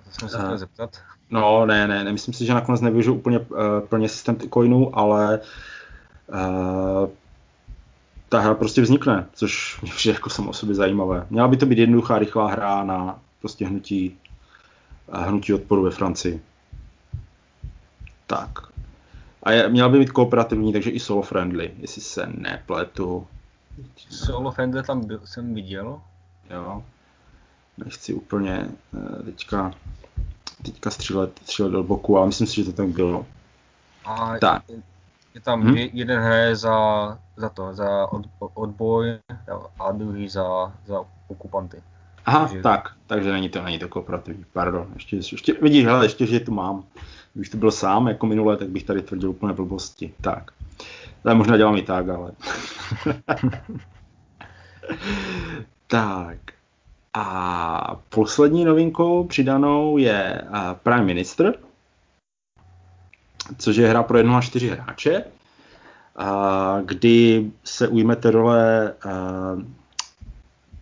To 0.04 0.10
jsem 0.10 0.28
se 0.28 0.38
chtěl 0.38 0.58
zeptat. 0.58 0.90
No, 1.34 1.66
ne, 1.66 1.88
ne, 1.88 2.04
nemyslím 2.04 2.34
si, 2.34 2.46
že 2.46 2.54
nakonec 2.54 2.80
nevyužiju 2.80 3.14
úplně 3.14 3.38
uh, 3.38 3.46
plně 3.88 4.08
systém 4.08 4.36
coinů, 4.36 4.98
ale 4.98 5.40
uh, 6.28 7.08
ta 8.28 8.40
hra 8.40 8.54
prostě 8.54 8.82
vznikne, 8.82 9.26
což 9.32 9.80
mě 9.80 9.92
přijde 9.92 10.14
jako 10.14 10.30
samo 10.30 10.50
o 10.50 10.52
sobě 10.52 10.74
zajímavé. 10.74 11.26
Měla 11.30 11.48
by 11.48 11.56
to 11.56 11.66
být 11.66 11.78
jednoduchá, 11.78 12.18
rychlá 12.18 12.50
hra 12.50 12.84
na 12.84 13.18
prostě 13.40 13.66
hnutí, 13.66 14.18
uh, 15.06 15.24
hnutí 15.24 15.54
odporu 15.54 15.82
ve 15.82 15.90
Francii. 15.90 16.42
Tak. 18.26 18.50
A 19.42 19.52
je, 19.52 19.68
měla 19.68 19.88
by 19.88 19.98
být 19.98 20.10
kooperativní, 20.10 20.72
takže 20.72 20.90
i 20.90 21.00
solo 21.00 21.22
friendly, 21.22 21.70
jestli 21.78 22.02
se 22.02 22.26
nepletu. 22.38 23.26
Solo 24.10 24.50
friendly 24.50 24.82
tam 24.82 25.06
byl, 25.06 25.20
jsem 25.24 25.54
viděl. 25.54 26.00
Jo. 26.50 26.84
Nechci 27.78 28.14
úplně 28.14 28.68
uh, 28.92 29.22
teďka 29.24 29.72
teďka 30.62 30.90
střílet, 30.90 31.40
střílet 31.42 31.72
do 31.72 31.82
boku, 31.82 32.18
ale 32.18 32.26
myslím 32.26 32.46
si, 32.46 32.54
že 32.54 32.64
to 32.64 32.72
tak 32.72 32.88
bylo. 32.88 33.26
A 34.04 34.38
tak. 34.38 34.62
Je, 34.68 34.76
je 35.34 35.40
tam 35.40 35.62
hmm? 35.62 35.76
jeden 35.76 36.20
hraje 36.20 36.56
za, 36.56 37.18
za 37.36 37.48
to, 37.48 37.74
za 37.74 38.12
od, 38.12 38.26
odboj 38.54 39.18
a 39.78 39.92
druhý 39.92 40.28
za, 40.28 40.72
za 40.86 41.04
okupanty. 41.28 41.82
Aha, 42.26 42.46
takže... 42.46 42.62
tak, 42.62 42.92
takže 43.06 43.32
není 43.32 43.48
to, 43.48 43.62
není 43.62 43.78
to 43.78 43.88
kooperativní, 43.88 44.44
pardon, 44.52 44.86
ještě, 44.94 45.16
ještě, 45.16 45.52
vidíš, 45.52 45.84
hele, 45.84 46.04
ještě, 46.04 46.26
že 46.26 46.40
tu 46.40 46.52
mám. 46.52 46.84
Kdybych 47.32 47.48
to 47.48 47.56
byl 47.56 47.70
sám, 47.70 48.08
jako 48.08 48.26
minule, 48.26 48.56
tak 48.56 48.68
bych 48.68 48.84
tady 48.84 49.02
tvrdil 49.02 49.30
úplně 49.30 49.52
blbosti. 49.52 50.14
Tak, 50.20 50.50
ale 51.24 51.34
možná 51.34 51.56
dělám 51.56 51.76
i 51.76 51.82
tak, 51.82 52.08
ale... 52.08 52.32
tak, 55.86 56.38
a 57.14 58.00
poslední 58.08 58.64
novinkou 58.64 59.24
přidanou 59.24 59.98
je 59.98 60.42
Prime 60.82 61.04
Minister, 61.04 61.54
což 63.58 63.76
je 63.76 63.88
hra 63.88 64.02
pro 64.02 64.18
1 64.18 64.38
až 64.38 64.46
4 64.46 64.68
hráče, 64.68 65.24
kdy 66.84 67.50
se 67.64 67.88
ujmete 67.88 68.30
role 68.30 68.94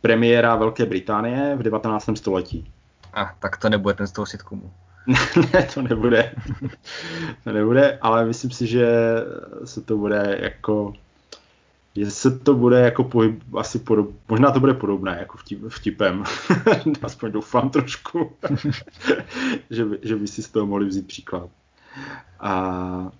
premiéra 0.00 0.56
Velké 0.56 0.86
Británie 0.86 1.56
v 1.56 1.62
19. 1.62 2.10
století. 2.14 2.72
A 3.12 3.34
tak 3.38 3.56
to 3.56 3.68
nebude 3.68 3.94
ten 3.94 4.06
z 4.06 4.12
toho 4.12 4.26
sitcomu. 4.26 4.72
ne, 5.54 5.68
to 5.74 5.82
nebude. 5.82 6.34
to 7.44 7.52
nebude, 7.52 7.98
ale 8.02 8.24
myslím 8.24 8.50
si, 8.50 8.66
že 8.66 8.86
se 9.64 9.80
to 9.80 9.96
bude 9.96 10.38
jako 10.42 10.92
že 11.96 12.10
se 12.10 12.38
to 12.38 12.54
bude 12.54 12.80
jako 12.80 13.04
pohyb, 13.04 13.42
asi 13.56 13.78
podob, 13.78 14.10
možná 14.28 14.50
to 14.50 14.60
bude 14.60 14.74
podobné 14.74 15.16
jako 15.18 15.38
vtip, 15.38 15.60
vtipem, 15.68 16.24
aspoň 17.02 17.32
doufám 17.32 17.70
trošku, 17.70 18.32
že, 19.70 19.84
by, 19.84 19.98
že 20.02 20.16
by 20.16 20.28
si 20.28 20.42
z 20.42 20.48
toho 20.48 20.66
mohli 20.66 20.86
vzít 20.86 21.06
příklad. 21.06 21.48
A, 22.40 23.12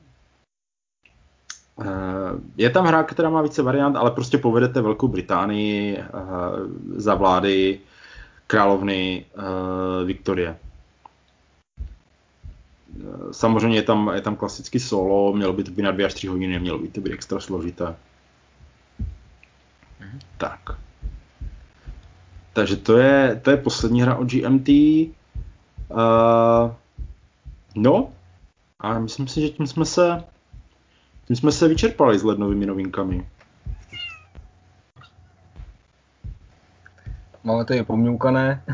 je 2.57 2.71
tam 2.71 2.85
hra, 2.85 3.03
která 3.03 3.31
má 3.31 3.43
více 3.43 3.63
variant, 3.63 3.97
ale 3.97 4.11
prostě 4.11 4.39
povedete 4.39 4.81
Velkou 4.81 5.09
Británii 5.09 5.99
za 6.97 7.15
vlády 7.15 7.81
královny 8.47 9.25
Viktorie. 10.05 10.59
Samozřejmě 13.31 13.79
je 13.79 13.83
tam, 13.83 14.11
je 14.15 14.21
tam 14.21 14.37
klasický 14.37 14.81
solo, 14.81 15.33
mělo 15.33 15.53
by 15.53 15.65
to 15.65 15.71
být 15.71 15.83
na 15.83 15.91
dvě 15.91 16.07
až 16.07 16.15
tři 16.15 16.27
hodiny, 16.27 16.53
nemělo 16.53 16.79
by 16.79 16.89
to 16.89 17.01
být 17.01 17.13
extra 17.13 17.41
složité. 17.41 17.97
Takže 22.53 22.77
to 22.77 22.99
je, 22.99 23.41
to 23.43 23.51
je 23.51 23.57
poslední 23.57 24.03
hra 24.03 24.17
od 24.17 24.31
GMT. 24.31 24.69
Uh, 24.69 25.15
no, 27.75 28.13
a 28.81 28.99
myslím 28.99 29.29
si, 29.29 29.41
že 29.41 29.49
tím 29.49 29.67
jsme 29.67 29.85
se, 29.85 30.25
tím 31.27 31.37
jsme 31.37 31.53
se 31.53 31.69
vyčerpali 31.69 32.19
s 32.19 32.23
lednovými 32.23 32.67
novinkami. 32.67 33.29
Máme 37.45 37.65
tady 37.65 37.85
pomňoukané. 37.85 38.63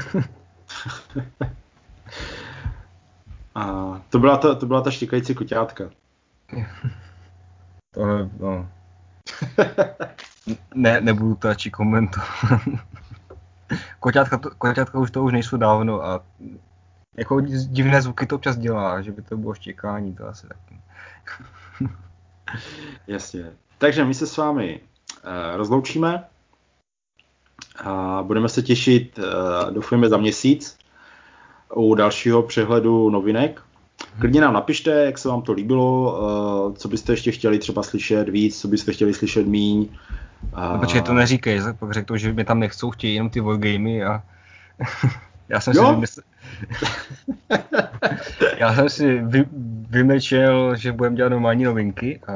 a 3.55 3.95
to 4.11 4.19
byla 4.19 4.37
ta, 4.37 4.55
to 4.55 4.67
byla 4.67 4.81
ta 4.81 4.91
štěkající 4.91 5.35
koťátka. 5.35 5.91
to 7.91 8.07
ne, 8.07 8.31
no. 8.41 8.69
ne, 10.75 11.01
nebudu 11.01 11.35
to 11.41 11.49
radši 11.49 11.71
komentovat. 11.71 12.61
koťátka, 14.59 14.99
už 14.99 15.11
to 15.11 15.25
už 15.25 15.33
nejsou 15.33 15.57
dávno 15.57 16.05
a 16.05 16.25
jako 17.17 17.41
divné 17.41 18.03
zvuky 18.03 18.27
to 18.27 18.37
občas 18.37 18.57
dělá, 18.57 19.03
že 19.03 19.13
by 19.13 19.23
to 19.23 19.37
bylo 19.37 19.55
štěkání, 19.55 20.15
to 20.15 20.29
asi 20.29 20.47
tak. 20.47 20.57
Jasně. 23.07 23.53
Takže 23.79 24.05
my 24.05 24.15
se 24.15 24.27
s 24.27 24.37
vámi 24.37 24.81
uh, 24.81 25.57
rozloučíme 25.57 26.25
a 27.85 28.23
budeme 28.23 28.49
se 28.49 28.63
těšit, 28.63 29.19
uh, 29.19 29.71
doufujeme, 29.75 30.09
za 30.09 30.17
měsíc 30.17 30.79
u 31.75 31.95
dalšího 31.95 32.43
přehledu 32.43 33.11
novinek. 33.11 33.63
Klidně 34.21 34.41
nám 34.41 34.55
napište, 34.55 34.91
jak 34.91 35.19
se 35.19 35.29
vám 35.29 35.43
to 35.43 35.53
líbilo, 35.53 36.19
uh, 36.69 36.75
co 36.75 36.89
byste 36.89 37.13
ještě 37.13 37.33
chtěli 37.33 37.59
třeba 37.59 37.83
slyšet 37.83 38.29
víc, 38.29 38.61
co 38.61 38.69
byste 38.69 38.93
chtěli 38.93 39.15
slyšet 39.15 39.47
míň. 39.47 39.89
Uh, 40.53 40.73
no, 40.73 40.79
počkej, 40.79 41.03
to 41.03 41.15
neříkej, 41.15 41.61
pak 41.79 41.93
řekl, 41.93 42.17
že 42.17 42.33
mě 42.33 42.45
tam 42.45 42.61
nechcou, 42.61 42.91
chtějí 42.91 43.15
jenom 43.15 43.31
ty 43.31 43.41
wargamy 43.41 44.05
a 44.05 44.23
já 45.49 45.61
jsem 45.61 45.75
jo? 45.77 45.87
si 45.87 45.95
vymysl... 45.95 46.21
já 48.59 48.75
jsem 48.75 48.89
si 48.89 49.21
vy, 49.23 49.45
vymečel, 49.91 50.77
že 50.77 50.93
budeme 50.93 51.17
dělat 51.17 51.29
normální 51.29 51.65
novinky 51.65 52.21
a 52.27 52.33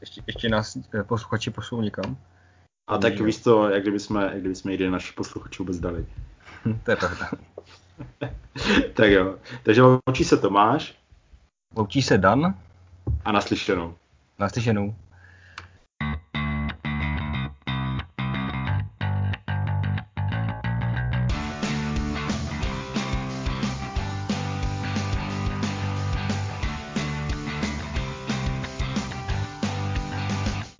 ještě, 0.00 0.22
ještě 0.26 0.48
nás 0.48 0.76
eh, 0.76 1.02
posluchači 1.02 1.50
pošlou 1.50 1.80
někam. 1.80 2.16
A 2.88 2.98
tak 2.98 3.20
víš 3.20 3.36
to, 3.36 3.70
jak 3.70 3.82
kdyby 3.82 4.00
jsme, 4.00 4.22
jak 4.22 4.40
kdyby 4.40 4.54
jsme 4.54 4.72
jde 4.72 4.90
naši 4.90 5.12
posluchači 5.12 5.58
vůbec 5.58 5.78
dali. 5.78 6.06
to 6.84 6.90
je 6.90 6.96
pravda. 6.96 7.30
Tak 8.94 9.10
jo. 9.10 9.36
Takže 9.62 9.82
loučí 9.82 10.24
se 10.24 10.36
Tomáš. 10.36 10.94
Loučí 11.76 12.02
se 12.02 12.18
Dan. 12.18 12.54
A 13.24 13.32
naslyšenou. 13.32 13.94
Naslyšenou. 14.38 14.94